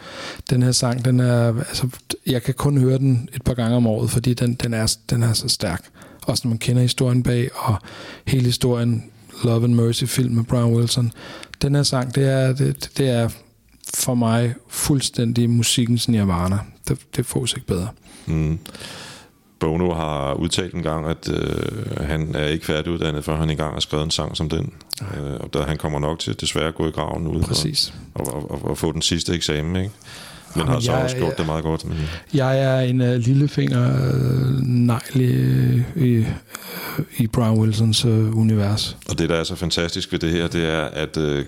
Den 0.50 0.64
her 0.64 0.72
sang, 0.72 1.06
den 1.06 1.20
er, 1.20 1.58
altså, 1.58 1.88
jeg 2.26 2.44
kan 2.44 2.54
kun 2.54 2.78
høre 2.78 2.98
den 2.98 3.30
et 3.34 3.44
par 3.44 3.54
gange 3.54 3.76
om 3.76 3.88
året, 3.88 4.10
fordi 4.10 4.34
den, 4.34 4.54
den, 4.54 4.74
er, 4.74 4.96
den 5.10 5.24
er 5.24 5.34
så 5.34 5.48
stærk. 5.48 5.84
Også 6.22 6.42
når 6.48 6.50
man 6.50 6.58
kender 6.58 6.82
historien 6.82 7.24
bag, 7.24 7.50
og 7.56 7.76
hele 8.28 8.46
historien 8.46 9.04
Love 9.44 9.64
and 9.64 9.74
Mercy 9.74 10.04
film 10.04 10.36
med 10.36 10.44
Brian 10.44 10.76
Wilson. 10.76 11.12
Den 11.62 11.76
her 11.76 11.84
sang, 11.84 12.16
det 12.16 12.30
er, 12.30 12.54
det, 12.54 12.90
det 12.98 13.10
er 13.10 13.30
for 13.94 14.14
mig 14.16 14.56
fuldstændig 14.70 15.50
musikkens 15.50 16.10
nirvana. 16.10 16.58
Det, 16.88 16.98
det 17.16 17.26
fås 17.26 17.54
ikke 17.54 17.68
bedre. 17.68 17.88
Mm. 18.26 18.60
Bono 19.60 19.94
har 19.94 20.34
udtalt 20.34 20.74
en 20.74 20.84
gang, 20.84 21.08
at 21.08 21.30
øh, 21.32 22.08
han 22.08 22.36
er 22.36 22.46
ikke 22.48 22.66
færdiguddannet, 22.66 23.24
før 23.26 23.36
han 23.38 23.50
engang 23.50 23.74
har 23.74 23.80
skrevet 23.80 24.04
en 24.06 24.12
sang 24.12 24.38
som 24.38 24.50
den. 24.50 24.74
Øh, 25.02 25.34
og 25.40 25.54
der, 25.54 25.66
han 25.66 25.78
kommer 25.78 26.00
nok 26.00 26.20
til 26.20 26.42
desværre 26.42 26.68
at 26.68 26.76
gå 26.76 26.88
i 26.88 26.92
graven 26.92 27.28
ud 27.28 27.44
Præcis. 27.44 27.94
Og, 28.14 28.34
og, 28.34 28.52
og, 28.52 28.66
og 28.70 28.78
få 28.78 28.92
den 28.92 29.02
sidste 29.02 29.34
eksamen, 29.34 29.76
ikke? 29.76 29.92
Men 30.56 30.60
Jamen, 30.62 30.74
har 30.74 30.80
så 30.80 30.92
jeg- 30.94 31.04
også 31.04 31.18
gjort 31.18 31.38
det 31.38 31.46
meget 31.46 31.64
godt. 31.64 31.86
Men, 31.88 31.98
Jeg 32.34 32.60
er 32.60 32.80
en 32.82 33.02
uh, 33.02 33.08
lillefinger 33.08 33.88
uh, 33.96 34.60
negl 34.62 35.22
i, 35.22 35.84
i, 36.06 36.20
uh, 36.20 36.26
i 37.18 37.28
Brian 37.28 37.52
Wilsons 37.60 38.06
uh, 38.06 38.38
univers. 38.38 38.98
og 39.10 39.20
det, 39.20 39.30
der 39.30 39.36
er 39.36 39.44
så 39.44 39.56
fantastisk 39.56 40.12
ved 40.12 40.20
det 40.20 40.32
her, 40.32 40.48
det 40.48 40.70
er, 40.74 40.82
at 40.82 41.18
øh, 41.18 41.46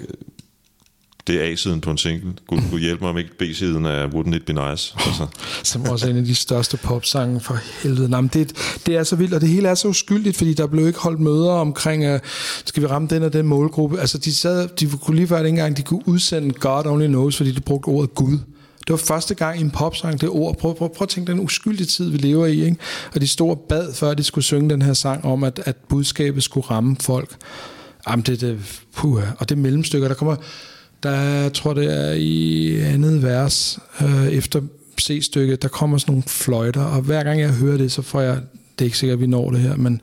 det 1.27 1.41
er 1.41 1.52
A-siden 1.52 1.81
på 1.81 1.91
en 1.91 1.97
single. 1.97 2.34
Gud, 2.47 2.60
Gud 2.72 2.80
hjælpe 2.80 3.03
mig 3.03 3.10
om 3.10 3.18
ikke 3.18 3.38
B-siden 3.38 3.85
er 3.85 4.07
Wouldn't 4.07 4.35
It 4.35 4.45
Be 4.45 4.53
Nice. 4.53 4.95
Altså, 5.06 5.27
som 5.64 5.81
også 5.89 6.06
er 6.06 6.10
en 6.10 6.18
af 6.18 6.26
de 6.26 6.35
største 6.35 6.77
popsange 6.77 7.39
for 7.39 7.60
helvede. 7.84 8.10
Nej, 8.10 8.22
det, 8.22 8.52
det 8.85 8.95
er 8.95 9.03
så 9.03 9.15
vildt, 9.15 9.34
og 9.34 9.41
det 9.41 9.49
hele 9.49 9.68
er 9.68 9.76
så 9.76 9.88
uskyldigt, 9.88 10.38
fordi 10.38 10.53
der 10.53 10.68
blev 10.68 10.88
ikke 10.88 10.99
holdt 10.99 11.19
møder 11.19 11.52
omkring, 11.52 12.14
uh, 12.14 12.19
skal 12.65 12.84
vi 12.84 12.88
ramme 12.88 13.07
den 13.07 13.23
og 13.23 13.34
den 13.34 13.47
målgruppe. 13.47 13.99
Altså, 13.99 14.18
de, 14.18 14.35
sad, 14.35 14.68
de 14.68 14.89
kunne 15.02 15.15
lige 15.15 15.27
før 15.27 15.38
ikke 15.38 15.49
engang, 15.49 15.77
de 15.77 15.81
kunne 15.81 16.07
udsende 16.07 16.53
God 16.53 16.85
Only 16.85 17.07
Knows, 17.07 17.38
fordi 17.38 17.52
de 17.52 17.61
brugte 17.61 17.88
ordet 17.88 18.15
Gud. 18.15 18.38
Det 18.88 18.89
var 18.89 18.97
første 18.97 19.35
gang 19.35 19.60
i 19.60 19.61
en 19.61 19.72
popsang, 19.72 20.22
det 20.22 20.30
ord. 20.30 20.57
Prøv, 20.57 20.76
prøv, 20.76 20.89
prøv 20.95 21.06
at 21.06 21.10
tænke 21.10 21.31
den 21.31 21.39
uskyldige 21.39 21.88
tid, 21.88 22.10
vi 22.10 22.18
lever 22.18 22.45
i. 22.45 22.65
Ikke? 22.65 22.77
Og 23.15 23.22
de 23.22 23.27
store 23.27 23.57
bad, 23.69 23.93
før 23.93 24.14
de 24.14 24.23
skulle 24.23 24.45
synge 24.45 24.69
den 24.69 24.81
her 24.81 24.93
sang 24.93 25.26
om, 25.26 25.43
at, 25.43 25.61
at 25.65 25.76
budskabet 25.89 26.43
skulle 26.43 26.68
ramme 26.68 26.95
folk. 27.02 27.35
Jamen, 28.10 28.26
det, 28.26 28.41
det, 28.41 28.84
puha. 28.95 29.26
Og 29.38 29.49
det 29.49 29.57
mellemstykker, 29.57 30.07
der 30.07 30.15
kommer... 30.15 30.35
Der 31.06 31.11
er, 31.11 31.41
jeg 31.41 31.53
tror, 31.53 31.73
det 31.73 31.94
er 31.94 32.11
i 32.11 32.76
andet 32.80 33.23
vers 33.23 33.80
øh, 34.02 34.27
efter 34.27 34.61
C-stykket, 35.02 35.61
der 35.61 35.68
kommer 35.68 35.98
sådan 35.98 36.11
nogle 36.11 36.23
fløjter, 36.27 36.84
og 36.84 37.02
hver 37.02 37.23
gang 37.23 37.40
jeg 37.40 37.49
hører 37.53 37.77
det, 37.77 37.91
så 37.91 38.02
får 38.02 38.22
jeg, 38.22 38.36
det 38.80 38.82
er 38.82 38.86
ikke 38.86 38.98
sikkert, 38.98 39.15
at 39.15 39.22
vi 39.22 39.27
når 39.27 39.52
det 39.52 39.60
her, 39.60 39.76
men 39.76 40.02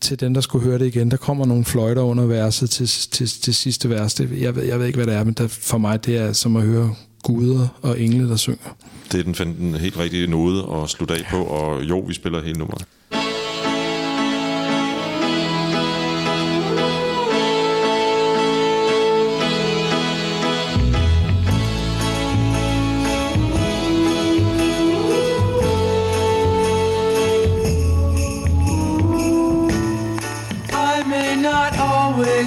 til 0.00 0.20
den, 0.20 0.34
der 0.34 0.40
skulle 0.40 0.64
høre 0.64 0.78
det 0.78 0.86
igen, 0.86 1.10
der 1.10 1.16
kommer 1.16 1.46
nogle 1.46 1.64
fløjter 1.64 2.02
under 2.02 2.26
verset 2.26 2.70
til, 2.70 2.86
til, 2.88 3.28
til 3.28 3.54
sidste 3.54 3.90
vers. 3.90 4.14
Det, 4.14 4.40
jeg, 4.40 4.56
ved, 4.56 4.62
jeg 4.62 4.78
ved 4.78 4.86
ikke, 4.86 4.96
hvad 4.96 5.06
det 5.06 5.14
er, 5.14 5.24
men 5.24 5.34
der, 5.34 5.48
for 5.48 5.78
mig, 5.78 6.06
det 6.06 6.16
er 6.16 6.32
som 6.32 6.56
at 6.56 6.62
høre 6.62 6.94
guder 7.22 7.68
og 7.82 8.00
engle, 8.00 8.28
der 8.28 8.36
synger. 8.36 8.76
det 9.12 9.20
er 9.20 9.44
den, 9.44 9.56
den 9.58 9.74
helt 9.74 9.98
rigtige 9.98 10.26
node 10.26 10.82
at 10.82 10.90
slutte 10.90 11.14
af 11.14 11.26
på, 11.30 11.44
og 11.44 11.82
jo, 11.82 11.98
vi 11.98 12.14
spiller 12.14 12.42
hele 12.42 12.58
nummeret. 12.58 12.84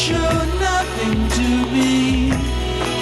show 0.00 0.32
nothing 0.58 1.28
to 1.36 1.48
me. 1.74 2.30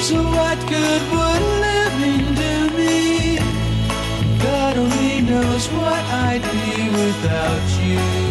So 0.01 0.17
what 0.21 0.59
good 0.67 1.03
would 1.15 1.45
living 1.67 2.25
do 2.35 2.77
me? 2.77 3.39
God 4.43 4.77
only 4.79 5.21
knows 5.21 5.69
what 5.69 6.03
I'd 6.27 6.43
be 6.43 6.89
without 6.91 7.67
you. 7.87 8.28